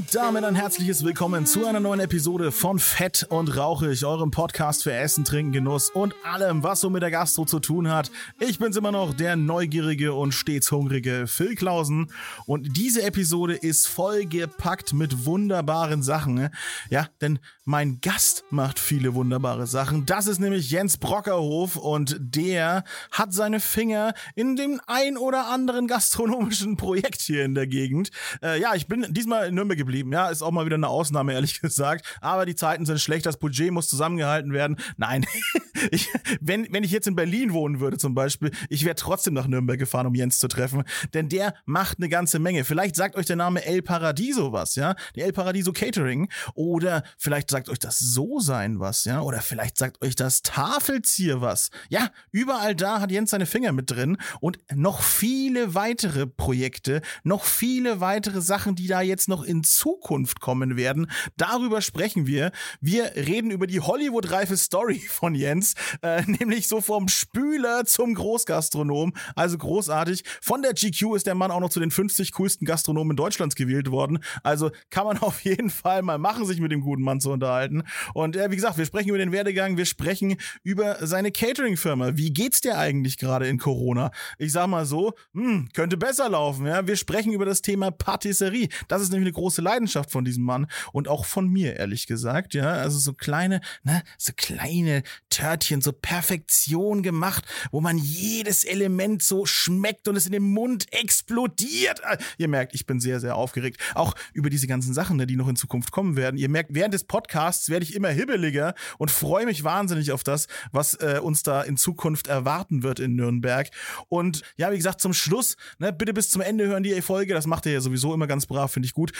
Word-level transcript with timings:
Und 0.00 0.14
damit 0.14 0.44
ein 0.44 0.54
herzliches 0.54 1.04
Willkommen 1.04 1.44
zu 1.44 1.66
einer 1.66 1.78
neuen 1.78 2.00
Episode 2.00 2.52
von 2.52 2.78
Fett 2.78 3.26
und 3.28 3.54
Rauchig, 3.54 4.02
eurem 4.06 4.30
Podcast 4.30 4.82
für 4.82 4.94
Essen, 4.94 5.26
Trinken, 5.26 5.52
Genuss 5.52 5.90
und 5.90 6.14
allem, 6.24 6.62
was 6.62 6.80
so 6.80 6.88
mit 6.88 7.02
der 7.02 7.10
Gastro 7.10 7.44
zu 7.44 7.60
tun 7.60 7.90
hat. 7.90 8.10
Ich 8.38 8.58
bin's 8.58 8.78
immer 8.78 8.92
noch, 8.92 9.12
der 9.12 9.36
neugierige 9.36 10.14
und 10.14 10.32
stets 10.32 10.72
hungrige 10.72 11.26
Phil 11.26 11.54
Klausen. 11.54 12.10
Und 12.46 12.78
diese 12.78 13.02
Episode 13.02 13.54
ist 13.56 13.88
voll 13.88 14.24
gepackt 14.24 14.94
mit 14.94 15.26
wunderbaren 15.26 16.02
Sachen. 16.02 16.48
Ja, 16.88 17.08
denn 17.20 17.38
mein 17.66 18.00
Gast 18.00 18.44
macht 18.48 18.78
viele 18.78 19.14
wunderbare 19.14 19.66
Sachen. 19.66 20.06
Das 20.06 20.26
ist 20.26 20.40
nämlich 20.40 20.70
Jens 20.70 20.96
Brockerhof 20.96 21.76
und 21.76 22.16
der 22.18 22.84
hat 23.12 23.34
seine 23.34 23.60
Finger 23.60 24.14
in 24.34 24.56
dem 24.56 24.80
ein 24.86 25.18
oder 25.18 25.48
anderen 25.48 25.86
gastronomischen 25.86 26.78
Projekt 26.78 27.20
hier 27.20 27.44
in 27.44 27.54
der 27.54 27.66
Gegend. 27.66 28.10
Äh, 28.42 28.60
ja, 28.60 28.74
ich 28.74 28.86
bin 28.86 29.06
diesmal 29.10 29.48
in 29.48 29.56
Nürnberg 29.56 29.76
geblieben. 29.76 29.89
Ja, 29.90 30.28
ist 30.28 30.42
auch 30.42 30.50
mal 30.50 30.66
wieder 30.66 30.76
eine 30.76 30.88
Ausnahme, 30.88 31.32
ehrlich 31.32 31.60
gesagt. 31.60 32.06
Aber 32.20 32.46
die 32.46 32.54
Zeiten 32.54 32.86
sind 32.86 33.00
schlecht, 33.00 33.26
das 33.26 33.38
Budget 33.38 33.70
muss 33.70 33.88
zusammengehalten 33.88 34.52
werden. 34.52 34.76
Nein, 34.96 35.26
ich, 35.90 36.08
wenn, 36.40 36.66
wenn 36.72 36.84
ich 36.84 36.90
jetzt 36.90 37.06
in 37.06 37.16
Berlin 37.16 37.52
wohnen 37.52 37.80
würde 37.80 37.98
zum 37.98 38.14
Beispiel, 38.14 38.50
ich 38.68 38.84
wäre 38.84 38.96
trotzdem 38.96 39.34
nach 39.34 39.46
Nürnberg 39.46 39.78
gefahren, 39.78 40.06
um 40.06 40.14
Jens 40.14 40.38
zu 40.38 40.48
treffen. 40.48 40.84
Denn 41.14 41.28
der 41.28 41.54
macht 41.64 41.98
eine 41.98 42.08
ganze 42.08 42.38
Menge. 42.38 42.64
Vielleicht 42.64 42.96
sagt 42.96 43.16
euch 43.16 43.26
der 43.26 43.36
Name 43.36 43.64
El 43.64 43.82
Paradiso 43.82 44.52
was, 44.52 44.74
ja? 44.74 44.94
Die 45.14 45.20
El 45.20 45.32
Paradiso 45.32 45.72
Catering. 45.72 46.28
Oder 46.54 47.02
vielleicht 47.18 47.50
sagt 47.50 47.68
euch 47.68 47.78
das 47.78 47.98
So 47.98 48.40
sein 48.40 48.80
was, 48.80 49.04
ja? 49.04 49.20
Oder 49.20 49.40
vielleicht 49.40 49.78
sagt 49.78 50.02
euch 50.02 50.16
das 50.16 50.42
Tafelzier 50.42 51.40
was. 51.40 51.70
Ja, 51.88 52.10
überall 52.30 52.74
da 52.74 53.00
hat 53.00 53.10
Jens 53.10 53.30
seine 53.30 53.46
Finger 53.46 53.72
mit 53.72 53.90
drin. 53.90 54.16
Und 54.40 54.58
noch 54.74 55.02
viele 55.02 55.74
weitere 55.74 56.26
Projekte, 56.26 57.02
noch 57.24 57.44
viele 57.44 58.00
weitere 58.00 58.40
Sachen, 58.40 58.74
die 58.74 58.86
da 58.86 59.00
jetzt 59.00 59.28
noch 59.28 59.42
in 59.42 59.64
Zukunft 59.80 60.40
kommen 60.40 60.76
werden. 60.76 61.10
Darüber 61.38 61.80
sprechen 61.80 62.26
wir. 62.26 62.52
Wir 62.82 63.16
reden 63.16 63.50
über 63.50 63.66
die 63.66 63.80
Hollywood-reife 63.80 64.58
Story 64.58 64.98
von 65.08 65.34
Jens, 65.34 65.74
äh, 66.02 66.22
nämlich 66.26 66.68
so 66.68 66.82
vom 66.82 67.08
Spüler 67.08 67.86
zum 67.86 68.14
Großgastronom. 68.14 69.14
Also 69.34 69.56
großartig. 69.56 70.24
Von 70.42 70.60
der 70.60 70.74
GQ 70.74 71.16
ist 71.16 71.26
der 71.26 71.34
Mann 71.34 71.50
auch 71.50 71.60
noch 71.60 71.70
zu 71.70 71.80
den 71.80 71.90
50 71.90 72.32
coolsten 72.32 72.66
Gastronomen 72.66 73.16
Deutschlands 73.16 73.54
gewählt 73.54 73.90
worden. 73.90 74.18
Also 74.42 74.70
kann 74.90 75.06
man 75.06 75.16
auf 75.22 75.40
jeden 75.44 75.70
Fall 75.70 76.02
mal 76.02 76.18
machen, 76.18 76.44
sich 76.44 76.60
mit 76.60 76.72
dem 76.72 76.82
guten 76.82 77.02
Mann 77.02 77.20
zu 77.20 77.30
unterhalten. 77.30 77.82
Und 78.12 78.36
äh, 78.36 78.50
wie 78.50 78.56
gesagt, 78.56 78.76
wir 78.76 78.84
sprechen 78.84 79.08
über 79.08 79.18
den 79.18 79.32
Werdegang, 79.32 79.78
wir 79.78 79.86
sprechen 79.86 80.36
über 80.62 81.06
seine 81.06 81.32
Catering-Firma. 81.32 82.18
Wie 82.18 82.34
geht's 82.34 82.60
dir 82.60 82.76
eigentlich 82.76 83.16
gerade 83.16 83.48
in 83.48 83.56
Corona? 83.56 84.10
Ich 84.36 84.52
sag 84.52 84.66
mal 84.66 84.84
so, 84.84 85.14
hm, 85.32 85.70
könnte 85.72 85.96
besser 85.96 86.28
laufen. 86.28 86.66
Ja? 86.66 86.86
Wir 86.86 86.96
sprechen 86.96 87.32
über 87.32 87.46
das 87.46 87.62
Thema 87.62 87.90
Patisserie. 87.90 88.68
Das 88.88 89.00
ist 89.00 89.10
nämlich 89.10 89.28
eine 89.28 89.32
große 89.32 89.62
Leidenschaft 89.70 90.10
von 90.10 90.24
diesem 90.24 90.42
Mann 90.44 90.66
und 90.92 91.06
auch 91.06 91.24
von 91.24 91.48
mir, 91.48 91.76
ehrlich 91.76 92.06
gesagt. 92.06 92.54
Ja, 92.54 92.72
also 92.72 92.98
so 92.98 93.12
kleine, 93.12 93.60
ne, 93.84 94.02
so 94.18 94.32
kleine 94.36 95.02
Törtchen, 95.28 95.80
so 95.80 95.92
Perfektion 95.92 97.02
gemacht, 97.02 97.44
wo 97.70 97.80
man 97.80 97.96
jedes 97.98 98.64
Element 98.64 99.22
so 99.22 99.46
schmeckt 99.46 100.08
und 100.08 100.16
es 100.16 100.26
in 100.26 100.32
dem 100.32 100.52
Mund 100.52 100.92
explodiert. 100.92 102.02
Ah, 102.04 102.16
Ihr 102.38 102.48
merkt, 102.48 102.74
ich 102.74 102.86
bin 102.86 103.00
sehr, 103.00 103.20
sehr 103.20 103.36
aufgeregt. 103.36 103.80
Auch 103.94 104.14
über 104.32 104.50
diese 104.50 104.66
ganzen 104.66 104.92
Sachen, 104.92 105.16
ne, 105.16 105.26
die 105.26 105.36
noch 105.36 105.48
in 105.48 105.56
Zukunft 105.56 105.92
kommen 105.92 106.16
werden. 106.16 106.36
Ihr 106.36 106.48
merkt, 106.48 106.74
während 106.74 106.94
des 106.94 107.04
Podcasts 107.04 107.68
werde 107.68 107.84
ich 107.84 107.94
immer 107.94 108.08
hibbeliger 108.08 108.74
und 108.98 109.10
freue 109.10 109.46
mich 109.46 109.62
wahnsinnig 109.62 110.10
auf 110.12 110.24
das, 110.24 110.48
was 110.72 110.94
äh, 110.94 111.20
uns 111.22 111.42
da 111.42 111.62
in 111.62 111.76
Zukunft 111.76 112.26
erwarten 112.26 112.82
wird 112.82 112.98
in 112.98 113.14
Nürnberg. 113.14 113.68
Und 114.08 114.42
ja, 114.56 114.72
wie 114.72 114.76
gesagt, 114.76 115.00
zum 115.00 115.12
Schluss, 115.12 115.56
ne, 115.78 115.92
bitte 115.92 116.12
bis 116.12 116.30
zum 116.30 116.42
Ende 116.42 116.66
hören 116.66 116.82
die 116.82 117.00
Folge. 117.02 117.34
Das 117.34 117.46
macht 117.46 117.66
ihr 117.66 117.72
ja 117.72 117.80
sowieso 117.80 118.12
immer 118.14 118.26
ganz 118.26 118.46
brav, 118.46 118.72
finde 118.72 118.86
ich 118.86 118.94
gut. 118.94 119.12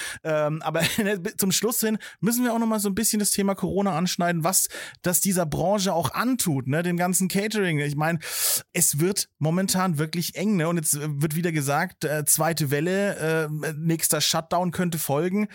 Ähm, 0.46 0.62
aber 0.62 0.82
zum 1.36 1.52
Schluss 1.52 1.80
hin 1.80 1.98
müssen 2.20 2.44
wir 2.44 2.52
auch 2.52 2.58
noch 2.58 2.66
mal 2.66 2.80
so 2.80 2.88
ein 2.88 2.94
bisschen 2.94 3.18
das 3.18 3.30
Thema 3.30 3.54
Corona 3.54 3.96
anschneiden, 3.96 4.44
was 4.44 4.68
das 5.02 5.20
dieser 5.20 5.46
Branche 5.46 5.92
auch 5.92 6.12
antut, 6.12 6.66
ne, 6.66 6.82
dem 6.82 6.96
ganzen 6.96 7.28
Catering. 7.28 7.80
Ich 7.80 7.96
meine, 7.96 8.18
es 8.72 9.00
wird 9.00 9.28
momentan 9.38 9.98
wirklich 9.98 10.34
eng, 10.36 10.56
ne? 10.56 10.68
Und 10.68 10.76
jetzt 10.76 10.98
wird 11.00 11.34
wieder 11.34 11.52
gesagt, 11.52 12.04
äh, 12.04 12.24
zweite 12.24 12.70
Welle, 12.70 13.48
äh, 13.50 13.72
nächster 13.76 14.20
Shutdown 14.20 14.70
könnte 14.70 14.98
folgen. 14.98 15.48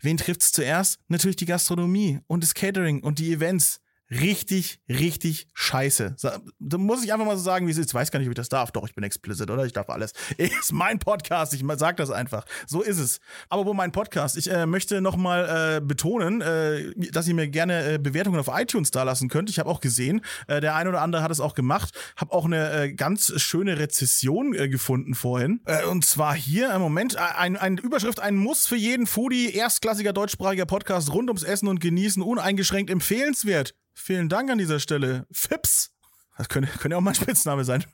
Wen 0.00 0.16
trifft's 0.16 0.52
zuerst? 0.52 0.98
Natürlich 1.08 1.36
die 1.36 1.46
Gastronomie 1.46 2.20
und 2.26 2.42
das 2.42 2.54
Catering 2.54 3.02
und 3.02 3.18
die 3.18 3.32
Events 3.32 3.81
richtig, 4.20 4.80
richtig 4.88 5.48
scheiße. 5.54 6.16
Da 6.58 6.78
muss 6.78 7.02
ich 7.04 7.12
einfach 7.12 7.26
mal 7.26 7.36
so 7.36 7.42
sagen, 7.42 7.66
wie 7.66 7.70
es 7.70 7.78
ist. 7.78 7.88
Ich 7.88 7.94
weiß 7.94 8.10
gar 8.10 8.18
nicht, 8.18 8.28
ob 8.28 8.32
ich 8.32 8.36
das 8.36 8.48
darf. 8.48 8.70
Doch, 8.72 8.86
ich 8.86 8.94
bin 8.94 9.04
explicit, 9.04 9.50
oder? 9.50 9.64
Ich 9.64 9.72
darf 9.72 9.88
alles. 9.88 10.12
Ist 10.38 10.72
mein 10.72 10.98
Podcast. 10.98 11.54
Ich 11.54 11.64
sag 11.76 11.96
das 11.96 12.10
einfach. 12.10 12.44
So 12.66 12.82
ist 12.82 12.98
es. 12.98 13.20
Aber 13.48 13.66
wo 13.66 13.74
mein 13.74 13.92
Podcast? 13.92 14.36
Ich 14.36 14.50
äh, 14.50 14.66
möchte 14.66 15.00
noch 15.00 15.16
mal 15.16 15.76
äh, 15.76 15.80
betonen, 15.80 16.40
äh, 16.40 16.92
dass 17.10 17.26
ihr 17.28 17.34
mir 17.34 17.48
gerne 17.48 17.94
äh, 17.94 17.98
Bewertungen 17.98 18.38
auf 18.38 18.50
iTunes 18.52 18.90
da 18.90 19.02
lassen 19.02 19.28
könnt. 19.28 19.50
Ich 19.50 19.58
habe 19.58 19.68
auch 19.68 19.80
gesehen, 19.80 20.22
äh, 20.46 20.60
der 20.60 20.74
ein 20.74 20.88
oder 20.88 21.00
andere 21.00 21.22
hat 21.22 21.30
es 21.30 21.40
auch 21.40 21.54
gemacht. 21.54 21.94
Habe 22.16 22.32
auch 22.32 22.44
eine 22.44 22.72
äh, 22.72 22.92
ganz 22.92 23.32
schöne 23.40 23.78
Rezession 23.78 24.54
äh, 24.54 24.68
gefunden 24.68 25.14
vorhin. 25.14 25.60
Äh, 25.64 25.86
und 25.86 26.04
zwar 26.04 26.34
hier 26.34 26.72
im 26.74 26.80
Moment 26.80 27.16
ein, 27.16 27.56
ein 27.56 27.78
Überschrift, 27.78 28.20
ein 28.20 28.36
Muss 28.36 28.66
für 28.66 28.76
jeden 28.76 29.06
Foodie, 29.06 29.54
erstklassiger 29.54 30.12
deutschsprachiger 30.12 30.66
Podcast 30.66 31.12
rund 31.12 31.28
ums 31.30 31.42
Essen 31.42 31.68
und 31.68 31.80
Genießen, 31.80 32.22
uneingeschränkt 32.22 32.90
empfehlenswert. 32.90 33.74
Vielen 33.94 34.28
Dank 34.28 34.50
an 34.50 34.58
dieser 34.58 34.80
Stelle. 34.80 35.26
Fips. 35.30 35.92
Das 36.38 36.48
könnte, 36.48 36.70
könnte 36.78 36.96
auch 36.96 37.02
mein 37.02 37.14
Spitzname 37.14 37.62
sein. 37.62 37.84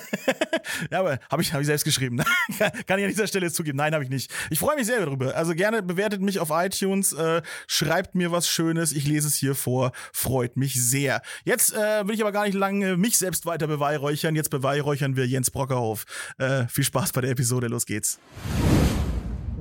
ja, 0.90 1.00
aber 1.00 1.18
habe 1.28 1.42
ich, 1.42 1.52
hab 1.52 1.60
ich 1.60 1.66
selbst 1.66 1.84
geschrieben. 1.84 2.18
Kann 2.58 2.98
ich 2.98 3.04
an 3.04 3.10
dieser 3.10 3.26
Stelle 3.26 3.50
zugeben. 3.50 3.76
Nein, 3.78 3.94
habe 3.94 4.04
ich 4.04 4.10
nicht. 4.10 4.32
Ich 4.48 4.60
freue 4.60 4.76
mich 4.76 4.86
sehr 4.86 5.04
darüber. 5.04 5.34
Also 5.34 5.54
gerne 5.54 5.82
bewertet 5.82 6.22
mich 6.22 6.38
auf 6.38 6.50
iTunes, 6.52 7.12
äh, 7.12 7.42
schreibt 7.66 8.14
mir 8.14 8.30
was 8.30 8.48
Schönes. 8.48 8.92
Ich 8.92 9.06
lese 9.06 9.26
es 9.26 9.34
hier 9.34 9.56
vor. 9.56 9.90
Freut 10.12 10.56
mich 10.56 10.82
sehr. 10.82 11.20
Jetzt 11.44 11.74
äh, 11.74 12.06
will 12.06 12.14
ich 12.14 12.20
aber 12.20 12.32
gar 12.32 12.44
nicht 12.44 12.54
lange 12.54 12.96
mich 12.96 13.18
selbst 13.18 13.44
weiter 13.44 13.66
beweihräuchern. 13.66 14.36
Jetzt 14.36 14.50
beweihräuchern 14.50 15.16
wir 15.16 15.26
Jens 15.26 15.50
Brockerhof. 15.50 16.04
Äh, 16.38 16.68
viel 16.68 16.84
Spaß 16.84 17.12
bei 17.12 17.22
der 17.22 17.30
Episode. 17.30 17.66
Los 17.66 17.86
geht's. 17.86 18.20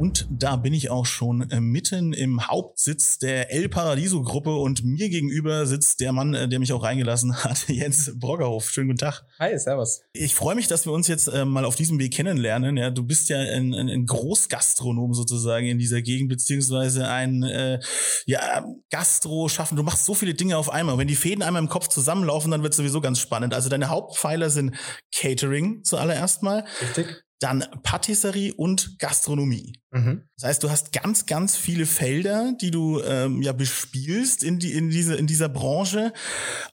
Und 0.03 0.27
da 0.29 0.57
bin 0.57 0.73
ich 0.73 0.89
auch 0.89 1.05
schon 1.05 1.49
äh, 1.49 1.61
mitten 1.61 2.11
im 2.11 2.45
Hauptsitz 2.49 3.19
der 3.19 3.53
El 3.53 3.69
Paradiso 3.69 4.21
Gruppe 4.21 4.53
und 4.53 4.83
mir 4.83 5.07
gegenüber 5.07 5.65
sitzt 5.65 6.01
der 6.01 6.11
Mann, 6.11 6.33
äh, 6.33 6.49
der 6.49 6.59
mich 6.59 6.73
auch 6.73 6.83
reingelassen 6.83 7.33
hat, 7.45 7.69
Jens 7.69 8.11
Broggerhof. 8.19 8.69
Schönen 8.69 8.89
guten 8.89 8.97
Tag. 8.97 9.23
Hi, 9.39 9.57
servus. 9.57 10.01
Ich 10.11 10.35
freue 10.35 10.55
mich, 10.55 10.67
dass 10.67 10.85
wir 10.85 10.91
uns 10.91 11.07
jetzt 11.07 11.27
äh, 11.29 11.45
mal 11.45 11.63
auf 11.63 11.77
diesem 11.77 11.99
Weg 11.99 12.13
kennenlernen. 12.13 12.75
Ja, 12.75 12.89
du 12.89 13.01
bist 13.01 13.29
ja 13.29 13.37
ein, 13.37 13.73
ein, 13.73 13.87
ein 13.87 14.05
Großgastronom 14.05 15.13
sozusagen 15.13 15.67
in 15.67 15.79
dieser 15.79 16.01
Gegend, 16.01 16.27
beziehungsweise 16.27 17.07
ein 17.07 17.43
äh, 17.43 17.79
ja, 18.25 18.65
Gastro 18.89 19.47
schaffen. 19.47 19.77
Du 19.77 19.83
machst 19.83 20.03
so 20.03 20.15
viele 20.15 20.33
Dinge 20.33 20.57
auf 20.57 20.69
einmal. 20.69 20.97
wenn 20.97 21.07
die 21.07 21.15
Fäden 21.15 21.43
einmal 21.43 21.61
im 21.61 21.69
Kopf 21.69 21.87
zusammenlaufen, 21.87 22.51
dann 22.51 22.61
wird 22.61 22.73
sowieso 22.73 22.99
ganz 22.99 23.19
spannend. 23.19 23.53
Also 23.53 23.69
deine 23.69 23.87
Hauptpfeiler 23.87 24.49
sind 24.49 24.75
Catering 25.13 25.85
zuallererst 25.85 26.43
mal. 26.43 26.65
Richtig 26.81 27.23
dann 27.43 27.65
Patisserie 27.83 28.53
und 28.53 28.97
Gastronomie. 28.99 29.73
Mhm. 29.91 30.23
Das 30.37 30.47
heißt, 30.47 30.63
du 30.63 30.69
hast 30.69 30.93
ganz, 30.93 31.25
ganz 31.25 31.57
viele 31.57 31.85
Felder, 31.85 32.53
die 32.59 32.71
du 32.71 33.01
ähm, 33.01 33.41
ja 33.41 33.51
bespielst 33.51 34.43
in, 34.43 34.59
die, 34.59 34.71
in, 34.73 34.89
diese, 34.89 35.15
in 35.15 35.27
dieser 35.27 35.49
Branche. 35.49 36.13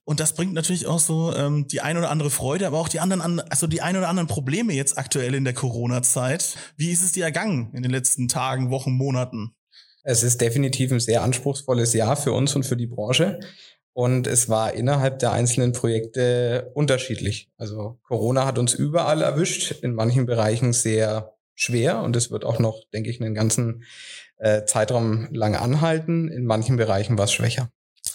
Und 0.04 0.20
das 0.20 0.34
bringt 0.34 0.54
natürlich 0.54 0.86
auch 0.86 1.00
so 1.00 1.34
ähm, 1.34 1.66
die 1.66 1.80
ein 1.80 1.96
oder 1.96 2.10
andere 2.10 2.30
Freude, 2.30 2.66
aber 2.66 2.78
auch 2.78 2.88
die 2.88 3.00
anderen, 3.00 3.40
also 3.40 3.66
die 3.66 3.82
ein 3.82 3.96
oder 3.96 4.08
anderen 4.08 4.28
Probleme 4.28 4.72
jetzt 4.72 4.96
aktuell 4.96 5.34
in 5.34 5.44
der 5.44 5.54
Corona-Zeit. 5.54 6.56
Wie 6.76 6.90
ist 6.90 7.02
es 7.02 7.12
dir 7.12 7.24
ergangen 7.24 7.70
in 7.74 7.82
den 7.82 7.90
letzten 7.90 8.28
Tagen, 8.28 8.70
Wochen, 8.70 8.92
Monaten? 8.92 9.52
Es 10.02 10.22
ist 10.22 10.40
definitiv 10.40 10.92
ein 10.92 11.00
sehr 11.00 11.22
anspruchsvolles 11.22 11.92
Jahr 11.94 12.16
für 12.16 12.32
uns 12.32 12.54
und 12.54 12.64
für 12.64 12.76
die 12.76 12.86
Branche. 12.86 13.40
Und 13.92 14.26
es 14.26 14.48
war 14.48 14.72
innerhalb 14.74 15.18
der 15.18 15.32
einzelnen 15.32 15.72
Projekte 15.72 16.70
unterschiedlich. 16.74 17.50
Also 17.56 17.98
Corona 18.02 18.46
hat 18.46 18.58
uns 18.58 18.72
überall 18.74 19.22
erwischt, 19.22 19.82
in 19.82 19.94
manchen 19.94 20.26
Bereichen 20.26 20.72
sehr 20.72 21.34
schwer 21.54 22.02
und 22.02 22.16
es 22.16 22.30
wird 22.30 22.44
auch 22.44 22.58
noch, 22.58 22.84
denke 22.92 23.10
ich, 23.10 23.20
einen 23.20 23.34
ganzen 23.34 23.84
äh, 24.38 24.64
Zeitraum 24.64 25.28
lang 25.32 25.54
anhalten. 25.56 26.28
In 26.28 26.46
manchen 26.46 26.76
Bereichen 26.76 27.18
war 27.18 27.24
es 27.24 27.32
schwächer. 27.32 27.70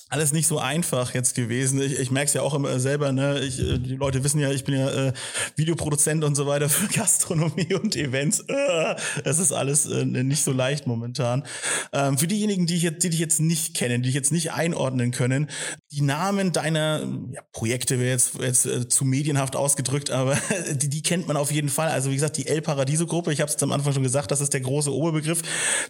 Alles 0.09 0.33
nicht 0.33 0.47
so 0.47 0.59
einfach 0.59 1.15
jetzt 1.15 1.33
gewesen. 1.33 1.81
Ich, 1.81 1.99
ich 1.99 2.11
merke 2.11 2.27
es 2.27 2.33
ja 2.33 2.43
auch 2.43 2.53
immer 2.53 2.79
selber, 2.79 3.11
ne? 3.11 3.39
Ich, 3.39 3.59
äh, 3.59 3.79
die 3.79 3.95
Leute 3.95 4.23
wissen 4.23 4.39
ja, 4.39 4.51
ich 4.51 4.63
bin 4.63 4.77
ja 4.77 5.07
äh, 5.07 5.13
Videoproduzent 5.55 6.23
und 6.23 6.35
so 6.35 6.45
weiter 6.45 6.69
für 6.69 6.87
Gastronomie 6.93 7.73
und 7.73 7.95
Events. 7.95 8.41
Äh, 8.41 8.95
es 9.23 9.39
ist 9.39 9.51
alles 9.51 9.87
äh, 9.87 10.05
nicht 10.05 10.43
so 10.43 10.51
leicht 10.51 10.85
momentan. 10.85 11.43
Ähm, 11.91 12.19
für 12.19 12.27
diejenigen, 12.27 12.67
die, 12.67 12.75
ich 12.75 12.83
jetzt, 12.83 13.03
die 13.03 13.09
dich 13.09 13.19
jetzt 13.19 13.39
nicht 13.39 13.73
kennen, 13.75 14.03
die 14.03 14.09
dich 14.09 14.15
jetzt 14.15 14.31
nicht 14.31 14.51
einordnen 14.51 15.09
können, 15.09 15.49
die 15.91 16.01
Namen 16.01 16.51
deiner 16.51 17.01
ja, 17.31 17.41
Projekte 17.51 17.99
wäre 17.99 18.11
jetzt, 18.11 18.35
jetzt 18.39 18.67
äh, 18.67 18.87
zu 18.87 19.05
medienhaft 19.05 19.55
ausgedrückt, 19.55 20.11
aber 20.11 20.37
die, 20.71 20.89
die 20.89 21.01
kennt 21.01 21.27
man 21.27 21.35
auf 21.35 21.51
jeden 21.51 21.69
Fall. 21.69 21.89
Also 21.89 22.11
wie 22.11 22.15
gesagt, 22.15 22.37
die 22.37 22.45
El 22.45 22.61
Paradiso 22.61 23.07
Gruppe, 23.07 23.33
ich 23.33 23.41
habe 23.41 23.51
es 23.51 23.61
am 23.63 23.71
Anfang 23.71 23.93
schon 23.93 24.03
gesagt, 24.03 24.29
das 24.29 24.39
ist 24.39 24.53
der 24.53 24.61
große 24.61 24.93
Oberbegriff. 24.93 25.41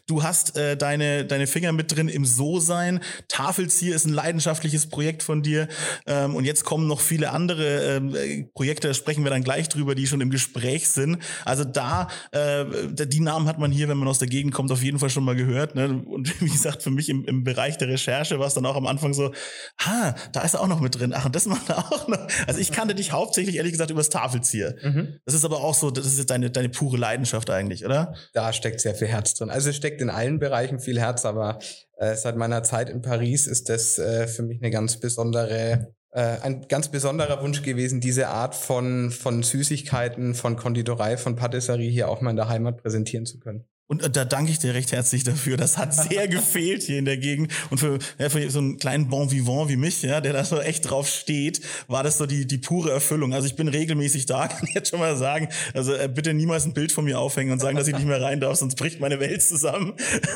Du 0.07 0.23
hast 0.23 0.55
äh, 0.55 0.77
deine, 0.77 1.25
deine 1.25 1.47
Finger 1.47 1.73
mit 1.73 1.93
drin 1.93 2.07
im 2.07 2.25
So-Sein. 2.25 3.01
Tafelzieher 3.27 3.93
ist 3.93 4.04
ein 4.05 4.13
leidenschaftliches 4.13 4.87
Projekt 4.87 5.23
von 5.23 5.41
dir. 5.41 5.67
Ähm, 6.05 6.35
und 6.35 6.45
jetzt 6.45 6.63
kommen 6.63 6.87
noch 6.87 6.99
viele 6.99 7.31
andere 7.31 7.97
ähm, 7.97 8.49
Projekte, 8.53 8.87
da 8.87 8.93
sprechen 8.93 9.23
wir 9.23 9.31
dann 9.31 9.43
gleich 9.43 9.69
drüber, 9.69 9.95
die 9.95 10.07
schon 10.07 10.21
im 10.21 10.29
Gespräch 10.29 10.89
sind. 10.89 11.19
Also 11.43 11.63
da, 11.63 12.07
äh, 12.31 12.65
die 12.91 13.19
Namen 13.19 13.47
hat 13.47 13.59
man 13.59 13.71
hier, 13.71 13.87
wenn 13.87 13.97
man 13.97 14.07
aus 14.07 14.19
der 14.19 14.27
Gegend 14.27 14.53
kommt, 14.53 14.71
auf 14.71 14.83
jeden 14.83 14.99
Fall 14.99 15.09
schon 15.09 15.23
mal 15.23 15.35
gehört. 15.35 15.75
Ne? 15.75 16.03
Und 16.05 16.41
wie 16.41 16.49
gesagt, 16.49 16.83
für 16.83 16.91
mich 16.91 17.09
im, 17.09 17.25
im 17.25 17.43
Bereich 17.43 17.77
der 17.77 17.87
Recherche 17.87 18.39
war 18.39 18.47
es 18.47 18.53
dann 18.53 18.65
auch 18.65 18.75
am 18.75 18.87
Anfang 18.87 19.13
so, 19.13 19.33
ha, 19.79 20.15
da 20.31 20.41
ist 20.41 20.53
er 20.53 20.61
auch 20.61 20.67
noch 20.67 20.79
mit 20.79 20.99
drin. 20.99 21.13
Ach, 21.15 21.25
und 21.25 21.35
das 21.35 21.45
macht 21.45 21.69
er 21.69 21.79
auch 21.79 22.07
noch. 22.07 22.27
Also 22.47 22.59
ich 22.59 22.71
kannte 22.71 22.95
dich 22.95 23.11
hauptsächlich, 23.11 23.55
ehrlich 23.57 23.71
gesagt, 23.71 23.91
übers 23.91 24.09
Tafelzieher. 24.09 24.75
Mhm. 24.81 25.19
Das 25.25 25.33
ist 25.33 25.45
aber 25.45 25.63
auch 25.63 25.73
so, 25.73 25.91
das 25.91 26.05
ist 26.05 26.17
jetzt 26.17 26.29
deine, 26.29 26.51
deine 26.51 26.69
pure 26.69 26.97
Leidenschaft 26.97 27.49
eigentlich, 27.49 27.85
oder? 27.85 28.13
Da 28.33 28.53
steckt 28.53 28.81
sehr 28.81 28.95
viel 28.95 29.07
Herz 29.07 29.33
drin. 29.33 29.49
Also 29.49 29.69
es 29.69 29.75
steckt 29.75 30.01
in 30.01 30.09
allen 30.09 30.39
Bereichen 30.39 30.79
viel 30.79 30.99
Herz, 30.99 31.25
aber 31.25 31.59
seit 31.97 32.35
meiner 32.35 32.63
Zeit 32.63 32.89
in 32.89 33.01
Paris 33.01 33.47
ist 33.47 33.69
das 33.69 33.97
äh, 33.97 34.27
für 34.27 34.43
mich 34.43 34.61
eine 34.61 34.71
ganz 34.71 34.99
besondere 34.99 35.93
äh, 36.15 36.39
ein 36.41 36.67
ganz 36.69 36.87
besonderer 36.87 37.41
Wunsch 37.41 37.61
gewesen, 37.61 37.99
diese 37.99 38.29
Art 38.29 38.55
von, 38.55 39.11
von 39.11 39.43
Süßigkeiten, 39.43 40.33
von 40.33 40.55
Konditorei, 40.55 41.17
von 41.17 41.35
Patisserie 41.35 41.89
hier 41.89 42.07
auch 42.07 42.21
mal 42.21 42.29
in 42.29 42.37
der 42.37 42.47
Heimat 42.47 42.77
präsentieren 42.77 43.25
zu 43.25 43.37
können. 43.39 43.65
Und 43.87 44.03
äh, 44.03 44.09
da 44.09 44.25
danke 44.25 44.51
ich 44.51 44.57
dir 44.57 44.73
recht 44.73 44.91
herzlich 44.91 45.23
dafür. 45.23 45.57
Das 45.57 45.77
hat 45.77 45.93
sehr 45.93 46.27
gefehlt 46.35 46.81
hier 46.81 46.97
in 46.97 47.05
der 47.05 47.17
Gegend. 47.17 47.53
Und 47.69 47.77
für, 47.79 47.99
ja, 48.17 48.29
für 48.29 48.49
so 48.49 48.57
einen 48.57 48.77
kleinen 48.77 49.09
Bon 49.09 49.31
Vivant 49.31 49.69
wie 49.69 49.75
mich, 49.75 50.01
ja, 50.01 50.21
der 50.21 50.33
da 50.33 50.43
so 50.43 50.59
echt 50.59 50.89
drauf 50.89 51.07
steht, 51.07 51.61
war 51.87 52.01
das 52.01 52.17
so 52.17 52.25
die, 52.25 52.47
die 52.47 52.57
pure 52.57 52.91
Erfüllung. 52.91 53.33
Also 53.33 53.45
ich 53.47 53.55
bin 53.55 53.67
regelmäßig 53.67 54.25
da, 54.25 54.47
kann 54.47 54.67
ich 54.67 54.73
jetzt 54.73 54.89
schon 54.89 54.99
mal 54.99 55.15
sagen. 55.15 55.49
Also 55.75 55.93
äh, 55.93 56.09
bitte 56.11 56.33
niemals 56.33 56.65
ein 56.65 56.73
Bild 56.73 56.91
von 56.91 57.05
mir 57.05 57.19
aufhängen 57.19 57.51
und 57.51 57.59
sagen, 57.59 57.77
dass 57.77 57.87
ich 57.87 57.95
nicht 57.95 58.07
mehr 58.07 58.21
rein 58.21 58.39
darf, 58.39 58.57
sonst 58.57 58.75
bricht 58.75 58.99
meine 58.99 59.19
Welt 59.19 59.43
zusammen. 59.43 59.93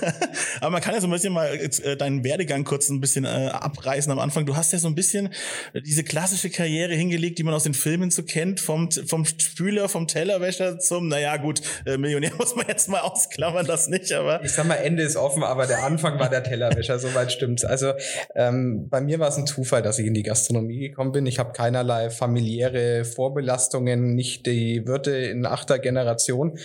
Aber 0.61 0.69
man 0.69 0.81
kann 0.81 0.93
ja 0.93 1.01
so 1.01 1.07
ein 1.07 1.11
bisschen 1.11 1.33
mal 1.33 1.47
äh, 1.47 1.97
deinen 1.97 2.23
Werdegang 2.23 2.63
kurz 2.63 2.89
ein 2.89 3.01
bisschen 3.01 3.25
äh, 3.25 3.49
abreißen 3.51 4.11
am 4.11 4.19
Anfang. 4.19 4.45
Du 4.45 4.55
hast 4.55 4.73
ja 4.73 4.79
so 4.79 4.87
ein 4.87 4.95
bisschen 4.95 5.29
diese 5.73 6.03
klassische 6.03 6.51
Karriere 6.51 6.93
hingelegt, 6.93 7.39
die 7.39 7.43
man 7.43 7.55
aus 7.55 7.63
den 7.63 7.73
Filmen 7.73 8.11
so 8.11 8.21
kennt, 8.21 8.59
vom, 8.59 8.91
vom 8.91 9.25
Spüler, 9.25 9.89
vom 9.89 10.07
Tellerwäscher 10.07 10.77
zum, 10.77 11.07
naja 11.07 11.37
gut, 11.37 11.61
äh, 11.87 11.97
Millionär 11.97 12.33
muss 12.37 12.55
man 12.55 12.67
jetzt 12.67 12.89
mal 12.89 12.99
ausklappen 12.99 13.38
klammern 13.39 13.65
das 13.65 13.87
nicht, 13.87 14.11
aber. 14.11 14.43
Ich 14.43 14.51
sag 14.51 14.67
mal, 14.67 14.75
Ende 14.75 15.03
ist 15.03 15.15
offen, 15.15 15.43
aber 15.43 15.65
der 15.65 15.83
Anfang 15.83 16.19
war 16.19 16.29
der 16.29 16.43
Tellerwäscher, 16.43 16.99
soweit 16.99 17.31
stimmt's. 17.31 17.63
Also 17.63 17.93
ähm, 18.35 18.89
bei 18.89 19.01
mir 19.01 19.19
war 19.19 19.29
es 19.29 19.37
ein 19.37 19.47
Zufall, 19.47 19.81
dass 19.81 19.97
ich 19.97 20.05
in 20.05 20.13
die 20.13 20.23
Gastronomie 20.23 20.89
gekommen 20.89 21.11
bin. 21.11 21.25
Ich 21.25 21.39
habe 21.39 21.53
keinerlei 21.53 22.09
familiäre 22.09 23.05
Vorbelastungen, 23.05 24.13
nicht 24.13 24.45
die 24.45 24.85
Wirte 24.85 25.11
in 25.11 25.45
achter 25.45 25.79
Generation. 25.79 26.59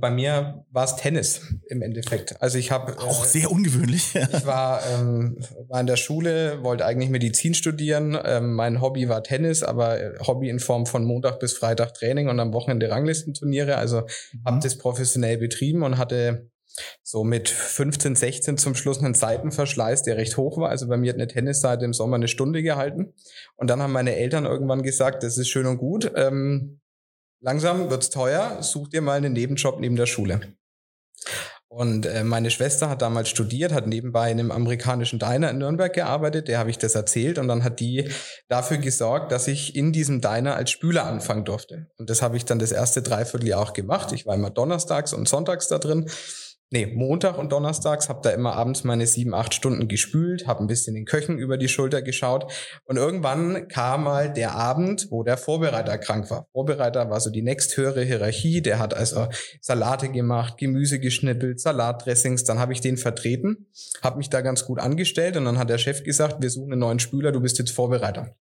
Bei 0.00 0.10
mir 0.10 0.64
war 0.70 0.84
es 0.84 0.96
Tennis 0.96 1.40
im 1.68 1.82
Endeffekt. 1.82 2.40
Also 2.40 2.58
ich 2.58 2.70
habe 2.70 2.98
auch 2.98 3.24
äh, 3.24 3.28
sehr 3.28 3.50
ungewöhnlich. 3.50 4.14
ich 4.32 4.46
war, 4.46 4.82
ähm, 4.94 5.38
war 5.68 5.80
in 5.80 5.86
der 5.86 5.96
Schule, 5.96 6.62
wollte 6.62 6.84
eigentlich 6.84 7.10
Medizin 7.10 7.54
studieren. 7.54 8.18
Ähm, 8.24 8.54
mein 8.54 8.80
Hobby 8.80 9.08
war 9.08 9.22
Tennis, 9.22 9.62
aber 9.62 10.00
äh, 10.00 10.18
Hobby 10.26 10.48
in 10.48 10.60
Form 10.60 10.86
von 10.86 11.04
Montag 11.04 11.40
bis 11.40 11.54
Freitag 11.54 11.94
Training 11.94 12.28
und 12.28 12.40
am 12.40 12.52
Wochenende 12.52 12.90
Ranglistenturniere. 12.90 13.76
Also 13.76 14.02
mhm. 14.02 14.44
habe 14.44 14.60
das 14.62 14.78
professionell 14.78 15.38
betrieben 15.38 15.82
und 15.82 15.98
hatte 15.98 16.50
so 17.02 17.24
mit 17.24 17.48
15, 17.48 18.14
16 18.14 18.58
zum 18.58 18.74
Schluss 18.74 18.98
einen 18.98 19.14
Seitenverschleiß, 19.14 20.02
der 20.02 20.16
recht 20.16 20.36
hoch 20.36 20.58
war. 20.58 20.68
Also 20.68 20.88
bei 20.88 20.96
mir 20.96 21.10
hat 21.10 21.16
eine 21.16 21.28
Tennisseite 21.28 21.84
im 21.84 21.92
Sommer 21.92 22.16
eine 22.16 22.28
Stunde 22.28 22.62
gehalten. 22.62 23.14
Und 23.56 23.68
dann 23.70 23.82
haben 23.82 23.92
meine 23.92 24.16
Eltern 24.16 24.44
irgendwann 24.44 24.82
gesagt, 24.82 25.22
das 25.22 25.38
ist 25.38 25.48
schön 25.48 25.66
und 25.66 25.78
gut. 25.78 26.12
Ähm, 26.14 26.80
langsam 27.40 27.90
wird's 27.90 28.10
teuer, 28.10 28.62
such 28.62 28.88
dir 28.88 29.00
mal 29.00 29.16
einen 29.16 29.32
Nebenjob 29.32 29.80
neben 29.80 29.96
der 29.96 30.06
Schule. 30.06 30.40
Und 31.70 32.06
äh, 32.06 32.24
meine 32.24 32.50
Schwester 32.50 32.88
hat 32.88 33.02
damals 33.02 33.28
studiert, 33.28 33.72
hat 33.72 33.86
nebenbei 33.86 34.30
in 34.30 34.40
einem 34.40 34.50
amerikanischen 34.50 35.18
Diner 35.18 35.50
in 35.50 35.58
Nürnberg 35.58 35.92
gearbeitet, 35.92 36.48
der 36.48 36.58
habe 36.58 36.70
ich 36.70 36.78
das 36.78 36.94
erzählt 36.94 37.38
und 37.38 37.46
dann 37.46 37.62
hat 37.62 37.78
die 37.78 38.08
dafür 38.48 38.78
gesorgt, 38.78 39.32
dass 39.32 39.48
ich 39.48 39.76
in 39.76 39.92
diesem 39.92 40.22
Diner 40.22 40.56
als 40.56 40.70
Spüler 40.70 41.04
anfangen 41.04 41.44
durfte. 41.44 41.88
Und 41.98 42.08
das 42.08 42.22
habe 42.22 42.38
ich 42.38 42.46
dann 42.46 42.58
das 42.58 42.72
erste 42.72 43.02
Dreivierteljahr 43.02 43.60
auch 43.60 43.74
gemacht. 43.74 44.12
Ich 44.12 44.24
war 44.24 44.34
immer 44.34 44.50
donnerstags 44.50 45.12
und 45.12 45.28
sonntags 45.28 45.68
da 45.68 45.78
drin 45.78 46.08
nee, 46.70 46.86
Montag 46.86 47.38
und 47.38 47.52
Donnerstags, 47.52 48.08
habe 48.08 48.20
da 48.22 48.30
immer 48.30 48.54
abends 48.54 48.84
meine 48.84 49.06
sieben, 49.06 49.34
acht 49.34 49.54
Stunden 49.54 49.88
gespült, 49.88 50.46
habe 50.46 50.62
ein 50.62 50.66
bisschen 50.66 50.94
den 50.94 51.04
Köchen 51.04 51.38
über 51.38 51.56
die 51.56 51.68
Schulter 51.68 52.02
geschaut 52.02 52.52
und 52.84 52.96
irgendwann 52.96 53.68
kam 53.68 54.04
mal 54.04 54.32
der 54.32 54.52
Abend, 54.52 55.08
wo 55.10 55.22
der 55.22 55.36
Vorbereiter 55.36 55.98
krank 55.98 56.30
war. 56.30 56.46
Vorbereiter 56.52 57.10
war 57.10 57.20
so 57.20 57.30
die 57.30 57.42
nächsthöhere 57.42 58.02
Hierarchie, 58.02 58.60
der 58.60 58.78
hat 58.78 58.94
also 58.94 59.28
Salate 59.60 60.10
gemacht, 60.10 60.58
Gemüse 60.58 61.00
geschnippelt, 61.00 61.60
Salatdressings, 61.60 62.44
dann 62.44 62.58
habe 62.58 62.72
ich 62.72 62.80
den 62.80 62.96
vertreten, 62.96 63.66
habe 64.02 64.18
mich 64.18 64.30
da 64.30 64.40
ganz 64.40 64.64
gut 64.64 64.80
angestellt 64.80 65.36
und 65.36 65.44
dann 65.44 65.58
hat 65.58 65.70
der 65.70 65.78
Chef 65.78 66.04
gesagt, 66.04 66.42
wir 66.42 66.50
suchen 66.50 66.72
einen 66.72 66.80
neuen 66.80 66.98
Spüler, 66.98 67.32
du 67.32 67.40
bist 67.40 67.58
jetzt 67.58 67.70
Vorbereiter. 67.70 68.36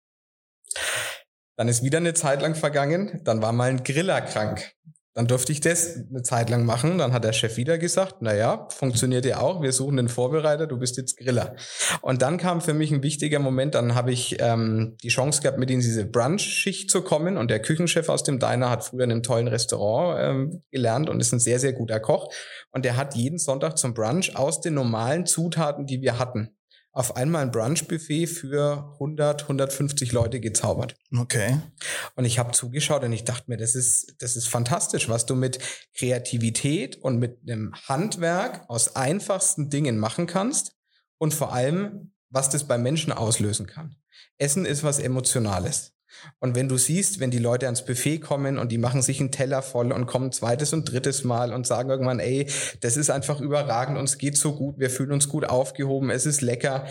Dann 1.57 1.69
ist 1.69 1.83
wieder 1.83 1.99
eine 1.99 2.13
Zeit 2.13 2.41
lang 2.41 2.55
vergangen, 2.55 3.21
dann 3.23 3.41
war 3.41 3.53
mal 3.53 3.69
ein 3.69 3.83
Griller 3.83 4.21
krank. 4.21 4.73
Dann 5.15 5.27
durfte 5.27 5.53
ich 5.53 5.61
das 5.61 5.95
eine 6.09 6.23
Zeit 6.23 6.49
lang 6.49 6.65
machen. 6.65 6.97
Dann 6.97 7.13
hat 7.13 7.23
der 7.23 7.31
Chef 7.31 7.55
wieder 7.55 7.77
gesagt, 7.77 8.17
na 8.19 8.35
ja, 8.35 8.67
funktioniert 8.69 9.25
ja 9.25 9.39
auch. 9.39 9.61
Wir 9.61 9.71
suchen 9.71 9.95
den 9.95 10.09
Vorbereiter, 10.09 10.67
du 10.67 10.77
bist 10.77 10.97
jetzt 10.97 11.17
Griller. 11.17 11.55
Und 12.01 12.21
dann 12.21 12.37
kam 12.37 12.59
für 12.59 12.73
mich 12.73 12.91
ein 12.91 13.01
wichtiger 13.01 13.39
Moment. 13.39 13.75
Dann 13.75 13.95
habe 13.95 14.11
ich 14.11 14.35
ähm, 14.41 14.97
die 15.01 15.07
Chance 15.07 15.41
gehabt, 15.41 15.57
mit 15.57 15.71
in 15.71 15.79
diese 15.79 16.05
Brunch-Schicht 16.05 16.91
zu 16.91 17.01
kommen. 17.01 17.37
Und 17.37 17.49
der 17.49 17.61
Küchenchef 17.61 18.09
aus 18.09 18.23
dem 18.23 18.39
Diner 18.39 18.69
hat 18.69 18.83
früher 18.83 19.05
in 19.05 19.11
einem 19.11 19.23
tollen 19.23 19.47
Restaurant 19.47 20.19
ähm, 20.21 20.63
gelernt 20.69 21.09
und 21.09 21.21
ist 21.21 21.31
ein 21.31 21.39
sehr, 21.39 21.59
sehr 21.59 21.71
guter 21.71 22.01
Koch. 22.01 22.29
Und 22.71 22.83
der 22.83 22.97
hat 22.97 23.15
jeden 23.15 23.37
Sonntag 23.37 23.77
zum 23.77 23.93
Brunch 23.93 24.35
aus 24.35 24.59
den 24.59 24.73
normalen 24.73 25.25
Zutaten, 25.25 25.85
die 25.85 26.01
wir 26.01 26.19
hatten, 26.19 26.57
auf 26.95 27.17
einmal 27.17 27.41
ein 27.41 27.51
Brunch-Buffet 27.51 28.27
für 28.27 28.89
100, 28.93 29.43
150 29.43 30.13
Leute 30.13 30.39
gezaubert. 30.39 30.95
Okay. 31.15 31.59
Und 32.15 32.23
ich 32.23 32.39
habe 32.39 32.53
zugeschaut 32.53 33.03
und 33.03 33.11
ich 33.11 33.25
dachte 33.25 33.43
mir, 33.47 33.57
das 33.57 33.75
ist, 33.75 34.15
das 34.19 34.37
ist 34.37 34.47
fantastisch, 34.47 35.09
was 35.09 35.25
du 35.25 35.35
mit 35.35 35.59
Kreativität 35.93 36.95
und 36.95 37.19
mit 37.19 37.37
einem 37.43 37.73
Handwerk 37.87 38.63
aus 38.69 38.95
einfachsten 38.95 39.69
Dingen 39.69 39.97
machen 39.97 40.25
kannst 40.25 40.71
und 41.17 41.33
vor 41.33 41.51
allem, 41.51 42.13
was 42.29 42.49
das 42.49 42.65
bei 42.65 42.77
Menschen 42.77 43.11
auslösen 43.11 43.67
kann. 43.67 43.97
Essen 44.37 44.65
ist 44.65 44.83
was 44.83 44.99
Emotionales. 44.99 45.94
Und 46.39 46.55
wenn 46.55 46.69
du 46.69 46.77
siehst, 46.77 47.19
wenn 47.19 47.31
die 47.31 47.39
Leute 47.39 47.65
ans 47.65 47.85
Buffet 47.85 48.19
kommen 48.19 48.57
und 48.57 48.71
die 48.71 48.77
machen 48.77 49.01
sich 49.01 49.19
einen 49.19 49.31
Teller 49.31 49.61
voll 49.61 49.91
und 49.91 50.05
kommen 50.05 50.31
zweites 50.31 50.73
und 50.73 50.85
drittes 50.85 51.23
Mal 51.23 51.53
und 51.53 51.67
sagen 51.67 51.89
irgendwann, 51.89 52.19
ey, 52.19 52.47
das 52.81 52.97
ist 52.97 53.09
einfach 53.09 53.39
überragend, 53.39 53.97
uns 53.97 54.17
geht 54.17 54.37
so 54.37 54.55
gut, 54.55 54.79
wir 54.79 54.89
fühlen 54.89 55.11
uns 55.11 55.29
gut 55.29 55.45
aufgehoben, 55.45 56.09
es 56.09 56.25
ist 56.25 56.41
lecker, 56.41 56.87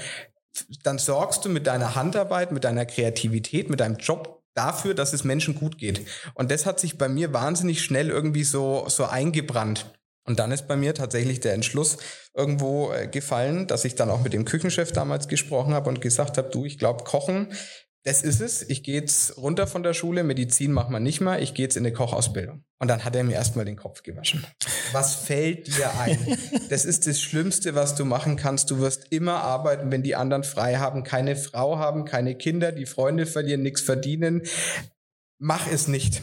dann 0.82 0.98
sorgst 0.98 1.44
du 1.44 1.48
mit 1.48 1.66
deiner 1.66 1.94
Handarbeit, 1.94 2.52
mit 2.52 2.64
deiner 2.64 2.86
Kreativität, 2.86 3.70
mit 3.70 3.80
deinem 3.80 3.96
Job 3.96 4.42
dafür, 4.54 4.94
dass 4.94 5.12
es 5.12 5.24
Menschen 5.24 5.54
gut 5.54 5.78
geht. 5.78 6.06
Und 6.34 6.50
das 6.50 6.64
hat 6.64 6.78
sich 6.78 6.96
bei 6.96 7.08
mir 7.08 7.32
wahnsinnig 7.32 7.82
schnell 7.82 8.10
irgendwie 8.10 8.44
so, 8.44 8.84
so 8.88 9.04
eingebrannt. 9.04 9.86
Und 10.26 10.38
dann 10.38 10.52
ist 10.52 10.66
bei 10.66 10.76
mir 10.76 10.94
tatsächlich 10.94 11.40
der 11.40 11.52
Entschluss 11.52 11.98
irgendwo 12.34 12.92
äh, 12.92 13.06
gefallen, 13.06 13.66
dass 13.66 13.84
ich 13.84 13.94
dann 13.94 14.10
auch 14.10 14.22
mit 14.22 14.32
dem 14.32 14.46
Küchenchef 14.46 14.90
damals 14.90 15.28
gesprochen 15.28 15.74
habe 15.74 15.90
und 15.90 16.00
gesagt 16.00 16.38
habe, 16.38 16.48
du, 16.48 16.64
ich 16.64 16.78
glaube, 16.78 17.04
Kochen 17.04 17.52
das 18.04 18.22
ist 18.22 18.40
es. 18.40 18.62
Ich 18.68 18.82
gehe 18.82 19.00
jetzt 19.00 19.38
runter 19.38 19.66
von 19.66 19.82
der 19.82 19.94
Schule, 19.94 20.24
Medizin 20.24 20.72
macht 20.72 20.90
man 20.90 21.02
nicht 21.02 21.22
mehr, 21.22 21.40
ich 21.40 21.54
gehe 21.54 21.64
jetzt 21.64 21.76
in 21.76 21.86
eine 21.86 21.94
Kochausbildung. 21.94 22.62
Und 22.78 22.88
dann 22.88 23.02
hat 23.02 23.16
er 23.16 23.24
mir 23.24 23.32
erstmal 23.32 23.64
den 23.64 23.76
Kopf 23.76 24.02
gewaschen. 24.02 24.46
Was 24.92 25.14
fällt 25.14 25.66
dir 25.68 25.90
ein? 25.98 26.18
Das 26.68 26.84
ist 26.84 27.06
das 27.06 27.20
Schlimmste, 27.20 27.74
was 27.74 27.94
du 27.94 28.04
machen 28.04 28.36
kannst. 28.36 28.70
Du 28.70 28.78
wirst 28.78 29.06
immer 29.10 29.42
arbeiten, 29.42 29.90
wenn 29.90 30.02
die 30.02 30.16
anderen 30.16 30.44
frei 30.44 30.76
haben, 30.76 31.02
keine 31.02 31.36
Frau 31.36 31.78
haben, 31.78 32.04
keine 32.04 32.34
Kinder, 32.36 32.72
die 32.72 32.86
Freunde 32.86 33.26
verlieren, 33.26 33.62
nichts 33.62 33.80
verdienen. 33.80 34.42
Mach 35.38 35.70
es 35.70 35.88
nicht. 35.88 36.22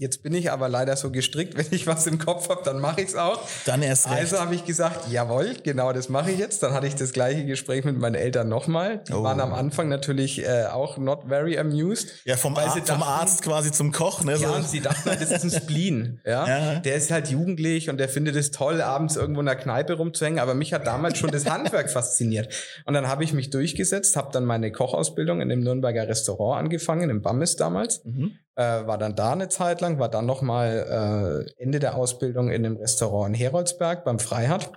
Jetzt 0.00 0.22
bin 0.22 0.32
ich 0.34 0.50
aber 0.50 0.70
leider 0.70 0.96
so 0.96 1.10
gestrickt, 1.10 1.54
wenn 1.58 1.66
ich 1.72 1.86
was 1.86 2.06
im 2.06 2.18
Kopf 2.18 2.48
habe, 2.48 2.62
dann 2.64 2.80
mache 2.80 3.02
ich 3.02 3.08
es 3.08 3.16
auch. 3.16 3.38
Dann 3.66 3.82
erst 3.82 4.06
recht. 4.08 4.18
Also 4.18 4.38
habe 4.40 4.54
ich 4.54 4.64
gesagt, 4.64 5.10
jawohl, 5.12 5.54
genau 5.62 5.92
das 5.92 6.08
mache 6.08 6.30
ich 6.30 6.38
jetzt. 6.38 6.62
Dann 6.62 6.72
hatte 6.72 6.86
ich 6.86 6.94
das 6.94 7.12
gleiche 7.12 7.44
Gespräch 7.44 7.84
mit 7.84 7.98
meinen 7.98 8.14
Eltern 8.14 8.48
nochmal. 8.48 9.04
Die 9.06 9.12
Oh. 9.12 9.22
waren 9.22 9.38
am 9.40 9.52
Anfang 9.52 9.88
natürlich 9.90 10.42
äh, 10.42 10.64
auch 10.72 10.96
not 10.96 11.24
very 11.28 11.58
amused. 11.58 12.08
ja, 12.24 12.38
vom, 12.38 12.56
Ar 12.56 12.70
sie 12.72 12.78
vom 12.80 12.86
dachten- 12.86 13.02
Arzt 13.02 13.42
quasi 13.42 13.72
zum 13.72 13.92
Koch, 13.92 14.24
ne? 14.24 14.36
Ja, 14.38 14.50
und 14.52 14.66
sie 14.66 14.80
dachten 14.80 15.08
halt, 15.10 15.20
das 15.20 15.30
ist 15.30 15.44
ein 15.44 15.50
Spleen. 15.50 16.20
Ja? 16.26 16.46
Ja. 16.48 16.74
Der 16.80 16.94
ist 16.94 17.10
halt 17.10 17.28
jugendlich 17.28 17.90
und 17.90 17.98
der 17.98 18.08
findet 18.08 18.36
es 18.36 18.50
toll, 18.52 18.80
abends 18.80 19.16
irgendwo 19.16 19.40
in 19.40 19.46
der 19.46 19.56
Kneipe 19.56 19.94
rumzuhängen. 19.98 20.38
Aber 20.38 20.54
mich 20.54 20.72
hat 20.72 20.86
damals 20.86 21.18
schon 21.18 21.30
das 21.30 21.44
Handwerk 21.44 21.90
fasziniert. 21.92 22.54
Und 22.86 22.94
dann 22.94 23.06
habe 23.06 23.22
ich 23.22 23.34
mich 23.34 23.50
durchgesetzt, 23.50 24.16
habe 24.16 24.30
dann 24.32 24.46
meine 24.46 24.72
Kochausbildung 24.72 25.42
in 25.42 25.50
dem 25.50 25.60
Nürnberger 25.60 26.08
Restaurant 26.08 26.58
angefangen, 26.64 27.10
im 27.10 27.20
Bammis 27.20 27.56
damals. 27.56 28.02
Mhm. 28.04 28.32
Äh, 28.56 28.86
war 28.86 28.98
dann 28.98 29.14
da 29.14 29.32
eine 29.32 29.48
Zeit 29.48 29.80
lang, 29.80 29.98
war 29.98 30.08
dann 30.08 30.26
nochmal 30.26 31.46
äh, 31.56 31.62
Ende 31.62 31.78
der 31.78 31.96
Ausbildung 31.96 32.50
in 32.50 32.62
dem 32.62 32.76
Restaurant 32.76 33.28
in 33.28 33.34
Heroldsberg 33.34 34.04
beim 34.04 34.18
Freihat. 34.18 34.72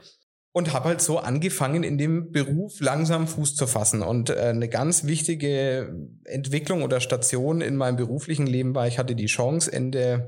Und 0.55 0.71
habe 0.71 0.89
halt 0.89 1.01
so 1.01 1.17
angefangen, 1.17 1.81
in 1.81 1.97
dem 1.97 2.31
Beruf 2.31 2.79
langsam 2.79 3.27
Fuß 3.27 3.55
zu 3.55 3.65
fassen. 3.65 4.03
Und 4.03 4.29
äh, 4.29 4.35
eine 4.35 4.69
ganz 4.69 5.03
wichtige 5.05 5.95
Entwicklung 6.25 6.83
oder 6.83 6.99
Station 6.99 7.61
in 7.61 7.75
meinem 7.75 7.95
beruflichen 7.95 8.45
Leben 8.45 8.75
war, 8.75 8.87
ich 8.87 8.99
hatte 8.99 9.15
die 9.15 9.25
Chance, 9.25 9.73
Ende 9.73 10.27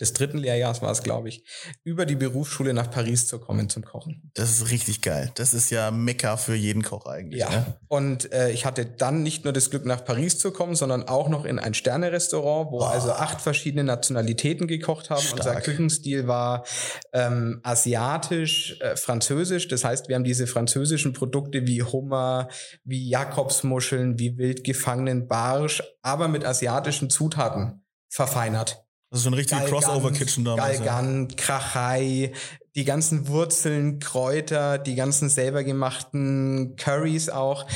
des 0.00 0.12
dritten 0.12 0.38
Lehrjahres 0.38 0.82
war 0.82 0.90
es, 0.90 1.02
glaube 1.02 1.28
ich, 1.28 1.44
über 1.84 2.06
die 2.06 2.16
Berufsschule 2.16 2.72
nach 2.74 2.90
Paris 2.90 3.26
zu 3.26 3.38
kommen 3.38 3.68
zum 3.68 3.84
Kochen. 3.84 4.30
Das 4.34 4.50
ist 4.50 4.70
richtig 4.70 5.02
geil. 5.02 5.32
Das 5.34 5.54
ist 5.54 5.70
ja 5.70 5.90
Mekka 5.90 6.36
für 6.36 6.54
jeden 6.54 6.82
Koch 6.82 7.06
eigentlich. 7.06 7.40
Ja. 7.40 7.50
Ne? 7.50 7.78
Und 7.88 8.32
äh, 8.32 8.50
ich 8.50 8.64
hatte 8.64 8.86
dann 8.86 9.22
nicht 9.22 9.44
nur 9.44 9.52
das 9.52 9.70
Glück, 9.70 9.84
nach 9.84 10.04
Paris 10.04 10.38
zu 10.38 10.50
kommen, 10.50 10.74
sondern 10.74 11.04
auch 11.08 11.28
noch 11.28 11.44
in 11.44 11.58
ein 11.58 11.74
Sterne-Restaurant, 11.74 12.70
wo 12.70 12.80
Oh. 12.80 12.84
also 12.84 13.10
acht 13.12 13.40
verschiedene 13.40 13.84
Nationalitäten 13.84 14.66
gekocht 14.66 15.10
haben. 15.10 15.22
Stark. 15.22 15.38
Unser 15.38 15.60
Küchenstil 15.60 16.26
war 16.26 16.64
ähm, 17.12 17.60
asiatisch, 17.62 18.78
äh, 18.80 18.96
französisch. 18.96 19.68
Das 19.68 19.84
heißt, 19.84 20.08
wir 20.08 20.14
haben 20.14 20.24
diese 20.24 20.46
französischen 20.46 21.12
Produkte 21.12 21.66
wie 21.66 21.82
Hummer, 21.82 22.48
wie 22.84 23.08
Jakobsmuscheln, 23.08 24.18
wie 24.18 24.36
wild 24.38 24.64
gefangenen 24.64 25.26
Barsch, 25.26 25.82
aber 26.02 26.28
mit 26.28 26.44
asiatischen 26.44 27.10
Zutaten 27.10 27.84
verfeinert. 28.08 28.85
Das 29.10 29.20
ist 29.20 29.24
schon 29.24 29.34
richtig 29.34 29.58
Galgant, 29.58 29.84
Crossover-Kitchen 29.84 30.44
damals. 30.44 30.78
Ja. 30.78 30.84
Galgant, 30.84 31.36
Krachei, 31.36 32.32
die 32.74 32.84
ganzen 32.84 33.28
Wurzeln, 33.28 34.00
Kräuter, 34.00 34.78
die 34.78 34.96
ganzen 34.96 35.28
selber 35.30 35.64
gemachten 35.64 36.76
Curries 36.76 37.30
auch, 37.30 37.66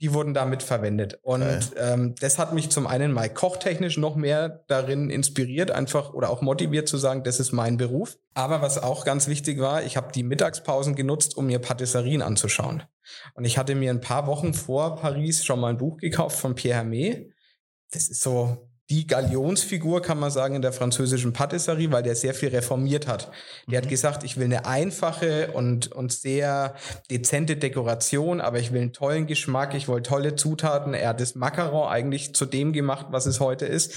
die 0.00 0.12
wurden 0.12 0.34
damit 0.34 0.62
verwendet. 0.62 1.18
Und 1.22 1.40
Geil. 1.40 1.62
ähm, 1.78 2.14
das 2.20 2.38
hat 2.38 2.52
mich 2.52 2.70
zum 2.70 2.86
einen 2.86 3.12
mal 3.12 3.32
kochtechnisch 3.32 3.96
noch 3.96 4.16
mehr 4.16 4.64
darin 4.68 5.10
inspiriert, 5.10 5.70
einfach 5.70 6.12
oder 6.12 6.28
auch 6.28 6.42
motiviert 6.42 6.88
zu 6.88 6.98
sagen, 6.98 7.22
das 7.22 7.40
ist 7.40 7.52
mein 7.52 7.76
Beruf. 7.76 8.18
Aber 8.34 8.60
was 8.60 8.76
auch 8.76 9.04
ganz 9.04 9.28
wichtig 9.28 9.60
war, 9.60 9.82
ich 9.84 9.96
habe 9.96 10.12
die 10.12 10.24
Mittagspausen 10.24 10.94
genutzt, 10.96 11.36
um 11.36 11.46
mir 11.46 11.60
Patisserien 11.60 12.20
anzuschauen. 12.20 12.82
Und 13.34 13.44
ich 13.44 13.58
hatte 13.58 13.74
mir 13.74 13.90
ein 13.90 14.00
paar 14.00 14.26
Wochen 14.26 14.54
vor 14.54 14.96
Paris 14.96 15.44
schon 15.44 15.60
mal 15.60 15.68
ein 15.68 15.78
Buch 15.78 15.96
gekauft 15.96 16.38
von 16.38 16.54
Pierre 16.54 16.82
Hermé. 16.82 17.30
Das 17.92 18.08
ist 18.08 18.20
so 18.20 18.69
die 18.90 19.06
Galionsfigur, 19.06 20.02
kann 20.02 20.18
man 20.18 20.32
sagen, 20.32 20.56
in 20.56 20.62
der 20.62 20.72
französischen 20.72 21.32
Patisserie, 21.32 21.92
weil 21.92 22.02
der 22.02 22.16
sehr 22.16 22.34
viel 22.34 22.48
reformiert 22.48 23.06
hat. 23.06 23.30
Der 23.68 23.80
hat 23.80 23.88
gesagt, 23.88 24.24
ich 24.24 24.36
will 24.36 24.46
eine 24.46 24.66
einfache 24.66 25.52
und, 25.52 25.92
und 25.92 26.12
sehr 26.12 26.74
dezente 27.08 27.56
Dekoration, 27.56 28.40
aber 28.40 28.58
ich 28.58 28.72
will 28.72 28.80
einen 28.80 28.92
tollen 28.92 29.28
Geschmack, 29.28 29.74
ich 29.74 29.88
will 29.88 30.02
tolle 30.02 30.34
Zutaten. 30.34 30.92
Er 30.92 31.10
hat 31.10 31.20
das 31.20 31.36
Macaron 31.36 31.88
eigentlich 31.88 32.34
zu 32.34 32.46
dem 32.46 32.72
gemacht, 32.72 33.06
was 33.10 33.26
es 33.26 33.38
heute 33.38 33.64
ist. 33.64 33.94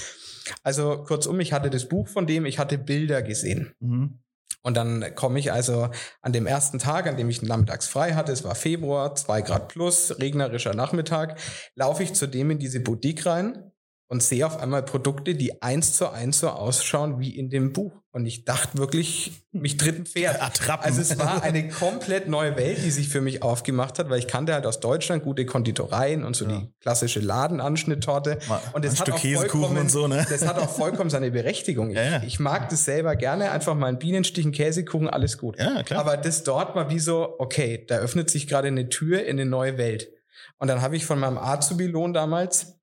Also 0.62 1.02
kurzum, 1.02 1.40
ich 1.40 1.52
hatte 1.52 1.70
das 1.70 1.88
Buch 1.88 2.06
von 2.06 2.28
dem, 2.28 2.46
ich 2.46 2.60
hatte 2.60 2.78
Bilder 2.78 3.22
gesehen. 3.22 3.74
Mhm. 3.80 4.20
Und 4.62 4.76
dann 4.76 5.14
komme 5.14 5.40
ich 5.40 5.52
also 5.52 5.90
an 6.22 6.32
dem 6.32 6.46
ersten 6.46 6.78
Tag, 6.78 7.06
an 7.06 7.16
dem 7.16 7.28
ich 7.28 7.42
nachmittags 7.42 7.86
frei 7.86 8.14
hatte, 8.14 8.32
es 8.32 8.44
war 8.44 8.54
Februar, 8.54 9.14
zwei 9.14 9.42
Grad 9.42 9.68
plus, 9.68 10.18
regnerischer 10.18 10.72
Nachmittag, 10.72 11.38
laufe 11.74 12.02
ich 12.02 12.14
zu 12.14 12.26
dem 12.26 12.50
in 12.50 12.58
diese 12.58 12.80
Boutique 12.80 13.26
rein 13.26 13.72
und 14.08 14.22
sehe 14.22 14.46
auf 14.46 14.58
einmal 14.58 14.82
Produkte, 14.84 15.34
die 15.34 15.62
eins 15.62 15.94
zu 15.94 16.10
eins 16.10 16.38
so 16.38 16.48
ausschauen 16.50 17.18
wie 17.20 17.30
in 17.36 17.48
dem 17.50 17.72
Buch. 17.72 17.92
Und 18.12 18.26
ich 18.26 18.44
dachte 18.44 18.78
wirklich, 18.78 19.32
mich 19.50 19.76
tritt 19.76 19.98
ein 19.98 20.06
Pferd. 20.06 20.40
Attrappen. 20.42 20.84
Also 20.86 21.00
es 21.00 21.18
war 21.18 21.42
eine 21.42 21.68
komplett 21.68 22.28
neue 22.28 22.54
Welt, 22.56 22.78
die 22.84 22.90
sich 22.92 23.08
für 23.08 23.20
mich 23.20 23.42
aufgemacht 23.42 23.98
hat, 23.98 24.08
weil 24.10 24.20
ich 24.20 24.28
kannte 24.28 24.54
halt 24.54 24.66
aus 24.66 24.78
Deutschland 24.78 25.24
gute 25.24 25.44
Konditoreien 25.46 26.22
und 26.24 26.36
so 26.36 26.44
Ja. 26.44 26.58
die 26.58 26.72
klassische 26.80 27.18
Ladenanschnitttorte. 27.20 28.38
Mal 28.48 28.60
Und 28.72 28.76
ein 28.76 28.82
das 28.82 29.00
hat 29.00 29.08
Stück 29.08 29.14
auch 29.14 29.20
Käsekuchen 29.20 29.50
vollkommen, 29.60 29.80
und 29.80 29.90
so, 29.90 30.06
ne? 30.06 30.24
Das 30.28 30.46
hat 30.46 30.58
auch 30.58 30.68
vollkommen 30.70 31.10
seine 31.10 31.30
Berechtigung. 31.32 31.90
Ich, 31.90 31.96
Ja, 31.96 32.04
ja. 32.04 32.22
ich 32.24 32.38
mag 32.38 32.68
das 32.68 32.84
selber 32.84 33.16
gerne, 33.16 33.50
einfach 33.50 33.74
mal 33.74 33.86
einen 33.86 33.98
Bienenstich, 33.98 34.44
einen 34.44 34.52
Käsekuchen, 34.52 35.08
alles 35.08 35.38
gut. 35.38 35.58
Ja, 35.58 35.82
klar. 35.82 35.98
Aber 36.00 36.16
das 36.16 36.44
dort 36.44 36.76
war 36.76 36.90
wie 36.90 37.00
so, 37.00 37.34
okay, 37.38 37.84
da 37.88 37.96
öffnet 37.96 38.30
sich 38.30 38.46
gerade 38.46 38.68
eine 38.68 38.88
Tür 38.90 39.24
in 39.24 39.40
eine 39.40 39.46
neue 39.48 39.76
Welt. 39.78 40.10
Und 40.58 40.68
dann 40.68 40.82
habe 40.82 40.94
ich 40.94 41.04
von 41.04 41.18
meinem 41.18 41.38
Azubi-Lohn 41.38 42.12
damals 42.12 42.76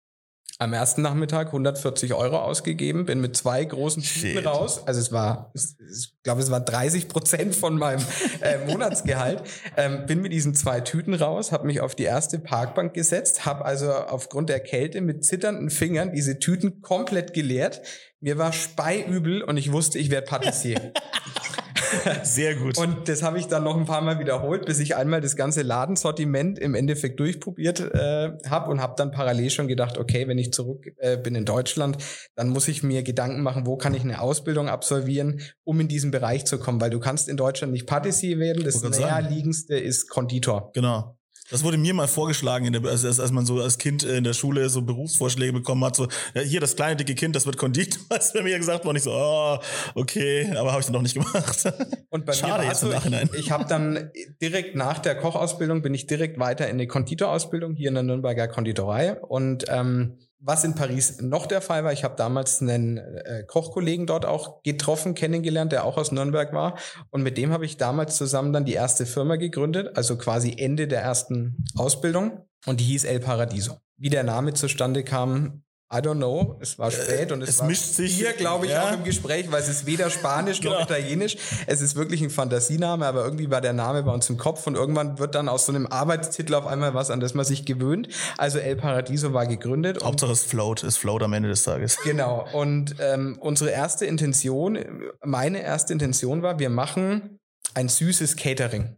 am 0.61 0.73
ersten 0.73 1.01
Nachmittag 1.01 1.47
140 1.47 2.13
Euro 2.13 2.37
ausgegeben, 2.37 3.05
bin 3.05 3.19
mit 3.19 3.35
zwei 3.35 3.65
großen 3.65 4.03
Tüten 4.03 4.45
raus. 4.45 4.85
Also 4.85 4.99
es 4.99 5.11
war, 5.11 5.51
ich 5.55 6.13
glaube, 6.21 6.39
es 6.41 6.51
war 6.51 6.59
30 6.59 7.07
Prozent 7.07 7.55
von 7.55 7.79
meinem 7.79 8.05
äh, 8.41 8.63
Monatsgehalt. 8.67 9.41
Ähm, 9.75 10.05
bin 10.05 10.21
mit 10.21 10.31
diesen 10.31 10.53
zwei 10.53 10.81
Tüten 10.81 11.15
raus, 11.15 11.51
habe 11.51 11.65
mich 11.65 11.81
auf 11.81 11.95
die 11.95 12.03
erste 12.03 12.37
Parkbank 12.37 12.93
gesetzt, 12.93 13.43
habe 13.43 13.65
also 13.65 13.91
aufgrund 13.91 14.49
der 14.49 14.59
Kälte 14.59 15.01
mit 15.01 15.25
zitternden 15.25 15.71
Fingern 15.71 16.13
diese 16.13 16.37
Tüten 16.37 16.83
komplett 16.83 17.33
geleert. 17.33 17.81
Mir 18.19 18.37
war 18.37 18.53
speiübel 18.53 19.41
und 19.41 19.57
ich 19.57 19.71
wusste, 19.71 19.97
ich 19.97 20.11
werde 20.11 20.27
Patissier. 20.27 20.93
Sehr 22.23 22.55
gut. 22.55 22.77
Und 22.77 23.07
das 23.07 23.23
habe 23.23 23.39
ich 23.39 23.47
dann 23.47 23.63
noch 23.63 23.77
ein 23.77 23.85
paar 23.85 24.01
Mal 24.01 24.19
wiederholt, 24.19 24.65
bis 24.65 24.79
ich 24.79 24.95
einmal 24.95 25.21
das 25.21 25.35
ganze 25.35 25.61
Ladensortiment 25.61 26.59
im 26.59 26.75
Endeffekt 26.75 27.19
durchprobiert 27.19 27.79
äh, 27.79 28.31
habe 28.47 28.69
und 28.69 28.81
habe 28.81 28.93
dann 28.97 29.11
parallel 29.11 29.50
schon 29.50 29.67
gedacht, 29.67 29.97
okay, 29.97 30.27
wenn 30.27 30.38
ich 30.38 30.51
zurück 30.53 30.91
äh, 30.97 31.17
bin 31.17 31.35
in 31.35 31.45
Deutschland, 31.45 31.97
dann 32.35 32.50
muss 32.50 32.67
ich 32.67 32.83
mir 32.83 33.03
Gedanken 33.03 33.41
machen, 33.41 33.65
wo 33.65 33.77
kann 33.77 33.93
ich 33.93 34.03
eine 34.03 34.21
Ausbildung 34.21 34.69
absolvieren, 34.69 35.41
um 35.63 35.79
in 35.79 35.88
diesen 35.88 36.11
Bereich 36.11 36.45
zu 36.45 36.59
kommen, 36.59 36.81
weil 36.81 36.89
du 36.89 37.00
kannst 37.00 37.29
in 37.29 37.38
Deutschland 37.38 37.73
nicht 37.73 37.88
Patissier 37.88 38.39
werden, 38.39 38.63
das 38.63 38.81
näherliegendste 38.81 39.77
ist 39.77 40.09
Konditor. 40.09 40.71
Genau. 40.73 41.17
Das 41.51 41.63
wurde 41.63 41.77
mir 41.77 41.93
mal 41.93 42.08
vorgeschlagen, 42.08 42.65
in 42.65 42.74
der, 42.74 42.84
also 42.86 43.08
als, 43.08 43.20
als 43.20 43.31
man 43.31 43.46
so 43.46 43.62
als 43.62 43.77
Kind 43.77 44.03
in 44.03 44.24
der 44.24 44.34
Schule 44.34 44.70
so 44.70 44.81
Berufsvorschläge 44.81 45.53
bekommen 45.53 45.84
hat, 45.84 45.98
so, 45.98 46.08
ja, 46.34 46.41
hier 46.41 46.62
das 46.62 46.75
kleine 46.75 46.96
dicke 46.96 47.13
Kind, 47.13 47.36
das 47.36 47.46
wird 47.46 47.58
Konditor, 47.58 48.01
ist 48.17 48.34
mir 48.34 48.58
gesagt 48.58 48.86
worden. 48.86 48.98
Ich 48.98 49.03
so, 49.03 49.12
oh, 49.12 49.60
okay, 49.96 50.50
aber 50.55 50.72
habe 50.72 50.79
ich 50.79 50.86
dann 50.86 50.93
noch 50.93 51.01
nicht 51.01 51.13
gemacht. 51.13 51.72
Und 52.10 52.25
bei 52.25 52.34
Schade 52.34 52.53
mir 52.53 52.60
war 52.60 52.65
jetzt 52.65 52.84
im 52.84 52.89
Nachhinein. 52.89 53.29
ich, 53.34 53.39
ich 53.39 53.51
habe 53.51 53.65
dann 53.67 54.12
direkt 54.41 54.75
nach 54.75 55.00
der 55.00 55.15
Kochausbildung 55.15 55.81
bin 55.81 55.93
ich 55.93 56.08
direkt 56.08 56.39
weiter 56.39 56.67
in 56.67 56.74
eine 56.74 56.88
Konditorausbildung 56.88 57.75
hier 57.75 57.89
in 57.89 57.96
der 57.96 58.03
Nürnberger 58.03 58.48
Konditorei. 58.48 59.20
Und 59.20 59.65
ähm, 59.67 60.17
was 60.43 60.63
in 60.63 60.74
Paris 60.74 61.21
noch 61.21 61.45
der 61.45 61.62
Fall 61.62 61.83
war, 61.83 61.93
ich 61.93 62.03
habe 62.03 62.15
damals 62.15 62.62
einen 62.62 62.98
äh, 62.98 63.43
Kochkollegen 63.48 64.07
dort 64.07 64.25
auch 64.25 64.63
getroffen, 64.63 65.13
kennengelernt, 65.13 65.71
der 65.71 65.86
auch 65.86 65.98
aus 65.98 66.12
Nürnberg 66.12 66.51
war. 66.51 66.77
Und 67.12 67.21
mit 67.21 67.38
dem 67.38 67.51
habe 67.51 67.65
ich 67.65 67.77
damals 67.77 68.17
zusammen 68.17 68.51
dann 68.51 68.65
die 68.65 68.74
erste 68.74 69.05
Firma 69.05 69.36
gegründet, 69.36 69.95
also 69.95 70.17
quasi 70.17 70.55
Ende 70.57 70.88
der 70.88 71.01
ersten 71.01 71.63
Ausbildung. 71.75 72.48
Und 72.65 72.79
die 72.79 72.86
hieß 72.86 73.03
El 73.03 73.19
Paradiso. 73.19 73.77
Wie 73.98 74.10
der 74.10 74.24
Name 74.24 74.53
zustande 74.53 75.03
kam, 75.03 75.63
I 75.93 75.98
don't 75.98 76.15
know. 76.15 76.55
Es 76.62 76.79
war 76.79 76.89
spät 76.89 77.31
und 77.33 77.41
es, 77.41 77.48
Äh, 77.48 77.51
es 77.51 77.60
war 77.60 77.67
mischt 77.67 77.83
sich- 77.95 78.15
hier, 78.15 78.31
glaube 78.33 78.65
ich, 78.65 78.71
ja. 78.71 78.83
auch 78.88 78.93
im 78.93 79.03
Gespräch, 79.03 79.51
weil 79.51 79.62
es 79.62 79.67
ist 79.67 79.86
weder 79.86 80.10
Spanisch 80.10 80.62
noch 80.62 80.71
Genau. 80.71 80.83
Italienisch. 80.83 81.36
Es 81.67 81.81
ist 81.81 81.95
wirklich 81.95 82.21
ein 82.21 82.29
Fantasiename, 82.29 83.05
aber 83.05 83.25
irgendwie 83.25 83.51
war 83.51 83.60
der 83.60 83.74
Name 83.74 84.03
bei 84.03 84.12
uns 84.13 84.29
im 84.29 84.38
Kopf 84.38 84.65
und 84.67 84.75
irgendwann 84.75 85.19
wird 85.19 85.36
dann 85.36 85.50
aus 85.50 85.65
so 85.65 85.74
einem 85.74 85.88
Arbeitstitel 85.88 86.53
auf 86.55 86.65
einmal 86.65 86.93
was, 86.93 87.10
an 87.12 87.19
das 87.19 87.33
man 87.33 87.43
sich 87.45 87.65
gewöhnt. 87.65 88.07
Also 88.38 88.60
El 88.60 88.77
Paradiso 88.77 89.33
war 89.33 89.45
gegründet. 89.48 90.01
Hauptsache 90.01 90.31
es 90.31 90.43
float, 90.43 90.83
es 90.83 90.95
float 90.95 91.24
am 91.24 91.33
Ende 91.33 91.50
des 91.50 91.63
Tages. 91.63 91.98
Genau. 92.05 92.48
Und 92.53 92.95
ähm, 93.00 93.38
unsere 93.41 93.71
erste 93.71 94.05
Intention, 94.05 94.79
meine 95.24 95.62
erste 95.62 95.91
Intention 95.91 96.41
war, 96.41 96.57
wir 96.60 96.69
machen 96.69 97.38
ein 97.74 97.89
süßes 97.89 98.38
Catering. 98.38 98.95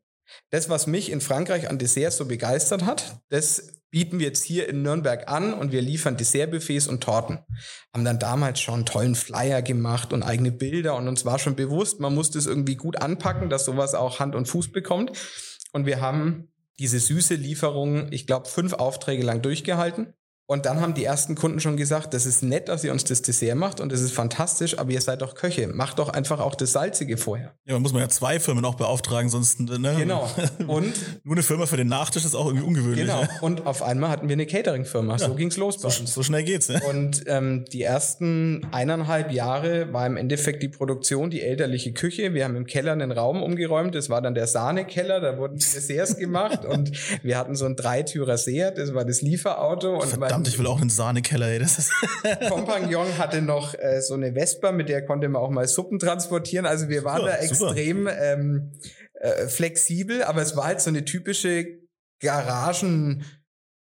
Das, 0.52 0.70
was 0.70 0.88
mich 0.88 1.12
in 1.12 1.22
Frankreich 1.22 1.70
an 1.70 1.78
Desserts 1.80 2.18
so 2.18 2.26
begeistert 2.26 2.86
hat, 2.86 3.20
das 3.30 3.68
bieten 3.94 4.18
wir 4.18 4.26
jetzt 4.26 4.44
hier 4.44 4.68
in 4.68 4.82
Nürnberg 4.82 5.30
an 5.30 5.54
und 5.54 5.72
wir 5.72 5.84
liefern 5.84 6.18
Dessertbuffets 6.18 6.88
und 6.88 7.04
Torten. 7.04 7.38
Haben 7.94 8.04
dann 8.04 8.18
damals 8.18 8.60
schon 8.60 8.74
einen 8.74 8.86
tollen 8.88 9.14
Flyer 9.14 9.62
gemacht 9.62 10.14
und 10.14 10.24
eigene 10.24 10.52
Bilder 10.52 10.96
und 10.96 11.08
uns 11.08 11.26
war 11.26 11.38
schon 11.38 11.56
bewusst, 11.56 12.00
man 12.00 12.16
muss 12.16 12.32
das 12.32 12.48
irgendwie 12.48 12.76
gut 12.76 13.00
anpacken, 13.00 13.52
dass 13.52 13.66
sowas 13.66 13.94
auch 13.94 14.20
Hand 14.20 14.34
und 14.34 14.48
Fuß 14.48 14.72
bekommt. 14.72 15.12
Und 15.74 15.86
wir 15.86 16.02
haben 16.02 16.52
diese 16.80 16.98
süße 16.98 17.36
Lieferung, 17.36 18.12
ich 18.12 18.26
glaube, 18.26 18.50
fünf 18.50 18.74
Aufträge 18.74 19.22
lang 19.22 19.44
durchgehalten. 19.44 20.16
Und 20.46 20.66
dann 20.66 20.82
haben 20.82 20.94
die 20.94 21.06
ersten 21.06 21.36
Kunden 21.36 21.62
schon 21.62 21.78
gesagt, 21.78 22.14
das 22.14 22.26
ist 22.26 22.44
nett, 22.44 22.68
dass 22.68 22.84
ihr 22.84 22.92
uns 22.92 23.06
das 23.06 23.22
Dessert 23.22 23.56
macht 23.56 23.80
und 23.80 23.92
das 23.94 24.02
ist 24.02 24.12
fantastisch, 24.12 24.78
aber 24.78 24.92
ihr 24.92 25.00
seid 25.00 25.22
doch 25.22 25.36
Köche. 25.36 25.68
Macht 25.68 26.00
doch 26.00 26.10
einfach 26.10 26.42
auch 26.42 26.56
das 26.56 26.74
Salzige 26.74 27.16
vorher. 27.16 27.54
Ja, 27.66 27.74
man 27.76 27.82
muss 27.82 27.94
man 27.94 28.02
ja 28.02 28.10
zwei 28.10 28.42
Firmen 28.42 28.66
auch 28.66 28.76
beauftragen, 28.76 29.30
sonst, 29.30 29.62
ne? 29.62 29.96
Genau. 29.98 30.30
Und 30.68 30.94
nur 31.24 31.36
eine 31.36 31.44
Firma 31.44 31.66
für 31.66 31.78
den 31.78 31.88
Nachtisch 31.88 32.26
ist 32.26 32.36
auch 32.36 32.48
irgendwie 32.48 32.66
ungewöhnlich. 32.68 33.00
Genau. 33.06 33.22
Ne? 33.22 33.30
Und 33.40 33.66
auf 33.66 33.82
einmal 33.82 34.10
hatten 34.10 34.28
wir 34.28 34.34
eine 34.34 34.46
Catering-Firma. 34.46 35.18
So 35.18 35.34
ging's 35.36 35.56
los 35.56 35.78
bei 35.82 35.90
So, 35.90 36.02
uns. 36.02 36.14
so 36.14 36.24
schnell 36.24 36.44
geht's, 36.44 36.68
ne? 36.68 36.82
Und 36.90 37.24
ähm, 37.28 37.64
die 37.72 37.82
ersten 37.84 38.68
eineinhalb 38.72 39.32
Jahre 39.32 39.94
war 39.94 40.06
im 40.06 40.18
Endeffekt 40.18 40.62
die 40.62 40.70
Produktion, 40.70 41.30
die 41.30 41.42
elterliche 41.42 41.94
Küche. 41.94 42.34
Wir 42.34 42.44
haben 42.44 42.58
im 42.58 42.66
Keller 42.66 42.92
einen 42.92 43.14
Raum 43.14 43.42
umgeräumt. 43.42 43.96
Das 43.96 44.10
war 44.10 44.22
dann 44.22 44.36
der 44.36 44.48
Sahnekeller. 44.48 45.22
Da 45.22 45.38
wurden 45.38 45.58
die 45.58 45.66
Desserts 45.74 46.18
gemacht. 46.18 46.66
Und 46.66 46.92
wir 47.24 47.38
hatten 47.38 47.56
so 47.56 47.66
ein 47.66 47.78
Dreitürer 47.78 48.38
Seat. 48.38 48.78
Das 48.78 48.94
war 48.94 49.06
das 49.06 49.22
Lieferauto. 49.22 49.94
Und 50.02 50.08
Verdammt, 50.10 50.33
ich 50.44 50.58
will 50.60 50.68
auch 50.68 50.80
einen 50.82 50.90
Sahnekeller, 50.90 51.48
ey. 51.48 51.60
Das 51.60 51.78
ist 51.80 51.92
mein 52.24 52.50
Kompagnon 52.50 53.18
hatte 53.18 53.42
noch 53.42 53.74
äh, 53.76 54.02
so 54.02 54.14
eine 54.16 54.34
Vespa, 54.34 54.72
mit 54.72 54.90
der 54.90 55.06
konnte 55.06 55.28
man 55.30 55.42
auch 55.42 55.50
mal 55.50 55.68
Suppen 55.68 56.00
transportieren. 56.00 56.66
Also 56.66 56.90
wir 56.90 57.04
waren 57.04 57.22
Super, 57.22 57.32
da 57.32 57.38
extrem 57.38 58.08
ähm, 58.08 58.72
äh, 59.20 59.48
flexibel. 59.48 60.24
Aber 60.24 60.42
es 60.42 60.56
war 60.56 60.66
halt 60.66 60.82
so 60.82 60.90
eine 60.90 61.06
typische 61.06 61.66
Garagen... 62.22 63.26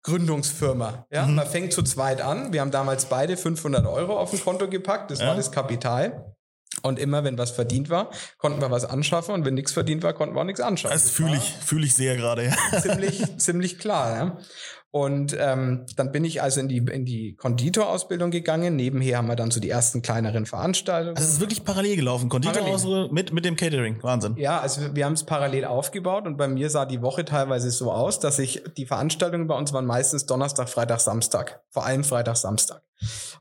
Gründungsfirma. 0.04 1.06
Ja, 1.12 1.26
Mhm. 1.26 1.36
man 1.36 1.46
fängt 1.46 1.72
zu 1.72 1.82
zweit 1.82 2.20
an. 2.20 2.52
Wir 2.52 2.60
haben 2.60 2.72
damals 2.72 3.04
beide 3.04 3.36
500 3.36 3.86
Euro 3.86 4.18
auf 4.18 4.32
ein 4.32 4.40
Konto 4.40 4.68
gepackt. 4.68 5.12
Das 5.12 5.20
Ja. 5.20 5.28
war 5.28 5.36
das 5.36 5.52
Kapital. 5.52 6.34
Und 6.82 6.98
immer, 6.98 7.22
wenn 7.22 7.38
was 7.38 7.52
verdient 7.52 7.88
war, 7.88 8.10
konnten 8.38 8.60
wir 8.60 8.70
was 8.72 8.84
anschaffen. 8.84 9.32
Und 9.32 9.44
wenn 9.44 9.54
nichts 9.54 9.70
verdient 9.72 10.02
war, 10.02 10.12
konnten 10.12 10.34
wir 10.34 10.40
auch 10.40 10.44
nichts 10.44 10.60
anschaffen. 10.60 10.92
das 10.94 11.04
Das 11.04 11.12
fühle 11.12 11.36
ich, 11.36 11.52
fühle 11.64 11.86
ich 11.86 11.94
sehr 11.94 12.16
gerade, 12.16 12.46
ja. 12.46 12.80
ziemlich, 12.80 13.22
ziemlich 13.38 13.78
klar. 13.78 14.16
Ja? 14.16 14.38
Und 14.94 15.34
ähm, 15.40 15.86
dann 15.96 16.12
bin 16.12 16.22
ich 16.22 16.42
also 16.42 16.60
in 16.60 16.68
die, 16.68 16.76
in 16.76 17.06
die 17.06 17.34
Konditorausbildung 17.34 18.30
gegangen. 18.30 18.76
Nebenher 18.76 19.16
haben 19.16 19.26
wir 19.26 19.36
dann 19.36 19.50
so 19.50 19.58
die 19.58 19.70
ersten 19.70 20.02
kleineren 20.02 20.44
Veranstaltungen. 20.44 21.16
Also 21.16 21.26
es 21.26 21.34
ist 21.36 21.40
wirklich 21.40 21.64
parallel 21.64 21.96
gelaufen. 21.96 22.28
Konditorhaus 22.28 23.10
mit, 23.10 23.32
mit 23.32 23.46
dem 23.46 23.56
Catering. 23.56 24.02
Wahnsinn. 24.02 24.36
Ja, 24.36 24.60
also 24.60 24.94
wir- 24.94 25.06
haben 25.06 25.14
es 25.14 25.24
parallel 25.24 25.64
aufgebaut 25.64 26.26
und 26.26 26.36
bei 26.36 26.46
mir 26.46 26.68
sah 26.68 26.84
die 26.84 27.00
Woche 27.00 27.24
teilweise 27.24 27.70
so 27.70 27.90
aus, 27.90 28.20
dass 28.20 28.38
ich 28.38 28.62
die 28.76 28.84
Veranstaltungen 28.84 29.46
bei 29.46 29.56
uns 29.56 29.72
waren 29.72 29.86
meistens 29.86 30.26
Donnerstag, 30.26 30.68
Freitag, 30.68 31.00
Samstag. 31.00 31.62
Vor 31.70 31.86
allem 31.86 32.04
Freitag, 32.04 32.36
Samstag. 32.36 32.82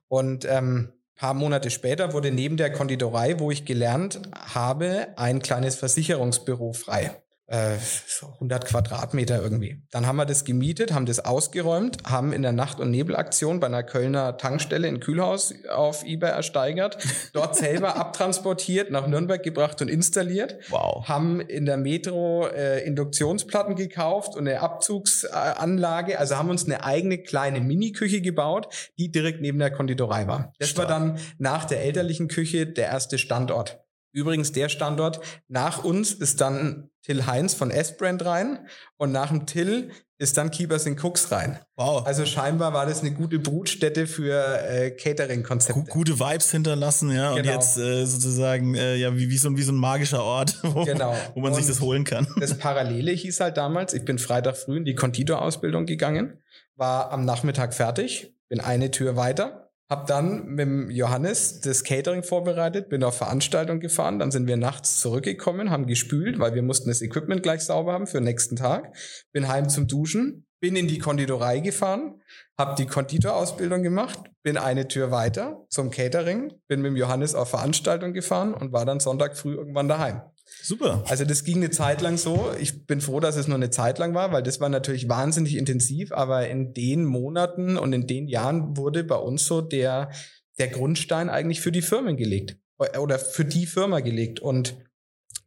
Und 0.08 0.46
ähm, 0.50 0.94
paar 1.18 1.34
Monate 1.34 1.70
später 1.70 2.14
wurde 2.14 2.32
neben 2.32 2.56
der 2.56 2.72
Konditorei, 2.72 3.40
wo 3.40 3.52
ich 3.52 3.66
gelernt 3.66 4.22
habe, 4.54 5.10
ein 5.18 5.42
kleinesVersicherungsbüro 5.42 6.74
frei. 6.74 7.22
Äh, 7.52 7.78
so 8.08 8.28
100 8.28 8.66
Quadratmeter 8.66 9.42
irgendwie. 9.42 9.82
Dann 9.92 10.08
haben 10.08 10.16
wir 10.16 10.26
das 10.26 10.46
gemietet, 10.46 10.94
haben 10.94 11.06
das 11.06 11.20
ausgeräumt, 11.20 11.98
haben 12.06 12.32
in 12.32 12.42
der 12.44 12.54
Nacht- 12.54 12.80
und 12.80 12.92
Nebelaktion 12.92 13.60
bei 13.60 13.68
einer 13.68 13.84
Kölner 13.84 14.38
Tankstelle 14.38 14.88
in 14.88 15.00
Kühlhaus 15.02 15.54
auf 15.70 16.04
eBay 16.06 16.32
ersteigert, 16.32 16.98
dort 17.34 17.58
selber 17.58 17.96
abtransportiert, 17.98 18.90
nach 18.90 19.06
Nürnberg 19.06 19.44
gebracht 19.44 19.82
und 19.82 19.90
installiert 19.90 20.56
Wow. 20.70 21.08
haben 21.10 21.42
in 21.42 21.66
der 21.66 21.76
Metro 21.78 22.48
äh, 22.48 22.86
Induktionsplatten 22.86 23.76
gekauft 23.76 24.36
und 24.36 24.48
eine 24.48 24.62
Abzugsanlage, 24.62 26.18
also 26.20 26.38
haben 26.38 26.50
uns 26.50 26.66
eine 26.66 26.84
eigene 26.86 27.18
kleine 27.18 27.60
Mini-Küche 27.60 28.22
gebaut, 28.22 28.92
die 28.98 29.12
direkt 29.12 29.42
neben 29.42 29.60
der 29.60 29.72
Konditorei 29.72 30.28
war. 30.28 30.54
Das 30.60 30.70
war 30.78 30.86
Stark. 30.86 30.88
dann 30.90 31.20
nach 31.38 31.66
der 31.66 31.84
elterlichen 31.84 32.28
Küche 32.28 32.66
der 32.68 32.88
erste 32.88 33.18
Standort. 33.18 33.81
Übrigens 34.14 34.52
der 34.52 34.70
Standort 34.70 35.22
nach 35.48 35.84
uns 35.84 36.12
ist 36.14 36.42
dann 36.42 36.90
Till 37.04 37.26
Heinz 37.26 37.54
von 37.54 37.72
S-Brand 37.72 38.24
rein 38.26 38.68
und 38.98 39.12
nach 39.12 39.30
dem 39.30 39.46
Till 39.46 39.92
ist 40.20 40.38
dann 40.38 40.52
Keepers 40.52 40.86
in 40.86 41.00
Cooks 41.00 41.32
rein. 41.32 41.58
Wow. 41.76 42.06
Also 42.06 42.28
scheinbar 42.28 42.74
war 42.74 42.86
das 42.86 43.00
eine 43.02 43.12
gute 43.12 43.40
Brutstätte 43.40 44.06
für 44.06 44.36
äh, 44.64 44.92
Catering-Konzepte. 44.92 45.84
gute 45.90 46.20
Vibes 46.20 46.52
hinterlassen, 46.52 47.10
ja. 47.10 47.32
Und 47.32 47.38
Genau. 47.42 47.54
jetzt 47.54 47.78
äh, 47.80 48.06
sozusagen, 48.06 48.76
äh, 48.76 48.98
ja, 48.98 49.16
wie, 49.18 49.30
wie, 49.32 49.38
so, 49.38 49.50
ein- 49.50 49.58
wie 49.58 49.64
so 49.64 49.72
ein 49.72 49.78
magischer 49.78 50.24
Ort, 50.24 50.60
wo, 50.64 50.86
Genau. 50.86 51.16
wo 51.34 51.40
man 51.40 51.54
sich 51.56 51.64
Und- 51.64 51.70
das 51.72 51.82
holen 51.82 52.04
kann. 52.04 52.28
Das 52.40 52.56
Parallele 52.58 53.12
hieß 53.14 53.40
halt 53.40 53.58
damals, 53.58 53.94
ich 53.96 54.06
bin 54.06 54.20
Freitag 54.20 54.58
früh 54.58 54.78
in 54.78 54.86
die 54.86 54.94
Konditorausbildung 54.94 55.88
gegangen, 55.88 56.38
war 56.76 57.12
am 57.12 57.26
Nachmittag 57.26 57.74
fertig, 57.74 58.36
bin 58.48 58.60
eine 58.60 58.92
Tür 58.92 59.16
weiter, 59.16 59.71
hab 59.92 60.08
dann 60.08 60.46
mit 60.46 60.60
dem 60.60 60.90
Johannes 60.90 61.60
das 61.60 61.84
Catering 61.84 62.24
vorbereitet, 62.24 62.88
bin 62.88 63.04
auf 63.04 63.18
Veranstaltung 63.18 63.82
gefahren, 63.82 64.20
dann 64.20 64.32
sind 64.32 64.48
wir 64.48 64.56
nachts 64.56 65.02
zurückgekommen, 65.02 65.70
haben 65.70 65.86
gespült, 65.86 66.40
weil 66.40 66.56
wir 66.56 66.62
mussten 66.62 66.88
das 66.88 67.02
Equipment 67.02 67.44
gleich 67.44 67.60
sauber 67.60 67.92
haben 67.92 68.08
für 68.08 68.20
den 68.20 68.24
nächsten 68.24 68.56
Tag, 68.56 68.96
bin 69.34 69.50
heim 69.50 69.68
zum 69.68 69.90
Duschen, 69.90 70.46
bin 70.62 70.78
in 70.78 70.88
die 70.88 70.98
Konditorei 70.98 71.60
gefahren, 71.60 72.22
hab 72.62 72.76
die 72.76 72.86
Konditorausbildung 72.86 73.82
gemacht, 73.82 74.20
bin 74.44 74.58
eine 74.58 74.88
Tür 74.88 75.10
weiter 75.10 75.66
zum 75.70 75.90
Catering, 75.90 76.54
bin 76.68 76.82
mit 76.82 76.96
Johannes 76.96 77.34
auf 77.34 77.50
Veranstaltung 77.50 78.14
gefahren 78.14 78.54
und 78.54 78.72
war 78.72 78.86
dann 78.86 79.00
Sonntag 79.00 79.36
früh 79.36 79.56
irgendwann 79.56 79.88
daheim. 79.88 80.22
Super. 80.62 81.04
Also 81.08 81.26
das 81.26 81.44
ging 81.44 81.58
eine 81.58 81.72
Zeit 81.72 82.02
lang 82.02 82.18
so. 82.18 82.52
Ich 82.60 82.86
bin 82.86 83.02
froh, 83.02 83.20
dass 83.20 83.36
es 83.36 83.48
nur 83.48 83.56
eine 83.56 83.72
Zeit 83.72 83.98
lang 83.98 84.14
war, 84.14 84.32
weil 84.32 84.44
das 84.44 84.60
war 84.60 84.70
natürlich 84.70 85.10
wahnsinnig 85.10 85.58
intensiv. 85.58 86.12
Aber 86.12 86.48
in 86.48 86.74
den 86.74 87.06
Monaten 87.06 87.78
und 87.78 87.94
in 87.94 88.06
den 88.06 88.28
Jahren 88.28 88.78
wurde 88.78 89.04
bei 89.04 89.16
uns 89.16 89.46
so 89.46 89.62
der, 89.62 90.12
der 90.60 90.68
Grundstein 90.68 91.30
eigentlich 91.30 91.62
für 91.62 91.72
die 91.72 91.82
Firmen 91.82 92.18
gelegt. 92.18 92.58
Oder 93.00 93.18
für 93.18 93.46
die 93.46 93.66
Firma 93.66 94.02
gelegt. 94.02 94.40
Und 94.40 94.76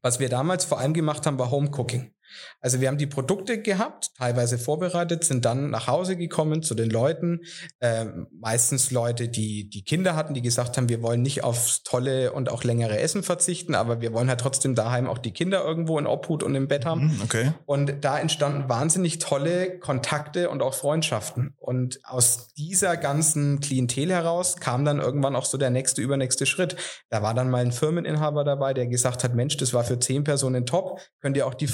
was 0.02 0.20
wir 0.20 0.28
damals 0.28 0.64
vor 0.64 0.80
allem 0.80 0.94
gemacht 0.94 1.26
haben, 1.26 1.38
war 1.38 1.50
Homecooking. 1.50 2.13
Also 2.60 2.80
wir 2.80 2.88
haben 2.88 2.98
die 2.98 3.06
Produkte 3.06 3.60
gehabt, 3.60 4.10
teilweise 4.16 4.58
vorbereitet, 4.58 5.24
sind 5.24 5.44
dann 5.44 5.70
nach 5.70 5.86
Hause 5.86 6.16
gekommen 6.16 6.62
zu 6.62 6.74
den 6.74 6.90
Leuten. 6.90 7.40
Ähm, 7.80 8.26
meistens 8.32 8.90
Leute, 8.90 9.28
die 9.28 9.68
die 9.68 9.82
Kinder 9.84 10.16
hatten, 10.16 10.34
die 10.34 10.42
gesagt 10.42 10.76
haben, 10.76 10.88
wir 10.88 11.02
wollen 11.02 11.22
nicht 11.22 11.44
aufs 11.44 11.82
tolle 11.82 12.32
und 12.32 12.50
auch 12.50 12.64
längere 12.64 12.98
Essen 12.98 13.22
verzichten, 13.22 13.74
aber 13.74 14.00
wir 14.00 14.12
wollen 14.12 14.28
halt 14.28 14.40
trotzdem 14.40 14.74
daheim 14.74 15.08
auch 15.08 15.18
die 15.18 15.32
Kinder 15.32 15.64
irgendwo 15.64 15.98
in 15.98 16.06
Obhut 16.06 16.42
und 16.42 16.54
im 16.54 16.68
Bett 16.68 16.84
haben. 16.84 17.10
Hm, 17.10 17.20
Okay. 17.24 17.52
Und 17.66 18.04
da 18.04 18.18
entstanden 18.18 18.68
wahnsinnig 18.68 19.18
tolle 19.18 19.78
Kontakte 19.78 20.50
und 20.50 20.62
auch 20.62 20.74
Freundschaften. 20.74 21.54
Und 21.56 22.00
aus 22.04 22.52
dieser 22.54 22.96
ganzen 22.96 23.60
Klientel 23.60 24.10
heraus 24.10 24.56
kam 24.56 24.84
dann 24.84 25.00
irgendwann 25.00 25.34
auch 25.36 25.44
so 25.44 25.58
der 25.58 25.70
nächste, 25.70 26.02
übernächste 26.02 26.46
Schritt. 26.46 26.76
Da 27.08 27.22
war 27.22 27.34
dann 27.34 27.50
mal 27.50 27.64
ein 27.64 27.72
Firmeninhaber 27.72 28.44
dabei, 28.44 28.74
der 28.74 28.86
gesagt 28.86 29.24
hat, 29.24 29.34
Mensch, 29.34 29.56
das 29.56 29.72
war 29.72 29.84
für 29.84 29.98
zehn 29.98 30.24
Personen 30.24 30.66
top, 30.66 31.00
könnt 31.20 31.36
ihr 31.36 31.46
auch 31.46 31.54
die 31.54 31.66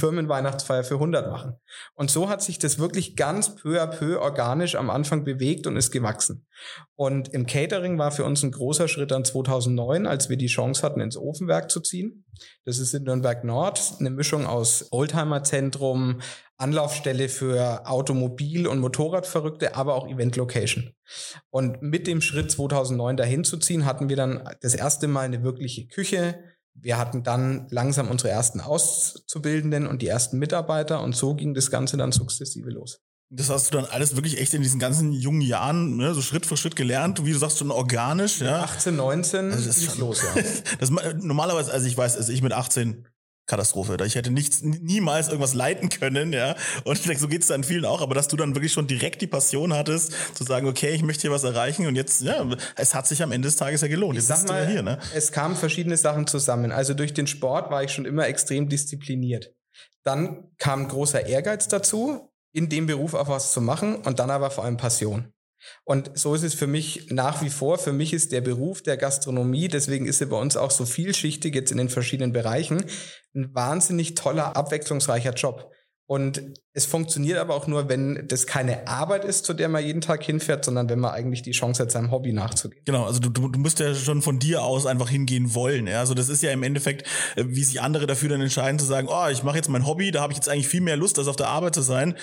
Firmenweihnachtsfeier 0.50 0.84
für 0.84 0.94
100 0.94 1.30
machen. 1.30 1.54
Und 1.94 2.10
so 2.10 2.28
hat 2.28 2.42
sich 2.42 2.58
das 2.58 2.78
wirklich 2.78 3.16
ganz 3.16 3.54
peu 3.54 3.80
à 3.80 3.86
peu 3.86 4.20
organisch 4.20 4.74
am 4.74 4.90
Anfang 4.90 5.24
bewegt 5.24 5.66
und 5.66 5.76
ist 5.76 5.90
gewachsen. 5.90 6.46
Und 6.96 7.28
im 7.32 7.46
Catering 7.46 7.98
war 7.98 8.10
für 8.10 8.24
uns 8.24 8.42
ein 8.42 8.50
großer 8.50 8.88
Schritt 8.88 9.10
dann 9.10 9.24
2009, 9.24 10.06
als 10.06 10.28
wir 10.28 10.36
die 10.36 10.46
Chance 10.46 10.82
hatten, 10.82 11.00
ins 11.00 11.16
Ofenwerk 11.16 11.70
zu 11.70 11.80
ziehen. 11.80 12.24
Das 12.64 12.78
ist 12.78 12.94
in 12.94 13.04
Nürnberg 13.04 13.44
Nord, 13.44 13.94
eine 13.98 14.10
Mischung 14.10 14.46
aus 14.46 14.88
Oldtimer-Zentrum, 14.90 16.20
Anlaufstelle 16.56 17.28
für 17.28 17.86
Automobil- 17.86 18.66
und 18.66 18.80
Motorradverrückte, 18.80 19.76
aber 19.76 19.94
auch 19.94 20.06
Event-Location. 20.06 20.92
Und 21.48 21.80
mit 21.80 22.06
dem 22.06 22.20
Schritt 22.20 22.50
2009 22.50 23.16
dahin 23.16 23.44
zu 23.44 23.56
ziehen, 23.56 23.86
hatten 23.86 24.10
wir 24.10 24.16
dann 24.16 24.48
das 24.60 24.74
erste 24.74 25.08
Mal 25.08 25.22
eine 25.22 25.42
wirkliche 25.42 25.86
Küche. 25.86 26.38
Wir 26.74 26.96
hatten 26.98 27.22
dann 27.22 27.66
langsam 27.70 28.08
unsere 28.08 28.30
ersten 28.30 28.60
Auszubildenden 28.60 29.86
und 29.86 30.02
die 30.02 30.06
ersten 30.06 30.38
Mitarbeiter 30.38 31.02
und 31.02 31.14
so 31.16 31.34
ging 31.34 31.54
das 31.54 31.70
Ganze 31.70 31.96
dann 31.96 32.12
sukzessive 32.12 32.70
los. 32.70 33.00
Das 33.32 33.48
hast 33.48 33.68
du 33.72 33.76
dann 33.76 33.84
alles 33.86 34.16
wirklich 34.16 34.40
echt 34.40 34.54
in 34.54 34.62
diesen 34.62 34.80
ganzen 34.80 35.12
jungen 35.12 35.40
Jahren, 35.40 35.96
ne, 35.96 36.14
so 36.14 36.20
Schritt 36.22 36.46
für 36.46 36.56
Schritt 36.56 36.74
gelernt, 36.74 37.24
wie 37.24 37.32
du 37.32 37.38
sagst, 37.38 37.58
schon 37.58 37.70
organisch, 37.70 38.40
ja. 38.40 38.62
18, 38.62 38.96
19 38.96 39.52
Also 39.52 39.66
das 39.66 39.76
ist 39.76 39.84
schon- 39.92 40.00
los, 40.00 40.22
ja. 40.22 40.42
Das, 40.80 40.90
ma- 40.90 41.12
normalerweise, 41.14 41.70
also 41.72 41.86
ich 41.86 41.96
weiß, 41.96 42.16
also 42.16 42.32
ich 42.32 42.42
mit 42.42 42.52
18 42.52 43.06
Katastrophe. 43.50 43.96
Ich 44.06 44.14
hätte 44.14 44.30
nichts, 44.30 44.62
niemals 44.62 45.28
irgendwas 45.28 45.54
leiten 45.54 45.88
können, 45.88 46.32
ja. 46.32 46.54
Und 46.84 46.98
ich 46.98 47.02
denke, 47.02 47.20
so 47.20 47.28
geht's 47.28 47.48
dann 47.48 47.64
vielen 47.64 47.84
auch, 47.84 48.00
aber 48.00 48.14
dass 48.14 48.28
du 48.28 48.36
dann 48.36 48.54
wirklich 48.54 48.72
schon 48.72 48.86
direkt 48.86 49.20
die 49.22 49.26
Passion 49.26 49.74
hattest, 49.74 50.12
zu 50.34 50.44
sagen, 50.44 50.68
okay, 50.68 50.90
ich 50.90 51.02
möchte 51.02 51.22
hier 51.22 51.32
was 51.32 51.44
erreichen 51.44 51.86
und 51.86 51.96
jetzt, 51.96 52.22
ja, 52.22 52.46
es 52.76 52.94
hat 52.94 53.08
sich 53.08 53.22
am 53.22 53.32
Ende 53.32 53.48
des 53.48 53.56
Tages 53.56 53.80
ja 53.80 53.88
gelohnt. 53.88 54.16
Ich 54.16 54.28
Jetzt 54.28 54.42
sag 54.42 54.48
mal, 54.48 54.62
ja 54.62 54.68
hier, 54.68 54.82
ne? 54.82 54.98
es 55.14 55.32
kamen 55.32 55.56
verschiedene 55.56 55.96
Sachen 55.96 56.26
zusammen. 56.26 56.70
Also 56.70 56.94
durch 56.94 57.12
den 57.12 57.26
Sport 57.26 57.70
war 57.70 57.82
ich 57.82 57.90
schon 57.92 58.04
immer 58.04 58.26
extrem 58.28 58.68
diszipliniert. 58.68 59.52
Dann 60.04 60.44
kam 60.58 60.88
großer 60.88 61.26
Ehrgeiz 61.26 61.68
dazu, 61.68 62.30
in 62.52 62.68
dem 62.68 62.86
Beruf 62.86 63.14
auch 63.14 63.28
was 63.28 63.52
zu 63.52 63.60
machen 63.60 63.96
und 63.96 64.18
dann 64.18 64.30
aber 64.30 64.50
vor 64.50 64.64
allem 64.64 64.76
Passion. 64.76 65.32
Und 65.84 66.10
so 66.18 66.34
ist 66.34 66.42
es 66.42 66.54
für 66.54 66.66
mich 66.66 67.10
nach 67.10 67.42
wie 67.42 67.50
vor. 67.50 67.78
Für 67.78 67.92
mich 67.92 68.12
ist 68.12 68.32
der 68.32 68.40
Beruf 68.40 68.82
der 68.82 68.96
Gastronomie, 68.96 69.68
deswegen 69.68 70.06
ist 70.06 70.18
sie 70.18 70.26
bei 70.26 70.38
uns 70.38 70.56
auch 70.56 70.70
so 70.70 70.84
vielschichtig 70.84 71.54
jetzt 71.54 71.70
in 71.70 71.78
den 71.78 71.88
verschiedenen 71.88 72.32
Bereichen, 72.32 72.84
ein 73.34 73.54
wahnsinnig 73.54 74.14
toller, 74.14 74.56
abwechslungsreicher 74.56 75.34
Job. 75.34 75.70
Und 76.10 76.42
es 76.72 76.86
funktioniert 76.86 77.38
aber 77.38 77.54
auch 77.54 77.68
nur, 77.68 77.88
wenn 77.88 78.26
das 78.26 78.48
keine 78.48 78.88
Arbeit 78.88 79.24
ist, 79.24 79.44
zu 79.44 79.54
der 79.54 79.68
man 79.68 79.84
jeden 79.84 80.00
Tag 80.00 80.24
hinfährt, 80.24 80.64
sondern 80.64 80.88
wenn 80.88 80.98
man 80.98 81.12
eigentlich 81.12 81.42
die 81.42 81.52
Chance 81.52 81.84
hat, 81.84 81.92
seinem 81.92 82.10
Hobby 82.10 82.32
nachzugehen. 82.32 82.82
Genau, 82.84 83.04
also 83.04 83.20
du, 83.20 83.28
du, 83.28 83.48
du 83.48 83.60
musst 83.60 83.78
ja 83.78 83.94
schon 83.94 84.20
von 84.20 84.40
dir 84.40 84.64
aus 84.64 84.86
einfach 84.86 85.08
hingehen 85.08 85.54
wollen. 85.54 85.86
Ja? 85.86 86.00
Also 86.00 86.14
das 86.14 86.28
ist 86.28 86.42
ja 86.42 86.50
im 86.50 86.64
Endeffekt, 86.64 87.06
äh, 87.36 87.44
wie 87.46 87.62
sich 87.62 87.80
andere 87.80 88.08
dafür 88.08 88.28
dann 88.28 88.40
entscheiden, 88.40 88.80
zu 88.80 88.86
sagen, 88.86 89.06
oh, 89.08 89.28
ich 89.30 89.44
mache 89.44 89.54
jetzt 89.54 89.68
mein 89.68 89.86
Hobby, 89.86 90.10
da 90.10 90.22
habe 90.22 90.32
ich 90.32 90.36
jetzt 90.36 90.48
eigentlich 90.48 90.66
viel 90.66 90.80
mehr 90.80 90.96
Lust, 90.96 91.16
als 91.20 91.28
auf 91.28 91.36
der 91.36 91.46
Arbeit 91.46 91.76
zu 91.76 91.82
sein. 91.82 92.16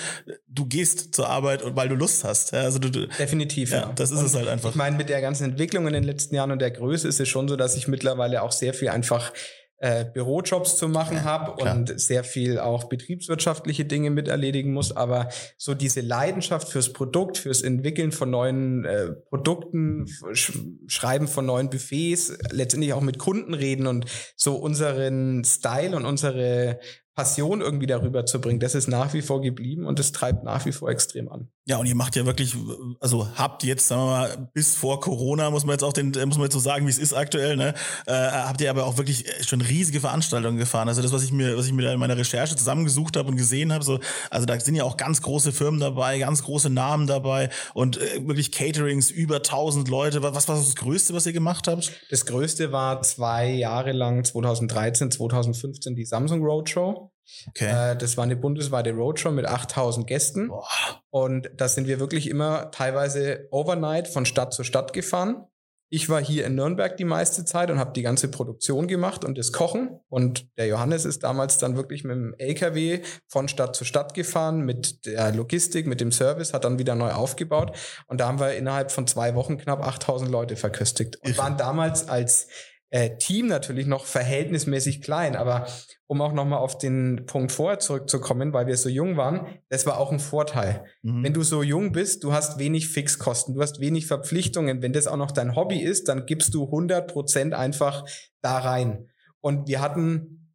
Du 0.49 0.65
gehst 0.65 1.15
zur 1.15 1.29
Arbeit, 1.29 1.63
weil 1.77 1.87
du 1.87 1.95
Lust 1.95 2.25
hast. 2.25 2.51
Ja? 2.51 2.63
Also 2.63 2.79
du, 2.79 2.91
du, 2.91 3.07
Definitiv, 3.07 3.71
ja. 3.71 3.77
ja. 3.77 3.93
Das 3.95 4.11
ist 4.11 4.19
und 4.19 4.25
es 4.25 4.35
halt 4.35 4.49
einfach. 4.49 4.71
Ich 4.71 4.75
meine, 4.75 4.97
mit 4.97 5.07
der 5.07 5.21
ganzen 5.21 5.45
Entwicklung 5.45 5.87
in 5.87 5.93
den 5.93 6.03
letzten 6.03 6.35
Jahren 6.35 6.51
und 6.51 6.59
der 6.59 6.71
Größe 6.71 7.07
ist 7.07 7.21
es 7.21 7.29
schon 7.29 7.47
so, 7.47 7.55
dass 7.55 7.77
ich 7.77 7.87
mittlerweile 7.87 8.41
auch 8.41 8.51
sehr 8.51 8.73
viel 8.73 8.89
einfach 8.89 9.31
äh, 9.79 10.05
Bürojobs 10.05 10.77
zu 10.77 10.87
machen 10.87 11.23
habe 11.23 11.61
und 11.61 11.99
sehr 11.99 12.23
viel 12.23 12.59
auch 12.59 12.85
betriebswirtschaftliche 12.85 13.85
Dinge 13.85 14.09
miterledigen 14.09 14.73
muss. 14.73 14.95
Aber 14.95 15.29
so 15.57 15.73
diese 15.73 16.01
Leidenschaft 16.01 16.69
fürs 16.69 16.93
Produkt, 16.93 17.37
fürs 17.37 17.61
Entwickeln 17.61 18.11
von 18.11 18.29
neuen 18.29 18.85
äh, 18.85 19.11
Produkten, 19.29 20.07
Sch 20.33 20.53
Schreiben 20.87 21.27
von 21.27 21.45
neuen 21.45 21.69
Buffets, 21.69 22.37
letztendlich 22.51 22.93
auch 22.93 23.01
mit 23.01 23.19
Kunden 23.19 23.53
reden 23.53 23.87
und 23.87 24.05
so 24.35 24.55
unseren 24.55 25.43
Style 25.43 25.95
und 25.95 26.05
unsere 26.05 26.79
Passion 27.17 27.61
irgendwie 27.61 27.87
darüber 27.87 28.27
zu 28.27 28.39
bringen, 28.39 28.59
das 28.59 28.75
ist 28.75 28.87
nach 28.87 29.11
wie 29.15 29.23
vor 29.23 29.41
geblieben 29.41 29.87
und 29.87 29.97
das 29.97 30.11
treibt 30.11 30.43
nach 30.43 30.67
wie 30.67 30.71
vor 30.71 30.91
extrem 30.91 31.29
an. 31.29 31.47
Ja, 31.65 31.77
und 31.77 31.87
ihr 31.87 31.95
macht 31.95 32.15
ja 32.15 32.27
wirklich, 32.27 32.55
also 32.99 33.27
habt 33.35 33.63
jetzt, 33.63 33.87
sagen 33.87 34.01
wir 34.03 34.05
mal, 34.05 34.49
bis 34.53 34.75
vor 34.75 35.01
Corona, 35.01 35.49
muss 35.49 35.65
man 35.65 35.73
jetzt 35.73 35.83
auch 35.83 35.93
den, 35.93 36.11
muss 36.11 36.37
man 36.37 36.43
jetzt 36.43 36.53
so 36.53 36.59
sagen, 36.59 36.85
wie 36.85 36.91
es 36.91 36.99
ist 36.99 37.13
aktuell, 37.13 37.57
ne, 37.57 37.73
äh, 38.05 38.13
habt 38.13 38.61
ihr 38.61 38.69
aber 38.69 38.85
auch 38.85 38.97
wirklich 38.97 39.25
schon 39.47 39.61
riesige 39.61 39.99
Veranstaltungen 39.99 40.57
gefahren. 40.59 40.89
Also 40.89 41.01
das, 41.01 41.11
was 41.11 41.23
ich 41.23 41.31
mir, 41.31 41.57
was 41.57 41.65
ich 41.65 41.73
mir 41.73 41.91
in 41.91 41.99
meiner 41.99 42.17
Recherche 42.17 42.55
zusammengesucht 42.55 43.17
habe 43.17 43.29
und 43.29 43.35
gesehen 43.35 43.73
habe, 43.73 43.83
so, 43.83 43.99
also 44.29 44.45
da 44.45 44.59
sind 44.59 44.75
ja 44.75 44.83
auch 44.83 44.95
ganz 44.95 45.23
große 45.23 45.51
Firmen 45.53 45.79
dabei, 45.79 46.19
ganz 46.19 46.43
große 46.43 46.69
Namen 46.69 47.07
dabei 47.07 47.49
und 47.73 47.97
äh, 47.97 48.27
wirklich 48.27 48.51
Caterings 48.51 49.09
über 49.09 49.37
1000 49.37 49.89
Leute. 49.89 50.21
Was 50.21 50.47
war 50.47 50.55
das 50.55 50.75
Größte, 50.75 51.15
was 51.15 51.25
ihr 51.25 51.33
gemacht 51.33 51.67
habt? 51.67 51.91
Das 52.11 52.27
Größte 52.27 52.71
war 52.71 53.01
zwei 53.01 53.49
Jahre 53.49 53.91
lang, 53.91 54.23
2013, 54.23 55.09
2015, 55.09 55.95
die 55.95 56.05
Samsung 56.05 56.43
Roadshow. 56.43 57.06
Okay. 57.49 57.91
Äh, 57.91 57.97
das 57.97 58.17
war 58.17 58.23
eine 58.23 58.35
bundesweite 58.35 58.91
Roadshow 58.91 59.31
mit 59.31 59.45
8000 59.45 60.07
Gästen. 60.07 60.47
Boah. 60.49 60.67
Und 61.09 61.49
da 61.55 61.67
sind 61.67 61.87
wir 61.87 61.99
wirklich 61.99 62.29
immer 62.29 62.71
teilweise 62.71 63.47
overnight 63.51 64.07
von 64.07 64.25
Stadt 64.25 64.53
zu 64.53 64.63
Stadt 64.63 64.93
gefahren. 64.93 65.45
Ich 65.89 66.09
war 66.09 66.21
hier 66.21 66.45
in 66.45 66.55
Nürnberg 66.55 66.97
die 66.97 67.05
meiste 67.05 67.45
Zeit 67.45 67.71
und 67.71 67.79
habe 67.79 67.93
die 67.93 68.01
ganze 68.01 68.27
Produktion 68.27 68.87
gemacht 68.87 69.23
und 69.23 69.37
das 69.37 69.53
Kochen. 69.53 70.01
Und 70.09 70.45
der 70.57 70.67
Johannes 70.67 71.05
ist 71.05 71.23
damals 71.23 71.59
dann 71.59 71.77
wirklich 71.77 72.03
mit 72.03 72.17
dem 72.17 72.35
LKW 72.37 73.01
von 73.27 73.47
Stadt 73.47 73.73
zu 73.73 73.85
Stadt 73.85 74.13
gefahren, 74.13 74.65
mit 74.65 75.05
der 75.05 75.31
Logistik, 75.31 75.87
mit 75.87 76.01
dem 76.01 76.11
Service, 76.11 76.53
hat 76.53 76.65
dann 76.65 76.77
wieder 76.77 76.95
neu 76.95 77.11
aufgebaut. 77.11 77.71
Und 78.07 78.19
da 78.19 78.27
haben 78.27 78.39
wir 78.39 78.55
innerhalb 78.55 78.91
von 78.91 79.07
zwei 79.07 79.33
Wochen 79.35 79.57
knapp 79.57 79.81
8000 79.81 80.29
Leute 80.29 80.57
verköstigt 80.57 81.15
und 81.23 81.37
waren 81.37 81.55
damals 81.55 82.09
als 82.09 82.49
äh, 82.89 83.17
Team 83.17 83.47
natürlich 83.47 83.85
noch 83.85 84.05
verhältnismäßig 84.05 85.01
klein, 85.01 85.35
aber 85.35 85.67
um 86.07 86.21
auch 86.21 86.31
nochmal 86.31 86.59
auf 86.59 86.77
den 86.77 87.25
Punkt 87.25 87.51
vorher 87.51 87.79
zurückzukommen, 87.79 88.53
weil 88.53 88.67
wir 88.67 88.77
so 88.77 88.87
jung 88.87 89.17
waren, 89.17 89.45
das 89.69 89.85
war 89.85 89.99
auch 89.99 90.11
ein 90.11 90.19
Vorteil. 90.19 90.85
Mhm. 91.01 91.23
Wenn 91.23 91.33
du 91.33 91.43
so 91.43 91.63
jung 91.63 91.91
bist, 91.91 92.23
du 92.23 92.31
hast 92.31 92.59
wenig 92.59 92.87
Fixkosten, 92.87 93.55
du 93.55 93.61
hast 93.61 93.81
wenig 93.81 94.07
Verpflichtungen. 94.07 94.81
Wenn 94.81 94.93
das 94.93 95.07
auch 95.07 95.17
noch 95.17 95.31
dein 95.31 95.55
Hobby 95.55 95.79
ist, 95.79 96.07
dann 96.07 96.25
gibst 96.25 96.53
du 96.53 96.65
100 96.65 97.11
Prozent 97.11 97.53
einfach 97.53 98.05
da 98.41 98.57
rein. 98.57 99.09
Und 99.41 99.67
wir 99.67 99.81
hatten 99.81 100.46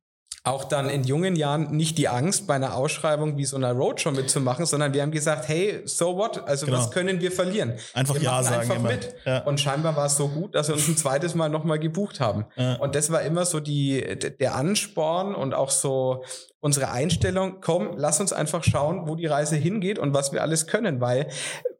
auch 0.44 0.64
dann 0.64 0.90
in 0.90 1.04
jungen 1.04 1.36
Jahren 1.36 1.70
nicht 1.76 1.98
die 1.98 2.08
Angst, 2.08 2.48
bei 2.48 2.54
einer 2.54 2.74
Ausschreibung 2.74 3.36
wie 3.36 3.44
so 3.44 3.56
einer 3.56 3.72
Roadshow 3.72 4.10
mitzumachen, 4.10 4.66
sondern 4.66 4.92
wir 4.92 5.02
haben 5.02 5.12
gesagt, 5.12 5.46
hey, 5.48 5.82
so 5.84 6.16
what? 6.16 6.48
Also 6.48 6.66
genau. 6.66 6.78
was 6.78 6.90
können 6.90 7.20
wir 7.20 7.30
verlieren? 7.30 7.74
Einfach 7.94 8.16
wir 8.16 8.22
Ja 8.22 8.42
sagen. 8.42 8.62
Einfach 8.62 8.76
immer. 8.76 8.88
mit. 8.90 9.14
Ja. 9.24 9.44
Und 9.44 9.60
scheinbar 9.60 9.94
war 9.94 10.06
es 10.06 10.16
so 10.16 10.28
gut, 10.28 10.56
dass 10.56 10.66
wir 10.66 10.74
uns 10.74 10.88
ein 10.88 10.96
zweites 10.96 11.36
Mal 11.36 11.48
nochmal 11.48 11.78
gebucht 11.78 12.18
haben. 12.18 12.46
Ja. 12.56 12.74
Und 12.76 12.96
das 12.96 13.12
war 13.12 13.22
immer 13.22 13.44
so 13.44 13.60
die, 13.60 14.00
der 14.40 14.56
Ansporn 14.56 15.36
und 15.36 15.54
auch 15.54 15.70
so 15.70 16.24
unsere 16.58 16.90
Einstellung, 16.90 17.60
komm, 17.60 17.92
lass 17.96 18.18
uns 18.20 18.32
einfach 18.32 18.64
schauen, 18.64 19.06
wo 19.06 19.14
die 19.14 19.26
Reise 19.26 19.54
hingeht 19.54 20.00
und 20.00 20.12
was 20.12 20.32
wir 20.32 20.42
alles 20.42 20.66
können, 20.66 21.00
weil 21.00 21.28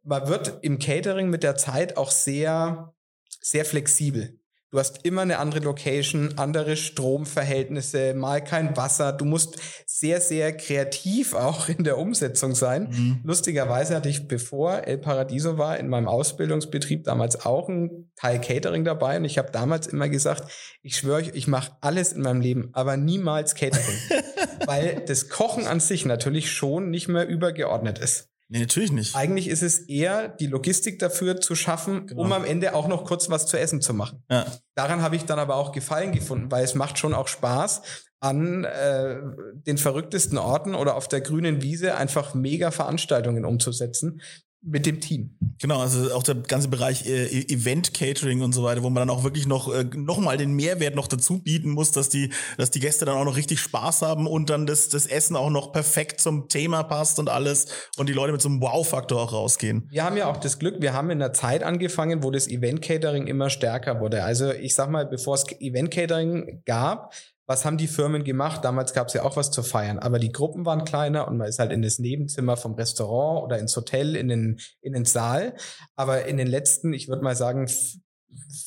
man 0.04 0.28
wird 0.28 0.58
im 0.62 0.78
Catering 0.78 1.30
mit 1.30 1.42
der 1.42 1.56
Zeit 1.56 1.96
auch 1.96 2.12
sehr, 2.12 2.94
sehr 3.40 3.64
flexibel. 3.64 4.38
Du 4.72 4.78
hast 4.78 5.04
immer 5.04 5.20
eine 5.20 5.38
andere 5.38 5.60
Location, 5.60 6.38
andere 6.38 6.78
Stromverhältnisse, 6.78 8.14
mal 8.14 8.42
kein 8.42 8.74
Wasser. 8.74 9.12
Du 9.12 9.26
musst 9.26 9.58
sehr, 9.84 10.18
sehr 10.22 10.56
kreativ 10.56 11.34
auch 11.34 11.68
in 11.68 11.84
der 11.84 11.98
Umsetzung 11.98 12.54
sein. 12.54 12.88
Mhm. 12.90 13.20
Lustigerweise 13.22 13.94
hatte 13.94 14.08
ich, 14.08 14.28
bevor 14.28 14.86
El 14.86 14.96
Paradiso 14.96 15.58
war, 15.58 15.78
in 15.78 15.88
meinem 15.88 16.08
Ausbildungsbetrieb 16.08 17.04
damals 17.04 17.44
auch 17.44 17.68
ein 17.68 18.10
Teil 18.16 18.40
Catering 18.40 18.84
dabei. 18.84 19.18
Und 19.18 19.26
ich 19.26 19.36
habe 19.36 19.52
damals 19.52 19.88
immer 19.88 20.08
gesagt, 20.08 20.50
ich 20.80 20.96
schwöre 20.96 21.16
euch, 21.16 21.32
ich 21.34 21.46
mache 21.46 21.72
alles 21.82 22.14
in 22.14 22.22
meinem 22.22 22.40
Leben, 22.40 22.70
aber 22.72 22.96
niemals 22.96 23.54
Catering. 23.54 23.98
Weil 24.64 25.04
das 25.06 25.28
Kochen 25.28 25.66
an 25.66 25.80
sich 25.80 26.06
natürlich 26.06 26.50
schon 26.50 26.88
nicht 26.88 27.08
mehr 27.08 27.28
übergeordnet 27.28 27.98
ist. 27.98 28.31
Nee, 28.52 28.60
natürlich 28.60 28.92
nicht. 28.92 29.16
Eigentlich 29.16 29.48
ist 29.48 29.62
es 29.62 29.78
eher 29.78 30.28
die 30.28 30.46
Logistik 30.46 30.98
dafür 30.98 31.40
zu 31.40 31.54
schaffen, 31.54 32.06
genau. 32.06 32.20
um 32.20 32.32
am 32.32 32.44
Ende 32.44 32.74
auch 32.74 32.86
noch 32.86 33.06
kurz 33.06 33.30
was 33.30 33.46
zu 33.46 33.58
essen 33.58 33.80
zu 33.80 33.94
machen. 33.94 34.22
Ja. 34.30 34.44
Daran 34.74 35.00
habe 35.00 35.16
ich 35.16 35.24
dann 35.24 35.38
aber 35.38 35.56
auch 35.56 35.72
Gefallen 35.72 36.12
gefunden, 36.12 36.50
weil 36.50 36.62
es 36.62 36.74
macht 36.74 36.98
schon 36.98 37.14
auch 37.14 37.28
Spaß, 37.28 37.80
an 38.20 38.64
äh, 38.64 39.16
den 39.54 39.78
verrücktesten 39.78 40.36
Orten 40.36 40.74
oder 40.74 40.96
auf 40.96 41.08
der 41.08 41.22
grünen 41.22 41.62
Wiese 41.62 41.96
einfach 41.96 42.34
mega 42.34 42.70
Veranstaltungen 42.70 43.46
umzusetzen, 43.46 44.20
mit 44.62 44.86
dem 44.86 45.00
Team. 45.00 45.36
Genau, 45.60 45.80
also 45.80 46.14
auch 46.14 46.22
der 46.22 46.36
ganze 46.36 46.68
Bereich 46.68 47.06
äh, 47.06 47.26
e-, 47.26 47.52
Event 47.52 47.92
Catering 47.94 48.42
und 48.42 48.52
so 48.52 48.62
weiter, 48.62 48.82
wo 48.82 48.90
man 48.90 49.06
dann 49.06 49.10
auch 49.10 49.24
wirklich 49.24 49.46
noch 49.46 49.72
äh, 49.72 49.84
noch 49.94 50.18
mal 50.18 50.36
den 50.36 50.54
Mehrwert 50.54 50.94
noch 50.94 51.08
dazu 51.08 51.38
bieten 51.38 51.70
muss, 51.70 51.90
dass 51.90 52.08
die 52.08 52.30
dass 52.58 52.70
die 52.70 52.78
Gäste 52.78 53.04
dann 53.04 53.16
auch 53.16 53.24
noch 53.24 53.36
richtig 53.36 53.60
Spaß 53.60 54.02
haben 54.02 54.26
und 54.26 54.50
dann 54.50 54.66
das 54.66 54.88
das 54.88 55.06
Essen 55.06 55.34
auch 55.34 55.50
noch 55.50 55.72
perfekt 55.72 56.20
zum 56.20 56.48
Thema 56.48 56.84
passt 56.84 57.18
und 57.18 57.28
alles 57.28 57.66
und 57.96 58.08
die 58.08 58.12
Leute 58.12 58.32
mit 58.32 58.40
so 58.40 58.48
einem 58.48 58.60
Wow-Faktor 58.60 59.20
auch 59.20 59.32
rausgehen. 59.32 59.88
Wir 59.90 60.04
haben 60.04 60.16
ja 60.16 60.30
auch 60.30 60.36
das 60.36 60.60
Glück, 60.60 60.80
wir 60.80 60.92
haben 60.92 61.10
in 61.10 61.20
einer 61.20 61.32
Zeit 61.32 61.64
angefangen, 61.64 62.22
wo 62.22 62.30
das 62.30 62.46
Event 62.46 62.82
Catering 62.82 63.26
immer 63.26 63.50
stärker 63.50 64.00
wurde. 64.00 64.22
Also 64.22 64.52
ich 64.52 64.74
sag 64.74 64.90
mal, 64.90 65.06
bevor 65.06 65.34
es 65.34 65.44
Event 65.60 65.90
Catering 65.90 66.62
gab, 66.66 67.12
was 67.46 67.64
haben 67.64 67.76
die 67.76 67.88
Firmen 67.88 68.24
gemacht? 68.24 68.64
Damals 68.64 68.92
gab 68.92 69.08
es 69.08 69.14
ja 69.14 69.22
auch 69.24 69.36
was 69.36 69.50
zu 69.50 69.62
feiern, 69.62 69.98
aber 69.98 70.18
die 70.18 70.32
Gruppen 70.32 70.64
waren 70.64 70.84
kleiner 70.84 71.26
und 71.28 71.38
man 71.38 71.48
ist 71.48 71.58
halt 71.58 71.72
in 71.72 71.82
das 71.82 71.98
Nebenzimmer 71.98 72.56
vom 72.56 72.74
Restaurant 72.74 73.44
oder 73.44 73.58
ins 73.58 73.76
Hotel, 73.76 74.16
in 74.16 74.28
den, 74.28 74.60
in 74.80 74.92
den 74.92 75.04
Saal. 75.04 75.54
Aber 75.96 76.26
in 76.26 76.36
den 76.36 76.46
letzten, 76.46 76.92
ich 76.92 77.08
würde 77.08 77.22
mal 77.22 77.36
sagen, 77.36 77.68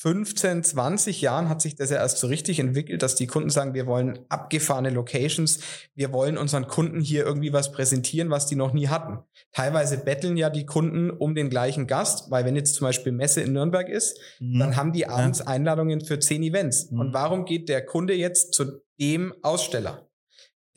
15, 0.06 0.63
20 0.63 1.22
Jahren 1.22 1.50
hat 1.50 1.63
sich 1.63 1.74
das 1.74 1.89
ja 1.89 1.98
erst 1.98 2.20
so 2.20 2.28
richtig 2.28 2.60
entwickelt, 2.60 3.02
dass 3.02 3.15
die 3.15 3.26
Kunden 3.26 3.50
sagen, 3.50 3.74
wir 3.74 3.88
wollen 3.88 4.20
abgefahrene 4.30 4.91
Locations, 4.91 5.58
wir 5.96 6.13
wollen 6.13 6.38
unseren 6.38 6.68
Kunden 6.68 7.02
hier 7.02 7.26
irgendwie 7.26 7.54
was 7.54 7.72
präsentieren, 7.72 8.30
was 8.30 8.46
die 8.46 8.56
noch 8.56 8.72
nie 8.72 8.88
hatten. 8.88 9.18
Teilweise 9.52 9.98
betteln 9.98 10.38
ja 10.38 10.52
die 10.52 10.68
Kunden 10.68 11.10
um 11.10 11.34
den 11.34 11.50
gleichen 11.50 11.88
Gast, 11.88 12.30
weil 12.30 12.46
wenn 12.46 12.56
jetzt 12.56 12.76
zum 12.76 12.86
Beispiel 12.86 13.13
Messe 13.13 13.41
in 13.41 13.54
Nürnberg 13.54 13.89
ist, 13.89 14.20
mhm. 14.39 14.60
dann 14.60 14.76
haben 14.76 14.94
die 14.94 15.08
abends 15.08 15.39
ja. 15.39 15.48
Einladungen 15.48 16.06
für 16.06 16.20
zehn 16.20 16.44
Events. 16.44 16.91
Mhm. 16.91 17.00
Und 17.00 17.13
warum 17.15 17.46
geht 17.46 17.68
der 17.68 17.84
Kunde 17.84 18.13
jetzt 18.13 18.54
zu 18.54 18.84
dem 19.00 19.34
Aussteller? 19.41 20.08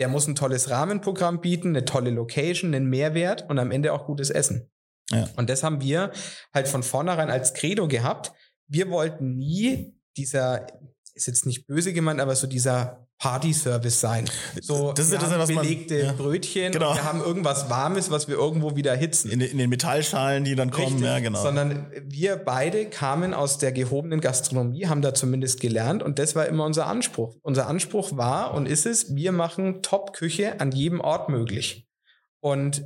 Der 0.00 0.08
muss 0.08 0.26
ein 0.26 0.36
tolles 0.36 0.70
Rahmenprogramm 0.70 1.42
bieten, 1.42 1.68
eine 1.68 1.84
tolle 1.84 2.12
Location, 2.12 2.74
einen 2.74 2.88
Mehrwert 2.88 3.44
und 3.50 3.58
am 3.58 3.72
Ende 3.72 3.92
auch 3.92 4.06
gutes 4.06 4.30
Essen. 4.30 4.70
Ja. 5.10 5.28
Und 5.36 5.50
das 5.50 5.62
haben 5.62 5.82
wir 5.82 6.12
halt 6.54 6.68
von 6.68 6.82
vornherein 6.82 7.30
als 7.30 7.52
Credo 7.52 7.88
gehabt 7.88 8.32
wir 8.68 8.90
wollten 8.90 9.36
nie 9.36 9.94
dieser, 10.16 10.66
ist 11.14 11.26
jetzt 11.26 11.46
nicht 11.46 11.66
böse 11.66 11.92
gemeint, 11.92 12.20
aber 12.20 12.36
so 12.36 12.46
dieser 12.46 13.08
Party-Service 13.18 14.00
sein. 14.00 14.30
So, 14.60 14.92
das 14.92 15.06
ist 15.06 15.12
wir 15.12 15.18
das, 15.18 15.30
haben 15.30 15.46
belegte 15.46 15.96
man, 15.96 16.06
ja. 16.06 16.12
Brötchen, 16.12 16.72
genau. 16.72 16.94
wir 16.94 17.02
haben 17.02 17.20
irgendwas 17.20 17.68
Warmes, 17.68 18.10
was 18.10 18.28
wir 18.28 18.36
irgendwo 18.36 18.76
wieder 18.76 18.94
hitzen. 18.94 19.30
In, 19.30 19.40
in 19.40 19.58
den 19.58 19.70
Metallschalen, 19.70 20.44
die 20.44 20.54
dann 20.54 20.70
kommen, 20.70 20.86
Richtig, 20.86 21.04
ja, 21.04 21.18
genau. 21.18 21.42
Sondern 21.42 21.90
wir 22.04 22.36
beide 22.36 22.86
kamen 22.86 23.34
aus 23.34 23.58
der 23.58 23.72
gehobenen 23.72 24.20
Gastronomie, 24.20 24.86
haben 24.86 25.02
da 25.02 25.14
zumindest 25.14 25.60
gelernt 25.60 26.02
und 26.02 26.20
das 26.20 26.36
war 26.36 26.46
immer 26.46 26.64
unser 26.64 26.86
Anspruch. 26.86 27.36
Unser 27.42 27.66
Anspruch 27.66 28.16
war 28.16 28.54
und 28.54 28.66
ist 28.66 28.86
es, 28.86 29.14
wir 29.16 29.32
machen 29.32 29.82
Top-Küche 29.82 30.60
an 30.60 30.70
jedem 30.70 31.00
Ort 31.00 31.28
möglich. 31.28 31.88
Und 32.40 32.84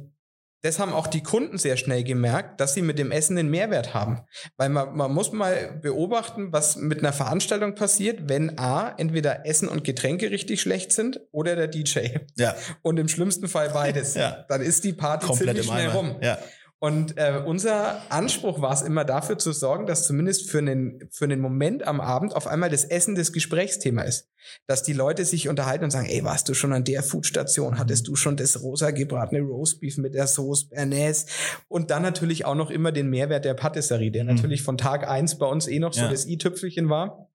das 0.63 0.79
haben 0.79 0.93
auch 0.93 1.09
die 1.09 1.23
Kunden 1.23 1.59
sehr 1.59 1.77
schnell 1.77 2.05
gemerkt, 2.05 2.61
dass 2.61 2.75
sie 2.75 2.83
mit 2.83 2.99
dem 2.99 3.11
Essen 3.11 3.37
einen 3.37 3.51
Mehrwert 3.51 3.95
haben. 3.95 4.21
Weil 4.57 4.69
man, 4.69 4.97
man 4.97 5.13
muss 5.13 5.33
mal 5.33 5.79
beobachten, 5.83 6.53
was 6.53 6.77
mit 6.77 7.01
einer 7.01 7.13
Veranstaltung 7.13 7.75
passiert, 7.75 8.29
wenn 8.29 8.59
A, 8.59 8.95
entweder 8.97 9.45
Essen 9.45 9.69
und 9.69 9.83
Getränke 9.83 10.31
richtig 10.31 10.61
schlecht 10.61 10.93
sind 10.93 11.21
oder 11.33 11.57
der 11.57 11.67
DJ. 11.67 12.17
Ja. 12.37 12.55
Und 12.83 12.99
im 12.99 13.09
schlimmsten 13.09 13.49
Fall 13.49 13.71
beides. 13.71 14.15
ja. 14.15 14.45
Dann 14.49 14.63
ist 14.63 14.85
die 14.85 14.93
Party 14.93 15.27
Komplett 15.27 15.49
ziemlich 15.49 15.67
schnell 15.67 15.89
rum. 15.89 16.17
Ja. 16.21 16.39
Und 16.83 17.17
äh, 17.17 17.41
unser 17.47 18.03
Anspruch 18.11 18.61
war 18.61 18.73
es 18.73 18.83
immer 18.83 19.05
dafür 19.05 19.39
zu 19.39 19.53
sorgen, 19.53 19.87
dass 19.87 20.05
zumindest 20.05 20.51
für 20.51 20.59
einen, 20.59 20.99
für 21.13 21.27
einen 21.27 21.41
Moment 21.41 21.87
am 21.87 22.01
Abend 22.01 22.35
auf 22.35 22.49
einmal 22.49 22.71
das 22.71 22.83
Essen 22.83 23.15
das 23.15 23.33
Gesprächsthema 23.33 24.03
ist. 24.03 24.29
Dass 24.67 24.83
die 24.83 24.93
Leute 24.93 25.25
sich 25.25 25.49
unterhalten 25.49 25.85
und 25.85 25.93
sagen, 25.93 26.09
ey, 26.09 26.25
warst 26.25 26.49
du 26.49 26.55
schon 26.55 26.73
an 26.73 26.83
der 26.83 27.05
Foodstation? 27.05 27.79
Hattest 27.79 28.09
du 28.09 28.17
schon 28.17 28.37
das 28.37 28.63
rosa 28.63 28.91
gebratene 28.91 29.43
Roastbeef 29.43 29.97
mit 29.99 30.15
der 30.15 30.27
Sauce 30.27 30.71
Bernays? 30.71 31.27
Und 31.69 31.93
dann 31.93 32.03
natürlich 32.03 32.47
auch 32.47 32.57
noch 32.57 32.69
immer 32.69 32.91
den 32.91 33.09
Mehrwert 33.11 33.45
der 33.45 33.55
Patisserie, 33.55 34.11
der 34.11 34.25
mhm. 34.25 34.35
natürlich 34.35 34.63
von 34.63 34.77
Tag 34.77 35.07
eins 35.07 35.39
bei 35.39 35.47
uns 35.47 35.69
eh 35.69 35.79
noch 35.79 35.95
ja. 35.95 36.03
so 36.03 36.11
das 36.11 36.27
i-Tüpfelchen 36.27 36.89
war 36.89 37.32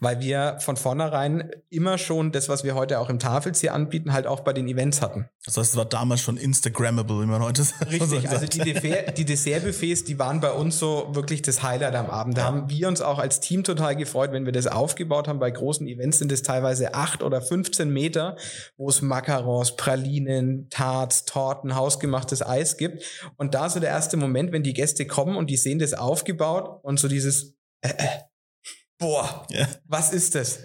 weil 0.00 0.20
wir 0.20 0.56
von 0.60 0.76
vornherein 0.76 1.50
immer 1.68 1.98
schon 1.98 2.32
das, 2.32 2.48
was 2.48 2.64
wir 2.64 2.74
heute 2.74 2.98
auch 2.98 3.10
im 3.10 3.18
Tafelzier 3.18 3.74
anbieten, 3.74 4.12
halt 4.12 4.26
auch 4.26 4.40
bei 4.40 4.52
den 4.52 4.66
Events 4.66 5.02
hatten. 5.02 5.28
Das 5.44 5.56
heißt, 5.56 5.72
es 5.72 5.76
war 5.76 5.84
damals 5.84 6.22
schon 6.22 6.36
Instagrammable, 6.36 7.22
wie 7.22 7.26
man 7.26 7.42
heute 7.42 7.62
sagt. 7.62 7.90
Richtig, 7.90 8.28
also 8.30 8.46
die, 8.46 8.58
Dessert, 8.58 9.18
die 9.18 9.24
Dessertbuffets, 9.24 10.04
die 10.04 10.18
waren 10.18 10.40
bei 10.40 10.52
uns 10.52 10.78
so 10.78 11.08
wirklich 11.12 11.42
das 11.42 11.62
Highlight 11.62 11.94
am 11.94 12.08
Abend. 12.08 12.36
Da 12.38 12.42
ja. 12.42 12.46
haben 12.46 12.70
wir 12.70 12.88
uns 12.88 13.00
auch 13.00 13.18
als 13.18 13.40
Team 13.40 13.64
total 13.64 13.96
gefreut, 13.96 14.32
wenn 14.32 14.46
wir 14.46 14.52
das 14.52 14.66
aufgebaut 14.66 15.28
haben. 15.28 15.38
Bei 15.38 15.50
großen 15.50 15.86
Events 15.86 16.18
sind 16.18 16.32
es 16.32 16.42
teilweise 16.42 16.94
acht 16.94 17.22
oder 17.22 17.42
15 17.42 17.90
Meter, 17.90 18.36
wo 18.76 18.88
es 18.88 19.02
Macarons, 19.02 19.76
Pralinen, 19.76 20.68
Tarts, 20.70 21.26
Torten, 21.26 21.76
hausgemachtes 21.76 22.44
Eis 22.44 22.76
gibt. 22.76 23.04
Und 23.36 23.54
da 23.54 23.68
so 23.68 23.80
der 23.80 23.90
erste 23.90 24.16
Moment, 24.16 24.52
wenn 24.52 24.62
die 24.62 24.74
Gäste 24.74 25.06
kommen 25.06 25.36
und 25.36 25.50
die 25.50 25.56
sehen 25.56 25.78
das 25.78 25.94
aufgebaut 25.94 26.80
und 26.82 26.98
so 26.98 27.08
dieses 27.08 27.56
äh, 27.82 27.88
äh, 27.88 28.06
boah, 29.00 29.46
ja. 29.50 29.66
was 29.88 30.12
ist 30.12 30.36
das? 30.36 30.60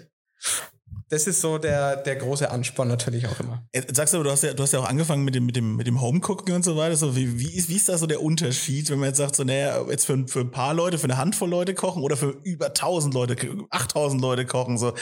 Das 1.08 1.28
ist 1.28 1.40
so 1.40 1.58
der, 1.58 1.96
der 1.96 2.16
große 2.16 2.50
Ansporn 2.50 2.88
natürlich 2.88 3.28
auch 3.28 3.38
immer. 3.38 3.64
Äh, 3.70 3.82
sagst 3.92 4.12
du, 4.12 4.24
du 4.24 4.30
hast 4.30 4.42
ja, 4.42 4.54
du 4.54 4.62
hast 4.62 4.72
ja 4.72 4.80
auch 4.80 4.88
angefangen 4.88 5.24
mit 5.24 5.36
dem, 5.36 5.46
mit 5.46 5.54
dem, 5.54 5.76
mit 5.76 5.86
dem 5.86 6.00
Homecooking 6.00 6.54
und 6.54 6.64
so 6.64 6.76
weiter. 6.76 6.96
So, 6.96 7.14
wie, 7.14 7.38
wie, 7.38 7.54
ist, 7.54 7.68
wie 7.68 7.76
ist 7.76 7.88
da 7.88 7.96
so 7.96 8.06
der 8.06 8.22
Unterschied, 8.22 8.90
wenn 8.90 8.98
man 8.98 9.08
jetzt 9.08 9.18
sagt, 9.18 9.36
so, 9.36 9.44
naja, 9.44 9.84
jetzt 9.88 10.04
für, 10.04 10.26
für 10.26 10.40
ein 10.40 10.50
paar 10.50 10.74
Leute, 10.74 10.98
für 10.98 11.04
eine 11.04 11.16
Handvoll 11.16 11.48
Leute 11.48 11.74
kochen 11.74 12.02
oder 12.02 12.16
für 12.16 12.30
über 12.42 12.66
1000 12.66 13.14
Leute, 13.14 13.36
8000 13.70 14.20
Leute 14.20 14.46
kochen? 14.46 14.78
So, 14.78 14.94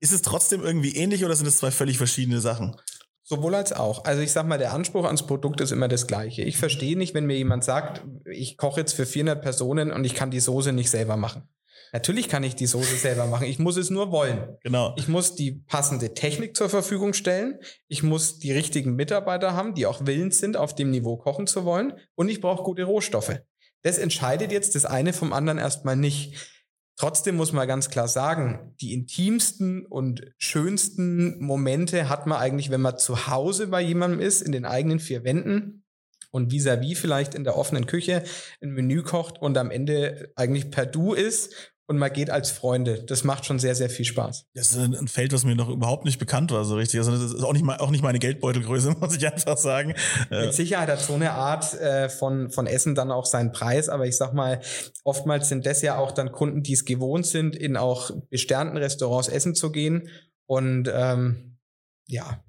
ist 0.00 0.12
es 0.12 0.22
trotzdem 0.22 0.62
irgendwie 0.62 0.96
ähnlich 0.96 1.24
oder 1.24 1.36
sind 1.36 1.46
es 1.46 1.58
zwei 1.58 1.70
völlig 1.70 1.96
verschiedene 1.96 2.40
Sachen? 2.40 2.76
Sowohl 3.22 3.54
als 3.54 3.72
auch. 3.72 4.04
Also 4.04 4.20
ich 4.20 4.32
sag 4.32 4.48
mal, 4.48 4.58
der 4.58 4.72
Anspruch 4.72 5.04
ans 5.04 5.26
Produkt 5.26 5.60
ist 5.60 5.70
immer 5.70 5.86
das 5.86 6.08
gleiche. 6.08 6.42
Ich 6.42 6.56
verstehe 6.56 6.98
nicht, 6.98 7.14
wenn 7.14 7.26
mir 7.26 7.36
jemand 7.36 7.62
sagt, 7.62 8.04
ich 8.28 8.56
koche 8.56 8.80
jetzt 8.80 8.94
für 8.94 9.06
400 9.06 9.40
Personen 9.40 9.92
und 9.92 10.04
ich 10.04 10.14
kann 10.14 10.32
die 10.32 10.40
Soße 10.40 10.72
nicht 10.72 10.90
selber 10.90 11.16
machen. 11.16 11.48
Natürlich 11.92 12.30
kann 12.30 12.42
ich 12.42 12.56
die 12.56 12.66
Soße 12.66 12.96
selber 12.96 13.26
machen. 13.26 13.46
Ich 13.46 13.58
muss 13.58 13.76
es 13.76 13.90
nur 13.90 14.10
wollen. 14.10 14.56
Genau. 14.62 14.94
Ich 14.96 15.08
muss 15.08 15.34
die 15.34 15.52
passende 15.52 16.14
Technik 16.14 16.56
zur 16.56 16.70
Verfügung 16.70 17.12
stellen. 17.12 17.58
Ich 17.86 18.02
muss 18.02 18.38
die 18.38 18.50
richtigen 18.50 18.96
Mitarbeiter 18.96 19.54
haben, 19.54 19.74
die 19.74 19.84
auch 19.84 20.06
willens 20.06 20.38
sind, 20.38 20.56
auf 20.56 20.74
dem 20.74 20.90
Niveau 20.90 21.18
kochen 21.18 21.46
zu 21.46 21.66
wollen. 21.66 21.92
Und 22.14 22.30
ich 22.30 22.40
brauche 22.40 22.62
gute 22.62 22.84
Rohstoffe. 22.84 23.40
Das 23.82 23.98
entscheidet 23.98 24.52
jetzt 24.52 24.74
das 24.74 24.86
eine 24.86 25.12
vom 25.12 25.34
anderen 25.34 25.58
erstmal 25.58 25.96
nicht. 25.96 26.52
Trotzdem 26.96 27.36
muss 27.36 27.52
man 27.52 27.68
ganz 27.68 27.90
klar 27.90 28.08
sagen, 28.08 28.74
die 28.80 28.94
intimsten 28.94 29.84
und 29.84 30.32
schönsten 30.38 31.44
Momente 31.44 32.08
hat 32.08 32.26
man 32.26 32.38
eigentlich, 32.38 32.70
wenn 32.70 32.80
man 32.80 32.96
zu 32.96 33.26
Hause 33.26 33.66
bei 33.66 33.82
jemandem 33.82 34.20
ist, 34.20 34.40
in 34.40 34.52
den 34.52 34.64
eigenen 34.64 34.98
vier 34.98 35.24
Wänden 35.24 35.84
und 36.30 36.52
vis-à-vis 36.52 36.96
-vis 36.96 36.98
vielleicht 36.98 37.34
in 37.34 37.44
der 37.44 37.56
offenen 37.56 37.86
Küche 37.86 38.24
ein 38.62 38.70
Menü 38.70 39.02
kocht 39.02 39.40
und 39.40 39.58
am 39.58 39.70
Ende 39.70 40.32
eigentlich 40.36 40.70
per 40.70 40.86
Du 40.86 41.12
ist 41.12 41.71
und 41.92 41.98
man 41.98 42.10
geht 42.10 42.30
als 42.30 42.50
Freunde. 42.50 43.04
Das 43.04 43.22
macht 43.22 43.44
schon 43.44 43.58
sehr, 43.58 43.74
sehr 43.74 43.90
viel 43.90 44.06
Spaß. 44.06 44.46
Das 44.54 44.70
ist 44.70 44.78
ein 44.78 45.08
Feld, 45.08 45.34
was 45.34 45.44
mir 45.44 45.54
noch 45.54 45.68
überhaupt 45.68 46.06
nicht 46.06 46.18
bekannt 46.18 46.50
war, 46.50 46.64
so 46.64 46.76
richtig. 46.76 46.98
Also 47.00 47.12
das 47.12 47.34
ist 47.34 47.44
auch 47.44 47.52
nicht, 47.52 47.68
auch 47.68 47.90
nicht 47.90 48.02
meine 48.02 48.18
Geldbeutelgröße, 48.18 48.92
muss 49.00 49.14
ich 49.14 49.26
einfach 49.30 49.58
sagen. 49.58 49.94
Mit 50.30 50.38
äh, 50.38 50.52
Sicherheit 50.52 50.88
hat 50.88 51.00
so 51.00 51.12
eine 51.12 51.32
Art 51.32 51.78
äh, 51.78 52.08
von, 52.08 52.50
von 52.50 52.66
Essen 52.66 52.94
dann 52.94 53.10
auch 53.10 53.26
seinen 53.26 53.52
Preis, 53.52 53.90
aber 53.90 54.06
ich 54.06 54.16
sag 54.16 54.32
mal, 54.32 54.62
oftmals 55.04 55.50
sind 55.50 55.66
das 55.66 55.82
ja 55.82 55.98
auch 55.98 56.12
dann 56.12 56.32
Kunden, 56.32 56.62
die 56.62 56.72
es 56.72 56.86
gewohnt 56.86 57.26
sind, 57.26 57.54
in 57.54 57.76
auch 57.76 58.10
besternten 58.30 58.78
Restaurants 58.78 59.28
essen 59.28 59.54
zu 59.54 59.70
gehen. 59.70 60.08
Und 60.46 60.90
ähm, 60.90 61.58
ja, 62.06 62.42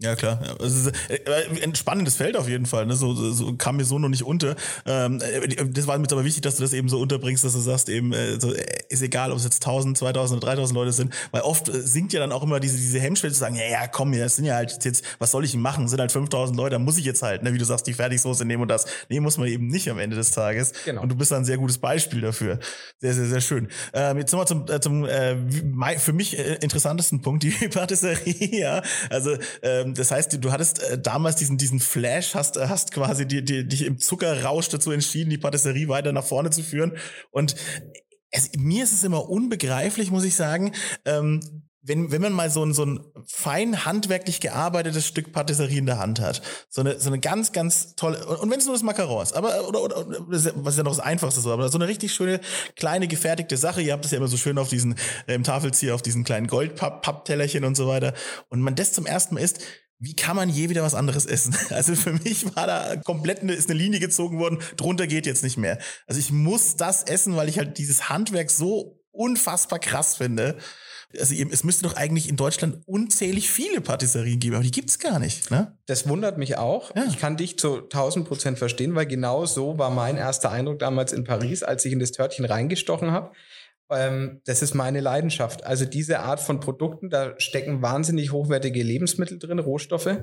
ja, 0.00 0.14
klar. 0.14 0.40
Es 0.60 0.74
ist 0.74 0.92
äh, 1.08 1.64
ein 1.64 1.74
spannendes 1.74 2.14
Feld 2.14 2.36
auf 2.36 2.48
jeden 2.48 2.66
Fall. 2.66 2.86
Ne? 2.86 2.94
So, 2.94 3.14
so 3.14 3.54
kam 3.54 3.78
mir 3.78 3.84
so 3.84 3.98
noch 3.98 4.08
nicht 4.08 4.22
unter. 4.22 4.54
Ähm, 4.86 5.20
äh, 5.20 5.66
das 5.66 5.88
war 5.88 5.98
mir 5.98 6.06
aber 6.12 6.24
wichtig, 6.24 6.42
dass 6.42 6.54
du 6.54 6.62
das 6.62 6.72
eben 6.72 6.88
so 6.88 7.00
unterbringst, 7.00 7.42
dass 7.42 7.54
du 7.54 7.58
sagst, 7.58 7.88
eben, 7.88 8.12
äh, 8.12 8.38
so, 8.40 8.52
ist 8.88 9.02
egal, 9.02 9.32
ob 9.32 9.38
es 9.38 9.44
jetzt 9.44 9.66
1000, 9.66 9.98
2000 9.98 10.36
oder 10.38 10.52
3000 10.52 10.76
Leute 10.76 10.92
sind, 10.92 11.12
weil 11.32 11.42
oft 11.42 11.68
sinkt 11.72 12.12
ja 12.12 12.20
dann 12.20 12.30
auch 12.30 12.44
immer 12.44 12.60
diese, 12.60 12.76
diese 12.76 13.00
Hemmschwelle 13.00 13.32
zu 13.32 13.40
sagen, 13.40 13.56
ja, 13.56 13.68
ja, 13.68 13.86
komm, 13.88 14.12
das 14.12 14.36
sind 14.36 14.44
ja 14.44 14.54
halt 14.54 14.84
jetzt, 14.84 15.04
was 15.18 15.32
soll 15.32 15.44
ich 15.44 15.56
machen? 15.56 15.88
sind 15.88 16.00
halt 16.00 16.12
5000 16.12 16.56
Leute, 16.56 16.76
da 16.76 16.78
muss 16.78 16.96
ich 16.96 17.04
jetzt 17.04 17.22
halt, 17.22 17.42
ne, 17.42 17.52
wie 17.52 17.58
du 17.58 17.64
sagst, 17.64 17.86
die 17.88 17.92
Fertigsoße 17.92 18.44
nehmen 18.44 18.62
und 18.62 18.68
das. 18.68 18.86
Nee, 19.08 19.18
muss 19.18 19.36
man 19.36 19.48
eben 19.48 19.66
nicht 19.66 19.90
am 19.90 19.98
Ende 19.98 20.14
des 20.14 20.30
Tages. 20.30 20.72
Genau. 20.84 21.02
Und 21.02 21.08
du 21.08 21.16
bist 21.16 21.32
da 21.32 21.36
ein 21.36 21.44
sehr 21.44 21.58
gutes 21.58 21.78
Beispiel 21.78 22.20
dafür. 22.20 22.60
Sehr, 23.00 23.14
sehr, 23.14 23.26
sehr 23.26 23.40
schön. 23.40 23.68
Ähm, 23.92 24.18
jetzt 24.18 24.32
nochmal 24.32 24.46
zum, 24.46 24.66
äh, 24.68 24.80
zum 24.80 25.04
äh, 25.04 25.98
für 25.98 26.12
mich 26.12 26.38
äh, 26.38 26.54
interessantesten 26.62 27.20
Punkt, 27.20 27.42
die 27.42 27.50
Patisserie, 27.68 28.60
ja. 28.60 28.82
Also, 29.10 29.36
ähm, 29.62 29.87
ähm, 29.88 29.94
das 29.94 30.10
heißt, 30.10 30.42
du 30.42 30.52
hattest 30.52 30.82
äh, 30.82 30.98
damals 30.98 31.36
diesen, 31.36 31.58
diesen 31.58 31.80
Flash, 31.80 32.34
hast, 32.34 32.56
äh, 32.56 32.68
hast 32.68 32.92
quasi 32.92 33.26
die, 33.26 33.44
die, 33.44 33.66
dich 33.66 33.84
im 33.84 33.98
Zuckerrausch 33.98 34.68
dazu 34.68 34.90
entschieden, 34.90 35.30
die 35.30 35.38
Patisserie 35.38 35.88
weiter 35.88 36.12
nach 36.12 36.24
vorne 36.24 36.50
zu 36.50 36.62
führen. 36.62 36.96
Und 37.30 37.56
es, 38.30 38.50
mir 38.56 38.84
ist 38.84 38.92
es 38.92 39.04
immer 39.04 39.28
unbegreiflich, 39.28 40.10
muss 40.10 40.24
ich 40.24 40.34
sagen, 40.34 40.72
ähm, 41.04 41.67
wenn, 41.88 42.12
wenn 42.12 42.22
man 42.22 42.32
mal 42.32 42.50
so 42.50 42.64
ein, 42.64 42.74
so 42.74 42.84
ein 42.84 43.00
fein 43.26 43.84
handwerklich 43.84 44.40
gearbeitetes 44.40 45.06
Stück 45.06 45.32
Patisserie 45.32 45.78
in 45.78 45.86
der 45.86 45.98
Hand 45.98 46.20
hat, 46.20 46.42
so 46.68 46.82
eine, 46.82 47.00
so 47.00 47.08
eine 47.08 47.18
ganz, 47.18 47.52
ganz 47.52 47.96
tolle, 47.96 48.24
und 48.26 48.50
wenn 48.50 48.58
es 48.58 48.66
nur 48.66 48.74
das 48.74 48.82
Macaron 48.82 49.22
ist, 49.22 49.34
aber, 49.34 49.66
oder, 49.68 49.82
oder, 49.82 50.06
was 50.28 50.44
ist 50.46 50.76
ja 50.76 50.82
noch 50.82 50.96
das 50.96 51.00
Einfachste 51.00 51.40
so, 51.40 51.52
aber 51.52 51.68
so 51.68 51.78
eine 51.78 51.88
richtig 51.88 52.12
schöne, 52.12 52.40
kleine, 52.76 53.08
gefertigte 53.08 53.56
Sache, 53.56 53.82
ihr 53.82 53.92
habt 53.92 54.04
das 54.04 54.12
ja 54.12 54.18
immer 54.18 54.28
so 54.28 54.36
schön 54.36 54.58
auf 54.58 54.68
diesen, 54.68 54.94
äh, 55.26 55.34
im 55.34 55.42
Tafelzieher, 55.42 55.94
auf 55.94 56.02
diesen 56.02 56.24
kleinen 56.24 56.46
Goldpapptellerchen 56.46 57.64
und 57.64 57.76
so 57.76 57.88
weiter, 57.88 58.14
und 58.50 58.60
man 58.60 58.74
das 58.74 58.92
zum 58.92 59.06
ersten 59.06 59.34
Mal 59.34 59.40
isst, 59.40 59.60
wie 60.00 60.14
kann 60.14 60.36
man 60.36 60.48
je 60.48 60.68
wieder 60.68 60.82
was 60.82 60.94
anderes 60.94 61.26
essen? 61.26 61.56
Also 61.70 61.96
für 61.96 62.12
mich 62.12 62.54
war 62.54 62.66
da 62.66 62.96
komplett 62.96 63.40
eine, 63.40 63.52
ist 63.52 63.68
eine 63.68 63.78
Linie 63.78 63.98
gezogen 63.98 64.38
worden, 64.38 64.58
drunter 64.76 65.06
geht 65.06 65.26
jetzt 65.26 65.42
nicht 65.42 65.56
mehr. 65.56 65.78
Also 66.06 66.20
ich 66.20 66.30
muss 66.30 66.76
das 66.76 67.02
essen, 67.02 67.34
weil 67.36 67.48
ich 67.48 67.58
halt 67.58 67.78
dieses 67.78 68.08
Handwerk 68.08 68.50
so 68.50 69.00
unfassbar 69.10 69.80
krass 69.80 70.16
finde. 70.16 70.56
Also 71.18 71.34
es 71.34 71.64
müsste 71.64 71.84
doch 71.84 71.96
eigentlich 71.96 72.28
in 72.28 72.36
Deutschland 72.36 72.82
unzählig 72.86 73.50
viele 73.50 73.80
Patisserien 73.80 74.40
geben, 74.40 74.56
aber 74.56 74.64
die 74.64 74.70
gibt's 74.70 74.98
gar 74.98 75.18
nicht. 75.18 75.50
Ne? 75.50 75.76
Das 75.86 76.06
wundert 76.06 76.36
mich 76.36 76.58
auch. 76.58 76.94
Ja. 76.94 77.04
Ich 77.08 77.18
kann 77.18 77.38
dich 77.38 77.58
zu 77.58 77.78
1000 77.78 78.28
Prozent 78.28 78.58
verstehen, 78.58 78.94
weil 78.94 79.06
genau 79.06 79.46
so 79.46 79.78
war 79.78 79.88
mein 79.88 80.18
erster 80.18 80.50
Eindruck 80.50 80.78
damals 80.80 81.14
in 81.14 81.24
Paris, 81.24 81.62
als 81.62 81.84
ich 81.86 81.94
in 81.94 81.98
das 81.98 82.12
Törtchen 82.12 82.44
reingestochen 82.44 83.10
habe. 83.10 83.32
Ähm, 83.90 84.42
das 84.44 84.60
ist 84.60 84.74
meine 84.74 85.00
Leidenschaft. 85.00 85.64
Also 85.64 85.86
diese 85.86 86.20
Art 86.20 86.40
von 86.40 86.60
Produkten, 86.60 87.08
da 87.08 87.32
stecken 87.38 87.80
wahnsinnig 87.80 88.32
hochwertige 88.32 88.82
Lebensmittel 88.82 89.38
drin, 89.38 89.60
Rohstoffe. 89.60 90.18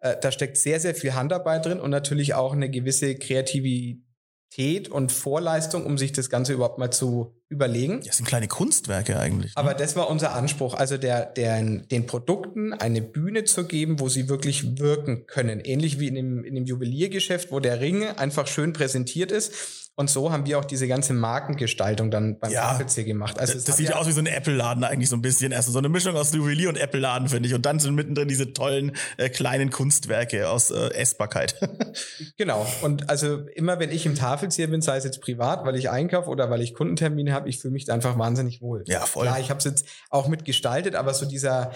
Äh, 0.00 0.16
da 0.20 0.30
steckt 0.30 0.58
sehr, 0.58 0.80
sehr 0.80 0.94
viel 0.94 1.14
Handarbeit 1.14 1.64
drin 1.64 1.80
und 1.80 1.90
natürlich 1.90 2.34
auch 2.34 2.52
eine 2.52 2.68
gewisse 2.68 3.14
Kreativität 3.14 4.05
und 4.90 5.12
Vorleistung, 5.12 5.84
um 5.84 5.98
sich 5.98 6.12
das 6.12 6.30
Ganze 6.30 6.54
überhaupt 6.54 6.78
mal 6.78 6.90
zu 6.90 7.34
überlegen. 7.48 8.00
Das 8.04 8.16
sind 8.16 8.26
kleine 8.26 8.48
Kunstwerke 8.48 9.18
eigentlich. 9.18 9.54
Ne? 9.54 9.60
Aber 9.60 9.74
das 9.74 9.96
war 9.96 10.08
unser 10.08 10.34
Anspruch, 10.34 10.74
also 10.74 10.96
der, 10.96 11.26
der, 11.26 11.62
den 11.62 12.06
Produkten 12.06 12.72
eine 12.72 13.02
Bühne 13.02 13.44
zu 13.44 13.66
geben, 13.66 14.00
wo 14.00 14.08
sie 14.08 14.28
wirklich 14.28 14.78
wirken 14.78 15.26
können. 15.26 15.60
Ähnlich 15.60 16.00
wie 16.00 16.08
in 16.08 16.14
dem, 16.14 16.44
in 16.44 16.54
dem 16.54 16.64
Juweliergeschäft, 16.64 17.52
wo 17.52 17.60
der 17.60 17.80
Ring 17.80 18.04
einfach 18.04 18.46
schön 18.46 18.72
präsentiert 18.72 19.30
ist 19.30 19.85
und 19.98 20.10
so 20.10 20.30
haben 20.30 20.44
wir 20.44 20.58
auch 20.58 20.64
diese 20.66 20.86
ganze 20.86 21.14
Markengestaltung 21.14 22.10
dann 22.10 22.38
beim 22.38 22.52
ja, 22.52 22.74
PC 22.74 23.06
gemacht. 23.06 23.40
Also 23.40 23.54
das, 23.54 23.64
das 23.64 23.78
sieht 23.78 23.88
ja 23.88 23.96
aus 23.96 24.06
wie 24.06 24.12
so 24.12 24.20
ein 24.20 24.26
Apple-Laden 24.26 24.84
eigentlich 24.84 25.08
so 25.08 25.16
ein 25.16 25.22
bisschen. 25.22 25.54
Also 25.54 25.72
so 25.72 25.78
eine 25.78 25.88
Mischung 25.88 26.14
aus 26.16 26.34
Juwelier 26.34 26.68
und 26.68 26.76
Apple-Laden, 26.76 27.30
finde 27.30 27.48
ich. 27.48 27.54
Und 27.54 27.64
dann 27.64 27.78
sind 27.78 27.94
mittendrin 27.94 28.28
diese 28.28 28.52
tollen 28.52 28.94
äh, 29.16 29.30
kleinen 29.30 29.70
Kunstwerke 29.70 30.50
aus 30.50 30.70
äh, 30.70 30.90
Essbarkeit. 30.90 31.58
genau. 32.36 32.66
Und 32.82 33.08
also 33.08 33.46
immer, 33.54 33.78
wenn 33.78 33.90
ich 33.90 34.04
im 34.04 34.14
Tafelzieher 34.14 34.66
bin, 34.66 34.82
sei 34.82 34.98
es 34.98 35.04
jetzt 35.04 35.22
privat, 35.22 35.64
weil 35.64 35.76
ich 35.76 35.88
einkaufe 35.88 36.28
oder 36.28 36.50
weil 36.50 36.60
ich 36.60 36.74
Kundentermine 36.74 37.32
habe, 37.32 37.48
ich 37.48 37.58
fühle 37.58 37.72
mich 37.72 37.86
da 37.86 37.94
einfach 37.94 38.18
wahnsinnig 38.18 38.60
wohl. 38.60 38.84
Ja, 38.86 39.00
voll. 39.00 39.24
Klar, 39.24 39.40
ich 39.40 39.48
habe 39.48 39.58
es 39.58 39.64
jetzt 39.64 39.86
auch 40.10 40.28
mitgestaltet, 40.28 40.94
aber 40.94 41.14
so 41.14 41.24
dieser, 41.24 41.72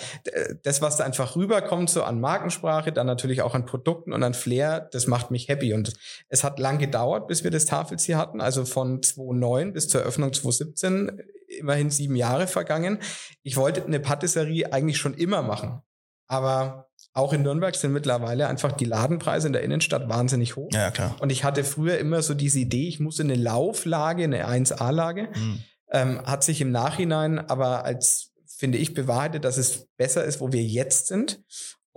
das, 0.63 0.83
was 0.83 0.99
da 0.99 1.05
einfach 1.05 1.37
rüberkommt, 1.37 1.89
so 1.89 2.03
an 2.03 2.21
Markensprache, 2.21 2.93
dann 2.93 3.07
natürlich 3.07 3.41
auch 3.41 3.55
an 3.55 3.65
Produkten 3.65 4.13
und 4.13 4.23
an 4.23 4.35
Flair, 4.35 4.91
das 4.93 5.07
macht 5.07 5.31
mich 5.31 5.49
happy. 5.49 5.73
Und 5.73 5.95
es 6.29 6.45
hat 6.45 6.59
lang 6.59 6.79
gedauert, 6.79 7.27
bis 7.27 7.45
wir 7.45 7.51
das 7.51 7.65
Tafelzieher 7.65 8.10
sie 8.11 8.17
hatten, 8.17 8.41
also 8.41 8.65
von 8.65 9.03
2009 9.03 9.73
bis 9.73 9.89
zur 9.89 10.01
Eröffnung 10.01 10.33
2017, 10.33 11.23
immerhin 11.47 11.91
sieben 11.91 12.17
Jahre 12.17 12.47
vergangen. 12.47 12.99
Ich 13.43 13.57
wollte 13.57 13.85
eine 13.85 14.01
Patisserie 14.01 14.73
eigentlich 14.73 14.99
schon 14.99 15.15
immer 15.15 15.43
machen, 15.43 15.81
aber 16.27 16.89
auch 17.13 17.33
in 17.33 17.43
Nürnberg 17.43 17.75
sind 17.75 17.93
mittlerweile 17.93 18.49
einfach 18.49 18.73
die 18.73 18.85
Ladenpreise 18.85 19.47
in 19.47 19.53
der 19.53 19.63
Innenstadt 19.63 20.09
wahnsinnig 20.09 20.57
hoch. 20.57 20.71
Ja, 20.73 20.91
klar. 20.91 21.17
Und 21.21 21.31
ich 21.31 21.45
hatte 21.45 21.65
früher 21.65 21.99
immer 21.99 22.23
so 22.23 22.35
diese 22.35 22.59
Idee, 22.59 22.89
ich 22.89 23.01
muss 23.01 23.19
in 23.19 23.31
eine 23.31 23.41
Lauflage, 23.41 24.25
eine 24.25 24.49
1A-Lage. 24.49 25.29
Mhm. 25.35 25.63
Ähm, 25.93 26.23
hat 26.25 26.45
sich 26.45 26.61
im 26.61 26.71
Nachhinein 26.71 27.39
aber 27.39 27.85
als, 27.85 28.33
finde 28.47 28.79
ich, 28.79 28.95
bewahrheitet, 28.95 29.45
dass 29.45 29.57
es 29.57 29.89
besser 29.97 30.25
ist, 30.25 30.41
wo 30.41 30.53
wir 30.53 30.63
jetzt 30.63 31.09
sind. 31.09 31.41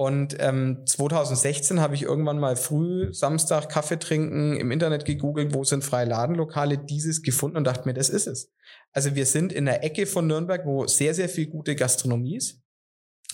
Und 0.03 0.35
ähm, 0.39 0.85
2016 0.85 1.79
habe 1.79 1.95
ich 1.95 2.01
irgendwann 2.03 2.37
mal 2.37 2.57
früh 2.57 3.13
Samstag 3.13 3.69
Kaffee 3.69 3.97
trinken 3.97 4.57
im 4.57 4.69
Internet 4.69 5.05
gegoogelt, 5.05 5.53
wo 5.53 5.63
sind 5.63 5.81
freie 5.81 6.03
Ladenlokale, 6.03 6.77
dieses 6.77 7.21
gefunden 7.21 7.55
und 7.55 7.63
dachte 7.63 7.87
mir, 7.87 7.93
das 7.93 8.09
ist 8.09 8.27
es. 8.27 8.51
Also 8.91 9.15
wir 9.15 9.25
sind 9.25 9.53
in 9.53 9.63
der 9.63 9.81
Ecke 9.85 10.05
von 10.05 10.27
Nürnberg, 10.27 10.65
wo 10.65 10.87
sehr, 10.87 11.13
sehr 11.13 11.29
viel 11.29 11.47
gute 11.47 11.77
Gastronomie 11.77 12.35
ist. 12.35 12.61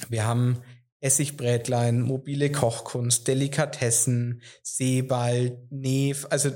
Wir 0.09 0.27
haben 0.27 0.59
Essigbrätlein, 0.99 2.01
mobile 2.01 2.51
Kochkunst, 2.51 3.27
Delikatessen, 3.27 4.43
Seeball, 4.61 5.57
Nev, 5.71 6.27
also 6.29 6.51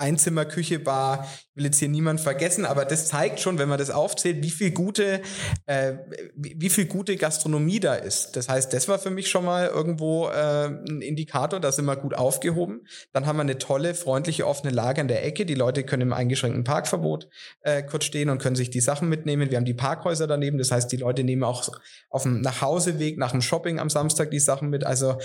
Einzimmerküche, 0.00 0.78
Bar. 0.78 1.28
Ich 1.50 1.56
will 1.56 1.64
jetzt 1.64 1.78
hier 1.78 1.88
niemand 1.88 2.20
vergessen, 2.20 2.64
aber 2.64 2.84
das 2.84 3.08
zeigt 3.08 3.40
schon, 3.40 3.58
wenn 3.58 3.68
man 3.68 3.78
das 3.78 3.90
aufzählt, 3.90 4.42
wie 4.42 4.50
viel 4.50 4.70
gute, 4.70 5.20
äh, 5.66 5.94
wie 6.34 6.70
viel 6.70 6.86
gute 6.86 7.16
Gastronomie 7.16 7.80
da 7.80 7.94
ist. 7.94 8.36
Das 8.36 8.48
heißt, 8.48 8.72
das 8.72 8.88
war 8.88 8.98
für 8.98 9.10
mich 9.10 9.28
schon 9.28 9.44
mal 9.44 9.66
irgendwo 9.66 10.28
äh, 10.28 10.66
ein 10.66 11.02
Indikator, 11.02 11.60
da 11.60 11.70
sind 11.70 11.84
wir 11.84 11.96
gut 11.96 12.14
aufgehoben. 12.14 12.86
Dann 13.12 13.26
haben 13.26 13.36
wir 13.36 13.42
eine 13.42 13.58
tolle, 13.58 13.94
freundliche, 13.94 14.46
offene 14.46 14.72
Lage 14.72 15.00
an 15.00 15.08
der 15.08 15.24
Ecke. 15.24 15.44
Die 15.44 15.54
Leute 15.54 15.84
können 15.84 16.02
im 16.02 16.12
eingeschränkten 16.12 16.64
Parkverbot 16.64 17.28
äh, 17.62 17.82
kurz 17.82 18.04
stehen 18.04 18.30
und 18.30 18.38
können 18.38 18.56
sich 18.56 18.70
die 18.70 18.80
Sachen 18.80 19.08
mitnehmen. 19.08 19.50
Wir 19.50 19.58
haben 19.58 19.64
die 19.64 19.74
Parkhäuser 19.74 20.26
daneben. 20.26 20.58
Das 20.58 20.70
heißt, 20.70 20.90
die 20.90 20.96
Leute 20.96 21.24
nehmen 21.24 21.44
auch 21.44 21.68
auf 22.08 22.22
dem 22.22 22.40
Nachhauseweg 22.40 23.18
nach 23.18 23.32
dem 23.32 23.42
Shopping 23.42 23.78
am 23.78 23.90
Samstag 23.90 24.30
die 24.30 24.40
Sachen 24.40 24.70
mit. 24.70 24.84
Also 24.84 25.18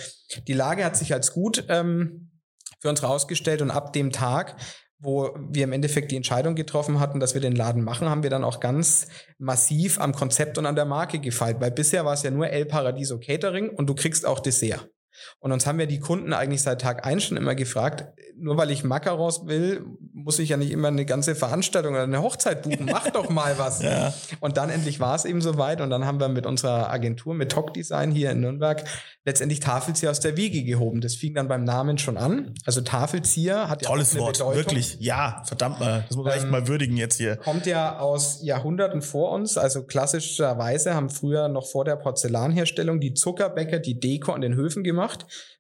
die 0.48 0.54
Lage 0.54 0.84
hat 0.84 0.98
sich 0.98 1.14
als 1.14 1.32
gut 1.32 1.66
ähm, 1.70 2.32
für 2.86 2.90
uns 2.90 3.02
rausgestellt 3.02 3.64
und 3.64 3.72
ab 3.72 3.94
dem 3.94 4.12
Tag, 4.12 4.58
wo 5.00 5.36
wir 5.50 5.64
im 5.64 5.74
Endeffekt 5.74 6.12
die 6.12 6.16
Entscheidung 6.16 6.54
getroffen 6.54 7.00
hatten, 7.00 7.20
dass 7.20 7.34
wir 7.34 7.42
den 7.42 7.56
Laden 7.56 7.84
machen, 7.84 8.08
haben 8.10 8.22
wir 8.22 8.30
dann 8.30 8.44
auch 8.44 8.60
ganz 8.60 9.08
massiv 9.40 10.00
am 10.00 10.14
Konzept 10.14 10.60
und 10.60 10.68
an 10.68 10.76
der 10.76 10.86
Marke 10.86 11.20
gefeilt, 11.20 11.58
weil 11.60 11.72
bisher 11.72 12.06
war 12.06 12.14
es 12.14 12.22
ja 12.22 12.30
nur 12.30 12.48
El 12.48 12.66
Paradiso 12.66 13.20
Catering 13.20 13.70
und 13.70 13.88
du 13.90 13.96
kriegst 13.96 14.26
auch 14.26 14.40
Dessert. 14.40 14.88
Und 15.40 15.52
uns 15.52 15.66
haben 15.66 15.80
ja 15.80 15.86
die 15.86 16.00
Kunden 16.00 16.34
eigentlich 16.34 16.62
seit 16.62 16.82
Tag 16.82 17.06
eins 17.06 17.24
schon 17.24 17.38
immer 17.38 17.56
gefragt, 17.56 18.06
nur 18.38 18.58
weil 18.58 18.72
ich 18.72 18.84
Macarons 18.84 19.46
will, 19.46 19.86
muss 20.14 20.40
ich 20.40 20.50
ja 20.50 20.58
nicht 20.58 20.72
immer 20.72 20.90
eine 20.90 21.06
ganze 21.06 21.36
Veranstaltung 21.36 21.94
oder 21.94 22.04
eine 22.04 22.22
Hochzeit 22.22 22.64
buchen. 22.64 22.86
Mach 22.92 23.10
doch 23.10 23.30
mal 23.30 23.54
was. 23.58 23.82
ja. 23.82 24.14
Und 24.40 24.58
dann 24.58 24.70
endlich 24.70 25.00
war 25.00 25.16
es 25.16 25.26
eben 25.26 25.42
soweit 25.42 25.82
und 25.82 25.90
dann 25.90 26.06
haben 26.06 26.20
wir 26.20 26.28
mit 26.28 26.46
unserer 26.46 26.90
Agentur, 26.90 27.34
mit 27.34 27.52
Talk 27.52 27.74
Design 27.74 28.12
hier 28.12 28.32
in 28.32 28.42
Nürnberg, 28.42 28.84
letztendlich 29.24 29.60
Tafelzieher 29.60 30.12
aus 30.12 30.20
der 30.20 30.38
Wiege 30.38 30.64
gehoben. 30.64 31.02
Das 31.02 31.16
fing 31.16 31.34
dann 31.34 31.48
beim 31.48 31.64
Namen 31.64 31.98
schon 31.98 32.18
an. 32.18 32.54
Also 32.66 32.82
Tafelzieher 32.82 33.70
hat 33.70 33.82
ja 33.82 33.90
Tolles 33.90 34.18
Wort, 34.18 34.34
Bedeutung. 34.34 34.56
wirklich. 34.56 34.98
Ja, 35.00 35.42
verdammt 35.46 35.80
mal. 35.80 36.04
Das 36.08 36.18
muss 36.18 36.26
man 36.26 36.34
ähm, 36.34 36.40
echt 36.40 36.52
mal 36.52 36.68
würdigen 36.68 36.98
jetzt 36.98 37.18
hier. 37.18 37.38
Kommt 37.38 37.66
ja 37.66 38.00
aus 38.00 38.40
Jahrhunderten 38.44 39.02
vor 39.02 39.32
uns. 39.32 39.58
Also 39.58 39.84
klassischerweise 39.84 40.94
haben 40.94 41.10
früher 41.10 41.48
noch 41.48 41.68
vor 41.68 41.86
der 41.86 41.96
Porzellanherstellung 41.96 43.00
die 43.00 43.14
Zuckerbäcker 43.14 43.80
die 43.80 44.00
Deko 44.00 44.34
an 44.34 44.42
den 44.42 44.56
Höfen 44.56 44.84
gemacht. 44.84 45.05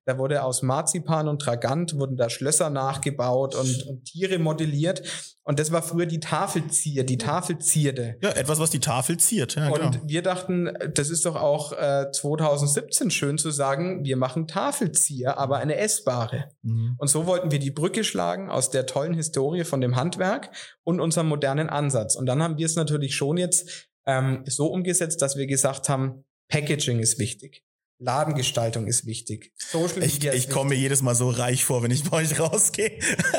Da 0.05 0.19
wurde 0.19 0.43
aus 0.43 0.61
Marzipan 0.61 1.27
und 1.27 1.41
Tragant 1.41 1.97
wurden 1.97 2.15
da 2.15 2.29
Schlösser 2.29 2.69
nachgebaut 2.69 3.55
und, 3.55 3.87
und 3.87 4.05
Tiere 4.05 4.37
modelliert. 4.37 5.01
Und 5.43 5.59
das 5.59 5.71
war 5.71 5.81
früher 5.81 6.05
die 6.05 6.19
Tafelzier, 6.19 7.03
die 7.03 7.17
Tafelzierde. 7.17 8.17
Ja, 8.21 8.29
etwas, 8.31 8.59
was 8.59 8.69
die 8.69 8.79
Tafel 8.79 9.17
ziert. 9.17 9.55
Ja, 9.55 9.69
und 9.69 9.91
genau. 9.91 10.03
wir 10.03 10.21
dachten, 10.21 10.71
das 10.93 11.09
ist 11.09 11.25
doch 11.25 11.35
auch 11.35 11.71
äh, 11.73 12.11
2017 12.11 13.09
schön 13.11 13.37
zu 13.37 13.51
sagen, 13.51 14.03
wir 14.03 14.17
machen 14.17 14.47
Tafelzier, 14.47 15.37
aber 15.37 15.57
eine 15.57 15.77
essbare. 15.77 16.49
Mhm. 16.61 16.95
Und 16.97 17.07
so 17.07 17.25
wollten 17.25 17.51
wir 17.51 17.59
die 17.59 17.71
Brücke 17.71 18.03
schlagen 18.03 18.49
aus 18.49 18.69
der 18.69 18.85
tollen 18.85 19.13
Historie 19.13 19.63
von 19.63 19.81
dem 19.81 19.95
Handwerk 19.95 20.51
und 20.83 20.99
unserem 20.99 21.27
modernen 21.27 21.69
Ansatz. 21.69 22.15
Und 22.15 22.27
dann 22.27 22.41
haben 22.41 22.57
wir 22.57 22.65
es 22.65 22.75
natürlich 22.75 23.15
schon 23.15 23.37
jetzt 23.37 23.89
ähm, 24.05 24.43
so 24.45 24.67
umgesetzt, 24.67 25.21
dass 25.21 25.35
wir 25.35 25.47
gesagt 25.47 25.89
haben, 25.89 26.23
Packaging 26.47 26.99
ist 26.99 27.17
wichtig. 27.17 27.63
Ladengestaltung 28.05 28.87
ist 28.87 29.05
wichtig. 29.05 29.51
Social 29.57 30.03
ich, 30.03 30.23
ich 30.23 30.49
komme 30.49 30.69
mir 30.69 30.75
jedes 30.75 31.01
Mal 31.01 31.15
so 31.15 31.29
reich 31.29 31.65
vor, 31.65 31.83
wenn 31.83 31.91
ich 31.91 32.03
bei 32.03 32.17
euch 32.17 32.39
rausgehe. 32.39 32.91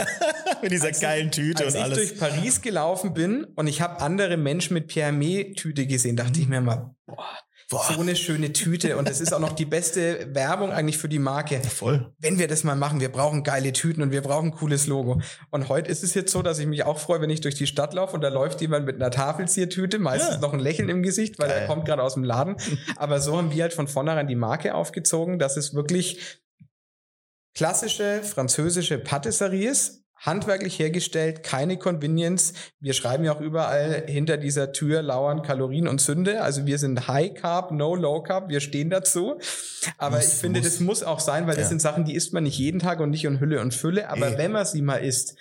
mit 0.62 0.72
dieser 0.72 0.88
als 0.88 1.00
geilen 1.00 1.30
Tüte 1.30 1.64
und 1.66 1.76
alles. 1.76 1.98
Als 1.98 2.10
ich 2.10 2.18
durch 2.18 2.20
Paris 2.20 2.60
gelaufen 2.60 3.14
bin 3.14 3.44
und 3.44 3.68
ich 3.68 3.80
habe 3.80 4.00
andere 4.00 4.36
Menschen 4.36 4.74
mit 4.74 4.88
Pierre 4.88 5.12
Tüte 5.54 5.86
gesehen, 5.86 6.16
dachte 6.16 6.40
ich 6.40 6.48
mir 6.48 6.60
mal, 6.60 6.94
boah, 7.06 7.38
Boah. 7.68 7.84
So 7.92 8.00
eine 8.00 8.14
schöne 8.14 8.52
Tüte 8.52 8.96
und 8.96 9.08
das 9.08 9.20
ist 9.20 9.32
auch 9.32 9.40
noch 9.40 9.52
die 9.52 9.64
beste 9.64 10.32
Werbung 10.32 10.70
eigentlich 10.70 10.98
für 10.98 11.08
die 11.08 11.18
Marke. 11.18 11.60
Voll. 11.62 12.12
Wenn 12.18 12.38
wir 12.38 12.46
das 12.46 12.62
mal 12.62 12.76
machen, 12.76 13.00
wir 13.00 13.10
brauchen 13.10 13.42
geile 13.42 13.72
Tüten 13.72 14.02
und 14.02 14.12
wir 14.12 14.22
brauchen 14.22 14.50
ein 14.50 14.54
cooles 14.54 14.86
Logo. 14.86 15.20
Und 15.50 15.68
heute 15.68 15.90
ist 15.90 16.04
es 16.04 16.14
jetzt 16.14 16.30
so, 16.30 16.42
dass 16.42 16.60
ich 16.60 16.66
mich 16.66 16.84
auch 16.84 17.00
freue, 17.00 17.20
wenn 17.20 17.30
ich 17.30 17.40
durch 17.40 17.56
die 17.56 17.66
Stadt 17.66 17.92
laufe 17.92 18.14
und 18.14 18.20
da 18.20 18.28
läuft 18.28 18.60
jemand 18.60 18.86
mit 18.86 18.94
einer 18.96 19.10
Tafelziertüte, 19.10 19.98
meistens 19.98 20.36
ja. 20.36 20.40
noch 20.40 20.52
ein 20.52 20.60
Lächeln 20.60 20.88
im 20.88 21.02
Gesicht, 21.02 21.40
weil 21.40 21.48
Geil. 21.48 21.62
er 21.62 21.66
kommt 21.66 21.86
gerade 21.86 22.04
aus 22.04 22.14
dem 22.14 22.22
Laden. 22.22 22.56
Aber 22.96 23.20
so 23.20 23.36
haben 23.36 23.52
wir 23.52 23.64
halt 23.64 23.72
von 23.72 23.88
vornherein 23.88 24.28
die 24.28 24.36
Marke 24.36 24.72
aufgezogen, 24.72 25.40
dass 25.40 25.56
es 25.56 25.74
wirklich 25.74 26.40
klassische 27.56 28.22
französische 28.22 28.98
Patisserie 28.98 29.70
ist, 29.70 30.05
handwerklich 30.16 30.78
hergestellt, 30.78 31.42
keine 31.42 31.76
Convenience. 31.76 32.54
Wir 32.80 32.94
schreiben 32.94 33.24
ja 33.24 33.34
auch 33.34 33.40
überall 33.40 34.04
hinter 34.06 34.36
dieser 34.36 34.72
Tür 34.72 35.02
lauern 35.02 35.42
Kalorien 35.42 35.88
und 35.88 36.00
Sünde. 36.00 36.42
Also 36.42 36.66
wir 36.66 36.78
sind 36.78 37.06
High 37.06 37.34
Carb, 37.34 37.70
No 37.70 37.94
Low 37.94 38.22
Carb. 38.22 38.48
Wir 38.48 38.60
stehen 38.60 38.90
dazu. 38.90 39.38
Aber 39.98 40.16
muss, 40.16 40.28
ich 40.28 40.34
finde, 40.34 40.60
muss. 40.60 40.68
das 40.68 40.80
muss 40.80 41.02
auch 41.02 41.20
sein, 41.20 41.46
weil 41.46 41.54
ja. 41.54 41.60
das 41.60 41.68
sind 41.68 41.82
Sachen, 41.82 42.04
die 42.04 42.14
isst 42.14 42.32
man 42.32 42.44
nicht 42.44 42.58
jeden 42.58 42.80
Tag 42.80 43.00
und 43.00 43.10
nicht 43.10 43.24
in 43.24 43.40
Hülle 43.40 43.60
und 43.60 43.74
Fülle. 43.74 44.08
Aber 44.08 44.32
Ey. 44.32 44.38
wenn 44.38 44.52
man 44.52 44.64
sie 44.64 44.82
mal 44.82 44.96
isst, 44.96 45.36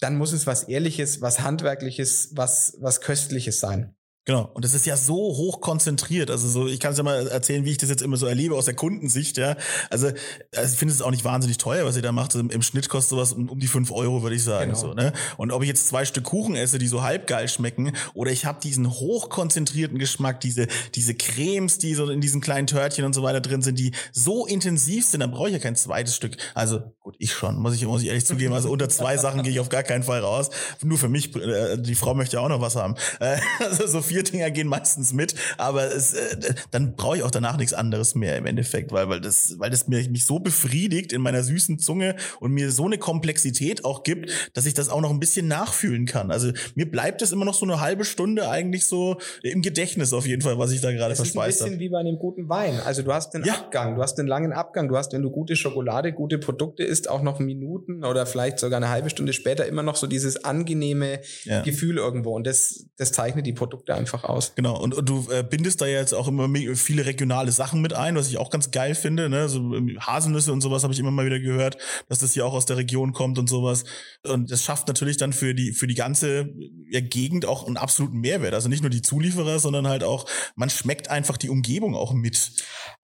dann 0.00 0.16
muss 0.16 0.32
es 0.32 0.46
was 0.46 0.64
Ehrliches, 0.64 1.20
was 1.20 1.40
Handwerkliches, 1.40 2.30
was, 2.32 2.76
was 2.80 3.00
Köstliches 3.00 3.60
sein. 3.60 3.94
Genau. 4.26 4.50
Und 4.52 4.64
das 4.64 4.74
ist 4.74 4.84
ja 4.84 4.96
so 4.96 5.14
hoch 5.14 5.60
konzentriert. 5.60 6.30
Also 6.30 6.46
so, 6.46 6.68
ich 6.68 6.78
kann 6.78 6.92
es 6.92 6.98
ja 6.98 7.04
mal 7.04 7.26
erzählen, 7.28 7.64
wie 7.64 7.70
ich 7.70 7.78
das 7.78 7.88
jetzt 7.88 8.02
immer 8.02 8.18
so 8.18 8.26
erlebe 8.26 8.54
aus 8.54 8.66
der 8.66 8.74
Kundensicht, 8.74 9.38
ja. 9.38 9.56
Also, 9.88 10.08
also 10.54 10.72
ich 10.72 10.78
finde 10.78 10.92
es 10.92 11.00
auch 11.00 11.10
nicht 11.10 11.24
wahnsinnig 11.24 11.56
teuer, 11.56 11.86
was 11.86 11.96
ihr 11.96 12.02
da 12.02 12.12
macht. 12.12 12.34
Im, 12.34 12.50
Im, 12.50 12.60
Schnitt 12.60 12.90
kostet 12.90 13.10
sowas 13.10 13.32
um, 13.32 13.48
um 13.48 13.58
die 13.58 13.66
fünf 13.66 13.90
Euro, 13.90 14.22
würde 14.22 14.36
ich 14.36 14.44
sagen. 14.44 14.72
Genau. 14.72 14.80
So, 14.80 14.94
ne? 14.94 15.14
Und 15.38 15.52
ob 15.52 15.62
ich 15.62 15.68
jetzt 15.68 15.88
zwei 15.88 16.04
Stück 16.04 16.24
Kuchen 16.24 16.54
esse, 16.54 16.78
die 16.78 16.86
so 16.86 17.02
halbgeil 17.02 17.48
schmecken, 17.48 17.92
oder 18.12 18.30
ich 18.30 18.44
habe 18.44 18.60
diesen 18.60 18.90
hochkonzentrierten 18.90 19.98
Geschmack, 19.98 20.40
diese, 20.40 20.66
diese 20.94 21.14
Cremes, 21.14 21.78
die 21.78 21.94
so 21.94 22.08
in 22.10 22.20
diesen 22.20 22.42
kleinen 22.42 22.66
Törtchen 22.66 23.06
und 23.06 23.14
so 23.14 23.22
weiter 23.22 23.40
drin 23.40 23.62
sind, 23.62 23.78
die 23.78 23.92
so 24.12 24.46
intensiv 24.46 25.06
sind, 25.06 25.20
dann 25.20 25.30
brauche 25.30 25.48
ich 25.48 25.54
ja 25.54 25.60
kein 25.60 25.76
zweites 25.76 26.14
Stück. 26.14 26.36
Also, 26.54 26.82
gut, 27.00 27.16
ich 27.18 27.32
schon, 27.32 27.56
muss 27.56 27.74
ich, 27.74 27.86
muss 27.86 28.02
ich 28.02 28.08
ehrlich 28.08 28.26
zugeben. 28.26 28.52
Also 28.52 28.70
unter 28.70 28.88
zwei 28.90 29.16
Sachen 29.16 29.42
gehe 29.42 29.52
ich 29.52 29.60
auf 29.60 29.70
gar 29.70 29.82
keinen 29.82 30.02
Fall 30.02 30.20
raus. 30.20 30.50
Nur 30.84 30.98
für 30.98 31.08
mich, 31.08 31.34
äh, 31.34 31.78
die 31.78 31.94
Frau 31.94 32.14
möchte 32.14 32.36
ja 32.36 32.42
auch 32.42 32.48
noch 32.48 32.60
was 32.60 32.76
haben. 32.76 32.94
Äh, 33.18 33.38
also 33.60 33.86
so 33.86 34.02
vier 34.10 34.24
Dinger 34.24 34.50
gehen 34.50 34.66
meistens 34.66 35.12
mit, 35.12 35.36
aber 35.56 35.94
es, 35.94 36.14
äh, 36.14 36.54
dann 36.72 36.96
brauche 36.96 37.18
ich 37.18 37.22
auch 37.22 37.30
danach 37.30 37.56
nichts 37.56 37.72
anderes 37.72 38.16
mehr 38.16 38.36
im 38.36 38.44
Endeffekt, 38.44 38.90
weil, 38.90 39.08
weil 39.08 39.20
das, 39.20 39.54
weil 39.58 39.70
das 39.70 39.86
mir, 39.86 40.08
mich 40.10 40.26
so 40.26 40.40
befriedigt 40.40 41.12
in 41.12 41.22
meiner 41.22 41.44
süßen 41.44 41.78
Zunge 41.78 42.16
und 42.40 42.50
mir 42.50 42.72
so 42.72 42.86
eine 42.86 42.98
Komplexität 42.98 43.84
auch 43.84 44.02
gibt, 44.02 44.32
dass 44.54 44.66
ich 44.66 44.74
das 44.74 44.88
auch 44.88 45.00
noch 45.00 45.10
ein 45.10 45.20
bisschen 45.20 45.46
nachfühlen 45.46 46.06
kann. 46.06 46.32
Also 46.32 46.50
mir 46.74 46.90
bleibt 46.90 47.22
es 47.22 47.30
immer 47.30 47.44
noch 47.44 47.54
so 47.54 47.64
eine 47.64 47.80
halbe 47.80 48.04
Stunde 48.04 48.48
eigentlich 48.48 48.86
so 48.86 49.18
im 49.44 49.62
Gedächtnis 49.62 50.12
auf 50.12 50.26
jeden 50.26 50.42
Fall, 50.42 50.58
was 50.58 50.72
ich 50.72 50.80
da 50.80 50.90
gerade 50.90 51.14
verspeist 51.14 51.60
habe. 51.60 51.70
Ein 51.70 51.78
bisschen 51.78 51.80
wie 51.80 51.88
bei 51.88 52.00
einem 52.00 52.18
guten 52.18 52.48
Wein. 52.48 52.80
Also 52.84 53.02
du 53.02 53.12
hast 53.12 53.32
den 53.32 53.44
ja. 53.44 53.54
Abgang, 53.54 53.94
du 53.94 54.02
hast 54.02 54.16
den 54.16 54.26
langen 54.26 54.52
Abgang, 54.52 54.88
du 54.88 54.96
hast, 54.96 55.12
wenn 55.12 55.22
du 55.22 55.30
gute 55.30 55.54
Schokolade, 55.54 56.12
gute 56.12 56.38
Produkte 56.38 56.82
isst, 56.82 57.08
auch 57.08 57.22
noch 57.22 57.38
Minuten 57.38 58.04
oder 58.04 58.26
vielleicht 58.26 58.58
sogar 58.58 58.78
eine 58.78 58.88
halbe 58.88 59.08
Stunde 59.08 59.32
später 59.32 59.66
immer 59.66 59.84
noch 59.84 59.94
so 59.94 60.08
dieses 60.08 60.44
angenehme 60.44 61.20
ja. 61.44 61.62
Gefühl 61.62 61.98
irgendwo. 61.98 62.34
Und 62.34 62.46
das, 62.48 62.86
das 62.96 63.12
zeichnet 63.12 63.46
die 63.46 63.52
Produkte 63.52 63.94
einfach 64.00 64.24
aus. 64.24 64.54
Genau, 64.56 64.76
und, 64.80 64.94
und 64.94 65.08
du 65.08 65.26
äh, 65.30 65.44
bindest 65.48 65.80
da 65.80 65.86
jetzt 65.86 66.14
auch 66.14 66.26
immer 66.26 66.48
viele 66.74 67.06
regionale 67.06 67.52
Sachen 67.52 67.80
mit 67.80 67.92
ein, 67.92 68.16
was 68.16 68.28
ich 68.28 68.38
auch 68.38 68.50
ganz 68.50 68.70
geil 68.70 68.94
finde. 68.94 69.28
Ne? 69.28 69.48
So 69.48 69.74
ähm, 69.74 69.98
Haselnüsse 70.00 70.52
und 70.52 70.60
sowas 70.60 70.82
habe 70.82 70.92
ich 70.92 70.98
immer 70.98 71.10
mal 71.10 71.26
wieder 71.26 71.38
gehört, 71.38 71.76
dass 72.08 72.18
das 72.18 72.32
hier 72.32 72.44
auch 72.44 72.54
aus 72.54 72.66
der 72.66 72.76
Region 72.76 73.12
kommt 73.12 73.38
und 73.38 73.48
sowas. 73.48 73.84
Und 74.26 74.50
das 74.50 74.64
schafft 74.64 74.88
natürlich 74.88 75.16
dann 75.16 75.32
für 75.32 75.54
die, 75.54 75.72
für 75.72 75.86
die 75.86 75.94
ganze 75.94 76.48
ja, 76.90 77.00
Gegend 77.00 77.46
auch 77.46 77.66
einen 77.66 77.76
absoluten 77.76 78.18
Mehrwert. 78.18 78.54
Also 78.54 78.68
nicht 78.68 78.82
nur 78.82 78.90
die 78.90 79.02
Zulieferer, 79.02 79.58
sondern 79.58 79.86
halt 79.86 80.02
auch, 80.02 80.26
man 80.56 80.70
schmeckt 80.70 81.10
einfach 81.10 81.36
die 81.36 81.50
Umgebung 81.50 81.94
auch 81.94 82.12
mit. 82.12 82.52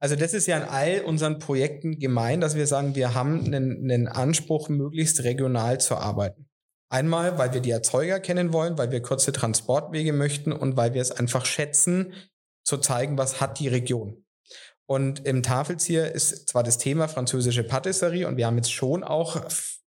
Also 0.01 0.17
das 0.17 0.35
ist 0.35 0.47
ja 0.47 0.57
in 0.57 0.65
all 0.65 1.01
unseren 1.03 1.39
Projekten 1.39 1.99
gemein, 1.99 2.41
dass 2.41 2.57
wir 2.57 2.67
sagen, 2.67 2.95
wir 2.95 3.15
haben 3.15 3.45
einen, 3.45 3.91
einen 3.91 4.09
Anspruch, 4.09 4.69
möglichst 4.69 5.23
regional 5.23 5.79
zu 5.79 5.97
arbeiten. 5.97 6.46
Einmal, 6.89 7.37
weil 7.39 7.53
wir 7.53 7.61
die 7.61 7.71
Erzeuger 7.71 8.21
kennen 8.21 8.53
wollen, 8.53 8.79
weil 8.79 8.93
wir 8.93 9.03
kurze 9.03 9.33
Transportwege 9.33 10.13
möchten 10.13 10.53
und 10.53 10.77
weil 10.77 10.95
wir 10.95 11.03
es 11.03 11.11
einfach 11.11 11.45
schätzen, 11.45 12.15
zu 12.65 12.79
zeigen, 12.79 13.19
was 13.19 13.41
hat 13.41 13.59
die 13.59 13.69
Region. 13.69 14.25
Und 14.87 15.27
im 15.27 15.43
Tafelzieher 15.43 16.13
ist 16.13 16.49
zwar 16.49 16.63
das 16.63 16.79
Thema 16.79 17.09
französische 17.09 17.65
Patisserie 17.65 18.29
und 18.29 18.37
wir 18.37 18.47
haben 18.47 18.57
jetzt 18.57 18.73
schon 18.73 19.03
auch 19.03 19.41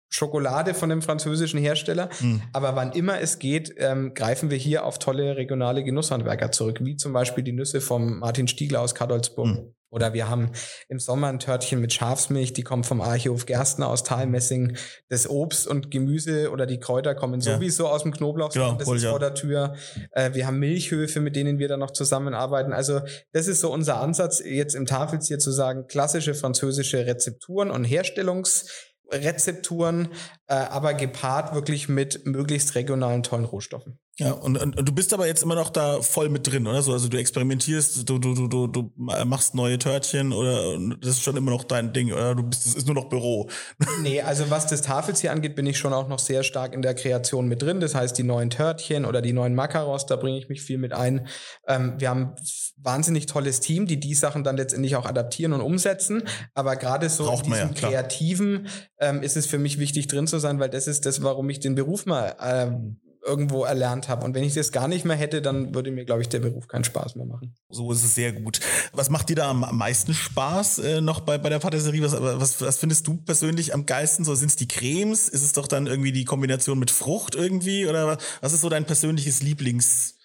Schokolade 0.08 0.72
von 0.72 0.90
einem 0.90 1.02
französischen 1.02 1.60
Hersteller, 1.60 2.08
mhm. 2.20 2.42
aber 2.52 2.76
wann 2.76 2.92
immer 2.92 3.20
es 3.20 3.38
geht, 3.38 3.74
ähm, 3.76 4.14
greifen 4.14 4.50
wir 4.50 4.56
hier 4.56 4.84
auf 4.84 4.98
tolle 4.98 5.36
regionale 5.36 5.84
Genusshandwerker 5.84 6.52
zurück, 6.52 6.78
wie 6.82 6.96
zum 6.96 7.12
Beispiel 7.12 7.44
die 7.44 7.52
Nüsse 7.52 7.80
vom 7.80 8.20
Martin 8.20 8.48
Stiegler 8.48 8.80
aus 8.80 8.94
Kadolsburg. 8.94 9.48
Mhm. 9.48 9.74
Oder 9.90 10.12
wir 10.14 10.28
haben 10.28 10.50
im 10.88 10.98
Sommer 10.98 11.28
ein 11.28 11.38
Törtchen 11.38 11.80
mit 11.80 11.92
Schafsmilch, 11.92 12.52
die 12.52 12.62
kommt 12.62 12.86
vom 12.86 13.00
Archhof 13.00 13.46
Gerstner 13.46 13.88
aus 13.88 14.02
Talmessing. 14.02 14.76
Das 15.08 15.30
Obst 15.30 15.66
und 15.66 15.90
Gemüse 15.90 16.50
oder 16.50 16.66
die 16.66 16.78
Kräuter 16.80 17.14
kommen 17.14 17.40
Ja. 17.40 17.54
sowieso 17.54 17.88
aus 17.88 18.02
dem 18.02 18.12
Knoblauch. 18.12 18.52
Genau, 18.52 18.74
das 18.74 18.88
ist 18.88 19.02
ich 19.04 19.08
vor 19.08 19.20
der 19.20 19.34
Tür. 19.34 19.74
Äh, 20.10 20.34
wir 20.34 20.46
haben 20.46 20.58
Milchhöfe, 20.58 21.20
mit 21.20 21.36
denen 21.36 21.58
wir 21.58 21.68
dann 21.68 21.80
noch 21.80 21.92
zusammenarbeiten. 21.92 22.72
Also 22.72 23.00
das 23.32 23.46
ist 23.46 23.60
so 23.60 23.72
unser 23.72 24.00
Ansatz, 24.00 24.42
jetzt 24.44 24.74
im 24.74 24.86
Tafelzier 24.86 25.38
zu 25.38 25.52
sagen, 25.52 25.86
klassische 25.86 26.34
französische 26.34 27.06
Rezepturen 27.06 27.70
und 27.70 27.84
Herstellungsrezepturen, 27.84 30.08
äh, 30.48 30.54
aber 30.54 30.94
gepaart 30.94 31.54
wirklich 31.54 31.88
mit 31.88 32.26
möglichst 32.26 32.74
regionalen 32.74 33.22
tollen 33.22 33.44
Rohstoffen. 33.44 33.98
Ja, 34.18 34.32
und, 34.32 34.56
und, 34.56 34.78
und 34.78 34.88
du 34.88 34.92
bist 34.92 35.12
aber 35.12 35.26
jetzt 35.26 35.42
immer 35.42 35.56
noch 35.56 35.68
da 35.68 36.00
voll 36.00 36.30
mit 36.30 36.50
drin, 36.50 36.66
oder 36.66 36.80
so? 36.80 36.94
Also 36.94 37.08
du 37.08 37.18
experimentierst, 37.18 38.08
du, 38.08 38.18
du, 38.18 38.34
du, 38.34 38.48
du, 38.48 38.66
du 38.66 38.90
machst 38.96 39.54
neue 39.54 39.78
Törtchen 39.78 40.32
oder 40.32 40.78
das 41.02 41.10
ist 41.10 41.22
schon 41.22 41.36
immer 41.36 41.50
noch 41.50 41.64
dein 41.64 41.92
Ding, 41.92 42.12
oder 42.12 42.34
du 42.34 42.42
bist, 42.42 42.64
das 42.64 42.74
ist 42.74 42.86
nur 42.86 42.94
noch 42.94 43.10
Büro. 43.10 43.50
Nee, 44.02 44.20
also 44.22 44.50
was 44.50 44.66
das 44.66 44.82
Tafelzier 44.82 45.32
angeht, 45.32 45.56
bin 45.56 45.66
ich 45.66 45.78
schon 45.78 45.92
auch 45.92 46.08
noch 46.08 46.18
sehr 46.18 46.44
stark 46.44 46.74
in 46.74 46.82
der 46.82 46.94
Kreation 46.94 47.48
mit 47.48 47.62
drin. 47.62 47.80
Das 47.80 47.94
heißt, 47.94 48.16
die 48.16 48.22
neuen 48.22 48.50
Törtchen 48.50 49.04
oder 49.04 49.20
die 49.20 49.32
neuen 49.32 49.54
Macaros, 49.54 50.06
da 50.06 50.16
bringe 50.16 50.38
ich 50.38 50.48
mich 50.48 50.62
viel 50.62 50.78
mit 50.78 50.92
ein. 50.92 51.26
Ähm, 51.66 51.94
wir 51.98 52.10
haben 52.10 52.34
wahnsinnig 52.76 53.26
tolles 53.26 53.60
Team, 53.60 53.86
die 53.86 53.98
die 53.98 54.14
Sachen 54.14 54.44
dann 54.44 54.56
letztendlich 54.56 54.96
auch 54.96 55.06
adaptieren 55.06 55.52
und 55.52 55.60
umsetzen. 55.60 56.22
Aber 56.54 56.76
gerade 56.76 57.08
so 57.08 57.24
Braucht 57.24 57.46
in 57.46 57.52
ja, 57.52 57.58
diesem 57.58 57.74
klar. 57.74 57.90
Kreativen 57.90 58.68
ähm, 59.00 59.22
ist 59.22 59.36
es 59.36 59.46
für 59.46 59.58
mich 59.58 59.78
wichtig 59.78 60.06
drin 60.06 60.26
zu 60.26 60.35
sein, 60.38 60.58
weil 60.60 60.70
das 60.70 60.86
ist 60.86 61.06
das, 61.06 61.22
warum 61.22 61.48
ich 61.50 61.60
den 61.60 61.74
Beruf 61.74 62.06
mal 62.06 62.34
ähm, 62.40 63.00
irgendwo 63.24 63.64
erlernt 63.64 64.08
habe. 64.08 64.24
Und 64.24 64.34
wenn 64.34 64.44
ich 64.44 64.54
das 64.54 64.70
gar 64.70 64.86
nicht 64.86 65.04
mehr 65.04 65.16
hätte, 65.16 65.42
dann 65.42 65.74
würde 65.74 65.90
mir, 65.90 66.04
glaube 66.04 66.22
ich, 66.22 66.28
der 66.28 66.38
Beruf 66.38 66.68
keinen 66.68 66.84
Spaß 66.84 67.16
mehr 67.16 67.26
machen. 67.26 67.56
So 67.68 67.90
ist 67.90 68.04
es 68.04 68.14
sehr 68.14 68.32
gut. 68.32 68.60
Was 68.92 69.10
macht 69.10 69.28
dir 69.28 69.34
da 69.34 69.50
am 69.50 69.66
meisten 69.76 70.14
Spaß 70.14 70.78
äh, 70.78 71.00
noch 71.00 71.18
bei, 71.20 71.36
bei 71.36 71.48
der 71.48 71.58
Patisserie? 71.58 72.02
Was, 72.02 72.12
was, 72.20 72.60
was 72.60 72.76
findest 72.78 73.04
du 73.08 73.16
persönlich 73.16 73.74
am 73.74 73.84
geilsten? 73.84 74.24
So 74.24 74.36
sind 74.36 74.50
es 74.50 74.56
die 74.56 74.68
Cremes? 74.68 75.28
Ist 75.28 75.42
es 75.42 75.52
doch 75.52 75.66
dann 75.66 75.88
irgendwie 75.88 76.12
die 76.12 76.24
Kombination 76.24 76.78
mit 76.78 76.92
Frucht 76.92 77.34
irgendwie? 77.34 77.86
Oder 77.88 78.18
was- 78.40 78.52
ist 78.52 78.60
so 78.60 78.68
dein 78.68 78.84
persönliches 78.84 79.42
Lieblings-Patisserie-Objekt? 79.42 80.15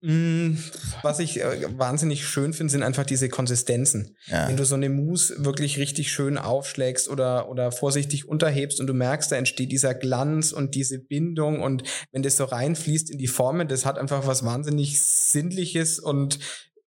Mm, 0.00 0.56
Was 1.02 1.20
ich 1.20 1.40
äh, 1.40 1.78
wahnsinnig 1.78 2.26
schön 2.26 2.52
finde, 2.52 2.72
sind 2.72 2.82
einfach 2.82 3.06
diese 3.06 3.28
Konsistenzen. 3.28 4.16
Ja. 4.26 4.48
Wenn 4.48 4.56
du 4.56 4.64
so 4.64 4.74
eine 4.74 4.88
Mousse 4.88 5.44
wirklich 5.44 5.78
richtig 5.78 6.10
schön 6.10 6.38
aufschlägst 6.38 7.08
oder, 7.08 7.48
oder 7.48 7.70
vorsichtig 7.70 8.28
unterhebst 8.28 8.80
und 8.80 8.88
du 8.88 8.94
merkst, 8.94 9.30
da 9.30 9.36
entsteht 9.36 9.70
dieser 9.70 9.94
Glanz 9.94 10.50
und 10.52 10.74
diese 10.74 10.98
Bindung 10.98 11.60
und 11.60 11.84
wenn 12.10 12.22
das 12.22 12.36
so 12.36 12.44
reinfließt 12.44 13.10
in 13.10 13.18
die 13.18 13.28
Formen, 13.28 13.68
das 13.68 13.86
hat 13.86 13.98
einfach 13.98 14.26
was 14.26 14.44
wahnsinnig 14.44 15.00
Sinnliches 15.00 16.00
und 16.00 16.40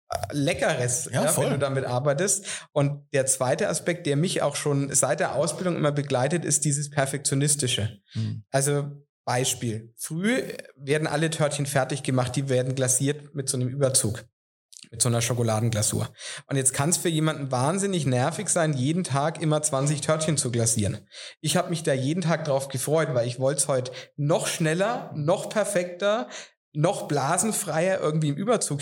äh, 0.09 0.15
Leckeres, 0.31 1.09
Ja, 1.13 1.27
voll. 1.27 1.45
wenn 1.45 1.53
du 1.53 1.59
damit 1.59 1.85
arbeitest. 1.85 2.45
Und 2.71 3.05
der 3.13 3.27
zweite 3.27 3.69
Aspekt, 3.69 4.07
der 4.07 4.15
mich 4.15 4.41
auch 4.41 4.55
schon 4.55 4.91
seit 4.93 5.19
der 5.19 5.35
Ausbildung 5.35 5.75
immer 5.75 5.91
begleitet, 5.91 6.45
ist 6.45 6.65
dieses 6.65 6.89
Perfektionistische. 6.89 7.99
Hm. 8.13 8.43
Also 8.49 8.91
Beispiel. 9.25 9.93
Früh 9.97 10.41
werden 10.75 11.07
alle 11.07 11.29
Törtchen 11.29 11.65
fertig 11.65 12.03
gemacht, 12.03 12.35
die 12.35 12.49
werden 12.49 12.75
glasiert 12.75 13.33
mit 13.35 13.49
so 13.49 13.57
einem 13.57 13.69
Überzug. 13.69 14.25
Mit 14.91 15.01
so 15.01 15.09
einer 15.09 15.21
Schokoladenglasur. 15.21 16.09
Und 16.47 16.55
jetzt 16.55 16.73
kann 16.73 16.89
es 16.89 16.97
für 16.97 17.09
jemanden 17.09 17.51
wahnsinnig 17.51 18.05
nervig 18.05 18.49
sein, 18.49 18.73
jeden 18.73 19.03
Tag 19.03 19.41
immer 19.41 19.61
20 19.61 20.01
Törtchen 20.01 20.37
zu 20.37 20.51
glasieren. 20.51 21.07
Ich 21.41 21.57
habe 21.57 21.69
mich 21.69 21.81
da 21.81 21.93
jeden 21.93 22.21
Tag 22.21 22.45
drauf 22.45 22.67
gefreut, 22.67 23.09
weil 23.13 23.27
ich 23.27 23.39
wollte 23.39 23.61
es 23.61 23.67
heute 23.67 23.91
noch 24.17 24.45
schneller, 24.45 25.11
noch 25.15 25.49
perfekter, 25.49 26.27
noch 26.73 27.07
blasenfreier 27.07 27.99
irgendwie 28.01 28.29
im 28.29 28.35
Überzug 28.35 28.81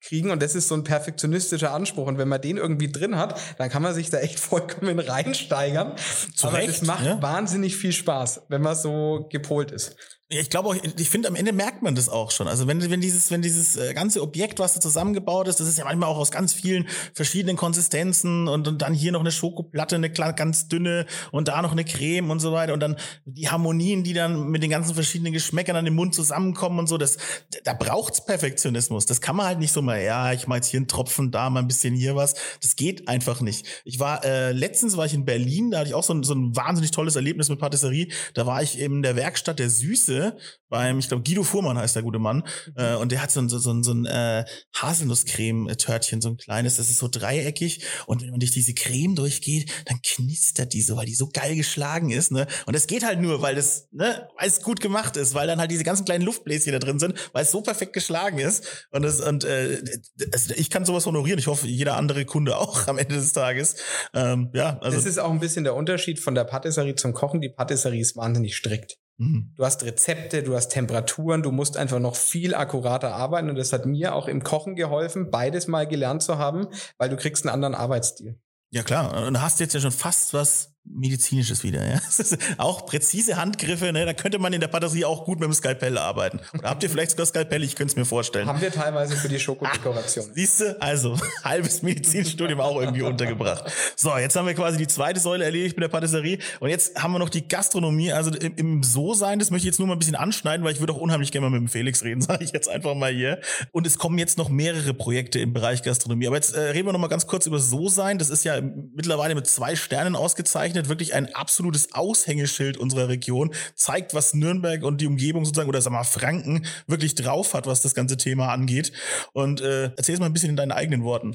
hinkriegen. 0.00 0.30
Und 0.30 0.42
das 0.42 0.54
ist 0.54 0.68
so 0.68 0.74
ein 0.74 0.84
perfektionistischer 0.84 1.72
Anspruch. 1.72 2.06
Und 2.06 2.18
wenn 2.18 2.28
man 2.28 2.40
den 2.40 2.56
irgendwie 2.56 2.90
drin 2.90 3.16
hat, 3.16 3.40
dann 3.58 3.70
kann 3.70 3.82
man 3.82 3.94
sich 3.94 4.10
da 4.10 4.18
echt 4.18 4.40
vollkommen 4.40 4.98
reinsteigern. 4.98 5.94
Zu 6.34 6.48
Aber 6.48 6.58
Recht, 6.58 6.68
das 6.68 6.82
macht 6.82 7.04
ja. 7.04 7.20
wahnsinnig 7.22 7.76
viel 7.76 7.92
Spaß, 7.92 8.42
wenn 8.48 8.62
man 8.62 8.74
so 8.74 9.28
gepolt 9.30 9.70
ist. 9.70 9.96
Ja, 10.32 10.40
Ich 10.40 10.48
glaube 10.48 10.68
auch, 10.68 10.76
ich 10.96 11.10
finde, 11.10 11.26
am 11.26 11.34
Ende 11.34 11.52
merkt 11.52 11.82
man 11.82 11.96
das 11.96 12.08
auch 12.08 12.30
schon. 12.30 12.46
Also 12.46 12.68
wenn, 12.68 12.88
wenn 12.88 13.00
dieses, 13.00 13.32
wenn 13.32 13.42
dieses 13.42 13.76
äh, 13.76 13.92
ganze 13.94 14.22
Objekt, 14.22 14.60
was 14.60 14.74
da 14.74 14.80
zusammengebaut 14.80 15.48
ist, 15.48 15.58
das 15.58 15.66
ist 15.66 15.76
ja 15.76 15.84
manchmal 15.84 16.08
auch 16.08 16.18
aus 16.18 16.30
ganz 16.30 16.52
vielen 16.52 16.86
verschiedenen 17.14 17.56
Konsistenzen 17.56 18.46
und, 18.46 18.68
und 18.68 18.80
dann 18.80 18.94
hier 18.94 19.10
noch 19.10 19.20
eine 19.20 19.32
Schokoplatte, 19.32 19.96
eine 19.96 20.08
ganz 20.10 20.68
dünne 20.68 21.06
und 21.32 21.48
da 21.48 21.60
noch 21.62 21.72
eine 21.72 21.84
Creme 21.84 22.30
und 22.30 22.38
so 22.38 22.52
weiter 22.52 22.74
und 22.74 22.80
dann 22.80 22.96
die 23.24 23.48
Harmonien, 23.48 24.04
die 24.04 24.12
dann 24.12 24.50
mit 24.50 24.62
den 24.62 24.70
ganzen 24.70 24.94
verschiedenen 24.94 25.32
Geschmäckern 25.32 25.74
an 25.74 25.84
dem 25.84 25.96
Mund 25.96 26.14
zusammenkommen 26.14 26.78
und 26.78 26.86
so, 26.86 26.96
das, 26.96 27.16
da 27.64 27.72
braucht's 27.72 28.24
Perfektionismus. 28.24 29.06
Das 29.06 29.20
kann 29.20 29.34
man 29.34 29.46
halt 29.46 29.58
nicht 29.58 29.72
so 29.72 29.82
mal, 29.82 30.00
ja, 30.00 30.32
ich 30.32 30.46
mach 30.46 30.56
jetzt 30.56 30.68
hier 30.68 30.78
einen 30.78 30.86
Tropfen, 30.86 31.32
da 31.32 31.50
mal 31.50 31.58
ein 31.58 31.66
bisschen 31.66 31.96
hier 31.96 32.14
was. 32.14 32.34
Das 32.62 32.76
geht 32.76 33.08
einfach 33.08 33.40
nicht. 33.40 33.66
Ich 33.84 33.98
war, 33.98 34.24
äh, 34.24 34.52
letztens 34.52 34.96
war 34.96 35.06
ich 35.06 35.14
in 35.14 35.24
Berlin, 35.24 35.72
da 35.72 35.78
hatte 35.78 35.88
ich 35.88 35.94
auch 35.94 36.04
so 36.04 36.14
ein, 36.14 36.22
so 36.22 36.34
ein 36.34 36.54
wahnsinnig 36.54 36.92
tolles 36.92 37.16
Erlebnis 37.16 37.48
mit 37.48 37.58
Patisserie. 37.58 38.06
Da 38.34 38.46
war 38.46 38.62
ich 38.62 38.78
in 38.78 39.02
der 39.02 39.16
Werkstatt 39.16 39.58
der 39.58 39.70
Süße 39.70 40.19
beim, 40.68 40.98
ich 41.00 41.08
glaube, 41.08 41.22
Guido 41.24 41.42
Fuhrmann 41.42 41.76
heißt 41.78 41.96
der 41.96 42.02
gute 42.02 42.18
Mann. 42.18 42.44
Äh, 42.76 42.94
und 42.94 43.10
der 43.12 43.22
hat 43.22 43.30
so 43.30 43.40
ein, 43.40 43.48
so, 43.48 43.58
so, 43.58 43.72
ein- 43.72 43.82
so 43.82 43.92
ein 43.92 44.06
äh, 44.06 44.44
Haselnusscreme-Törtchen, 44.76 46.20
so 46.20 46.28
ein 46.30 46.36
kleines, 46.36 46.76
das 46.76 46.90
ist 46.90 46.98
so 46.98 47.08
dreieckig. 47.08 47.84
Und 48.06 48.22
wenn 48.22 48.30
man 48.30 48.40
durch 48.40 48.52
diese 48.52 48.74
Creme 48.74 49.14
durchgeht, 49.16 49.70
dann 49.86 50.00
knistert 50.02 50.72
die 50.72 50.82
so, 50.82 50.96
weil 50.96 51.06
die 51.06 51.14
so 51.14 51.28
geil 51.32 51.56
geschlagen 51.56 52.10
ist. 52.10 52.30
Ne? 52.32 52.46
Und 52.66 52.74
das 52.76 52.86
geht 52.86 53.04
halt 53.04 53.20
nur, 53.20 53.42
weil 53.42 53.54
das, 53.54 53.88
ne, 53.90 54.28
weil 54.38 54.48
es 54.48 54.62
gut 54.62 54.80
gemacht 54.80 55.16
ist, 55.16 55.34
weil 55.34 55.46
dann 55.46 55.58
halt 55.58 55.70
diese 55.70 55.84
ganzen 55.84 56.04
kleinen 56.04 56.24
Luftbläschen 56.24 56.72
da 56.72 56.78
drin 56.78 56.98
sind, 56.98 57.14
weil 57.32 57.42
es 57.42 57.50
so 57.50 57.62
perfekt 57.62 57.92
geschlagen 57.92 58.38
ist. 58.38 58.86
Und, 58.90 59.02
das, 59.02 59.20
und 59.20 59.44
äh, 59.44 59.82
das, 60.30 60.50
ich 60.50 60.70
kann 60.70 60.84
sowas 60.84 61.06
honorieren. 61.06 61.38
Ich 61.38 61.46
hoffe, 61.46 61.66
jeder 61.66 61.96
andere 61.96 62.24
Kunde 62.24 62.56
auch 62.56 62.86
am 62.86 62.98
Ende 62.98 63.16
des 63.16 63.32
Tages. 63.32 63.76
Ähm, 64.14 64.50
ja, 64.54 64.78
also. 64.80 64.96
das 64.96 65.06
ist 65.06 65.18
auch 65.18 65.30
ein 65.30 65.40
bisschen 65.40 65.64
der 65.64 65.74
Unterschied 65.74 66.20
von 66.20 66.34
der 66.34 66.44
Patisserie 66.44 66.94
zum 66.94 67.12
Kochen. 67.12 67.40
Die 67.40 67.48
Patisserie 67.48 68.00
ist 68.00 68.16
wahnsinnig 68.16 68.54
strikt. 68.56 68.98
Mhm. 69.20 69.52
Du 69.54 69.64
hast 69.66 69.84
Rezepte, 69.84 70.42
du 70.42 70.56
hast 70.56 70.70
Temperaturen, 70.70 71.42
du 71.42 71.52
musst 71.52 71.76
einfach 71.76 71.98
noch 71.98 72.16
viel 72.16 72.54
akkurater 72.54 73.14
arbeiten 73.14 73.50
und 73.50 73.56
das 73.56 73.72
hat 73.72 73.84
mir 73.84 74.14
auch 74.14 74.28
im 74.28 74.42
Kochen 74.42 74.76
geholfen, 74.76 75.30
beides 75.30 75.68
mal 75.68 75.86
gelernt 75.86 76.22
zu 76.22 76.38
haben, 76.38 76.68
weil 76.96 77.10
du 77.10 77.16
kriegst 77.16 77.44
einen 77.44 77.52
anderen 77.52 77.74
Arbeitsstil. 77.74 78.40
Ja 78.70 78.82
klar, 78.82 79.26
und 79.26 79.42
hast 79.42 79.60
jetzt 79.60 79.74
ja 79.74 79.80
schon 79.80 79.92
fast 79.92 80.32
was 80.32 80.72
medizinisches 80.92 81.62
wieder, 81.62 81.86
ja. 81.86 82.00
Auch 82.58 82.86
präzise 82.86 83.36
Handgriffe, 83.36 83.92
ne? 83.92 84.04
Da 84.06 84.14
könnte 84.14 84.38
man 84.38 84.52
in 84.52 84.60
der 84.60 84.68
Patisserie 84.68 85.06
auch 85.06 85.24
gut 85.24 85.40
mit 85.40 85.48
dem 85.48 85.52
Skalpell 85.52 85.98
arbeiten. 85.98 86.40
Oder 86.58 86.70
habt 86.70 86.82
ihr 86.82 86.90
vielleicht 86.90 87.12
sogar 87.12 87.26
Skalpell? 87.26 87.62
Ich 87.62 87.76
könnte 87.76 87.92
es 87.92 87.96
mir 87.96 88.04
vorstellen. 88.04 88.46
Haben 88.46 88.60
wir 88.60 88.72
teilweise 88.72 89.16
für 89.16 89.28
die 89.28 89.38
Schokodekoration. 89.38 90.26
Siehst 90.34 90.60
du? 90.60 90.80
Also, 90.80 91.16
halbes 91.44 91.82
Medizinstudium 91.82 92.60
auch 92.60 92.80
irgendwie 92.80 93.02
untergebracht. 93.02 93.70
So, 93.96 94.16
jetzt 94.16 94.36
haben 94.36 94.46
wir 94.46 94.54
quasi 94.54 94.78
die 94.78 94.86
zweite 94.86 95.20
Säule 95.20 95.44
erledigt 95.44 95.76
mit 95.76 95.84
der 95.84 95.88
Patisserie. 95.88 96.38
Und 96.60 96.70
jetzt 96.70 97.00
haben 97.00 97.12
wir 97.12 97.18
noch 97.18 97.30
die 97.30 97.46
Gastronomie. 97.46 98.12
Also 98.12 98.30
im, 98.30 98.54
im 98.56 98.82
So-Sein, 98.82 99.38
das 99.38 99.50
möchte 99.50 99.68
ich 99.68 99.72
jetzt 99.72 99.78
nur 99.78 99.88
mal 99.88 99.94
ein 99.94 99.98
bisschen 99.98 100.16
anschneiden, 100.16 100.64
weil 100.64 100.72
ich 100.72 100.80
würde 100.80 100.92
auch 100.92 101.00
unheimlich 101.00 101.32
gerne 101.32 101.48
mal 101.48 101.58
mit 101.58 101.68
dem 101.68 101.70
Felix 101.70 102.02
reden, 102.02 102.20
sage 102.20 102.44
ich 102.44 102.52
jetzt 102.52 102.68
einfach 102.68 102.94
mal 102.94 103.12
hier. 103.12 103.40
Und 103.72 103.86
es 103.86 103.98
kommen 103.98 104.18
jetzt 104.18 104.38
noch 104.38 104.48
mehrere 104.48 104.94
Projekte 104.94 105.38
im 105.38 105.52
Bereich 105.52 105.82
Gastronomie. 105.82 106.26
Aber 106.26 106.36
jetzt 106.36 106.54
äh, 106.54 106.60
reden 106.60 106.88
wir 106.88 106.92
noch 106.92 107.00
mal 107.00 107.08
ganz 107.08 107.26
kurz 107.26 107.46
über 107.46 107.58
So-Sein. 107.58 108.18
Das 108.18 108.30
ist 108.30 108.44
ja 108.44 108.60
mittlerweile 108.60 109.34
mit 109.34 109.46
zwei 109.46 109.76
Sternen 109.76 110.16
ausgezeichnet. 110.16 110.79
Wirklich 110.88 111.14
ein 111.14 111.34
absolutes 111.34 111.92
Aushängeschild 111.92 112.76
unserer 112.76 113.08
Region. 113.08 113.52
Zeigt, 113.74 114.14
was 114.14 114.34
Nürnberg 114.34 114.82
und 114.82 115.00
die 115.00 115.06
Umgebung 115.06 115.44
sozusagen, 115.44 115.68
oder 115.68 115.80
sag 115.80 115.92
mal 115.92 116.04
Franken, 116.04 116.66
wirklich 116.86 117.14
drauf 117.14 117.54
hat, 117.54 117.66
was 117.66 117.82
das 117.82 117.94
ganze 117.94 118.16
Thema 118.16 118.52
angeht. 118.52 118.92
Und 119.32 119.60
äh, 119.60 119.92
erzähl 119.96 120.14
es 120.14 120.20
mal 120.20 120.26
ein 120.26 120.32
bisschen 120.32 120.50
in 120.50 120.56
deinen 120.56 120.72
eigenen 120.72 121.04
Worten. 121.04 121.34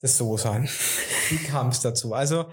Das 0.00 0.16
so 0.16 0.36
sein. 0.36 0.68
Wie 1.28 1.36
kam 1.36 1.68
es 1.68 1.80
dazu? 1.80 2.14
Also, 2.14 2.46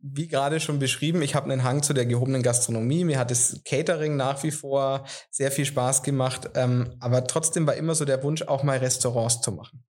wie 0.00 0.28
gerade 0.28 0.60
schon 0.60 0.78
beschrieben, 0.78 1.22
ich 1.22 1.34
habe 1.34 1.50
einen 1.50 1.64
Hang 1.64 1.82
zu 1.82 1.92
der 1.92 2.06
gehobenen 2.06 2.42
Gastronomie. 2.42 3.04
Mir 3.04 3.18
hat 3.18 3.30
das 3.30 3.60
Catering 3.64 4.16
nach 4.16 4.42
wie 4.42 4.52
vor 4.52 5.04
sehr 5.30 5.50
viel 5.50 5.64
Spaß 5.64 6.02
gemacht. 6.02 6.50
Ähm, 6.54 6.94
aber 7.00 7.26
trotzdem 7.26 7.66
war 7.66 7.74
immer 7.74 7.94
so 7.94 8.04
der 8.04 8.22
Wunsch, 8.22 8.42
auch 8.42 8.62
mal 8.62 8.78
Restaurants 8.78 9.40
zu 9.40 9.52
machen. 9.52 9.84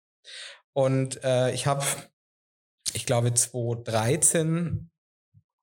Und 0.73 1.23
äh, 1.23 1.51
ich 1.51 1.67
habe, 1.67 1.85
ich 2.93 3.05
glaube, 3.05 3.33
2013 3.33 4.89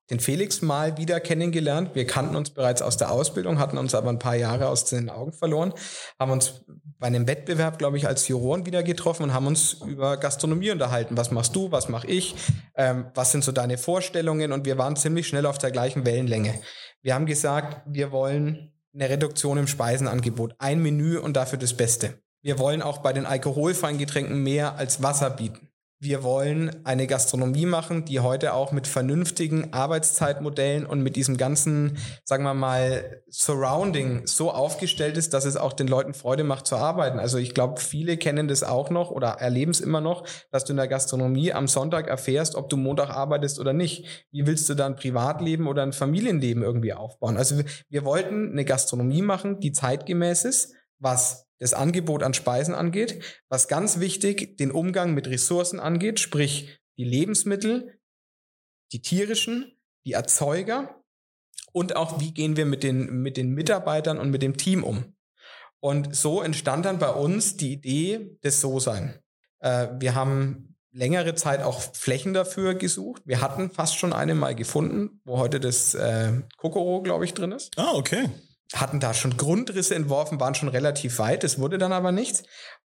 den 0.09 0.19
Felix 0.19 0.61
mal 0.61 0.97
wieder 0.97 1.19
kennengelernt. 1.19 1.91
Wir 1.93 2.05
kannten 2.05 2.35
uns 2.35 2.51
bereits 2.51 2.81
aus 2.81 2.97
der 2.97 3.11
Ausbildung, 3.11 3.59
hatten 3.59 3.77
uns 3.77 3.95
aber 3.95 4.09
ein 4.09 4.19
paar 4.19 4.35
Jahre 4.35 4.69
aus 4.69 4.85
den 4.85 5.09
Augen 5.09 5.33
verloren, 5.33 5.73
haben 6.19 6.31
uns 6.31 6.63
bei 6.99 7.07
einem 7.07 7.27
Wettbewerb, 7.27 7.79
glaube 7.79 7.97
ich, 7.97 8.07
als 8.07 8.27
Juroren 8.27 8.65
wieder 8.65 8.83
getroffen 8.83 9.23
und 9.23 9.33
haben 9.33 9.47
uns 9.47 9.73
über 9.73 10.17
Gastronomie 10.17 10.71
unterhalten. 10.71 11.17
Was 11.17 11.31
machst 11.31 11.55
du, 11.55 11.71
was 11.71 11.89
mache 11.89 12.07
ich, 12.07 12.35
ähm, 12.75 13.07
was 13.15 13.31
sind 13.31 13.43
so 13.43 13.51
deine 13.51 13.77
Vorstellungen? 13.77 14.51
Und 14.51 14.65
wir 14.65 14.77
waren 14.77 14.95
ziemlich 14.95 15.27
schnell 15.27 15.45
auf 15.45 15.57
der 15.57 15.71
gleichen 15.71 16.05
Wellenlänge. 16.05 16.53
Wir 17.01 17.15
haben 17.15 17.25
gesagt, 17.25 17.81
wir 17.87 18.11
wollen 18.11 18.71
eine 18.93 19.09
Reduktion 19.09 19.57
im 19.57 19.67
Speisenangebot, 19.67 20.55
ein 20.59 20.81
Menü 20.81 21.17
und 21.17 21.35
dafür 21.35 21.59
das 21.59 21.73
Beste. 21.73 22.19
Wir 22.41 22.59
wollen 22.59 22.81
auch 22.81 22.99
bei 22.99 23.11
den 23.11 23.25
alkoholfreien 23.25 23.97
Getränken 23.97 24.43
mehr 24.43 24.75
als 24.75 25.01
Wasser 25.01 25.31
bieten. 25.31 25.64
Wir 25.99 26.23
wollen 26.23 26.85
eine 26.85 27.07
Gastronomie 27.07 27.65
machen, 27.65 28.05
die 28.05 28.19
heute 28.19 28.53
auch 28.53 28.71
mit 28.71 28.85
vernünftigen 28.85 29.73
Arbeitszeitmodellen 29.73 30.85
und 30.85 31.01
mit 31.01 31.15
diesem 31.15 31.37
ganzen, 31.37 31.97
sagen 32.25 32.43
wir 32.43 32.53
mal, 32.53 33.23
Surrounding 33.29 34.27
so 34.27 34.51
aufgestellt 34.51 35.17
ist, 35.17 35.33
dass 35.33 35.45
es 35.45 35.55
auch 35.55 35.73
den 35.73 35.87
Leuten 35.87 36.13
Freude 36.13 36.43
macht 36.43 36.67
zu 36.67 36.75
arbeiten. 36.75 37.17
Also 37.17 37.37
ich 37.37 37.53
glaube, 37.53 37.79
viele 37.79 38.17
kennen 38.17 38.47
das 38.47 38.63
auch 38.63 38.89
noch 38.89 39.09
oder 39.09 39.29
erleben 39.39 39.71
es 39.71 39.79
immer 39.79 40.01
noch, 40.01 40.27
dass 40.51 40.65
du 40.65 40.73
in 40.73 40.77
der 40.77 40.89
Gastronomie 40.89 41.53
am 41.53 41.67
Sonntag 41.67 42.07
erfährst, 42.07 42.55
ob 42.55 42.69
du 42.69 42.77
Montag 42.77 43.09
arbeitest 43.09 43.59
oder 43.59 43.73
nicht. 43.73 44.27
Wie 44.31 44.45
willst 44.45 44.67
du 44.69 44.75
dann 44.75 44.97
Privatleben 44.97 45.67
oder 45.67 45.83
ein 45.83 45.93
Familienleben 45.93 46.61
irgendwie 46.61 46.93
aufbauen? 46.93 47.37
Also 47.37 47.61
wir 47.89 48.03
wollten 48.03 48.51
eine 48.51 48.65
Gastronomie 48.65 49.21
machen, 49.21 49.59
die 49.59 49.71
zeitgemäß 49.71 50.43
ist, 50.43 50.73
was 50.99 51.44
das 51.59 51.73
Angebot 51.73 52.23
an 52.23 52.33
Speisen 52.33 52.75
angeht, 52.75 53.23
was 53.49 53.67
ganz 53.67 53.99
wichtig 53.99 54.57
den 54.57 54.71
Umgang 54.71 55.13
mit 55.13 55.27
Ressourcen 55.27 55.79
angeht, 55.79 56.19
sprich 56.19 56.79
die 56.97 57.03
Lebensmittel, 57.03 57.99
die 58.91 59.01
tierischen, 59.01 59.71
die 60.05 60.13
Erzeuger 60.13 61.03
und 61.71 61.95
auch 61.95 62.19
wie 62.19 62.33
gehen 62.33 62.57
wir 62.57 62.65
mit 62.65 62.83
den, 62.83 63.21
mit 63.21 63.37
den 63.37 63.53
Mitarbeitern 63.53 64.17
und 64.17 64.29
mit 64.29 64.41
dem 64.41 64.57
Team 64.57 64.83
um. 64.83 65.15
Und 65.79 66.15
so 66.15 66.41
entstand 66.41 66.85
dann 66.85 66.99
bei 66.99 67.09
uns 67.09 67.57
die 67.57 67.73
Idee 67.73 68.37
des 68.43 68.61
So-Sein. 68.61 69.19
Äh, 69.59 69.89
wir 69.99 70.15
haben 70.15 70.75
längere 70.91 71.35
Zeit 71.35 71.61
auch 71.61 71.81
Flächen 71.81 72.33
dafür 72.33 72.75
gesucht. 72.75 73.21
Wir 73.25 73.41
hatten 73.41 73.69
fast 73.69 73.97
schon 73.97 74.13
eine 74.13 74.33
mal 74.33 74.55
gefunden, 74.55 75.21
wo 75.25 75.37
heute 75.37 75.59
das 75.59 75.93
äh, 75.93 76.41
Kokoro, 76.57 77.01
glaube 77.01 77.25
ich, 77.25 77.33
drin 77.33 77.51
ist. 77.51 77.77
Ah, 77.77 77.91
okay 77.93 78.29
hatten 78.73 78.99
da 78.99 79.13
schon 79.13 79.37
Grundrisse 79.37 79.95
entworfen, 79.95 80.39
waren 80.39 80.55
schon 80.55 80.69
relativ 80.69 81.19
weit, 81.19 81.43
es 81.43 81.59
wurde 81.59 81.77
dann 81.77 81.93
aber 81.93 82.11
nichts. 82.11 82.43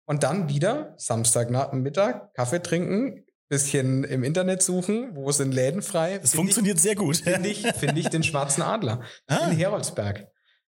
Und 0.06 0.22
dann 0.22 0.48
wieder 0.48 0.94
Samstagmittag, 0.98 2.32
Kaffee 2.34 2.62
trinken, 2.62 3.24
bisschen 3.48 4.04
im 4.04 4.24
Internet 4.24 4.62
suchen, 4.62 5.14
wo 5.14 5.30
sind 5.30 5.52
Läden 5.52 5.82
frei. 5.82 6.20
Es 6.22 6.34
funktioniert 6.34 6.76
ich, 6.76 6.82
sehr 6.82 6.94
gut. 6.94 7.16
Finde 7.16 7.48
ich, 7.48 7.62
finde 7.78 8.00
ich 8.00 8.08
den 8.08 8.22
Schwarzen 8.22 8.62
Adler 8.62 9.02
ah. 9.28 9.48
in 9.48 9.56
Heroldsberg. 9.56 10.28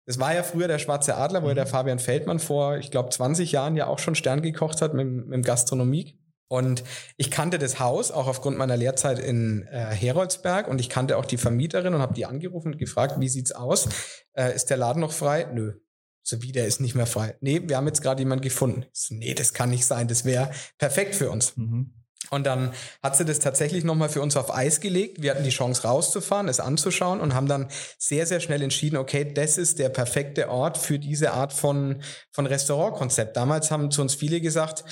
Das 0.05 0.19
war 0.19 0.33
ja 0.33 0.43
früher 0.43 0.67
der 0.67 0.79
Schwarze 0.79 1.15
Adler, 1.15 1.43
wo 1.43 1.49
ja 1.49 1.53
der 1.53 1.65
mhm. 1.65 1.69
Fabian 1.69 1.99
Feldmann 1.99 2.39
vor, 2.39 2.77
ich 2.77 2.91
glaube, 2.91 3.09
20 3.09 3.51
Jahren 3.51 3.75
ja 3.75 3.87
auch 3.87 3.99
schon 3.99 4.15
Stern 4.15 4.41
gekocht 4.41 4.81
hat 4.81 4.93
mit, 4.93 5.07
mit 5.07 5.45
Gastronomie. 5.45 6.19
Und 6.51 6.83
ich 7.15 7.31
kannte 7.31 7.59
das 7.59 7.79
Haus 7.79 8.11
auch 8.11 8.27
aufgrund 8.27 8.57
meiner 8.57 8.75
Lehrzeit 8.75 9.19
in 9.19 9.65
äh, 9.67 9.85
Heroldsberg 9.85 10.67
und 10.67 10.81
ich 10.81 10.89
kannte 10.89 11.15
auch 11.15 11.23
die 11.23 11.37
Vermieterin 11.37 11.93
und 11.93 12.01
habe 12.01 12.13
die 12.13 12.25
angerufen 12.25 12.73
und 12.73 12.77
gefragt, 12.77 13.21
wie 13.21 13.29
sieht's 13.29 13.53
aus? 13.53 13.87
Äh, 14.33 14.53
ist 14.53 14.69
der 14.69 14.75
Laden 14.75 14.99
noch 14.99 15.13
frei? 15.13 15.47
Nö. 15.53 15.75
So 16.23 16.41
wie 16.41 16.51
der 16.51 16.67
ist 16.67 16.81
nicht 16.81 16.93
mehr 16.93 17.05
frei. 17.05 17.37
Nee, 17.39 17.61
wir 17.67 17.77
haben 17.77 17.87
jetzt 17.87 18.01
gerade 18.01 18.21
jemanden 18.21 18.43
gefunden. 18.43 18.85
So, 18.91 19.15
nee, 19.15 19.33
das 19.33 19.53
kann 19.53 19.69
nicht 19.69 19.85
sein. 19.85 20.09
Das 20.09 20.25
wäre 20.25 20.51
perfekt 20.77 21.15
für 21.15 21.31
uns. 21.31 21.55
Mhm. 21.55 21.93
Und 22.31 22.45
dann 22.45 22.73
hat 23.01 23.15
sie 23.15 23.23
das 23.23 23.39
tatsächlich 23.39 23.85
nochmal 23.85 24.09
für 24.09 24.21
uns 24.21 24.35
auf 24.35 24.53
Eis 24.53 24.81
gelegt. 24.81 25.21
Wir 25.21 25.31
hatten 25.31 25.45
die 25.45 25.51
Chance 25.51 25.83
rauszufahren, 25.83 26.49
es 26.49 26.59
anzuschauen 26.59 27.21
und 27.21 27.33
haben 27.33 27.47
dann 27.47 27.69
sehr, 27.97 28.25
sehr 28.25 28.41
schnell 28.41 28.61
entschieden, 28.61 28.97
okay, 28.97 29.33
das 29.33 29.57
ist 29.57 29.79
der 29.79 29.89
perfekte 29.89 30.49
Ort 30.49 30.77
für 30.77 30.99
diese 30.99 31.31
Art 31.31 31.53
von, 31.53 32.01
von 32.31 32.45
Restaurantkonzept. 32.45 33.37
Damals 33.37 33.71
haben 33.71 33.89
zu 33.89 34.01
uns 34.01 34.15
viele 34.15 34.41
gesagt, 34.41 34.83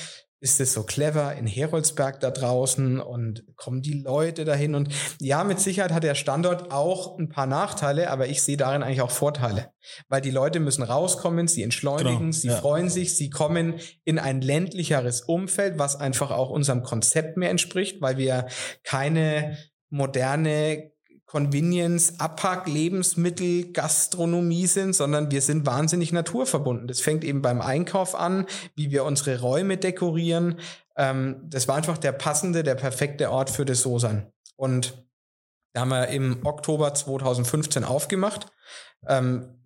ist 0.41 0.61
es 0.61 0.73
so 0.73 0.83
clever 0.83 1.35
in 1.35 1.47
Heroldsberg 1.47 2.19
da 2.21 2.31
draußen 2.31 2.99
und 2.99 3.43
kommen 3.57 3.81
die 3.81 4.01
Leute 4.01 4.45
dahin 4.45 4.73
und 4.73 4.89
ja, 5.19 5.43
mit 5.43 5.59
Sicherheit 5.59 5.91
hat 5.91 6.03
der 6.03 6.15
Standort 6.15 6.71
auch 6.71 7.17
ein 7.17 7.29
paar 7.29 7.45
Nachteile, 7.45 8.09
aber 8.09 8.27
ich 8.27 8.41
sehe 8.41 8.55
darin 8.55 8.81
eigentlich 8.81 9.01
auch 9.01 9.11
Vorteile, 9.11 9.71
weil 10.07 10.21
die 10.21 10.31
Leute 10.31 10.59
müssen 10.59 10.83
rauskommen, 10.83 11.47
sie 11.47 11.63
entschleunigen, 11.63 12.19
genau, 12.19 12.31
sie 12.31 12.47
ja. 12.47 12.55
freuen 12.55 12.89
sich, 12.89 13.17
sie 13.17 13.29
kommen 13.29 13.75
in 14.05 14.17
ein 14.17 14.41
ländlicheres 14.41 15.21
Umfeld, 15.21 15.77
was 15.77 15.97
einfach 15.97 16.31
auch 16.31 16.49
unserem 16.49 16.83
Konzept 16.83 17.35
mehr 17.35 17.49
entspricht, 17.49 18.01
weil 18.01 18.17
wir 18.17 18.47
keine 18.83 19.57
moderne 19.89 20.91
Convenience, 21.29 22.19
Abpack, 22.19 22.67
Lebensmittel, 22.67 23.71
Gastronomie 23.71 24.65
sind, 24.65 24.93
sondern 24.93 25.29
wir 25.29 25.43
sind 25.43 25.63
wahnsinnig 25.63 26.11
naturverbunden. 26.11 26.87
Das 26.87 27.01
fängt 27.01 27.23
eben 27.23 27.43
beim 27.43 27.61
Einkauf 27.61 28.15
an, 28.15 28.47
wie 28.75 28.89
wir 28.89 29.03
unsere 29.03 29.39
Räume 29.39 29.77
dekorieren. 29.77 30.59
Ähm, 30.97 31.39
das 31.43 31.67
war 31.67 31.75
einfach 31.75 31.99
der 31.99 32.13
passende, 32.13 32.63
der 32.63 32.73
perfekte 32.73 33.29
Ort 33.29 33.51
für 33.51 33.63
das 33.63 33.81
So-Sein. 33.81 34.31
Und 34.55 35.05
da 35.73 35.81
haben 35.81 35.89
wir 35.89 36.07
im 36.07 36.43
Oktober 36.47 36.95
2015 36.95 37.83
aufgemacht. 37.83 38.47
Ähm, 39.07 39.61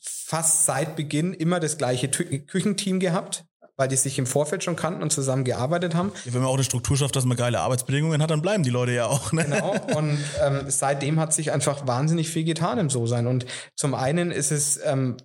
fast 0.00 0.66
seit 0.66 0.96
Beginn 0.96 1.32
immer 1.32 1.60
das 1.60 1.78
gleiche 1.78 2.08
Küchenteam 2.08 2.98
gehabt 2.98 3.44
weil 3.76 3.88
die 3.88 3.96
sich 3.96 4.18
im 4.18 4.26
Vorfeld 4.26 4.62
schon 4.62 4.76
kannten 4.76 5.02
und 5.02 5.10
zusammen 5.10 5.44
gearbeitet 5.44 5.94
haben. 5.94 6.12
Ja, 6.24 6.34
wenn 6.34 6.42
man 6.42 6.50
auch 6.50 6.54
eine 6.54 6.64
Struktur 6.64 6.96
schafft, 6.96 7.16
dass 7.16 7.24
man 7.24 7.36
geile 7.36 7.60
Arbeitsbedingungen 7.60 8.22
hat, 8.22 8.30
dann 8.30 8.42
bleiben 8.42 8.62
die 8.62 8.70
Leute 8.70 8.92
ja 8.92 9.06
auch. 9.06 9.32
Ne? 9.32 9.44
Genau. 9.44 9.74
Und 9.96 10.18
ähm, 10.42 10.64
seitdem 10.68 11.18
hat 11.18 11.32
sich 11.32 11.52
einfach 11.52 11.86
wahnsinnig 11.86 12.28
viel 12.28 12.44
getan 12.44 12.78
im 12.78 12.90
So-Sein. 12.90 13.26
Und 13.26 13.46
zum 13.74 13.94
einen 13.94 14.30
ist 14.30 14.52
es 14.52 14.80
ähm, 14.84 15.16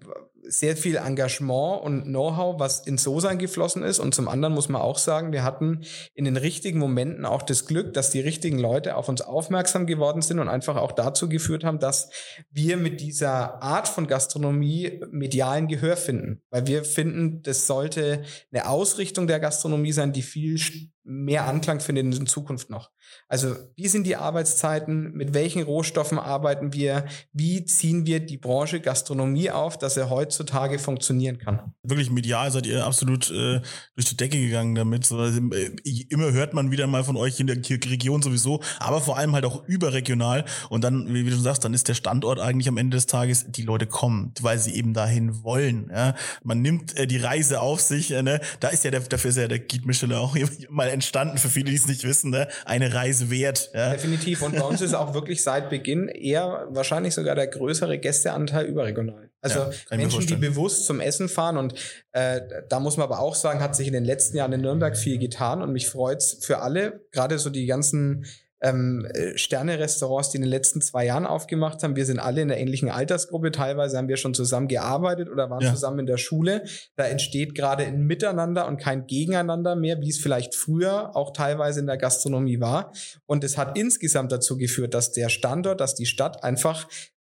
sehr 0.50 0.76
viel 0.76 0.96
Engagement 0.96 1.84
und 1.84 2.04
Know-how, 2.04 2.60
was 2.60 2.86
ins 2.86 3.04
So-Sein 3.04 3.38
geflossen 3.38 3.84
ist. 3.84 4.00
Und 4.00 4.16
zum 4.16 4.28
anderen 4.28 4.54
muss 4.54 4.68
man 4.68 4.82
auch 4.82 4.98
sagen, 4.98 5.32
wir 5.32 5.44
hatten 5.44 5.82
in 6.16 6.26
den 6.26 6.38
richtigen 6.38 6.80
Momenten 6.80 7.26
auch 7.26 7.44
das 7.44 7.68
Glück, 7.68 7.94
dass 7.94 8.10
die 8.10 8.20
richtigen 8.20 8.58
Leute 8.58 8.96
auf 8.96 9.10
uns 9.10 9.22
aufmerksam 9.22 9.86
geworden 9.86 10.22
sind 10.22 10.40
und 10.40 10.50
einfach 10.50 10.76
auch 10.76 10.92
dazu 10.92 11.30
geführt 11.30 11.64
haben, 11.64 11.80
dass 11.80 12.10
wir 12.50 12.78
mit 12.78 13.00
dieser 13.00 13.62
Art 13.62 13.88
von 13.88 14.08
Gastronomie 14.08 15.02
medialen 15.12 15.68
Gehör 15.68 15.96
finden. 15.96 16.42
Weil 16.50 16.68
wir 16.68 16.84
finden, 16.84 17.44
das 17.44 17.68
sollte 17.68 18.24
eine 18.52 18.68
Ausrichtung 18.68 19.28
der 19.28 19.40
Gastronomie 19.40 19.92
sein, 19.92 20.14
die 20.14 20.24
viel 20.24 20.60
mehr 21.04 21.46
Anklang 21.46 21.80
findet 21.80 22.06
in 22.06 22.28
Zukunft 22.28 22.70
noch. 22.70 22.92
Also 23.30 23.56
wie 23.76 23.88
sind 23.88 24.06
die 24.06 24.16
Arbeitszeiten, 24.16 25.14
mit 25.14 25.36
welchen 25.36 25.62
Rohstoffen 25.62 26.18
arbeiten 26.18 26.74
wir, 26.74 27.06
wie 27.32 27.64
ziehen 27.64 28.08
wir 28.08 28.20
die 28.20 28.38
Branche 28.38 28.80
Gastronomie 28.82 29.52
auf, 29.52 29.78
dass 29.78 29.98
er 29.98 30.10
heutzutage 30.10 30.80
funktionieren 30.80 31.38
kann. 31.38 31.74
Wirklich 31.84 32.10
medial 32.10 32.52
seid 32.52 32.66
ihr 32.66 32.86
absolut 32.86 33.30
äh, 33.30 33.62
durch 33.96 34.10
die 34.10 34.18
Decke 34.18 34.40
gegangen 34.40 34.74
damit. 34.74 35.06
So, 35.06 35.18
also, 35.18 35.40
äh, 35.52 35.72
immer 36.10 36.32
hört 36.32 36.54
man 36.54 36.72
wieder 36.72 36.88
mal 36.88 37.04
von 37.04 37.18
euch 37.18 37.40
in 37.40 37.48
der 37.48 37.58
Region 37.58 38.22
sowieso, 38.24 38.62
aber 38.80 39.00
vor 39.00 39.18
allem 39.18 39.34
halt 39.34 39.46
auch 39.46 39.64
überregional. 39.68 40.46
Und 40.70 40.84
dann, 40.84 41.14
wie, 41.14 41.30
du 41.30 41.36
sagst, 41.36 41.64
dann 41.64 41.74
ist 41.76 41.88
der 41.88 41.94
Standort 41.94 42.40
eigentlich 42.40 42.68
am 42.68 42.78
Ende 42.78 42.98
des 42.98 43.06
Tages, 43.06 43.46
die 43.50 43.62
Leute 43.62 43.86
kommen, 43.86 44.34
weil 44.42 44.58
sie 44.58 44.74
eben 44.74 44.96
dahin 44.96 45.44
wollen. 45.44 45.92
Ja? 45.94 46.16
Man 46.44 46.62
nimmt 46.62 46.98
äh, 46.98 47.06
die 47.06 47.18
Reise 47.18 47.62
auf 47.62 47.80
sich. 47.80 48.12
Äh, 48.12 48.24
ne? 48.24 48.42
Da 48.60 48.70
ist 48.70 48.84
ja 48.84 48.92
der, 48.92 49.02
dafür 49.02 49.30
ist 49.30 49.38
ja 49.38 49.48
der 49.48 49.60
Guide 49.60 49.86
Michelin 49.86 50.16
auch 50.16 50.36
mal 50.70 50.90
entstanden, 50.90 51.38
für 51.38 51.50
viele, 51.50 51.70
die 51.70 51.76
es 51.76 51.88
nicht 51.88 52.04
wissen, 52.04 52.32
ne? 52.32 52.48
eine 52.66 52.94
Reise 52.94 53.19
wert. 53.30 53.72
Ja. 53.74 53.92
Definitiv. 53.92 54.42
Und 54.42 54.56
bei 54.56 54.62
uns 54.62 54.82
ist 54.82 54.94
auch 54.94 55.14
wirklich 55.14 55.44
seit 55.44 55.70
Beginn 55.70 56.08
eher 56.08 56.68
wahrscheinlich 56.70 57.14
sogar 57.14 57.36
der 57.36 57.48
größere 57.48 57.98
Gästeanteil 57.98 58.66
überregional. 58.66 59.30
Also 59.42 59.60
ja, 59.60 59.98
Menschen, 59.98 60.28
die 60.28 60.36
bewusst 60.36 60.86
zum 60.86 61.00
Essen 61.00 61.30
fahren. 61.30 61.58
Und 61.58 61.74
äh, 62.12 62.42
da 62.68 62.80
muss 62.80 62.98
man 62.98 63.06
aber 63.06 63.20
auch 63.20 63.36
sagen, 63.36 63.62
hat 63.62 63.76
sich 63.76 63.88
in 63.88 63.94
den 63.94 64.06
letzten 64.06 64.38
Jahren 64.38 64.54
in 64.54 64.62
Nürnberg 64.62 64.98
viel 64.98 65.18
getan. 65.18 65.62
Und 65.62 65.72
mich 65.72 65.88
freut's 65.88 66.38
für 66.42 66.60
alle, 66.60 67.06
gerade 67.12 67.40
so 67.40 67.50
die 67.50 67.66
ganzen 67.66 68.26
ähm, 68.62 69.06
äh, 69.14 69.38
Sterne-Restaurants, 69.38 70.32
die 70.32 70.38
in 70.38 70.42
den 70.42 70.50
letzten 70.50 70.82
zwei 70.82 71.06
Jahren 71.06 71.26
aufgemacht 71.26 71.82
haben. 71.84 71.96
Wir 71.96 72.06
sind 72.06 72.20
alle 72.20 72.42
in 72.42 72.52
einer 72.52 72.60
ähnlichen 72.60 72.90
Altersgruppe. 72.90 73.52
Teilweise 73.52 73.98
haben 73.98 74.08
wir 74.08 74.18
schon 74.18 74.34
zusammen 74.34 74.68
gearbeitet 74.68 75.30
oder 75.30 75.50
waren 75.50 75.62
ja. 75.62 75.72
zusammen 75.72 76.00
in 76.00 76.06
der 76.06 76.18
Schule. 76.18 76.64
Da 76.96 77.06
entsteht 77.06 77.56
gerade 77.56 77.84
ein 77.84 78.02
Miteinander 78.06 78.68
und 78.68 78.78
kein 78.78 79.08
Gegeneinander 79.08 79.76
mehr, 79.76 80.02
wie 80.02 80.10
es 80.10 80.20
vielleicht 80.20 80.56
früher 80.56 81.16
auch 81.16 81.32
teilweise 81.32 81.80
in 81.80 81.88
der 81.88 81.98
Gastronomie 81.98 82.60
war. 82.60 82.92
Und 83.26 83.44
es 83.44 83.58
hat 83.58 83.78
insgesamt 83.78 84.32
dazu 84.32 84.58
geführt, 84.58 84.94
dass 84.94 85.12
der 85.12 85.30
Standort, 85.30 85.80
dass 85.80 85.96
die 85.96 86.06
Stadt 86.06 86.44
einfach 86.44 86.88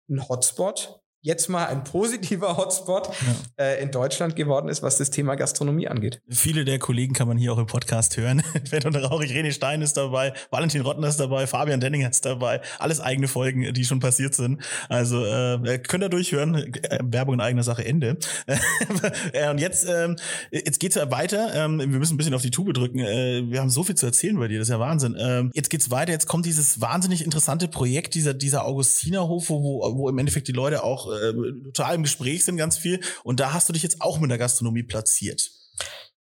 ein 0.08 0.28
Hotspot 0.28 0.99
jetzt 1.22 1.48
mal 1.48 1.66
ein 1.66 1.84
positiver 1.84 2.56
Hotspot 2.56 3.08
ja. 3.08 3.64
äh, 3.64 3.82
in 3.82 3.90
Deutschland 3.90 4.36
geworden 4.36 4.68
ist, 4.68 4.82
was 4.82 4.96
das 4.96 5.10
Thema 5.10 5.34
Gastronomie 5.34 5.86
angeht. 5.86 6.22
Viele 6.28 6.64
der 6.64 6.78
Kollegen 6.78 7.12
kann 7.12 7.28
man 7.28 7.36
hier 7.36 7.52
auch 7.52 7.58
im 7.58 7.66
Podcast 7.66 8.16
hören. 8.16 8.42
Fett 8.64 8.86
und 8.86 8.96
Rauchig, 8.96 9.30
René 9.32 9.52
Stein 9.52 9.82
ist 9.82 9.98
dabei, 9.98 10.32
Valentin 10.50 10.80
Rottner 10.80 11.08
ist 11.08 11.20
dabei, 11.20 11.46
Fabian 11.46 11.80
Denninger 11.80 12.08
ist 12.08 12.24
dabei. 12.24 12.62
Alles 12.78 13.00
eigene 13.00 13.28
Folgen, 13.28 13.74
die 13.74 13.84
schon 13.84 14.00
passiert 14.00 14.34
sind. 14.34 14.62
Also 14.88 15.22
äh, 15.24 15.78
könnt 15.86 16.02
ihr 16.02 16.08
durchhören. 16.08 16.54
Äh, 16.54 16.98
Werbung 17.02 17.34
in 17.34 17.40
eigener 17.40 17.64
Sache, 17.64 17.84
Ende. 17.84 18.16
äh, 19.32 19.50
und 19.50 19.58
jetzt, 19.58 19.86
ähm, 19.86 20.16
jetzt 20.50 20.80
geht's 20.80 20.94
ja 20.94 21.10
weiter. 21.10 21.52
Ähm, 21.54 21.80
wir 21.80 21.86
müssen 21.86 22.14
ein 22.14 22.16
bisschen 22.16 22.34
auf 22.34 22.42
die 22.42 22.50
Tube 22.50 22.72
drücken. 22.72 22.98
Äh, 22.98 23.42
wir 23.50 23.60
haben 23.60 23.70
so 23.70 23.82
viel 23.82 23.94
zu 23.94 24.06
erzählen 24.06 24.38
bei 24.38 24.48
dir, 24.48 24.58
das 24.58 24.68
ist 24.68 24.72
ja 24.72 24.80
Wahnsinn. 24.80 25.16
Ähm, 25.20 25.50
jetzt 25.52 25.68
geht's 25.68 25.90
weiter. 25.90 26.12
Jetzt 26.12 26.28
kommt 26.28 26.46
dieses 26.46 26.80
wahnsinnig 26.80 27.22
interessante 27.22 27.68
Projekt, 27.68 28.14
dieser, 28.14 28.32
dieser 28.32 28.64
Augustinerhof, 28.64 29.50
wo, 29.50 29.82
wo 29.96 30.08
im 30.08 30.18
Endeffekt 30.18 30.48
die 30.48 30.52
Leute 30.52 30.82
auch 30.82 31.09
äh, 31.10 31.32
total 31.72 31.94
im 31.96 32.02
Gespräch 32.02 32.44
sind, 32.44 32.56
ganz 32.56 32.78
viel. 32.78 33.00
Und 33.24 33.40
da 33.40 33.52
hast 33.52 33.68
du 33.68 33.72
dich 33.72 33.82
jetzt 33.82 34.00
auch 34.00 34.18
mit 34.20 34.30
der 34.30 34.38
Gastronomie 34.38 34.82
platziert. 34.82 35.50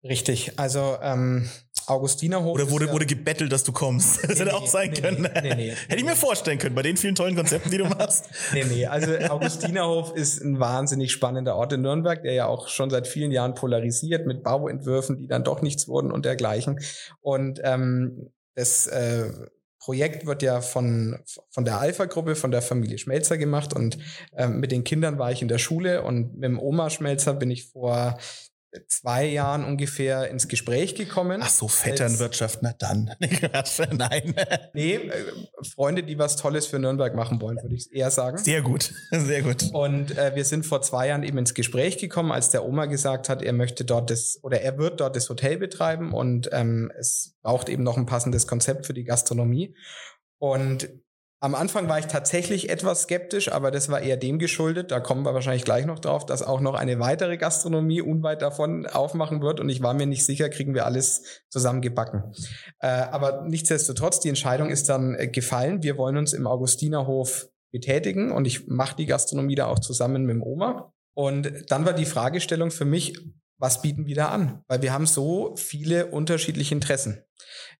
Richtig. 0.08 0.52
Also 0.56 0.98
ähm, 1.02 1.48
Augustinerhof. 1.86 2.54
Oder 2.54 2.70
wurde, 2.70 2.90
wurde 2.90 3.06
gebettelt, 3.06 3.52
dass 3.52 3.64
du 3.64 3.72
kommst. 3.72 4.22
Das 4.26 4.38
nee, 4.38 4.44
hätte 4.44 4.56
auch 4.56 4.66
sein 4.66 4.90
nee, 4.90 5.00
können. 5.00 5.28
Nee, 5.42 5.54
nee, 5.54 5.70
hätte 5.88 5.96
ich 5.96 6.04
mir 6.04 6.16
vorstellen 6.16 6.58
können, 6.58 6.74
bei 6.74 6.82
den 6.82 6.96
vielen 6.96 7.14
tollen 7.14 7.36
Konzepten, 7.36 7.70
die 7.70 7.78
du 7.78 7.84
machst. 7.84 8.26
nee, 8.52 8.64
nee. 8.64 8.86
Also 8.86 9.12
Augustinerhof 9.28 10.14
ist 10.14 10.42
ein 10.42 10.58
wahnsinnig 10.58 11.12
spannender 11.12 11.56
Ort 11.56 11.72
in 11.72 11.82
Nürnberg, 11.82 12.22
der 12.22 12.32
ja 12.32 12.46
auch 12.46 12.68
schon 12.68 12.90
seit 12.90 13.06
vielen 13.06 13.30
Jahren 13.30 13.54
polarisiert 13.54 14.26
mit 14.26 14.42
Bauentwürfen, 14.42 15.16
die 15.16 15.28
dann 15.28 15.44
doch 15.44 15.62
nichts 15.62 15.86
wurden 15.86 16.10
und 16.10 16.24
dergleichen. 16.24 16.80
Und 17.20 17.60
ähm, 17.62 18.30
das 18.54 18.86
äh, 18.88 19.30
Projekt 19.86 20.26
wird 20.26 20.42
ja 20.42 20.62
von, 20.62 21.16
von 21.48 21.64
der 21.64 21.78
Alpha-Gruppe, 21.78 22.34
von 22.34 22.50
der 22.50 22.60
Familie 22.60 22.98
Schmelzer 22.98 23.38
gemacht. 23.38 23.72
Und 23.72 23.98
ähm, 24.36 24.58
mit 24.58 24.72
den 24.72 24.82
Kindern 24.82 25.20
war 25.20 25.30
ich 25.30 25.42
in 25.42 25.48
der 25.48 25.58
Schule 25.58 26.02
und 26.02 26.34
mit 26.34 26.42
dem 26.42 26.58
Oma 26.58 26.90
Schmelzer 26.90 27.34
bin 27.34 27.52
ich 27.52 27.68
vor 27.68 28.18
zwei 28.88 29.24
Jahren 29.24 29.64
ungefähr 29.64 30.28
ins 30.30 30.48
Gespräch 30.48 30.94
gekommen. 30.94 31.40
Ach 31.42 31.48
so, 31.48 31.68
Vetternwirtschaft, 31.68 32.60
na 32.62 32.72
dann. 32.78 33.14
Nein. 33.92 34.34
Nee, 34.74 34.94
äh, 34.94 35.32
Freunde, 35.74 36.02
die 36.02 36.18
was 36.18 36.36
Tolles 36.36 36.66
für 36.66 36.78
Nürnberg 36.78 37.14
machen 37.14 37.40
wollen, 37.40 37.56
würde 37.62 37.74
ich 37.74 37.92
eher 37.92 38.10
sagen. 38.10 38.38
Sehr 38.38 38.62
gut, 38.62 38.92
sehr 39.10 39.42
gut. 39.42 39.70
Und 39.72 40.16
äh, 40.16 40.34
wir 40.34 40.44
sind 40.44 40.66
vor 40.66 40.82
zwei 40.82 41.08
Jahren 41.08 41.22
eben 41.22 41.38
ins 41.38 41.54
Gespräch 41.54 41.98
gekommen, 41.98 42.32
als 42.32 42.50
der 42.50 42.64
Oma 42.64 42.86
gesagt 42.86 43.28
hat, 43.28 43.42
er 43.42 43.52
möchte 43.52 43.84
dort 43.84 44.10
das 44.10 44.38
oder 44.42 44.60
er 44.60 44.78
wird 44.78 45.00
dort 45.00 45.16
das 45.16 45.28
Hotel 45.28 45.58
betreiben 45.58 46.12
und 46.12 46.48
ähm, 46.52 46.92
es 46.98 47.34
braucht 47.42 47.68
eben 47.68 47.82
noch 47.82 47.96
ein 47.96 48.06
passendes 48.06 48.46
Konzept 48.46 48.86
für 48.86 48.94
die 48.94 49.04
Gastronomie. 49.04 49.74
Und 50.38 50.88
am 51.40 51.54
Anfang 51.54 51.88
war 51.88 51.98
ich 51.98 52.06
tatsächlich 52.06 52.70
etwas 52.70 53.02
skeptisch, 53.02 53.52
aber 53.52 53.70
das 53.70 53.90
war 53.90 54.00
eher 54.00 54.16
dem 54.16 54.38
geschuldet, 54.38 54.90
da 54.90 55.00
kommen 55.00 55.22
wir 55.24 55.34
wahrscheinlich 55.34 55.64
gleich 55.64 55.84
noch 55.84 55.98
drauf, 55.98 56.24
dass 56.24 56.42
auch 56.42 56.60
noch 56.60 56.74
eine 56.74 56.98
weitere 56.98 57.36
Gastronomie 57.36 58.00
unweit 58.00 58.40
davon 58.40 58.86
aufmachen 58.86 59.42
wird 59.42 59.60
und 59.60 59.68
ich 59.68 59.82
war 59.82 59.92
mir 59.92 60.06
nicht 60.06 60.24
sicher, 60.24 60.48
kriegen 60.48 60.74
wir 60.74 60.86
alles 60.86 61.42
zusammengebacken. 61.50 62.32
Äh, 62.80 62.86
aber 62.88 63.42
nichtsdestotrotz, 63.46 64.20
die 64.20 64.30
Entscheidung 64.30 64.70
ist 64.70 64.88
dann 64.88 65.14
äh, 65.14 65.28
gefallen. 65.28 65.82
Wir 65.82 65.98
wollen 65.98 66.16
uns 66.16 66.32
im 66.32 66.46
Augustinerhof 66.46 67.48
betätigen 67.70 68.32
und 68.32 68.46
ich 68.46 68.66
mache 68.68 68.96
die 68.96 69.06
Gastronomie 69.06 69.56
da 69.56 69.66
auch 69.66 69.78
zusammen 69.78 70.24
mit 70.24 70.36
dem 70.36 70.42
Oma. 70.42 70.92
Und 71.14 71.70
dann 71.70 71.84
war 71.84 71.92
die 71.92 72.06
Fragestellung 72.06 72.70
für 72.70 72.84
mich, 72.84 73.18
was 73.58 73.82
bieten 73.82 74.06
wir 74.06 74.14
da 74.14 74.28
an? 74.28 74.62
Weil 74.68 74.82
wir 74.82 74.92
haben 74.92 75.06
so 75.06 75.54
viele 75.56 76.06
unterschiedliche 76.06 76.74
Interessen. 76.74 77.22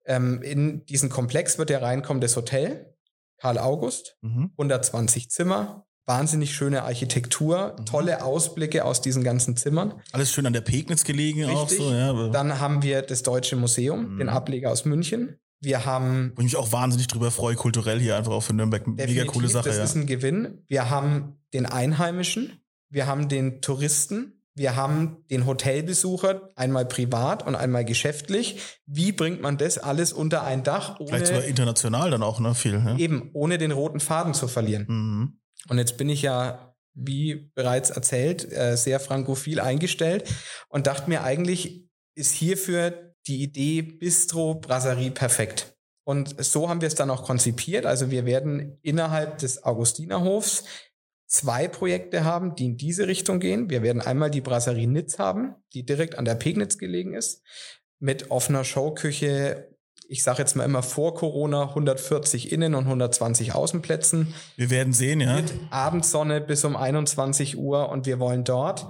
Ähm, 0.04 0.42
in 0.42 0.84
diesen 0.86 1.10
Komplex 1.10 1.58
wird 1.58 1.70
ja 1.70 1.78
reinkommen 1.78 2.20
das 2.20 2.36
Hotel, 2.36 2.95
Karl 3.38 3.58
August, 3.58 4.16
mhm. 4.22 4.50
120 4.52 5.30
Zimmer, 5.30 5.86
wahnsinnig 6.06 6.54
schöne 6.54 6.84
Architektur, 6.84 7.76
mhm. 7.78 7.86
tolle 7.86 8.24
Ausblicke 8.24 8.84
aus 8.84 9.00
diesen 9.00 9.24
ganzen 9.24 9.56
Zimmern. 9.56 9.94
Alles 10.12 10.32
schön 10.32 10.46
an 10.46 10.52
der 10.52 10.60
Pegnitz 10.60 11.04
gelegen 11.04 11.44
Richtig. 11.44 11.56
auch 11.56 11.68
so, 11.68 11.92
ja. 11.92 12.28
Dann 12.28 12.60
haben 12.60 12.82
wir 12.82 13.02
das 13.02 13.22
Deutsche 13.22 13.56
Museum, 13.56 14.14
mhm. 14.14 14.18
den 14.18 14.28
Ableger 14.28 14.70
aus 14.70 14.84
München. 14.84 15.38
Wir 15.60 15.84
haben. 15.84 16.32
Wo 16.36 16.40
ich 16.40 16.44
mich 16.44 16.56
auch 16.56 16.70
wahnsinnig 16.72 17.08
drüber 17.08 17.30
freue, 17.30 17.56
kulturell 17.56 17.98
hier 17.98 18.16
einfach 18.16 18.32
auch 18.32 18.42
für 18.42 18.52
Nürnberg. 18.52 18.86
Mega 18.86 19.24
coole 19.24 19.48
Sache. 19.48 19.68
Das 19.68 19.78
ja. 19.78 19.84
ist 19.84 19.96
ein 19.96 20.06
Gewinn. 20.06 20.62
Wir 20.68 20.90
haben 20.90 21.40
den 21.54 21.66
Einheimischen. 21.66 22.60
Wir 22.90 23.06
haben 23.06 23.28
den 23.28 23.62
Touristen. 23.62 24.35
Wir 24.56 24.74
haben 24.74 25.18
den 25.30 25.44
Hotelbesucher 25.44 26.50
einmal 26.56 26.86
privat 26.86 27.46
und 27.46 27.54
einmal 27.54 27.84
geschäftlich. 27.84 28.78
Wie 28.86 29.12
bringt 29.12 29.42
man 29.42 29.58
das 29.58 29.76
alles 29.76 30.14
unter 30.14 30.44
ein 30.44 30.64
Dach? 30.64 30.98
Ohne, 30.98 31.08
Vielleicht 31.08 31.26
sogar 31.26 31.44
international 31.44 32.10
dann 32.10 32.22
auch, 32.22 32.40
ne? 32.40 32.54
Viel. 32.54 32.72
Ja? 32.72 32.96
Eben, 32.96 33.30
ohne 33.34 33.58
den 33.58 33.70
roten 33.70 34.00
Faden 34.00 34.32
zu 34.32 34.48
verlieren. 34.48 34.86
Mhm. 34.88 35.40
Und 35.68 35.78
jetzt 35.78 35.98
bin 35.98 36.08
ich 36.08 36.22
ja, 36.22 36.74
wie 36.94 37.50
bereits 37.54 37.90
erzählt, 37.90 38.50
äh, 38.50 38.76
sehr 38.76 38.98
frankophil 38.98 39.60
eingestellt 39.60 40.24
und 40.68 40.86
dachte 40.86 41.10
mir, 41.10 41.22
eigentlich 41.22 41.86
ist 42.14 42.32
hierfür 42.32 43.12
die 43.26 43.42
Idee 43.42 43.82
Bistro 43.82 44.54
Brasserie 44.54 45.10
perfekt. 45.10 45.76
Und 46.08 46.42
so 46.42 46.70
haben 46.70 46.80
wir 46.80 46.88
es 46.88 46.94
dann 46.94 47.10
auch 47.10 47.24
konzipiert. 47.24 47.84
Also 47.84 48.10
wir 48.10 48.24
werden 48.24 48.78
innerhalb 48.82 49.38
des 49.38 49.64
Augustinerhofs 49.64 50.64
zwei 51.26 51.68
Projekte 51.68 52.24
haben, 52.24 52.54
die 52.54 52.66
in 52.66 52.76
diese 52.76 53.06
Richtung 53.08 53.40
gehen. 53.40 53.70
Wir 53.70 53.82
werden 53.82 54.00
einmal 54.00 54.30
die 54.30 54.40
Brasserie 54.40 54.86
Nitz 54.86 55.18
haben, 55.18 55.54
die 55.74 55.84
direkt 55.84 56.18
an 56.18 56.24
der 56.24 56.34
Pegnitz 56.34 56.78
gelegen 56.78 57.14
ist, 57.14 57.42
mit 57.98 58.30
offener 58.30 58.64
Showküche. 58.64 59.68
Ich 60.08 60.22
sage 60.22 60.38
jetzt 60.38 60.54
mal 60.54 60.64
immer 60.64 60.82
vor 60.82 61.14
Corona 61.14 61.70
140 61.70 62.52
Innen- 62.52 62.74
und 62.74 62.84
120 62.84 63.54
Außenplätzen. 63.54 64.34
Wir 64.56 64.70
werden 64.70 64.92
sehen, 64.92 65.20
ja. 65.20 65.36
Mit 65.36 65.52
Abendsonne 65.70 66.40
bis 66.40 66.64
um 66.64 66.76
21 66.76 67.58
Uhr 67.58 67.88
und 67.88 68.06
wir 68.06 68.20
wollen 68.20 68.44
dort 68.44 68.86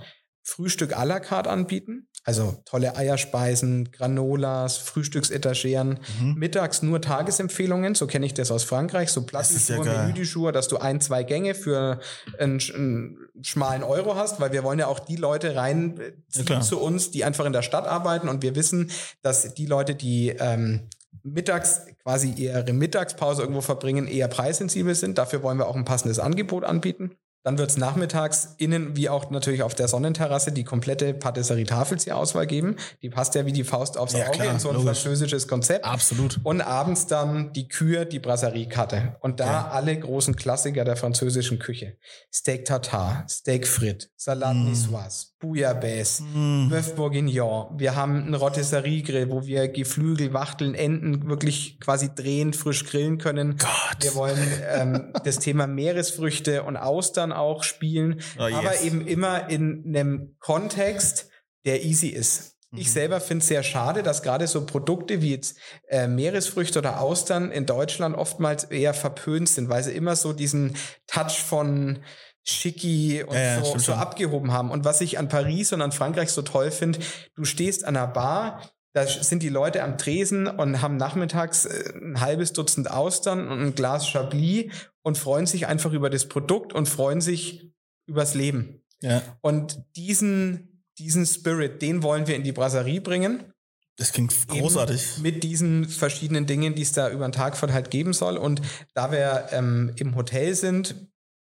Frühstück 0.48 0.96
à 0.96 1.04
la 1.04 1.18
carte 1.18 1.50
anbieten. 1.50 2.06
Also 2.22 2.56
tolle 2.64 2.96
Eierspeisen, 2.96 3.90
Granolas, 3.90 4.76
Frühstücksetageren. 4.78 5.98
Mhm. 6.20 6.34
Mittags 6.34 6.82
nur 6.82 7.00
Tagesempfehlungen, 7.00 7.96
so 7.96 8.06
kenne 8.06 8.26
ich 8.26 8.34
das 8.34 8.52
aus 8.52 8.62
Frankreich, 8.62 9.10
so 9.10 9.26
Plattenschuhe, 9.26 9.84
ja 9.84 10.02
Menüdischuhe, 10.02 10.52
dass 10.52 10.68
du 10.68 10.78
ein, 10.78 11.00
zwei 11.00 11.24
Gänge 11.24 11.54
für 11.54 11.98
einen, 12.38 12.60
einen, 12.74 13.18
schmalen 13.42 13.82
Euro 13.82 14.14
hast, 14.14 14.40
weil 14.40 14.52
wir 14.52 14.62
wollen 14.62 14.78
ja 14.78 14.86
auch 14.86 15.00
die 15.00 15.16
Leute 15.16 15.56
rein 15.56 16.00
ja, 16.32 16.60
zu 16.60 16.80
uns, 16.80 17.10
die 17.10 17.24
einfach 17.24 17.44
in 17.44 17.52
der 17.52 17.62
Stadt 17.62 17.86
arbeiten 17.86 18.28
und 18.28 18.42
wir 18.42 18.54
wissen, 18.54 18.90
dass 19.22 19.52
die 19.54 19.66
Leute, 19.66 19.94
die 19.94 20.30
ähm, 20.30 20.88
mittags 21.24 21.82
quasi 22.02 22.30
ihre 22.30 22.72
Mittagspause 22.72 23.42
irgendwo 23.42 23.60
verbringen, 23.62 24.06
eher 24.06 24.28
preissensibel 24.28 24.94
sind. 24.94 25.18
Dafür 25.18 25.42
wollen 25.42 25.58
wir 25.58 25.66
auch 25.66 25.76
ein 25.76 25.84
passendes 25.84 26.20
Angebot 26.20 26.64
anbieten. 26.64 27.16
Dann 27.46 27.58
wird 27.58 27.70
es 27.70 27.76
nachmittags 27.76 28.56
innen 28.58 28.96
wie 28.96 29.08
auch 29.08 29.30
natürlich 29.30 29.62
auf 29.62 29.72
der 29.72 29.86
Sonnenterrasse 29.86 30.50
die 30.50 30.64
komplette 30.64 31.14
Patisserie-Tafel 31.14 31.96
zur 31.96 32.16
Auswahl 32.16 32.44
geben. 32.44 32.74
Die 33.02 33.08
passt 33.08 33.36
ja 33.36 33.46
wie 33.46 33.52
die 33.52 33.62
Faust 33.62 33.98
aufs 33.98 34.14
ja, 34.14 34.26
Auge 34.26 34.32
klar, 34.32 34.54
in 34.54 34.58
so 34.58 34.70
ein 34.70 34.74
logisch. 34.74 34.98
französisches 35.02 35.46
Konzept. 35.46 35.84
Absolut. 35.84 36.40
Und 36.42 36.60
abends 36.60 37.06
dann 37.06 37.52
die 37.52 37.68
Kür, 37.68 38.04
die 38.04 38.18
Brasserie-Karte. 38.18 39.14
Und 39.20 39.38
da 39.38 39.46
ja. 39.46 39.68
alle 39.68 39.96
großen 39.96 40.34
Klassiker 40.34 40.84
der 40.84 40.96
französischen 40.96 41.60
Küche. 41.60 41.96
Steak 42.34 42.64
Tartar, 42.64 43.24
Steak 43.28 43.68
Frit, 43.68 44.10
Salat 44.16 44.56
mm. 44.56 44.64
Niçoise, 44.64 45.26
Bouillabaisse, 45.38 46.24
mm. 46.24 46.68
Bœuf 46.68 46.94
Bourguignon. 46.96 47.68
Wir 47.78 47.94
haben 47.94 48.24
einen 48.24 48.34
Rotisserie-Grill, 48.34 49.30
wo 49.30 49.46
wir 49.46 49.68
Geflügel, 49.68 50.32
Wachteln, 50.32 50.74
Enten 50.74 51.28
wirklich 51.28 51.78
quasi 51.78 52.12
drehend 52.12 52.56
frisch 52.56 52.84
grillen 52.84 53.18
können. 53.18 53.56
Gott. 53.56 54.02
Wir 54.02 54.16
wollen 54.16 54.48
ähm, 54.68 55.12
das 55.22 55.38
Thema 55.38 55.68
Meeresfrüchte 55.68 56.64
und 56.64 56.76
Austern 56.76 57.35
auch 57.38 57.62
spielen, 57.62 58.20
oh, 58.38 58.46
yes. 58.46 58.56
aber 58.56 58.80
eben 58.80 59.06
immer 59.06 59.48
in 59.48 59.84
einem 59.86 60.36
Kontext, 60.38 61.28
der 61.64 61.84
easy 61.84 62.08
ist. 62.08 62.56
Ich 62.72 62.88
mhm. 62.88 62.92
selber 62.92 63.20
finde 63.20 63.42
es 63.42 63.48
sehr 63.48 63.62
schade, 63.62 64.02
dass 64.02 64.22
gerade 64.22 64.46
so 64.46 64.66
Produkte 64.66 65.22
wie 65.22 65.30
jetzt 65.30 65.56
äh, 65.88 66.08
Meeresfrüchte 66.08 66.78
oder 66.80 67.00
Austern 67.00 67.50
in 67.50 67.66
Deutschland 67.66 68.16
oftmals 68.16 68.64
eher 68.64 68.94
verpönt 68.94 69.48
sind, 69.48 69.68
weil 69.68 69.82
sie 69.82 69.92
immer 69.92 70.16
so 70.16 70.32
diesen 70.32 70.76
Touch 71.06 71.40
von 71.40 72.00
schicki 72.42 73.24
und 73.24 73.34
ja, 73.34 73.62
so, 73.62 73.78
so 73.78 73.92
abgehoben 73.92 74.52
haben. 74.52 74.70
Und 74.70 74.84
was 74.84 75.00
ich 75.00 75.18
an 75.18 75.28
Paris 75.28 75.72
und 75.72 75.82
an 75.82 75.92
Frankreich 75.92 76.30
so 76.30 76.42
toll 76.42 76.70
finde, 76.70 77.00
du 77.34 77.44
stehst 77.44 77.84
an 77.84 77.96
einer 77.96 78.06
Bar, 78.06 78.62
da 78.92 79.06
sind 79.06 79.42
die 79.42 79.50
Leute 79.50 79.82
am 79.82 79.98
Tresen 79.98 80.46
und 80.46 80.80
haben 80.80 80.96
nachmittags 80.96 81.66
äh, 81.66 81.92
ein 81.94 82.20
halbes 82.20 82.52
Dutzend 82.52 82.90
Austern 82.90 83.48
und 83.48 83.60
ein 83.60 83.74
Glas 83.74 84.08
Chablis 84.08 84.72
und 85.06 85.16
freuen 85.16 85.46
sich 85.46 85.68
einfach 85.68 85.92
über 85.92 86.10
das 86.10 86.26
Produkt 86.26 86.72
und 86.72 86.88
freuen 86.88 87.20
sich 87.20 87.72
übers 88.06 88.34
Leben. 88.34 88.82
Ja. 89.00 89.22
Und 89.40 89.80
diesen, 89.94 90.82
diesen 90.98 91.24
Spirit, 91.26 91.80
den 91.80 92.02
wollen 92.02 92.26
wir 92.26 92.34
in 92.34 92.42
die 92.42 92.50
Brasserie 92.50 93.00
bringen. 93.00 93.52
Das 93.98 94.10
klingt 94.10 94.34
großartig. 94.48 95.18
Mit 95.18 95.44
diesen 95.44 95.88
verschiedenen 95.88 96.46
Dingen, 96.46 96.74
die 96.74 96.82
es 96.82 96.90
da 96.90 97.08
über 97.08 97.24
den 97.24 97.30
Tag 97.30 97.56
verteilt 97.56 97.92
geben 97.92 98.14
soll. 98.14 98.36
Und 98.36 98.62
da 98.94 99.12
wir 99.12 99.46
ähm, 99.52 99.92
im 99.94 100.16
Hotel 100.16 100.56
sind, 100.56 100.96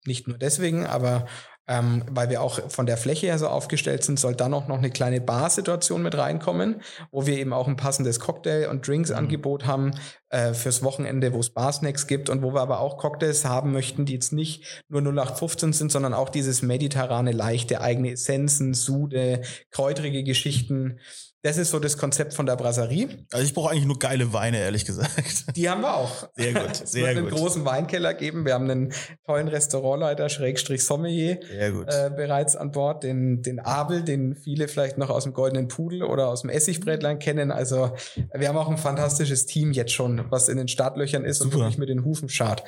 nicht 0.07 0.27
nur 0.27 0.39
deswegen, 0.39 0.85
aber 0.85 1.29
ähm, 1.69 2.03
weil 2.11 2.29
wir 2.29 2.43
auch 2.43 2.71
von 2.71 2.87
der 2.87 2.97
Fläche 2.97 3.27
her 3.27 3.39
so 3.39 3.47
aufgestellt 3.47 4.03
sind, 4.03 4.19
soll 4.19 4.35
dann 4.35 4.53
auch 4.53 4.67
noch 4.67 4.79
eine 4.79 4.91
kleine 4.91 5.21
Bar-Situation 5.21 6.03
mit 6.03 6.17
reinkommen, 6.17 6.83
wo 7.11 7.27
wir 7.27 7.39
eben 7.39 7.53
auch 7.53 7.69
ein 7.69 7.77
passendes 7.77 8.19
Cocktail- 8.19 8.69
und 8.69 8.87
Drinks-Angebot 8.87 9.65
mhm. 9.65 9.69
haben 9.69 9.91
äh, 10.31 10.55
fürs 10.55 10.83
Wochenende, 10.83 11.33
wo 11.33 11.39
es 11.39 11.51
Bar-Snacks 11.51 12.07
gibt 12.07 12.31
und 12.31 12.43
wo 12.43 12.53
wir 12.53 12.61
aber 12.61 12.81
auch 12.81 12.99
Cocktails 12.99 13.45
haben 13.45 13.73
möchten, 13.73 14.07
die 14.07 14.15
jetzt 14.15 14.33
nicht 14.33 14.83
nur 14.89 15.01
0815 15.03 15.73
sind, 15.73 15.93
sondern 15.93 16.15
auch 16.15 16.31
dieses 16.31 16.63
mediterrane, 16.63 17.33
leichte, 17.33 17.81
eigene 17.81 18.13
Essenzen, 18.13 18.75
Sude, 18.75 19.43
kräutrige 19.71 20.25
Geschichten 20.25 20.99
das 21.43 21.57
ist 21.59 21.71
so 21.71 21.81
das 21.81 21.99
Konzept 21.99 22.35
von 22.35 22.47
der 22.47 22.55
Brasserie. 22.55 23.09
Also 23.33 23.45
ich 23.45 23.53
brauche 23.53 23.71
eigentlich 23.71 23.87
nur 23.87 23.99
geile 23.99 24.33
Weine, 24.33 24.59
ehrlich 24.59 24.85
gesagt. 24.85 25.57
Die 25.57 25.69
haben 25.69 25.83
wir 25.83 25.95
auch. 25.95 26.29
Sehr 26.37 26.55
gut, 26.55 26.77
sehr 26.85 26.85
es 26.85 26.95
wird 26.95 27.09
gut. 27.09 27.19
einen 27.19 27.31
großen 27.31 27.65
Weinkeller 27.65 28.15
geben. 28.15 28.45
Wir 28.45 28.55
haben 28.55 28.71
einen 28.71 28.93
tollen 29.27 29.49
Restaurantleiter, 29.49 30.29
Schrägstrich 30.29 30.85
Sommelier, 30.85 31.41
äh, 31.51 32.11
bereits 32.11 32.55
an 32.55 32.71
Bord. 32.71 33.03
Den, 33.03 33.43
den 33.43 33.59
Abel, 33.59 34.03
den 34.03 34.37
viele 34.37 34.69
vielleicht 34.69 34.99
noch 34.99 35.11
aus 35.11 35.25
dem 35.25 35.33
Goldenen 35.33 35.67
Pudel 35.67 36.05
oder 36.05 36.29
aus 36.29 36.43
dem 36.43 36.51
Essigbrätlein 36.51 37.19
kennen. 37.19 37.51
Also 37.51 37.93
wir 38.33 38.49
haben 38.49 38.57
auch 38.57 38.69
ein 38.69 38.79
fantastisches 38.79 39.47
Team 39.47 39.73
jetzt 39.73 39.93
schon, 39.93 40.25
was 40.31 40.49
in 40.49 40.59
den 40.59 40.69
Startlöchern 40.69 41.25
ist 41.25 41.39
Super. 41.39 41.57
und 41.57 41.61
wirklich 41.63 41.79
mit 41.79 41.89
den 41.89 42.05
Hufen 42.05 42.29
schart. 42.29 42.63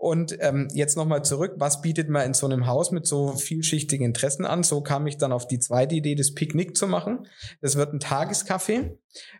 Und 0.00 0.34
ähm, 0.40 0.68
jetzt 0.72 0.96
nochmal 0.96 1.22
zurück, 1.26 1.56
was 1.58 1.82
bietet 1.82 2.08
man 2.08 2.24
in 2.24 2.32
so 2.32 2.46
einem 2.46 2.66
Haus 2.66 2.90
mit 2.90 3.06
so 3.06 3.32
vielschichtigen 3.32 4.06
Interessen 4.06 4.46
an? 4.46 4.62
So 4.62 4.80
kam 4.80 5.06
ich 5.06 5.18
dann 5.18 5.30
auf 5.30 5.46
die 5.46 5.58
zweite 5.58 5.94
Idee, 5.94 6.14
das 6.14 6.32
Picknick 6.34 6.74
zu 6.74 6.86
machen. 6.86 7.26
Das 7.60 7.76
wird 7.76 7.92
ein 7.92 8.00
Tagescafé, 8.00 8.96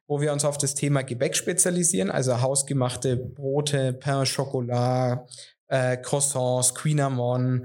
wo 0.07 0.21
wir 0.21 0.35
uns 0.35 0.45
auf 0.45 0.59
das 0.59 0.75
Thema 0.75 1.01
Gebäck 1.01 1.35
spezialisieren, 1.35 2.11
also 2.11 2.43
hausgemachte 2.43 3.17
Brote, 3.17 3.95
Pain 3.95 4.27
Chocolat, 4.27 5.27
äh, 5.69 5.97
Croissants, 5.97 6.75
Queen 6.75 7.01
Amon, 7.01 7.65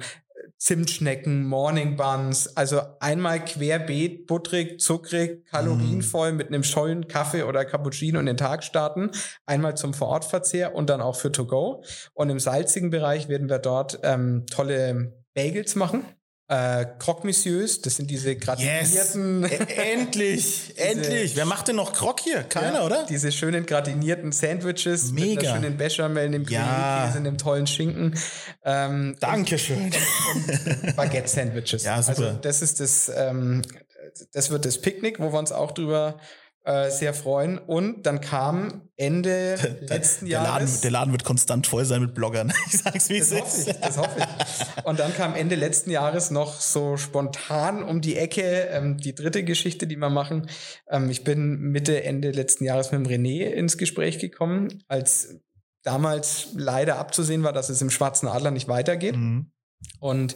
Zimtschnecken, 0.65 1.45
Morning 1.45 1.95
Buns, 1.95 2.57
also 2.57 2.81
einmal 2.99 3.45
querbeet, 3.45 4.25
butterig, 4.25 4.79
zuckrig, 4.79 5.45
kalorienvoll 5.45 6.31
mit 6.31 6.47
einem 6.47 6.63
scheunen 6.63 7.07
Kaffee 7.07 7.43
oder 7.43 7.65
Cappuccino 7.65 8.19
in 8.19 8.25
den 8.25 8.35
Tag 8.35 8.63
starten, 8.63 9.11
einmal 9.45 9.77
zum 9.77 9.93
Vorortverzehr 9.93 10.73
und 10.73 10.89
dann 10.89 11.01
auch 11.01 11.17
für 11.17 11.31
To 11.31 11.45
Go. 11.45 11.83
Und 12.15 12.31
im 12.31 12.39
salzigen 12.39 12.89
Bereich 12.89 13.29
werden 13.29 13.47
wir 13.47 13.59
dort 13.59 13.99
ähm, 14.01 14.47
tolle 14.47 15.13
Bagels 15.35 15.75
machen. 15.75 16.03
Äh, 16.47 16.85
Croque 16.99 17.23
Monsieurs, 17.25 17.81
das 17.81 17.95
sind 17.95 18.11
diese 18.11 18.35
gratinierten. 18.35 19.41
Yes. 19.43 19.59
endlich, 19.77 20.73
endlich. 20.77 21.35
Wer 21.35 21.45
macht 21.45 21.67
denn 21.69 21.75
noch 21.77 21.91
Croque 21.91 22.21
hier? 22.23 22.43
Keiner, 22.43 22.79
Ja, 22.81 22.85
oder? 22.85 23.05
Diese 23.09 23.31
schönen 23.31 23.65
gratinierten 23.65 24.31
Sandwiches 24.31 25.11
mit 25.11 25.23
Mega. 25.23 25.53
einer 25.53 25.61
schönen 25.63 25.77
Bechamel, 25.77 26.25
einem 26.25 26.43
Ja. 26.47 27.05
Käse, 27.07 27.17
einem 27.17 27.39
tollen 27.39 27.65
Schinken. 27.65 28.13
Ähm, 28.63 29.15
Dankeschön. 29.19 29.91
Baguette-Sandwiches. 30.95 31.83
Ja, 31.83 32.01
super. 32.01 32.19
Also 32.27 32.37
das 32.41 32.61
ist 32.61 32.79
das, 32.79 33.11
ähm, 33.15 33.61
das 34.33 34.49
wird 34.51 34.65
das 34.65 34.79
Picknick, 34.79 35.19
wo 35.19 35.31
wir 35.33 35.39
uns 35.39 35.51
auch 35.51 35.71
drüber 35.71 36.19
äh, 36.65 36.89
sehr 36.89 37.13
freuen. 37.13 37.57
Und 37.57 38.05
dann 38.05 38.21
kam 38.21 38.89
Ende 38.97 39.55
letzten 39.81 40.25
Der 40.25 40.39
Laden, 40.39 40.53
Jahres. 40.53 40.81
der 40.81 40.91
Laden 40.91 41.11
wird 41.11 41.23
konstant 41.23 41.67
voll 41.67 41.85
sein 41.85 42.01
mit 42.01 42.13
Bloggern. 42.15 42.51
Ich 42.67 42.79
sag's 42.81 43.09
wie 43.09 43.17
es 43.17 43.31
ist. 43.31 43.67
ich, 43.67 43.79
das 43.79 43.97
hoffe 43.97 44.17
ich. 44.17 44.85
Und 44.85 44.99
dann 44.99 45.13
kam 45.13 45.35
Ende 45.35 45.55
letzten 45.55 45.91
Jahres 45.91 46.31
noch 46.31 46.59
so 46.59 46.97
spontan 46.97 47.83
um 47.83 48.01
die 48.01 48.17
Ecke 48.17 48.67
ähm, 48.71 48.97
die 48.97 49.13
dritte 49.13 49.43
Geschichte, 49.43 49.85
die 49.85 49.95
wir 49.97 50.09
machen. 50.09 50.49
Ähm, 50.89 51.09
ich 51.09 51.23
bin 51.23 51.59
Mitte, 51.59 52.03
Ende 52.03 52.31
letzten 52.31 52.65
Jahres 52.65 52.91
mit 52.91 53.05
dem 53.05 53.11
René 53.11 53.45
ins 53.51 53.77
Gespräch 53.77 54.19
gekommen, 54.19 54.83
als 54.87 55.35
damals 55.83 56.47
leider 56.55 56.97
abzusehen 56.97 57.43
war, 57.43 57.53
dass 57.53 57.69
es 57.69 57.81
im 57.81 57.91
Schwarzen 57.91 58.27
Adler 58.27 58.51
nicht 58.51 58.67
weitergeht. 58.67 59.15
Mhm. 59.15 59.51
Und 59.99 60.35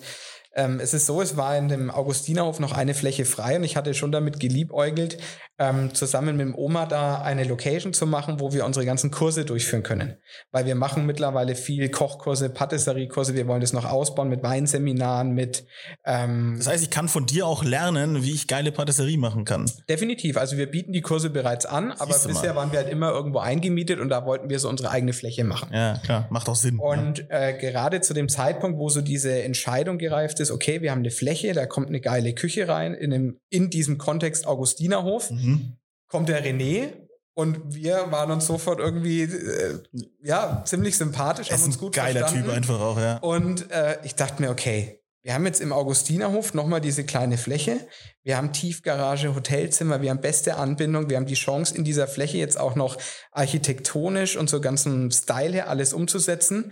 ähm, 0.53 0.79
es 0.79 0.93
ist 0.93 1.05
so, 1.05 1.21
es 1.21 1.37
war 1.37 1.57
in 1.57 1.69
dem 1.69 1.89
Augustinerhof 1.89 2.59
noch 2.59 2.73
eine 2.73 2.93
Fläche 2.93 3.25
frei 3.25 3.55
und 3.55 3.63
ich 3.63 3.75
hatte 3.75 3.93
schon 3.93 4.11
damit 4.11 4.39
geliebäugelt, 4.39 5.17
ähm, 5.59 5.93
zusammen 5.93 6.37
mit 6.37 6.47
dem 6.47 6.55
Oma 6.55 6.85
da 6.85 7.21
eine 7.21 7.43
Location 7.43 7.93
zu 7.93 8.07
machen, 8.07 8.39
wo 8.39 8.53
wir 8.53 8.65
unsere 8.65 8.85
ganzen 8.85 9.11
Kurse 9.11 9.45
durchführen 9.45 9.83
können. 9.83 10.15
Weil 10.51 10.65
wir 10.65 10.75
machen 10.75 11.05
mittlerweile 11.05 11.55
viel 11.55 11.89
Kochkurse, 11.89 12.49
Patisseriekurse, 12.49 13.35
wir 13.35 13.47
wollen 13.47 13.61
das 13.61 13.73
noch 13.73 13.85
ausbauen 13.85 14.29
mit 14.29 14.41
Weinseminaren, 14.41 15.33
mit 15.33 15.65
ähm, 16.05 16.55
Das 16.57 16.67
heißt, 16.67 16.83
ich 16.83 16.89
kann 16.89 17.09
von 17.09 17.25
dir 17.25 17.45
auch 17.45 17.63
lernen, 17.63 18.23
wie 18.23 18.31
ich 18.31 18.47
geile 18.47 18.71
Patisserie 18.71 19.17
machen 19.17 19.45
kann. 19.45 19.69
definitiv. 19.89 20.37
Also 20.37 20.57
wir 20.57 20.67
bieten 20.67 20.93
die 20.93 21.01
Kurse 21.01 21.29
bereits 21.29 21.65
an, 21.65 21.91
aber 21.91 22.17
bisher 22.25 22.55
waren 22.55 22.71
wir 22.71 22.79
halt 22.79 22.89
immer 22.89 23.11
irgendwo 23.11 23.39
eingemietet 23.39 23.99
und 23.99 24.09
da 24.09 24.25
wollten 24.25 24.49
wir 24.49 24.59
so 24.59 24.69
unsere 24.69 24.91
eigene 24.91 25.13
Fläche 25.13 25.43
machen. 25.43 25.69
Ja, 25.73 25.97
klar, 25.97 26.27
macht 26.29 26.47
auch 26.47 26.55
Sinn. 26.55 26.79
Und 26.79 27.25
äh, 27.29 27.57
gerade 27.59 27.99
zu 28.01 28.13
dem 28.13 28.29
Zeitpunkt, 28.29 28.79
wo 28.79 28.87
so 28.89 29.01
diese 29.01 29.43
Entscheidung 29.43 29.97
gereift 29.97 30.39
ist, 30.39 30.51
okay, 30.51 30.81
wir 30.81 30.91
haben 30.91 30.99
eine 30.99 31.11
Fläche, 31.11 31.53
da 31.53 31.65
kommt 31.65 31.89
eine 31.89 31.99
geile 31.99 32.33
Küche 32.33 32.67
rein, 32.67 32.93
in, 32.93 33.13
einem, 33.13 33.39
in 33.49 33.69
diesem 33.69 33.97
Kontext 33.97 34.47
Augustinerhof, 34.47 35.29
ja. 35.29 35.48
Mhm. 35.49 35.77
kommt 36.07 36.29
der 36.29 36.43
René 36.43 36.93
und 37.33 37.73
wir 37.73 38.11
waren 38.11 38.31
uns 38.31 38.47
sofort 38.47 38.79
irgendwie, 38.79 39.23
äh, 39.23 39.79
ja, 40.21 40.63
ziemlich 40.65 40.97
sympathisch, 40.97 41.49
haben 41.49 41.55
ist 41.55 41.65
uns 41.65 41.77
ein 41.77 41.79
gut 41.79 41.93
geiler 41.93 42.19
verstanden. 42.19 42.47
Typ 42.47 42.55
einfach 42.55 42.79
auch, 42.81 42.97
ja. 42.97 43.17
Und 43.17 43.71
äh, 43.71 43.97
ich 44.03 44.15
dachte 44.15 44.41
mir, 44.41 44.49
okay, 44.49 44.99
wir 45.21 45.33
haben 45.33 45.45
jetzt 45.45 45.59
im 45.59 45.73
Augustinerhof 45.73 46.53
nochmal 46.53 46.81
diese 46.81 47.03
kleine 47.03 47.37
Fläche. 47.37 47.87
Wir 48.23 48.37
haben 48.37 48.53
Tiefgarage, 48.53 49.35
Hotelzimmer, 49.35 50.01
wir 50.01 50.09
haben 50.09 50.21
beste 50.21 50.55
Anbindung, 50.55 51.09
wir 51.09 51.17
haben 51.17 51.25
die 51.25 51.33
Chance, 51.33 51.75
in 51.75 51.83
dieser 51.83 52.07
Fläche 52.07 52.37
jetzt 52.37 52.59
auch 52.59 52.75
noch 52.75 52.97
architektonisch 53.31 54.37
und 54.37 54.49
so 54.49 54.61
ganzen 54.61 55.11
Style 55.11 55.53
her 55.53 55.69
alles 55.69 55.93
umzusetzen. 55.93 56.71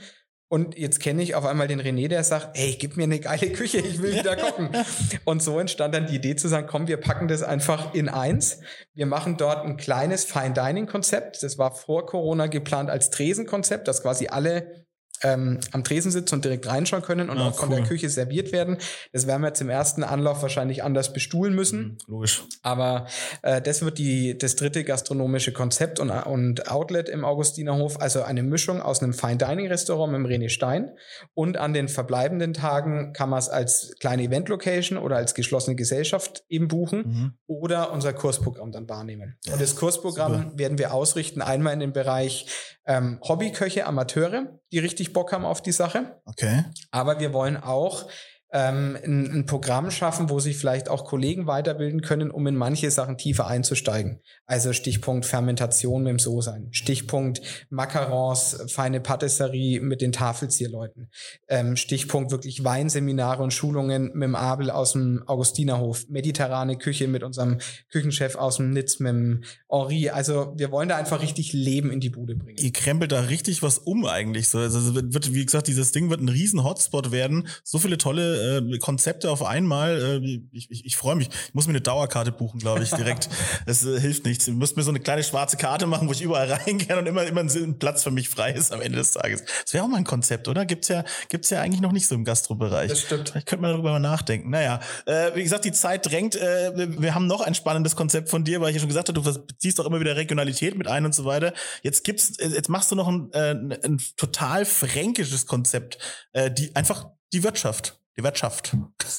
Und 0.50 0.78
jetzt 0.78 1.02
kenne 1.02 1.22
ich 1.22 1.36
auf 1.36 1.46
einmal 1.46 1.68
den 1.68 1.82
René, 1.82 2.08
der 2.08 2.24
sagt, 2.24 2.58
ey, 2.58 2.78
gib 2.80 2.96
mir 2.96 3.04
eine 3.04 3.20
geile 3.20 3.52
Küche, 3.52 3.80
ich 3.80 4.02
will 4.02 4.16
wieder 4.16 4.38
kochen. 4.38 4.70
und 5.26 5.44
so 5.44 5.60
entstand 5.60 5.94
dann 5.94 6.08
die 6.08 6.16
Idee 6.16 6.38
zu 6.38 6.48
sagen, 6.48 6.68
komm, 6.68 6.88
wir 6.88 6.98
packen 6.98 7.28
das 7.28 7.44
einfach 7.44 7.94
in 7.94 8.08
eins. 8.08 8.62
Wir 8.94 9.08
machen 9.08 9.36
dort 9.36 9.66
ein 9.66 9.76
kleines 9.76 10.24
Fine 10.24 10.54
Dining 10.54 10.86
Konzept. 10.86 11.44
Das 11.44 11.58
war 11.58 11.76
vor 11.76 12.06
Corona 12.06 12.48
geplant 12.48 12.90
als 12.90 13.10
Tresenkonzept, 13.10 13.90
dass 13.90 14.02
quasi 14.02 14.28
alle 14.28 14.87
ähm, 15.24 15.60
am 15.72 15.84
Tresen 15.84 16.12
sitzen 16.12 16.36
und 16.36 16.46
direkt 16.46 16.68
reinschauen 16.68 17.02
können 17.04 17.30
und 17.30 17.38
Ah, 17.38 17.50
auch 17.50 17.56
von 17.60 17.70
cool. 17.70 17.76
der 17.78 17.86
Küche 17.86 18.10
serviert 18.10 18.52
werden. 18.52 18.78
Das 19.14 19.28
werden 19.28 19.42
wir 19.42 19.48
jetzt 19.50 19.62
im 19.62 19.70
ersten 19.70 20.04
Anlauf 20.04 20.42
wahrscheinlich 20.42 20.84
anders 20.84 21.14
bestuhlen 21.14 21.54
müssen. 21.56 21.80
Mhm, 21.82 21.98
Logisch. 22.08 22.44
Aber 22.62 23.08
äh, 23.42 23.62
das 23.62 23.82
wird 23.82 23.98
die, 23.98 24.38
das 24.38 24.56
dritte 24.56 24.84
gastronomische 24.84 25.52
Konzept 25.54 26.00
und, 26.00 26.10
und 26.12 26.70
Outlet 26.72 27.10
im 27.10 27.26
Augustinerhof, 27.26 28.00
also 28.00 28.22
eine 28.24 28.44
Mischung 28.44 28.82
aus 28.82 29.02
einem 29.02 29.14
Fine 29.14 29.38
Dining 29.38 29.68
Restaurant 29.68 30.12
mit 30.12 30.22
dem 30.22 30.28
René 30.44 30.50
Stein 30.50 30.92
und 31.34 31.58
an 31.58 31.74
den 31.74 31.88
verbleibenden 31.88 32.54
Tagen 32.54 33.14
kann 33.14 33.30
man 33.30 33.40
es 33.40 33.50
als 33.50 33.94
kleine 34.00 34.24
Event 34.24 34.50
Location 34.50 34.98
oder 34.98 35.16
als 35.18 35.34
geschlossene 35.34 35.76
Gesellschaft 35.76 36.44
eben 36.50 36.68
buchen 36.68 36.98
Mhm. 36.98 37.34
oder 37.48 37.92
unser 37.92 38.14
Kursprogramm 38.14 38.72
dann 38.72 38.88
wahrnehmen. 38.90 39.38
Und 39.52 39.62
das 39.62 39.76
Kursprogramm 39.76 40.34
super. 40.34 40.52
werden 40.58 40.78
wir 40.78 40.94
ausrichten 40.94 41.42
einmal 41.42 41.74
in 41.74 41.80
den 41.80 41.94
Bereich 41.94 42.46
ähm, 42.88 43.20
Hobbyköche, 43.22 43.86
Amateure, 43.86 44.60
die 44.72 44.80
richtig 44.80 45.14
Bock 45.14 45.32
haben 45.32 45.46
auf 45.46 45.62
die 45.62 45.72
Sache. 45.72 46.22
Okay. 46.26 46.64
Aber 46.92 47.20
wir 47.20 47.34
wollen 47.34 47.58
auch 47.58 48.10
ähm, 48.52 48.98
ein, 49.04 49.32
ein 49.32 49.46
Programm 49.46 49.92
schaffen, 49.92 50.30
wo 50.30 50.40
sich 50.40 50.58
vielleicht 50.58 50.90
auch 50.90 51.06
Kollegen 51.06 51.48
weiterbilden 51.48 52.02
können, 52.02 52.32
um 52.32 52.46
in 52.48 52.56
manche 52.56 52.92
Sachen 52.92 53.18
tiefer 53.18 53.48
einzusteigen. 53.48 54.20
Also 54.46 54.74
Stichpunkt 54.74 55.26
Fermentation 55.26 56.04
mit 56.04 56.12
dem 56.12 56.20
So-Sein, 56.20 56.70
Stichpunkt 56.72 57.42
Macarons, 57.70 58.66
feine 58.68 59.02
Patisserie 59.02 59.82
mit 59.82 60.02
den 60.02 60.12
Tafelzierleuten, 60.12 61.10
ähm, 61.50 61.76
Stichpunkt 61.76 62.32
wirklich 62.32 62.64
Weinseminare 62.64 63.44
und 63.44 63.52
Schulungen 63.52 64.12
mit 64.14 64.24
dem 64.24 64.36
Abel 64.36 64.70
aus 64.70 64.94
dem 64.94 65.24
Augustinerhof, 65.26 66.08
mediterrane 66.10 66.78
Küche 66.78 67.08
mit 67.08 67.24
unserem 67.24 67.58
Küchenchef 67.92 68.36
aus 68.36 68.58
dem 68.58 68.72
Nitz, 68.72 69.00
mit 69.00 69.10
dem 69.10 69.44
Henri. 69.70 70.10
Also 70.10 70.54
wir 70.56 70.72
wollen 70.72 70.90
da 70.90 70.98
einfach 70.98 71.22
richtig 71.22 71.54
Leben 71.54 71.92
in 71.92 72.00
die 72.00 72.10
Bude 72.10 72.36
bringen. 72.36 72.58
Ihr 72.58 72.74
krempelt 72.74 73.12
da 73.12 73.22
richtig 73.22 73.64
was 73.64 73.80
um 73.80 74.06
eigentlich. 74.06 74.50
So, 74.50 74.60
also 74.60 74.96
wird, 74.96 75.34
wie 75.34 75.46
gesagt, 75.46 75.68
dieses 75.68 75.92
Ding 75.92 76.10
wird 76.10 76.22
ein 76.22 76.30
riesen 76.30 76.64
Hotspot 76.64 77.12
werden. 77.12 77.48
So 77.64 77.80
viele 77.80 77.98
tolle 77.98 78.38
äh, 78.58 78.78
Konzepte 78.80 79.30
auf 79.30 79.44
einmal. 79.44 80.22
Äh, 80.24 80.42
ich 80.52 80.72
ich, 80.72 80.86
ich 80.86 80.96
freue 80.98 81.16
mich. 81.16 81.30
Ich 81.30 81.54
muss 81.54 81.68
mir 81.68 81.72
eine 81.72 81.82
Dauerkarte 81.82 82.32
buchen, 82.32 82.60
glaube 82.60 82.84
ich, 82.84 82.92
direkt. 82.92 83.30
das 83.66 83.86
äh, 83.86 84.00
hilft 84.00 84.26
nichts. 84.26 84.48
Ihr 84.48 84.54
müsst 84.54 84.78
mir 84.78 84.84
so 84.84 84.92
eine 84.92 85.00
kleine 85.00 85.24
schwarze 85.24 85.58
Karte 85.58 85.88
machen, 85.88 86.08
wo 86.08 86.12
ich 86.12 86.22
überall 86.22 86.52
rein 86.52 86.78
kann 86.78 87.00
und 87.00 87.08
immer, 87.08 87.24
immer 87.24 87.42
ein 87.42 87.80
Platz 87.80 88.04
für 88.04 88.12
mich 88.12 88.30
frei 88.30 88.52
ist 88.54 88.72
am 88.72 88.82
Ende 88.82 88.98
des 89.00 89.12
Tages. 89.12 89.44
Das 89.64 89.74
wäre 89.74 89.84
auch 89.84 89.88
mal 89.88 89.98
ein 89.98 90.04
Konzept, 90.04 90.48
oder? 90.48 90.66
Gibt's 90.66 90.88
ja, 90.88 91.04
gibt's 91.30 91.50
ja 91.50 91.62
eigentlich 91.62 91.82
noch 91.82 91.92
nicht 91.92 92.08
so 92.08 92.16
im 92.16 92.24
Gastrobereich. 92.24 92.90
Das 92.90 93.02
stimmt. 93.02 93.30
Vielleicht 93.30 93.48
könnte 93.48 93.62
man 93.62 93.72
darüber 93.72 93.92
mal 93.92 94.00
nachdenken. 94.00 94.50
Naja, 94.50 94.80
äh, 95.06 95.32
wie 95.36 95.44
gesagt, 95.44 95.66
die 95.66 95.72
Zeit 95.72 96.06
drängt. 96.10 96.36
Äh, 96.36 96.72
wir- 96.76 97.18
haben 97.18 97.28
noch 97.28 97.42
ein 97.42 97.56
spannendes 97.56 97.96
Konzept 97.96 98.30
von 98.30 98.44
dir, 98.44 98.62
weil 98.62 98.70
ich 98.70 98.76
ja 98.76 98.80
schon 98.82 98.90
gesagt 98.90 99.10
habe, 99.10 99.20
du 99.20 99.42
beziehst 99.42 99.80
doch 99.80 99.86
immer 99.86 100.00
wieder 100.00 100.16
Regionalität 100.16 100.78
mit 100.78 100.88
ein 100.88 101.06
und 101.06 101.16
so 101.16 101.26
weiter. 101.26 101.54
Jetzt 101.82 102.04
gibt's, 102.04 102.38
äh, 102.38 102.50
jetzt 102.50 102.70
machst 102.70 102.92
du 102.92 102.96
noch 102.96 103.08
ein, 103.08 103.32
äh, 103.32 103.52
ein 103.84 104.00
total 104.18 104.66
fränkisches 104.66 105.46
Konzept. 105.48 105.98
Äh, 106.34 106.52
die 106.52 106.76
einfach 106.76 107.08
die 107.34 107.44
Wirtschaft. 107.44 108.00
Die 108.18 108.24
Wirtschaft. 108.24 108.76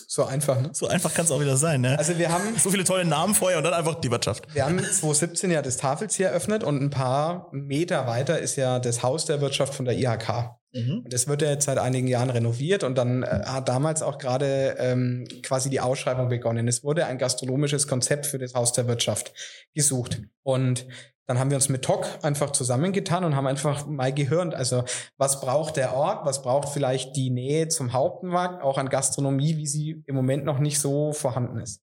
So 0.09 0.25
einfach, 0.25 0.61
ne? 0.61 0.71
So 0.73 0.89
einfach 0.89 1.15
kann 1.15 1.25
es 1.25 1.31
auch 1.31 1.41
wieder 1.41 1.57
sein, 1.57 1.83
ne? 1.83 1.97
Also 1.99 2.19
wir 2.19 2.33
haben 2.33 2.57
so 2.59 2.71
viele 2.71 2.83
tolle 2.83 3.05
Namen 3.05 3.35
vorher 3.35 3.59
und 3.59 3.65
dann 3.65 3.75
einfach 3.75 3.95
die 3.95 4.11
Wirtschaft. 4.11 4.53
Wir 4.53 4.65
haben 4.65 4.79
2017 4.79 5.53
ja 5.53 5.63
das 5.63 5.77
Tafelzier 5.77 6.29
eröffnet 6.29 6.65
und 6.65 6.83
ein 6.83 6.91
paar 6.91 7.49
Meter 7.53 8.09
weiter 8.09 8.41
ist 8.41 8.57
ja 8.57 8.81
das 8.81 9.05
Haus 9.05 9.25
der 9.25 9.41
Wirtschaft 9.41 9.75
von 9.75 9.85
der 9.85 9.97
IHK. 9.97 10.58
Mhm. 10.73 11.03
Und 11.05 11.13
das 11.13 11.27
wird 11.29 11.43
ja 11.43 11.51
jetzt 11.51 11.65
seit 11.65 11.79
einigen 11.79 12.09
Jahren 12.09 12.31
renoviert 12.31 12.85
und 12.85 12.97
dann 12.97 13.23
äh, 13.23 13.43
hat 13.47 13.69
damals 13.69 14.03
auch 14.03 14.19
gerade 14.19 14.77
ähm, 14.79 15.27
quasi 15.43 15.71
die 15.71 15.81
Ausschreibung 15.81 16.29
begonnen. 16.29 16.69
Es 16.69 16.85
wurde 16.85 17.07
ein 17.07 17.19
gastronomisches 17.19 17.87
Konzept 17.87 18.27
für 18.27 18.39
das 18.39 18.55
Haus 18.55 18.73
der 18.73 18.87
Wirtschaft 18.87 19.33
gesucht. 19.75 20.21
Und 20.43 20.87
dann 21.27 21.39
haben 21.39 21.51
wir 21.51 21.57
uns 21.57 21.69
mit 21.69 21.83
TOC 21.83 22.07
einfach 22.23 22.53
zusammengetan 22.53 23.23
und 23.23 23.37
haben 23.37 23.47
einfach 23.47 23.87
mal 23.87 24.15
gehört, 24.15 24.55
also 24.55 24.85
was 25.19 25.43
braucht 25.43 25.77
der 25.77 25.95
Ort, 25.95 26.25
was 26.25 26.41
braucht 26.41 26.71
vielleicht 26.71 27.17
die 27.17 27.29
Nähe 27.29 27.69
zum 27.69 27.93
Hauptmarkt, 27.93 28.63
auch 28.63 28.79
an 28.79 28.89
Gastronomie, 28.89 29.59
wie 29.59 29.67
sie 29.67 30.03
im 30.07 30.15
Moment 30.15 30.47
noch 30.47 30.59
nicht 30.59 30.81
so 30.81 31.13
vorhanden 31.13 31.61
ist. 31.61 31.83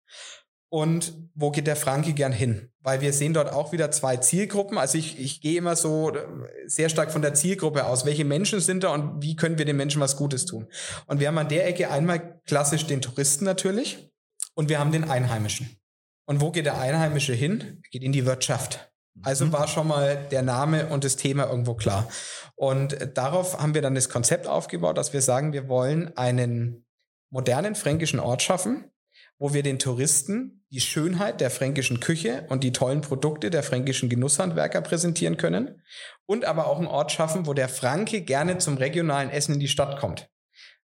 Und 0.76 1.14
wo 1.36 1.52
geht 1.52 1.68
der 1.68 1.78
Franke 1.78 2.12
gern 2.12 2.34
hin? 2.34 2.70
Weil 2.82 3.00
wir 3.00 3.14
sehen 3.14 3.34
dort 3.34 3.50
auch 3.50 3.72
wieder 3.72 3.92
zwei 3.92 4.18
Zielgruppen. 4.18 4.78
Also 4.78 4.98
ich, 4.98 5.18
ich 5.18 5.40
gehe 5.40 5.58
immer 5.58 5.78
so 5.78 6.14
äh, 6.14 6.26
sehr 6.68 6.90
stark 6.90 7.14
von 7.14 7.22
der 7.22 7.34
Zielgruppe 7.34 7.86
aus. 7.86 8.06
Welche 8.06 8.26
Menschen 8.26 8.60
sind 8.60 8.84
da 8.84 8.90
und 8.90 9.24
wie 9.24 9.38
können 9.38 9.58
wir 9.58 9.64
den 9.64 9.78
Menschen 9.78 10.02
was 10.02 10.18
Gutes 10.18 10.44
tun? 10.44 10.68
Und 11.08 11.22
wir 11.22 11.30
haben 11.30 11.38
an 11.38 11.48
der 11.48 11.66
Ecke 11.66 11.92
einmal 11.92 12.42
klassisch 12.46 12.86
den 12.86 13.02
Touristen 13.02 13.46
natürlich 13.46 14.12
und 14.54 14.68
wir 14.68 14.78
haben 14.78 14.92
den 14.92 15.10
Einheimischen. 15.10 15.78
Und 16.26 16.42
wo 16.42 16.52
geht 16.52 16.66
der 16.66 16.78
Einheimische 16.78 17.32
hin? 17.32 17.82
Er 17.82 17.90
geht 17.92 18.04
in 18.04 18.12
die 18.12 18.26
Wirtschaft. 18.26 18.92
Also 19.22 19.54
war 19.54 19.70
schon 19.70 19.88
mal 19.88 20.28
der 20.30 20.42
Name 20.42 20.88
und 20.88 21.06
das 21.06 21.16
Thema 21.16 21.50
irgendwo 21.50 21.76
klar. 21.76 22.10
Und 22.56 22.98
darauf 23.14 23.62
haben 23.62 23.76
wir 23.76 23.82
dann 23.82 23.96
das 23.96 24.10
Konzept 24.10 24.46
aufgebaut, 24.46 24.98
dass 24.98 25.14
wir 25.14 25.22
sagen, 25.22 25.54
wir 25.54 25.70
wollen 25.70 26.18
einen 26.18 26.86
modernen 27.30 27.76
fränkischen 27.76 28.20
Ort 28.20 28.42
schaffen, 28.42 28.92
wo 29.38 29.54
wir 29.54 29.64
den 29.64 29.80
Touristen 29.80 30.66
die 30.72 30.82
Schönheit 30.82 31.42
der 31.42 31.52
fränkischen 31.52 32.00
Küche 32.00 32.46
und 32.50 32.64
die 32.64 32.72
tollen 32.72 33.02
Produkte 33.02 33.50
der 33.50 33.64
fränkischen 33.64 34.10
Genusshandwerker 34.10 34.82
präsentieren 34.82 35.38
können 35.38 35.82
und 36.26 36.46
aber 36.46 36.68
auch 36.68 36.78
einen 36.78 36.88
Ort 36.88 37.12
schaffen, 37.12 37.48
wo 37.48 37.54
der 37.54 37.70
Franke 37.70 38.22
gerne 38.22 38.58
zum 38.58 38.78
regionalen 38.78 39.30
Essen 39.30 39.54
in 39.54 39.60
die 39.60 39.68
Stadt 39.68 40.00
kommt. 40.00 40.30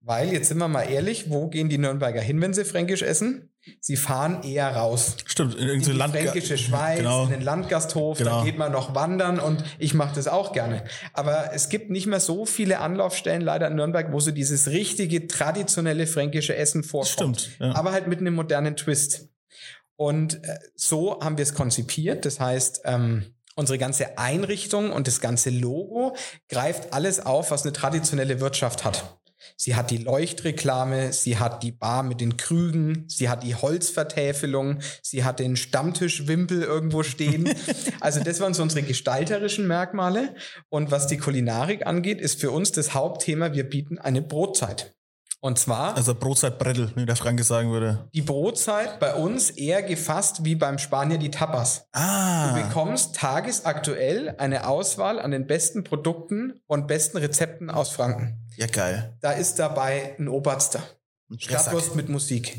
Weil, 0.09 0.33
jetzt 0.33 0.49
sind 0.49 0.57
wir 0.57 0.69
mal 0.69 0.85
ehrlich, 0.85 1.29
wo 1.29 1.49
gehen 1.49 1.69
die 1.69 1.77
Nürnberger 1.77 2.23
hin, 2.23 2.41
wenn 2.41 2.55
sie 2.55 2.65
Fränkisch 2.65 3.03
essen? 3.03 3.51
Sie 3.83 3.97
fahren 3.97 4.43
eher 4.43 4.75
raus. 4.75 5.17
Stimmt, 5.27 5.55
in, 5.57 5.69
In 5.69 5.83
die 5.83 5.93
Land 5.93 6.15
fränkische 6.15 6.57
Schweiz, 6.57 7.01
Genau. 7.01 7.25
in 7.25 7.31
den 7.31 7.43
Landgasthof, 7.43 8.17
Genau. 8.17 8.39
da 8.39 8.45
geht 8.47 8.57
man 8.57 8.73
noch 8.73 8.95
wandern 8.95 9.39
und 9.39 9.63
ich 9.79 9.93
mache 9.93 10.15
das 10.15 10.27
auch 10.27 10.55
gerne. 10.55 10.85
Aber 11.13 11.51
es 11.53 11.69
gibt 11.69 11.91
nicht 11.91 12.07
mehr 12.07 12.21
so 12.21 12.47
viele 12.47 12.79
Anlaufstellen 12.79 13.43
leider 13.43 13.69
in 13.69 13.75
Nürnberg, 13.75 14.11
wo 14.11 14.19
so 14.19 14.31
dieses 14.31 14.69
richtige, 14.69 15.27
traditionelle 15.27 16.07
fränkische 16.07 16.57
Essen 16.57 16.85
vorkommt. 16.85 17.43
Stimmt, 17.43 17.51
ja. 17.61 17.75
Aber 17.75 17.93
halt 17.93 18.07
mit 18.07 18.21
einem 18.21 18.35
modernen 18.35 18.77
Twist. 18.77 19.29
Und 19.97 20.43
äh, 20.43 20.59
so 20.75 21.21
haben 21.21 21.37
wir 21.37 21.43
es 21.43 21.53
konzipiert. 21.53 22.25
Das 22.25 22.41
heißt, 22.41 22.81
ähm, 22.87 23.35
unsere 23.57 23.77
ganze 23.77 24.17
Einrichtung 24.17 24.91
und 24.91 25.07
das 25.07 25.21
ganze 25.21 25.51
Logo 25.51 26.17
greift 26.49 26.95
alles 26.95 27.21
auf, 27.21 27.51
was 27.51 27.65
eine 27.65 27.75
traditionelle 27.75 28.41
Wirtschaft 28.41 28.87
hat. 28.87 29.19
Sie 29.57 29.77
hat 29.77 29.91
die 29.91 29.99
Leuchtreklame, 29.99 31.13
sie 31.13 31.39
hat 31.39 31.63
die 31.63 31.73
Bar 31.73 32.03
mit 32.03 32.21
den 32.21 32.37
Krügen, 32.37 33.05
sie 33.09 33.29
hat 33.29 33.43
die 33.43 33.55
Holzvertäfelung, 33.55 34.81
sie 35.03 35.25
hat 35.25 35.39
den 35.39 35.57
Stammtischwimpel 35.57 36.63
irgendwo 36.63 37.03
stehen. 37.03 37.49
also 38.01 38.21
das 38.23 38.41
waren 38.41 38.55
so 38.55 38.63
unsere 38.63 38.83
gestalterischen 38.83 39.67
Merkmale. 39.67 40.35
Und 40.69 40.91
was 40.91 41.07
die 41.07 41.19
Kulinarik 41.19 41.87
angeht, 41.87 42.21
ist 42.21 42.41
für 42.41 42.51
uns 42.51 42.73
das 42.73 42.95
Hauptthema, 42.95 43.53
wir 43.53 43.69
bieten 43.69 43.99
eine 43.99 44.23
Brotzeit. 44.23 44.98
Und 45.41 45.57
zwar 45.59 45.97
Also 45.97 46.15
Brotzeitbrettel, 46.17 46.91
wie 46.97 47.07
der 47.07 47.15
Franke 47.15 47.45
sagen 47.45 47.71
würde. 47.71 48.09
die 48.13 48.23
Brotzeit 48.23 48.99
bei 48.99 49.15
uns 49.15 49.51
eher 49.51 49.83
gefasst 49.83 50.45
wie 50.45 50.57
beim 50.57 50.79
Spanier 50.79 51.19
die 51.19 51.31
Tapas. 51.31 51.87
Du 51.93 51.99
Ah, 52.01 52.53
bekommst 52.55 53.15
tagesaktuell 53.15 54.35
eine 54.39 54.67
Auswahl 54.67 55.21
an 55.21 55.31
den 55.31 55.47
besten 55.47 55.85
Produkten 55.85 56.61
und 56.67 56.89
besten 56.89 57.19
Rezepten 57.19 57.71
aus 57.71 57.91
Franken. 57.91 58.45
ja 58.57 58.67
geil. 58.67 59.17
Da 59.21 59.31
ist 59.33 59.59
dabei 59.61 60.17
ein 60.19 60.29
Oberster, 60.29 60.83
Ein 61.31 61.39
Stadtwurst 61.39 61.95
mit 61.95 62.09
Musik, 62.09 62.57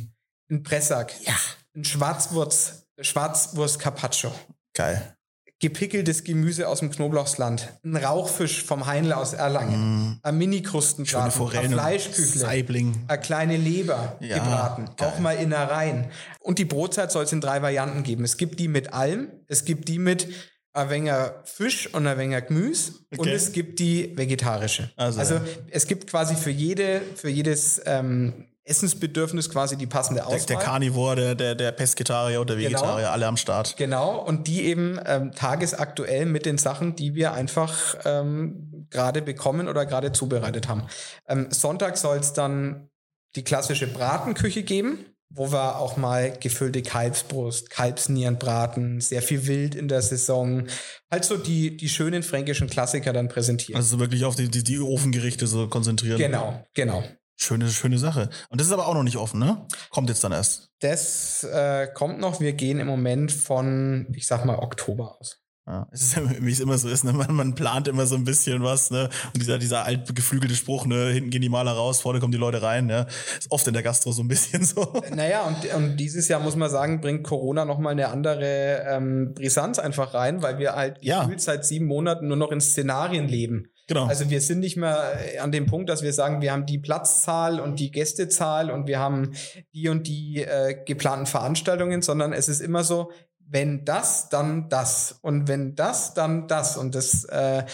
ein 0.50 0.64
Pressack, 0.64 1.14
Ja. 1.22 1.34
ein 1.76 1.84
Schwarzwurz, 1.84 2.86
Schwarzwurst 3.02 3.80
Carpaccio, 3.80 4.32
Geil. 4.74 5.18
Gepickeltes 5.60 6.24
Gemüse 6.24 6.68
aus 6.68 6.80
dem 6.80 6.90
Knoblauchsland, 6.90 7.70
ein 7.84 7.96
Rauchfisch 7.98 8.64
vom 8.64 8.86
Heinle 8.86 9.18
aus 9.18 9.34
Erlangen, 9.34 10.12
Mm, 10.14 10.20
ein 10.24 10.38
Mini-Krustenbraten, 10.38 11.58
ein. 11.58 11.72
Fleischküchle, 11.72 12.48
eine 12.48 13.20
kleine 13.22 13.58
Leber 13.58 14.18
Ja, 14.22 14.38
gebraten, 14.38 14.86
geil. 14.96 15.08
auch 15.10 15.20
mal 15.20 15.34
Innereien. 15.34 16.06
Und 16.40 16.60
die 16.60 16.66
Brotzeit 16.66 17.12
soll 17.12 17.26
es 17.26 17.34
in 17.34 17.42
drei 17.42 17.62
Varianten 17.62 18.04
geben. 18.04 18.24
Es 18.24 18.38
gibt 18.38 18.60
die 18.60 18.68
mit 18.70 18.94
allem, 18.94 19.30
es 19.48 19.66
gibt 19.66 19.88
die 19.90 20.00
mit 20.00 20.28
ein 20.72 20.90
wenig 20.90 21.12
Fisch 21.44 21.94
und 21.94 22.08
ein 22.08 22.18
wenig 22.18 22.46
Gemüse 22.48 22.94
und 23.12 23.20
Okay. 23.20 23.34
es 23.34 23.52
gibt 23.52 23.80
die 23.80 24.16
vegetarische. 24.16 24.92
Also- 24.96 25.20
Also, 25.20 25.42
es 25.72 25.88
gibt 25.88 26.08
quasi 26.08 26.36
für 26.36 26.52
jede, 26.52 27.02
für 27.16 27.30
jedes 27.30 27.82
ähm, 27.86 28.46
Essensbedürfnis 28.70 29.50
quasi 29.50 29.76
die 29.78 29.88
passende 29.88 30.22
Der, 30.22 30.28
Auswahl. 30.28 30.46
der 30.48 30.58
Carnivore, 30.58 31.16
der, 31.16 31.36
der, 31.36 31.56
der 31.56 31.72
Pesketarier 31.72 32.40
und 32.42 32.50
der 32.50 32.58
Genau. 32.58 32.70
Vegetarier, 32.70 33.12
alle 33.12 33.28
am 33.28 33.38
Start. 33.38 33.76
Genau, 33.78 34.18
und 34.24 34.48
die 34.48 34.64
eben 34.64 35.00
ähm, 35.06 35.32
tagesaktuell 35.34 36.26
mit 36.26 36.46
den 36.46 36.58
Sachen, 36.58 36.96
die 36.96 37.16
wir 37.16 37.34
einfach 37.34 37.96
ähm, 38.06 38.88
gerade 38.90 39.22
bekommen 39.22 39.68
oder 39.68 39.86
gerade 39.86 40.12
zubereitet 40.12 40.68
haben. 40.68 40.84
Ähm, 41.28 41.48
Sonntag 41.52 41.98
soll 41.98 42.18
es 42.18 42.34
dann 42.34 42.90
die 43.36 43.44
klassische 43.44 43.88
Bratenküche 43.88 44.64
geben, 44.64 45.06
wo 45.32 45.52
wir 45.52 45.78
auch 45.78 45.96
mal 45.98 46.34
gefüllte 46.40 46.82
Kalbsbrust, 46.82 47.70
Kalbsnierenbraten, 47.70 49.00
sehr 49.02 49.22
viel 49.22 49.46
Wild 49.48 49.76
in 49.76 49.88
der 49.88 50.02
Saison, 50.02 50.68
halt 51.12 51.24
so 51.26 51.38
die, 51.38 51.78
die 51.78 51.90
schönen 51.90 52.24
fränkischen 52.24 52.68
Klassiker 52.70 53.14
dann 53.14 53.30
präsentieren. 53.30 53.80
Also 53.80 54.00
wirklich 54.00 54.26
auf 54.26 54.36
die, 54.36 54.50
die, 54.50 54.64
die 54.64 54.80
Ofengerichte 54.80 55.46
so 55.48 55.68
konzentrieren. 55.68 56.18
genau, 56.18 56.64
genau. 56.74 57.04
Schöne, 57.42 57.70
schöne 57.70 57.98
Sache. 57.98 58.30
Und 58.50 58.60
das 58.60 58.68
ist 58.68 58.74
aber 58.74 58.86
auch 58.88 58.94
noch 58.94 59.04
nicht 59.04 59.16
offen, 59.16 59.40
ne? 59.40 59.66
Kommt 59.92 60.10
jetzt 60.10 60.22
dann 60.26 60.34
erst. 60.34 60.72
Das 60.82 61.46
äh, 61.46 61.88
kommt 61.94 62.20
noch. 62.20 62.42
Wir 62.42 62.52
gehen 62.52 62.80
im 62.80 62.88
Moment 62.88 63.32
von, 63.32 64.08
ich 64.14 64.28
sag 64.28 64.44
mal, 64.44 64.58
Oktober 64.60 65.16
aus. 65.20 65.38
Ja, 65.66 65.88
es 65.92 66.02
ist 66.02 66.16
ja, 66.18 66.24
wie 66.42 66.52
es 66.52 66.60
immer 66.60 66.78
so 66.78 66.90
ist, 66.90 67.04
ne? 67.06 67.14
man, 67.14 67.34
man 67.34 67.54
plant 67.56 67.88
immer 67.88 68.08
so 68.08 68.16
ein 68.16 68.26
bisschen 68.26 68.62
was, 68.64 68.92
ne? 68.92 69.08
Und 69.28 69.38
dieser, 69.38 69.58
dieser 69.58 69.86
alt 69.86 70.14
geflügelte 70.14 70.56
Spruch, 70.56 70.86
ne, 70.86 71.12
hinten 71.12 71.30
gehen 71.30 71.42
die 71.44 71.48
Maler 71.50 71.72
raus, 71.74 72.02
vorne 72.02 72.20
kommen 72.20 72.32
die 72.32 72.40
Leute 72.40 72.62
rein, 72.62 72.88
ne? 72.88 73.06
Ist 73.38 73.52
oft 73.52 73.66
in 73.68 73.74
der 73.74 73.84
Gastro 73.84 74.12
so 74.12 74.22
ein 74.24 74.28
bisschen 74.28 74.66
so. 74.66 75.02
Naja, 75.16 75.44
und, 75.44 75.74
und 75.76 75.96
dieses 75.98 76.28
Jahr 76.28 76.42
muss 76.42 76.56
man 76.58 76.70
sagen, 76.70 77.00
bringt 77.02 77.24
Corona 77.24 77.64
nochmal 77.66 77.92
eine 77.94 78.10
andere 78.10 78.84
ähm, 78.90 79.34
Brisanz 79.36 79.80
einfach 79.80 80.14
rein, 80.14 80.42
weil 80.42 80.58
wir 80.58 80.74
halt 80.74 80.98
Ja. 81.02 81.22
gefühlt 81.22 81.40
seit 81.42 81.64
sieben 81.66 81.86
Monaten 81.86 82.28
nur 82.28 82.38
noch 82.38 82.52
in 82.52 82.60
Szenarien 82.62 83.28
leben. 83.30 83.72
Genau. 83.90 84.06
Also 84.06 84.30
wir 84.30 84.40
sind 84.40 84.60
nicht 84.60 84.78
mehr 84.78 85.18
äh, 85.34 85.40
an 85.40 85.52
dem 85.52 85.66
Punkt, 85.66 85.90
dass 85.90 86.04
wir 86.04 86.14
sagen, 86.14 86.42
wir 86.42 86.52
haben 86.52 86.68
die 86.68 86.78
Platzzahl 86.78 87.60
und 87.60 87.80
die 87.80 87.90
Gästezahl 87.90 88.70
und 88.70 88.86
wir 88.86 89.00
haben 89.00 89.32
die 89.74 89.90
und 89.90 90.06
die 90.06 90.44
äh, 90.44 90.78
geplanten 90.86 91.26
Veranstaltungen, 91.26 92.04
sondern 92.04 92.32
es 92.32 92.48
ist 92.50 92.62
immer 92.62 92.84
so, 92.84 93.12
wenn 93.40 93.86
das, 93.86 94.30
dann 94.30 94.70
das. 94.70 95.18
Und 95.24 95.48
wenn 95.48 95.74
das, 95.74 96.14
dann 96.14 96.48
das. 96.48 96.78
Und 96.78 96.94
das, 96.94 97.24
äh, 97.26 97.66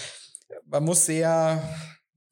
man 0.66 0.86
muss 0.86 1.06
sehr, 1.06 1.62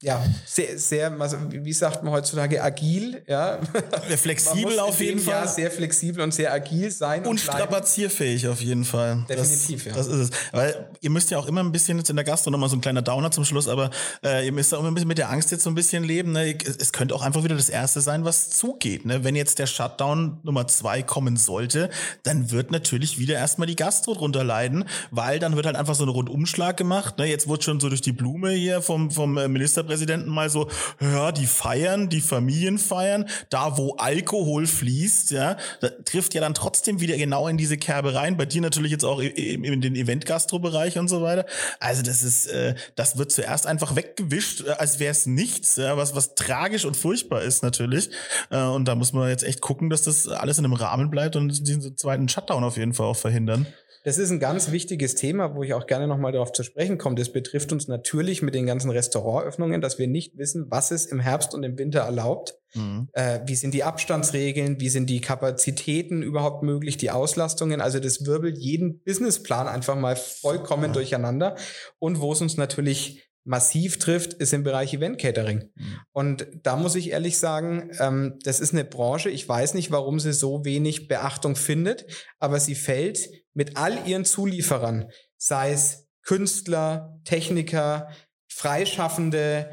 ja, 0.02 0.22
sehr, 0.44 0.78
sehr, 0.78 1.18
wie 1.50 1.72
sagt 1.72 2.02
man 2.02 2.12
heutzutage, 2.12 2.62
agil, 2.62 3.22
ja. 3.26 3.58
Flexibel 4.16 4.78
auf 4.78 5.00
jeden 5.00 5.18
dem 5.18 5.26
Jahr 5.26 5.46
Fall. 5.46 5.54
sehr 5.54 5.70
flexibel 5.70 6.22
und 6.22 6.34
sehr 6.34 6.52
agil 6.52 6.90
sein. 6.90 7.24
Und 7.24 7.42
bleiben. 7.42 7.58
strapazierfähig 7.58 8.46
auf 8.48 8.60
jeden 8.60 8.84
Fall. 8.84 9.24
Definitiv, 9.28 9.84
das, 9.84 9.86
ja. 9.86 9.92
Das 9.94 10.06
ist 10.08 10.30
es. 10.30 10.30
Weil 10.52 10.90
ihr 11.00 11.08
müsst 11.08 11.30
ja 11.30 11.38
auch 11.38 11.46
immer 11.46 11.62
ein 11.62 11.72
bisschen 11.72 11.96
jetzt 11.96 12.10
in 12.10 12.16
der 12.16 12.24
Gastro 12.24 12.50
nochmal 12.50 12.68
so 12.68 12.76
ein 12.76 12.82
kleiner 12.82 13.00
Downer 13.00 13.30
zum 13.30 13.46
Schluss, 13.46 13.66
aber 13.66 13.90
äh, 14.22 14.44
ihr 14.44 14.52
müsst 14.52 14.74
auch 14.74 14.80
immer 14.80 14.88
ein 14.88 14.94
bisschen 14.94 15.08
mit 15.08 15.16
der 15.16 15.30
Angst 15.30 15.50
jetzt 15.52 15.64
so 15.64 15.70
ein 15.70 15.74
bisschen 15.74 16.04
leben. 16.04 16.32
Ne? 16.32 16.58
Es 16.58 16.92
könnte 16.92 17.14
auch 17.14 17.22
einfach 17.22 17.42
wieder 17.42 17.56
das 17.56 17.70
Erste 17.70 18.02
sein, 18.02 18.26
was 18.26 18.50
zugeht. 18.50 19.06
Ne? 19.06 19.24
Wenn 19.24 19.36
jetzt 19.36 19.58
der 19.58 19.66
Shutdown 19.66 20.38
Nummer 20.42 20.66
zwei 20.66 21.02
kommen 21.02 21.36
sollte, 21.38 21.88
dann 22.24 22.50
wird 22.50 22.70
natürlich 22.70 23.18
wieder 23.18 23.36
erstmal 23.36 23.68
die 23.68 23.76
Gastro 23.76 24.12
drunter 24.12 24.44
leiden, 24.44 24.84
weil 25.10 25.38
dann 25.38 25.56
wird 25.56 25.64
halt 25.64 25.76
einfach 25.76 25.94
so 25.94 26.04
ein 26.04 26.10
Rundumschlag 26.10 26.76
gemacht. 26.76 27.16
Ne? 27.16 27.26
Jetzt 27.26 27.48
wurde 27.48 27.62
schon 27.62 27.80
so 27.80 27.88
durch 27.88 28.02
die 28.02 28.12
Blume 28.12 28.50
hier 28.50 28.82
vom, 28.82 29.10
vom 29.10 29.38
äh, 29.38 29.48
Ministerpräsidenten 29.94 30.30
mal 30.30 30.50
so, 30.50 30.68
ja, 31.00 31.32
die 31.32 31.46
feiern, 31.46 32.08
die 32.08 32.20
Familien 32.20 32.78
feiern, 32.78 33.26
da 33.50 33.76
wo 33.78 33.94
Alkohol 33.96 34.66
fließt, 34.66 35.30
ja, 35.30 35.56
trifft 36.04 36.34
ja 36.34 36.40
dann 36.40 36.54
trotzdem 36.54 37.00
wieder 37.00 37.16
genau 37.16 37.48
in 37.48 37.56
diese 37.56 37.76
Kerbe 37.76 38.14
rein. 38.14 38.36
Bei 38.36 38.46
dir 38.46 38.60
natürlich 38.60 38.90
jetzt 38.92 39.04
auch 39.04 39.20
i- 39.22 39.54
in 39.54 39.80
den 39.80 39.94
Event-Gastro-Bereich 39.94 40.98
und 40.98 41.08
so 41.08 41.22
weiter. 41.22 41.46
Also 41.80 42.02
das 42.02 42.22
ist, 42.22 42.46
äh, 42.46 42.74
das 42.96 43.16
wird 43.18 43.32
zuerst 43.32 43.66
einfach 43.66 43.96
weggewischt, 43.96 44.64
äh, 44.66 44.70
als 44.70 44.98
wäre 44.98 45.12
es 45.12 45.26
nichts, 45.26 45.76
ja, 45.76 45.96
was, 45.96 46.14
was 46.14 46.34
tragisch 46.34 46.84
und 46.84 46.96
furchtbar 46.96 47.42
ist 47.42 47.62
natürlich. 47.62 48.10
Äh, 48.50 48.62
und 48.62 48.86
da 48.86 48.94
muss 48.94 49.12
man 49.12 49.28
jetzt 49.28 49.44
echt 49.44 49.60
gucken, 49.60 49.90
dass 49.90 50.02
das 50.02 50.28
alles 50.28 50.58
in 50.58 50.64
einem 50.64 50.74
Rahmen 50.74 51.10
bleibt 51.10 51.36
und 51.36 51.66
diesen 51.66 51.96
zweiten 51.96 52.28
Shutdown 52.28 52.64
auf 52.64 52.76
jeden 52.76 52.94
Fall 52.94 53.06
auch 53.06 53.16
verhindern. 53.16 53.66
Das 54.04 54.18
ist 54.18 54.30
ein 54.30 54.38
ganz 54.38 54.70
wichtiges 54.70 55.14
Thema, 55.14 55.54
wo 55.56 55.62
ich 55.62 55.72
auch 55.72 55.86
gerne 55.86 56.06
nochmal 56.06 56.30
darauf 56.30 56.52
zu 56.52 56.62
sprechen 56.62 56.98
komme. 56.98 57.16
Das 57.16 57.32
betrifft 57.32 57.72
uns 57.72 57.88
natürlich 57.88 58.42
mit 58.42 58.54
den 58.54 58.66
ganzen 58.66 58.90
Restaurantöffnungen, 58.90 59.80
dass 59.80 59.98
wir 59.98 60.06
nicht 60.06 60.36
wissen, 60.36 60.66
was 60.68 60.90
es 60.90 61.06
im 61.06 61.20
Herbst 61.20 61.54
und 61.54 61.62
im 61.62 61.78
Winter 61.78 62.00
erlaubt. 62.00 62.54
Mhm. 62.74 63.08
Äh, 63.14 63.40
wie 63.46 63.54
sind 63.54 63.72
die 63.72 63.82
Abstandsregeln? 63.82 64.78
Wie 64.78 64.90
sind 64.90 65.08
die 65.08 65.22
Kapazitäten 65.22 66.22
überhaupt 66.22 66.62
möglich? 66.62 66.98
Die 66.98 67.10
Auslastungen? 67.10 67.80
Also 67.80 67.98
das 67.98 68.26
wirbelt 68.26 68.58
jeden 68.58 69.00
Businessplan 69.00 69.68
einfach 69.68 69.96
mal 69.96 70.16
vollkommen 70.16 70.92
durcheinander. 70.92 71.56
Und 71.98 72.20
wo 72.20 72.32
es 72.32 72.42
uns 72.42 72.58
natürlich 72.58 73.30
massiv 73.44 73.98
trifft, 73.98 74.34
ist 74.34 74.52
im 74.52 74.64
Bereich 74.64 74.92
Event 74.92 75.18
Catering. 75.18 75.70
Mhm. 75.74 76.00
Und 76.12 76.46
da 76.62 76.76
muss 76.76 76.94
ich 76.94 77.10
ehrlich 77.10 77.38
sagen, 77.38 77.90
ähm, 78.00 78.38
das 78.42 78.60
ist 78.60 78.74
eine 78.74 78.84
Branche, 78.84 79.30
ich 79.30 79.48
weiß 79.48 79.72
nicht, 79.72 79.90
warum 79.90 80.20
sie 80.20 80.34
so 80.34 80.64
wenig 80.66 81.08
Beachtung 81.08 81.56
findet, 81.56 82.04
aber 82.38 82.60
sie 82.60 82.74
fällt 82.74 83.28
mit 83.54 83.76
all 83.76 84.06
ihren 84.06 84.24
Zulieferern, 84.24 85.10
sei 85.36 85.72
es 85.72 86.08
Künstler, 86.22 87.20
Techniker, 87.24 88.08
Freischaffende, 88.46 89.70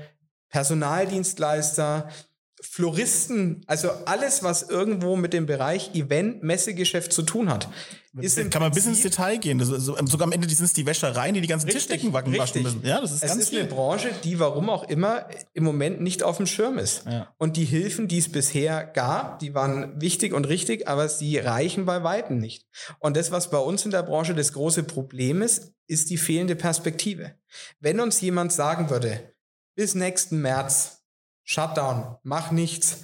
Personaldienstleister, 0.49 2.09
Floristen, 2.63 3.63
also 3.67 3.89
alles, 4.05 4.43
was 4.43 4.63
irgendwo 4.69 5.15
mit 5.15 5.33
dem 5.33 5.45
Bereich 5.45 5.93
Event, 5.95 6.43
Messegeschäft 6.43 7.11
zu 7.11 7.23
tun 7.23 7.49
hat, 7.49 7.67
ist 8.19 8.37
Kann 8.51 8.61
man 8.61 8.71
bis 8.71 8.85
ins 8.85 9.01
Detail 9.01 9.37
gehen. 9.37 9.57
Das 9.57 9.69
so- 9.69 9.97
sogar 10.05 10.27
am 10.27 10.31
Ende 10.31 10.47
sind 10.49 10.65
es 10.65 10.73
die 10.73 10.85
Wäschereien, 10.85 11.33
die 11.33 11.41
die 11.41 11.47
ganzen 11.47 11.67
Richtig, 11.67 11.83
Tischdecken 12.01 12.13
waschen 12.13 12.33
richtig. 12.35 12.63
müssen. 12.63 12.85
Ja, 12.85 12.99
das 13.01 13.11
ist 13.11 13.23
es 13.23 13.29
ganz 13.29 13.41
ist 13.43 13.49
viel. 13.49 13.59
eine 13.61 13.69
Branche, 13.69 14.09
die 14.23 14.39
warum 14.39 14.69
auch 14.69 14.83
immer 14.89 15.27
im 15.53 15.63
Moment 15.63 16.01
nicht 16.01 16.21
auf 16.21 16.37
dem 16.37 16.45
Schirm 16.45 16.77
ist. 16.77 17.05
Ja. 17.05 17.33
Und 17.37 17.55
die 17.57 17.63
Hilfen, 17.65 18.07
die 18.07 18.17
es 18.17 18.29
bisher 18.31 18.83
gab, 18.85 19.39
die 19.39 19.53
waren 19.55 19.99
wichtig 20.01 20.33
und 20.33 20.45
richtig, 20.47 20.87
aber 20.87 21.07
sie 21.09 21.37
reichen 21.37 21.85
bei 21.85 22.03
Weitem 22.03 22.37
nicht. 22.37 22.67
Und 22.99 23.15
das, 23.15 23.31
was 23.31 23.49
bei 23.49 23.59
uns 23.59 23.85
in 23.85 23.91
der 23.91 24.03
Branche 24.03 24.35
das 24.35 24.53
große 24.53 24.83
Problem 24.83 25.41
ist, 25.41 25.71
ist 25.87 26.09
die 26.09 26.17
fehlende 26.17 26.55
Perspektive. 26.55 27.35
Wenn 27.79 27.99
uns 27.99 28.19
jemand 28.21 28.51
sagen 28.51 28.89
würde, 28.89 29.33
bis 29.75 29.95
nächsten 29.95 30.41
März, 30.41 31.00
Shutdown, 31.43 32.17
mach 32.23 32.51
nichts, 32.51 33.03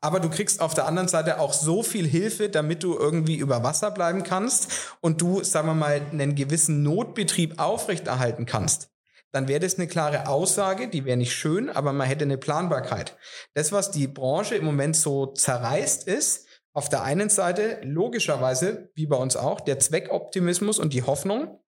aber 0.00 0.20
du 0.20 0.28
kriegst 0.28 0.60
auf 0.60 0.74
der 0.74 0.86
anderen 0.86 1.08
Seite 1.08 1.40
auch 1.40 1.52
so 1.52 1.82
viel 1.82 2.06
Hilfe, 2.06 2.48
damit 2.48 2.82
du 2.82 2.96
irgendwie 2.96 3.36
über 3.36 3.62
Wasser 3.62 3.90
bleiben 3.90 4.22
kannst 4.22 4.70
und 5.00 5.20
du, 5.20 5.42
sagen 5.42 5.68
wir 5.68 5.74
mal, 5.74 6.02
einen 6.12 6.34
gewissen 6.34 6.82
Notbetrieb 6.82 7.58
aufrechterhalten 7.58 8.46
kannst 8.46 8.90
dann 9.32 9.48
wäre 9.48 9.60
das 9.60 9.76
eine 9.76 9.86
klare 9.86 10.26
Aussage, 10.26 10.88
die 10.88 11.04
wäre 11.04 11.16
nicht 11.16 11.32
schön, 11.32 11.70
aber 11.70 11.92
man 11.92 12.06
hätte 12.06 12.24
eine 12.24 12.38
Planbarkeit. 12.38 13.16
Das, 13.54 13.72
was 13.72 13.90
die 13.90 14.08
Branche 14.08 14.56
im 14.56 14.64
Moment 14.64 14.96
so 14.96 15.26
zerreißt, 15.26 16.06
ist, 16.06 16.48
auf 16.72 16.88
der 16.88 17.02
einen 17.02 17.28
Seite 17.30 17.80
logischerweise, 17.82 18.90
wie 18.94 19.06
bei 19.06 19.16
uns 19.16 19.36
auch, 19.36 19.60
der 19.60 19.78
Zweckoptimismus 19.78 20.78
und 20.78 20.92
die 20.92 21.02
Hoffnung, 21.02 21.60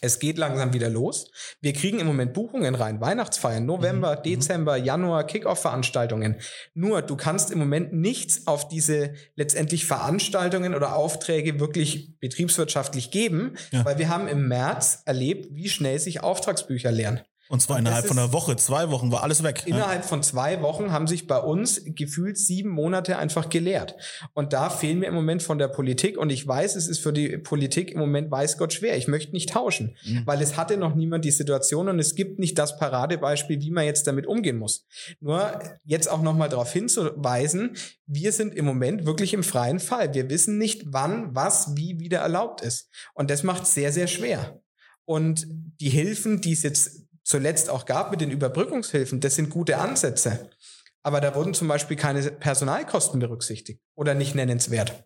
es 0.00 0.18
geht 0.18 0.38
langsam 0.38 0.72
wieder 0.72 0.90
los. 0.90 1.30
Wir 1.60 1.72
kriegen 1.72 1.98
im 1.98 2.06
Moment 2.06 2.32
Buchungen 2.34 2.74
rein, 2.74 3.00
Weihnachtsfeiern, 3.00 3.64
November, 3.64 4.18
mhm. 4.18 4.22
Dezember, 4.22 4.76
Januar, 4.76 5.26
Kickoff-Veranstaltungen. 5.26 6.36
Nur 6.74 7.02
du 7.02 7.16
kannst 7.16 7.50
im 7.50 7.58
Moment 7.58 7.92
nichts 7.92 8.46
auf 8.46 8.68
diese 8.68 9.14
letztendlich 9.36 9.86
Veranstaltungen 9.86 10.74
oder 10.74 10.96
Aufträge 10.96 11.60
wirklich 11.60 12.18
betriebswirtschaftlich 12.20 13.10
geben, 13.10 13.56
ja. 13.70 13.84
weil 13.84 13.98
wir 13.98 14.08
haben 14.08 14.28
im 14.28 14.48
März 14.48 15.02
erlebt, 15.04 15.48
wie 15.52 15.68
schnell 15.68 15.98
sich 15.98 16.22
Auftragsbücher 16.22 16.92
leeren. 16.92 17.20
Und 17.48 17.60
zwar 17.60 17.78
innerhalb 17.78 18.06
von 18.06 18.18
einer 18.18 18.32
Woche, 18.32 18.56
zwei 18.56 18.90
Wochen 18.90 19.12
war 19.12 19.22
alles 19.22 19.42
weg. 19.42 19.64
Innerhalb 19.66 20.02
ja. 20.02 20.08
von 20.08 20.22
zwei 20.22 20.62
Wochen 20.62 20.92
haben 20.92 21.06
sich 21.06 21.26
bei 21.26 21.38
uns 21.38 21.82
gefühlt 21.84 22.38
sieben 22.38 22.70
Monate 22.70 23.18
einfach 23.18 23.50
geleert. 23.50 23.96
Und 24.32 24.54
da 24.54 24.70
fehlen 24.70 25.02
wir 25.02 25.08
im 25.08 25.14
Moment 25.14 25.42
von 25.42 25.58
der 25.58 25.68
Politik. 25.68 26.16
Und 26.16 26.30
ich 26.30 26.46
weiß, 26.46 26.74
es 26.74 26.88
ist 26.88 27.00
für 27.00 27.12
die 27.12 27.36
Politik 27.36 27.90
im 27.90 27.98
Moment 27.98 28.30
weiß 28.30 28.56
Gott 28.56 28.72
schwer. 28.72 28.96
Ich 28.96 29.08
möchte 29.08 29.32
nicht 29.32 29.50
tauschen, 29.50 29.94
mhm. 30.04 30.22
weil 30.24 30.40
es 30.40 30.56
hatte 30.56 30.78
noch 30.78 30.94
niemand 30.94 31.24
die 31.24 31.30
Situation 31.30 31.88
und 31.88 31.98
es 31.98 32.14
gibt 32.14 32.38
nicht 32.38 32.58
das 32.58 32.78
Paradebeispiel, 32.78 33.60
wie 33.60 33.70
man 33.70 33.84
jetzt 33.84 34.06
damit 34.06 34.26
umgehen 34.26 34.56
muss. 34.56 34.86
Nur 35.20 35.58
jetzt 35.84 36.10
auch 36.10 36.22
nochmal 36.22 36.48
darauf 36.48 36.72
hinzuweisen, 36.72 37.76
wir 38.06 38.32
sind 38.32 38.54
im 38.54 38.64
Moment 38.64 39.04
wirklich 39.04 39.34
im 39.34 39.42
freien 39.42 39.80
Fall. 39.80 40.14
Wir 40.14 40.30
wissen 40.30 40.56
nicht, 40.58 40.82
wann, 40.86 41.34
was, 41.34 41.76
wie 41.76 41.98
wieder 41.98 42.18
erlaubt 42.18 42.62
ist. 42.62 42.88
Und 43.14 43.30
das 43.30 43.42
macht 43.42 43.66
sehr, 43.66 43.92
sehr 43.92 44.06
schwer. 44.06 44.60
Und 45.04 45.46
die 45.80 45.90
Hilfen, 45.90 46.40
die 46.40 46.52
es 46.52 46.62
jetzt 46.62 47.03
zuletzt 47.24 47.70
auch 47.70 47.86
gab 47.86 48.10
mit 48.10 48.20
den 48.20 48.30
Überbrückungshilfen, 48.30 49.20
das 49.20 49.34
sind 49.34 49.50
gute 49.50 49.78
Ansätze. 49.78 50.50
Aber 51.02 51.20
da 51.20 51.34
wurden 51.34 51.52
zum 51.52 51.68
Beispiel 51.68 51.96
keine 51.96 52.22
Personalkosten 52.30 53.20
berücksichtigt 53.20 53.80
oder 53.94 54.14
nicht 54.14 54.34
nennenswert. 54.34 55.04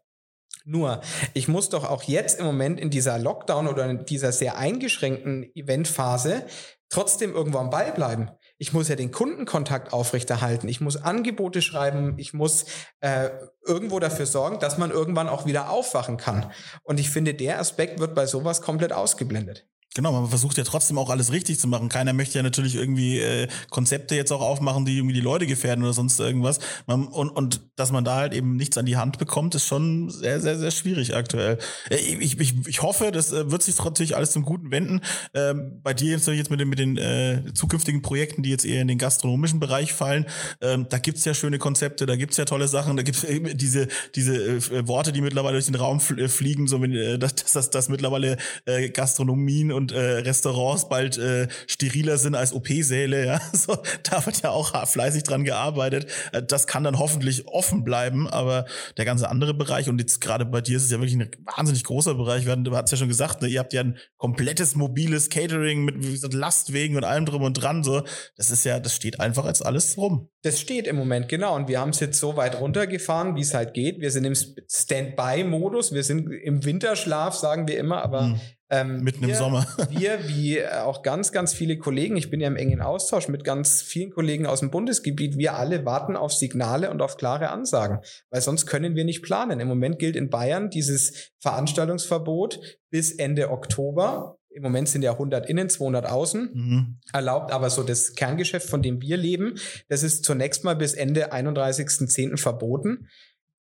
Nur, 0.65 1.01
ich 1.33 1.49
muss 1.49 1.71
doch 1.71 1.85
auch 1.89 2.03
jetzt 2.03 2.39
im 2.39 2.45
Moment 2.47 2.79
in 2.79 2.91
dieser 2.91 3.19
Lockdown 3.19 3.69
oder 3.69 3.89
in 3.89 4.05
dieser 4.05 4.33
sehr 4.33 4.59
eingeschränkten 4.59 5.51
Eventphase 5.55 6.45
trotzdem 6.91 7.35
irgendwo 7.35 7.59
am 7.59 7.71
Ball 7.71 7.93
bleiben. 7.93 8.31
Ich 8.59 8.73
muss 8.73 8.89
ja 8.89 8.97
den 8.97 9.11
Kundenkontakt 9.11 9.93
aufrechterhalten. 9.93 10.69
Ich 10.69 10.81
muss 10.81 10.97
Angebote 10.97 11.63
schreiben. 11.63 12.15
Ich 12.19 12.35
muss 12.35 12.67
äh, 13.01 13.31
irgendwo 13.65 13.99
dafür 13.99 14.27
sorgen, 14.27 14.59
dass 14.59 14.79
man 14.79 14.91
irgendwann 14.91 15.29
auch 15.29 15.47
wieder 15.47 15.71
aufwachen 15.71 16.17
kann. 16.17 16.51
Und 16.83 16.99
ich 16.99 17.11
finde, 17.11 17.35
der 17.35 17.61
Aspekt 17.61 17.99
wird 17.99 18.15
bei 18.15 18.27
sowas 18.27 18.63
komplett 18.63 18.93
ausgeblendet. 18.93 19.67
Genau, 19.99 20.13
man 20.13 20.29
versucht 20.29 20.57
ja 20.57 20.63
trotzdem 20.63 20.97
auch 20.97 21.11
alles 21.11 21.33
richtig 21.33 21.59
zu 21.59 21.67
machen. 21.67 21.89
Keiner 21.89 22.13
möchte 22.13 22.39
ja 22.39 22.45
natürlich 22.45 22.77
irgendwie 22.77 23.19
äh, 23.19 23.49
Konzepte 23.69 24.15
jetzt 24.15 24.31
auch 24.31 24.41
aufmachen, 24.41 24.85
die 24.85 24.97
irgendwie 24.97 25.17
die 25.17 25.21
Leute 25.21 25.45
gefährden 25.45 25.83
oder 25.83 25.93
sonst 25.93 26.21
irgendwas. 26.21 26.61
Man, 26.87 27.09
und, 27.09 27.31
und 27.31 27.63
dass 27.75 27.91
man 27.91 28.05
da 28.05 28.15
halt 28.15 28.33
eben 28.33 28.55
nichts 28.55 28.79
an 28.79 28.87
die 28.87 28.97
Hand 28.97 29.19
bekommt, 29.19 29.57
ist 29.57 29.67
schon 29.67 30.09
sehr, 30.09 30.41
sehr, 30.41 30.57
sehr 30.57 30.71
schwierig 30.71 31.17
aktuell. 31.17 31.59
Äh, 31.91 31.97
ich, 31.97 32.39
ich, 32.39 32.69
ich 32.69 32.81
hoffe, 32.81 33.11
das 33.11 33.33
äh, 33.33 33.51
wird 33.51 33.65
sich 33.65 33.77
natürlich 33.77 34.15
alles 34.15 34.31
zum 34.31 34.45
Guten 34.45 34.71
wenden. 34.71 35.01
Ähm, 35.35 35.81
bei 35.83 35.95
dir 35.95 36.13
jetzt, 36.13 36.29
jetzt 36.29 36.53
mit 36.53 36.61
den, 36.61 36.69
mit 36.69 36.79
den 36.79 36.97
äh, 36.97 37.43
zukünftigen 37.53 38.01
Projekten, 38.01 38.45
die 38.45 38.51
jetzt 38.51 38.65
eher 38.65 38.83
in 38.83 38.87
den 38.87 38.99
gastronomischen 38.99 39.59
Bereich 39.59 39.93
fallen, 39.93 40.27
ähm, 40.61 40.87
da 40.89 40.99
gibt's 40.99 41.25
ja 41.25 41.35
schöne 41.35 41.59
Konzepte, 41.59 42.07
da 42.07 42.15
gibt's 42.15 42.37
ja 42.37 42.45
tolle 42.45 42.69
Sachen, 42.69 42.97
da 42.97 43.03
gibt's 43.03 43.27
diese, 43.55 43.89
diese 44.15 44.37
äh, 44.37 44.87
Worte, 44.87 45.11
die 45.11 45.23
mittlerweile 45.23 45.55
durch 45.55 45.67
den 45.67 45.75
Raum 45.75 46.01
äh, 46.17 46.29
fliegen, 46.29 46.69
so 46.69 46.81
wenn, 46.81 46.95
äh, 46.95 47.19
dass, 47.19 47.35
dass, 47.35 47.71
dass 47.71 47.89
mittlerweile 47.89 48.37
äh, 48.65 48.91
Gastronomien 48.91 49.73
und 49.73 49.88
und 49.91 49.99
äh, 49.99 50.19
Restaurants 50.19 50.89
bald 50.89 51.19
äh, 51.19 51.49
steriler 51.67 52.19
sind 52.19 52.35
als 52.35 52.53
OP-Säle. 52.53 53.27
Ja? 53.27 53.41
So, 53.59 53.77
da 54.05 54.25
wird 54.25 54.43
ja 54.43 54.51
auch 54.51 54.87
fleißig 54.87 55.25
dran 55.25 55.45
gearbeitet. 55.45 56.07
Äh, 56.33 56.43
das 56.43 56.67
kann 56.67 56.85
dann 56.85 56.99
hoffentlich 56.99 57.49
offen 57.49 57.83
bleiben, 57.83 58.29
aber 58.29 58.67
der 58.97 59.05
ganze 59.05 59.29
andere 59.29 59.53
Bereich 59.55 59.89
und 59.89 59.99
jetzt 60.01 60.21
gerade 60.21 60.45
bei 60.45 60.61
dir 60.61 60.77
ist 60.77 60.85
es 60.85 60.91
ja 60.91 60.99
wirklich 60.99 61.17
ein 61.17 61.31
wahnsinnig 61.57 61.85
großer 61.85 62.15
Bereich. 62.15 62.45
Wir 62.45 62.53
hatten, 62.53 62.65
du 62.65 62.77
hast 62.77 62.91
ja 62.91 62.97
schon 62.97 63.09
gesagt, 63.09 63.43
ne, 63.43 63.49
ihr 63.49 63.59
habt 63.59 63.73
ja 63.73 63.81
ein 63.81 63.99
komplettes 64.17 64.77
mobiles 64.77 65.29
Catering 65.29 65.85
mit 65.85 65.97
wie 65.99 66.13
gesagt, 66.13 66.35
Lastwegen 66.35 66.97
und 66.97 67.05
allem 67.05 67.27
drum 67.27 67.43
und 67.43 67.55
dran. 67.55 67.83
So, 67.83 68.03
das 68.37 68.51
ist 68.51 68.65
ja, 68.65 68.79
das 68.79 68.95
steht 68.95 69.21
einfach 69.21 69.45
als 69.45 69.63
alles 69.63 69.97
rum. 69.97 70.29
Das 70.43 70.61
steht 70.61 70.87
im 70.87 70.97
Moment 70.97 71.29
genau 71.29 71.57
und 71.57 71.69
wir 71.69 71.81
haben 71.81 71.91
es 71.91 72.01
jetzt 72.01 72.21
so 72.21 72.37
weit 72.37 72.61
runtergefahren, 72.61 73.35
wie 73.35 73.41
es 73.41 73.55
halt 73.55 73.75
geht. 73.75 74.01
Wir 74.01 74.11
sind 74.11 74.25
im 74.25 74.35
Standby-Modus, 74.35 75.93
wir 75.93 76.05
sind 76.05 76.31
im 76.31 76.65
Winterschlaf, 76.65 77.35
sagen 77.35 77.67
wir 77.67 77.77
immer, 77.77 78.03
aber 78.03 78.27
hm. 78.27 78.41
Ähm, 78.71 79.01
Mitten 79.03 79.23
wir, 79.23 79.31
im 79.31 79.35
Sommer. 79.35 79.67
wir, 79.91 80.29
wie 80.29 80.59
äh, 80.59 80.69
auch 80.81 81.03
ganz, 81.03 81.33
ganz 81.33 81.55
viele 81.55 81.79
Kollegen, 81.79 82.17
ich 82.17 82.31
bin 82.31 82.41
ja 82.41 82.49
im 82.49 82.57
engen 82.57 82.83
Austausch 82.83 83.29
mit 83.29 83.45
ganz 83.45 83.81
vielen 83.81 84.11
Kollegen 84.11 84.47
aus 84.47 84.61
dem 84.61 84.71
Bundesgebiet, 84.71 85.39
wir 85.39 85.55
alle 85.55 85.87
warten 85.87 86.17
auf 86.17 86.33
Signale 86.33 86.91
und 86.91 87.01
auf 87.01 87.17
klare 87.17 87.49
Ansagen, 87.49 88.01
weil 88.31 88.43
sonst 88.43 88.67
können 88.67 88.95
wir 88.95 89.05
nicht 89.05 89.23
planen. 89.23 89.61
Im 89.61 89.69
Moment 89.69 89.99
gilt 89.99 90.17
in 90.17 90.29
Bayern 90.29 90.69
dieses 90.69 91.33
Veranstaltungsverbot 91.41 92.61
bis 92.91 93.13
Ende 93.13 93.51
Oktober. 93.51 94.39
Im 94.51 94.63
Moment 94.63 94.89
sind 94.89 95.03
ja 95.03 95.13
100 95.13 95.49
innen, 95.49 95.71
200 95.71 96.07
außen. 96.07 96.51
Mhm. 96.53 96.99
Erlaubt 97.13 97.53
aber 97.53 97.71
so 97.71 97.83
das 97.83 98.15
Kerngeschäft, 98.15 98.69
von 98.69 98.83
dem 98.83 99.01
wir 99.01 99.17
leben, 99.17 99.55
das 99.89 100.03
ist 100.03 100.25
zunächst 100.25 100.65
mal 100.65 100.75
bis 100.75 100.95
Ende 100.95 101.33
31.10. 101.33 102.37
verboten. 102.37 103.09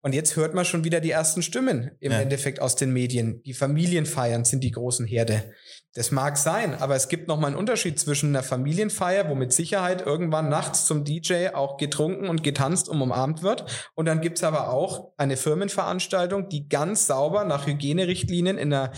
Und 0.01 0.13
jetzt 0.13 0.35
hört 0.37 0.53
man 0.53 0.63
schon 0.63 0.83
wieder 0.85 1.01
die 1.01 1.11
ersten 1.11 1.41
Stimmen 1.41 1.91
im 1.99 2.13
ja. 2.13 2.21
Endeffekt 2.21 2.61
aus 2.61 2.75
den 2.75 2.93
Medien. 2.93 3.43
Die 3.43 3.53
Familienfeiern 3.53 4.45
sind 4.45 4.63
die 4.63 4.71
großen 4.71 5.05
Herde. 5.05 5.43
Das 5.93 6.11
mag 6.11 6.37
sein, 6.37 6.75
aber 6.75 6.95
es 6.95 7.09
gibt 7.09 7.27
noch 7.27 7.39
mal 7.39 7.47
einen 7.47 7.55
Unterschied 7.55 7.99
zwischen 7.99 8.29
einer 8.29 8.43
Familienfeier, 8.43 9.27
wo 9.27 9.35
mit 9.35 9.51
Sicherheit 9.51 10.05
irgendwann 10.05 10.47
nachts 10.47 10.85
zum 10.85 11.03
DJ 11.03 11.49
auch 11.53 11.77
getrunken 11.77 12.29
und 12.29 12.43
getanzt 12.43 12.87
und 12.87 13.01
umarmt 13.01 13.41
wird. 13.41 13.89
Und 13.95 14.05
dann 14.05 14.21
gibt's 14.21 14.43
aber 14.43 14.71
auch 14.71 15.11
eine 15.17 15.35
Firmenveranstaltung, 15.35 16.47
die 16.47 16.69
ganz 16.69 17.07
sauber 17.07 17.43
nach 17.43 17.65
Hygienerichtlinien 17.65 18.57
in 18.57 18.71
einer 18.71 18.91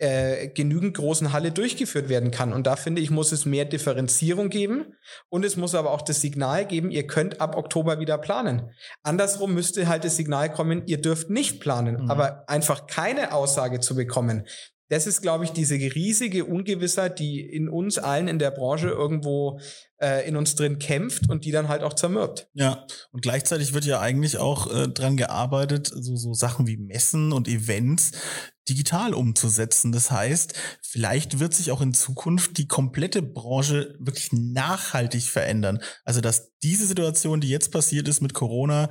äh, 0.00 0.48
genügend 0.48 0.96
großen 0.96 1.32
Halle 1.32 1.52
durchgeführt 1.52 2.08
werden 2.08 2.30
kann. 2.30 2.52
Und 2.52 2.66
da 2.66 2.76
finde 2.76 3.02
ich, 3.02 3.10
muss 3.10 3.32
es 3.32 3.44
mehr 3.44 3.66
Differenzierung 3.66 4.48
geben 4.48 4.94
und 5.28 5.44
es 5.44 5.56
muss 5.56 5.74
aber 5.74 5.90
auch 5.90 6.02
das 6.02 6.20
Signal 6.20 6.66
geben, 6.66 6.90
ihr 6.90 7.06
könnt 7.06 7.40
ab 7.40 7.56
Oktober 7.56 8.00
wieder 8.00 8.16
planen. 8.16 8.70
Andersrum 9.02 9.52
müsste 9.52 9.88
halt 9.88 10.04
das 10.04 10.16
Signal 10.16 10.50
kommen, 10.50 10.86
ihr 10.86 11.00
dürft 11.00 11.28
nicht 11.28 11.60
planen, 11.60 12.04
mhm. 12.04 12.10
aber 12.10 12.48
einfach 12.48 12.86
keine 12.86 13.32
Aussage 13.34 13.80
zu 13.80 13.94
bekommen. 13.94 14.46
Das 14.90 15.06
ist, 15.06 15.22
glaube 15.22 15.44
ich, 15.44 15.52
diese 15.52 15.76
riesige 15.76 16.44
Ungewissheit, 16.44 17.20
die 17.20 17.40
in 17.40 17.68
uns 17.68 17.96
allen 17.96 18.26
in 18.26 18.40
der 18.40 18.50
Branche 18.50 18.88
irgendwo 18.88 19.60
äh, 20.02 20.26
in 20.28 20.36
uns 20.36 20.56
drin 20.56 20.80
kämpft 20.80 21.30
und 21.30 21.44
die 21.44 21.52
dann 21.52 21.68
halt 21.68 21.82
auch 21.82 21.94
zermürbt. 21.94 22.48
Ja, 22.54 22.86
und 23.12 23.22
gleichzeitig 23.22 23.72
wird 23.72 23.84
ja 23.84 24.00
eigentlich 24.00 24.38
auch 24.38 24.66
äh, 24.74 24.88
dran 24.88 25.16
gearbeitet, 25.16 25.86
so, 25.94 26.16
so 26.16 26.34
Sachen 26.34 26.66
wie 26.66 26.76
Messen 26.76 27.32
und 27.32 27.46
Events 27.46 28.10
digital 28.68 29.14
umzusetzen. 29.14 29.92
Das 29.92 30.10
heißt, 30.10 30.54
vielleicht 30.82 31.38
wird 31.38 31.54
sich 31.54 31.70
auch 31.70 31.80
in 31.80 31.94
Zukunft 31.94 32.58
die 32.58 32.66
komplette 32.66 33.22
Branche 33.22 33.94
wirklich 34.00 34.32
nachhaltig 34.32 35.22
verändern. 35.22 35.80
Also, 36.04 36.20
dass 36.20 36.56
diese 36.62 36.86
Situation, 36.86 37.40
die 37.40 37.48
jetzt 37.48 37.70
passiert 37.70 38.08
ist 38.08 38.20
mit 38.20 38.34
Corona, 38.34 38.88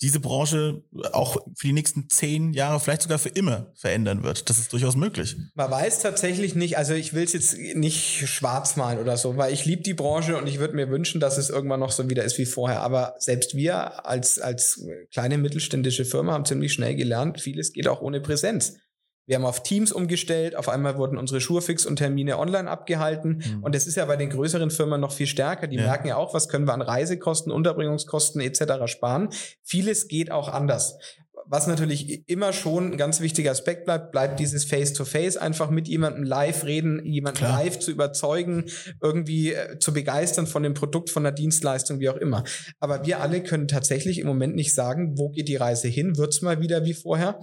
diese 0.00 0.20
Branche 0.20 0.82
auch 1.12 1.36
für 1.56 1.66
die 1.66 1.72
nächsten 1.72 2.08
zehn 2.08 2.52
Jahre, 2.52 2.78
vielleicht 2.80 3.02
sogar 3.02 3.18
für 3.18 3.30
immer 3.30 3.72
verändern 3.74 4.22
wird. 4.22 4.48
Das 4.48 4.58
ist 4.58 4.72
durchaus 4.72 4.96
möglich. 4.96 5.36
Man 5.54 5.70
weiß 5.70 6.00
tatsächlich 6.00 6.54
nicht, 6.54 6.78
also 6.78 6.94
ich 6.94 7.14
will 7.14 7.24
es 7.24 7.32
jetzt 7.32 7.58
nicht 7.58 8.28
schwarz 8.28 8.76
malen 8.76 8.98
oder 9.00 9.16
so, 9.16 9.36
weil 9.36 9.52
ich 9.52 9.64
liebe 9.64 9.82
die 9.82 9.94
Branche 9.94 10.36
und 10.36 10.46
ich 10.46 10.58
würde 10.58 10.76
mir 10.76 10.88
wünschen, 10.88 11.20
dass 11.20 11.38
es 11.38 11.50
irgendwann 11.50 11.80
noch 11.80 11.92
so 11.92 12.08
wieder 12.08 12.24
ist 12.24 12.38
wie 12.38 12.46
vorher. 12.46 12.80
Aber 12.80 13.14
selbst 13.18 13.56
wir 13.56 14.06
als, 14.06 14.38
als 14.38 14.84
kleine 15.12 15.38
mittelständische 15.38 16.04
Firma 16.04 16.32
haben 16.32 16.44
ziemlich 16.44 16.72
schnell 16.72 16.94
gelernt, 16.94 17.40
vieles 17.40 17.72
geht 17.72 17.88
auch 17.88 18.00
ohne 18.00 18.20
Präsenz. 18.20 18.74
Wir 19.28 19.36
haben 19.36 19.44
auf 19.44 19.62
Teams 19.62 19.92
umgestellt, 19.92 20.56
auf 20.56 20.70
einmal 20.70 20.96
wurden 20.96 21.18
unsere 21.18 21.42
Schurfix 21.42 21.84
und 21.84 21.96
Termine 21.96 22.38
online 22.38 22.68
abgehalten. 22.68 23.42
Mhm. 23.44 23.62
Und 23.62 23.74
das 23.74 23.86
ist 23.86 23.96
ja 23.96 24.06
bei 24.06 24.16
den 24.16 24.30
größeren 24.30 24.70
Firmen 24.70 25.02
noch 25.02 25.12
viel 25.12 25.26
stärker. 25.26 25.66
Die 25.66 25.76
ja. 25.76 25.82
merken 25.82 26.08
ja 26.08 26.16
auch, 26.16 26.32
was 26.32 26.48
können 26.48 26.66
wir 26.66 26.72
an 26.72 26.80
Reisekosten, 26.80 27.52
Unterbringungskosten 27.52 28.40
etc. 28.40 28.86
sparen. 28.86 29.28
Vieles 29.62 30.08
geht 30.08 30.32
auch 30.32 30.48
anders. 30.48 30.96
Was 31.50 31.66
natürlich 31.66 32.26
immer 32.28 32.54
schon 32.54 32.92
ein 32.92 32.96
ganz 32.96 33.20
wichtiger 33.20 33.50
Aspekt 33.50 33.84
bleibt, 33.84 34.12
bleibt 34.12 34.40
dieses 34.40 34.64
Face-to-Face, 34.64 35.36
-face, 35.36 35.40
einfach 35.40 35.68
mit 35.70 35.88
jemandem 35.88 36.24
live 36.24 36.64
reden, 36.64 37.04
jemanden 37.04 37.38
Klar. 37.38 37.62
live 37.62 37.78
zu 37.78 37.90
überzeugen, 37.90 38.64
irgendwie 39.02 39.52
äh, 39.52 39.78
zu 39.78 39.92
begeistern 39.92 40.46
von 40.46 40.62
dem 40.62 40.74
Produkt, 40.74 41.10
von 41.10 41.22
der 41.22 41.32
Dienstleistung, 41.32 42.00
wie 42.00 42.08
auch 42.08 42.16
immer. 42.16 42.44
Aber 42.80 43.04
wir 43.06 43.20
alle 43.20 43.42
können 43.42 43.68
tatsächlich 43.68 44.18
im 44.18 44.26
Moment 44.26 44.56
nicht 44.56 44.74
sagen, 44.74 45.18
wo 45.18 45.30
geht 45.30 45.48
die 45.48 45.56
Reise 45.56 45.88
hin? 45.88 46.16
Wird's 46.16 46.42
mal 46.42 46.60
wieder 46.60 46.84
wie 46.84 46.94
vorher? 46.94 47.40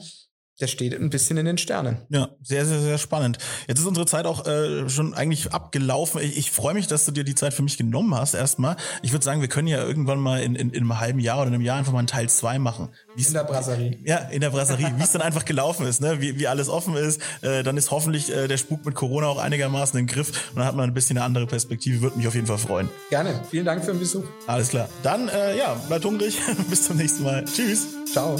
Der 0.61 0.67
steht 0.67 0.93
ein 0.93 1.09
bisschen 1.09 1.37
in 1.37 1.45
den 1.45 1.57
Sternen. 1.57 1.97
Ja, 2.09 2.29
sehr, 2.41 2.65
sehr, 2.65 2.79
sehr 2.79 2.97
spannend. 2.97 3.39
Jetzt 3.67 3.79
ist 3.79 3.85
unsere 3.85 4.05
Zeit 4.05 4.25
auch 4.25 4.47
äh, 4.47 4.87
schon 4.89 5.13
eigentlich 5.13 5.51
abgelaufen. 5.51 6.21
Ich, 6.21 6.37
ich 6.37 6.51
freue 6.51 6.73
mich, 6.73 6.87
dass 6.87 7.03
du 7.03 7.11
dir 7.11 7.25
die 7.25 7.35
Zeit 7.35 7.53
für 7.53 7.61
mich 7.61 7.77
genommen 7.77 8.15
hast 8.15 8.35
erstmal. 8.35 8.77
Ich 9.01 9.11
würde 9.11 9.25
sagen, 9.25 9.41
wir 9.41 9.49
können 9.49 9.67
ja 9.67 9.83
irgendwann 9.83 10.19
mal 10.19 10.41
in, 10.41 10.55
in, 10.55 10.69
in 10.69 10.83
einem 10.83 10.99
halben 10.99 11.19
Jahr 11.19 11.39
oder 11.39 11.47
einem 11.47 11.61
Jahr 11.61 11.77
einfach 11.77 11.91
mal 11.91 11.99
einen 11.99 12.07
Teil 12.07 12.29
zwei 12.29 12.57
machen. 12.57 12.89
Wie's, 13.15 13.27
in 13.27 13.33
der 13.33 13.43
Brasserie. 13.43 13.99
Ja, 14.05 14.17
in 14.17 14.39
der 14.39 14.49
Brasserie. 14.49 14.93
wie 14.95 15.03
es 15.03 15.11
dann 15.11 15.21
einfach 15.21 15.43
gelaufen 15.43 15.85
ist, 15.87 15.99
ne? 15.99 16.21
wie, 16.21 16.39
wie 16.39 16.47
alles 16.47 16.69
offen 16.69 16.95
ist. 16.95 17.21
Äh, 17.41 17.63
dann 17.63 17.75
ist 17.75 17.91
hoffentlich 17.91 18.33
äh, 18.33 18.47
der 18.47 18.57
Spuk 18.57 18.85
mit 18.85 18.95
Corona 18.95 19.27
auch 19.27 19.39
einigermaßen 19.39 19.99
im 19.99 20.07
Griff 20.07 20.51
und 20.51 20.59
dann 20.59 20.65
hat 20.65 20.75
man 20.75 20.89
ein 20.89 20.93
bisschen 20.93 21.17
eine 21.17 21.25
andere 21.25 21.47
Perspektive. 21.47 22.01
Würde 22.01 22.17
mich 22.17 22.27
auf 22.29 22.35
jeden 22.35 22.47
Fall 22.47 22.59
freuen. 22.59 22.89
Gerne. 23.09 23.41
Vielen 23.51 23.65
Dank 23.65 23.83
für 23.83 23.91
den 23.91 23.99
Besuch. 23.99 24.23
Alles 24.47 24.69
klar. 24.69 24.87
Dann, 25.03 25.27
äh, 25.27 25.57
ja, 25.57 25.73
bleibt 25.87 26.05
hungrig. 26.05 26.39
Bis 26.69 26.85
zum 26.85 26.95
nächsten 26.95 27.23
Mal. 27.23 27.43
Tschüss. 27.43 27.87
Ciao. 28.11 28.39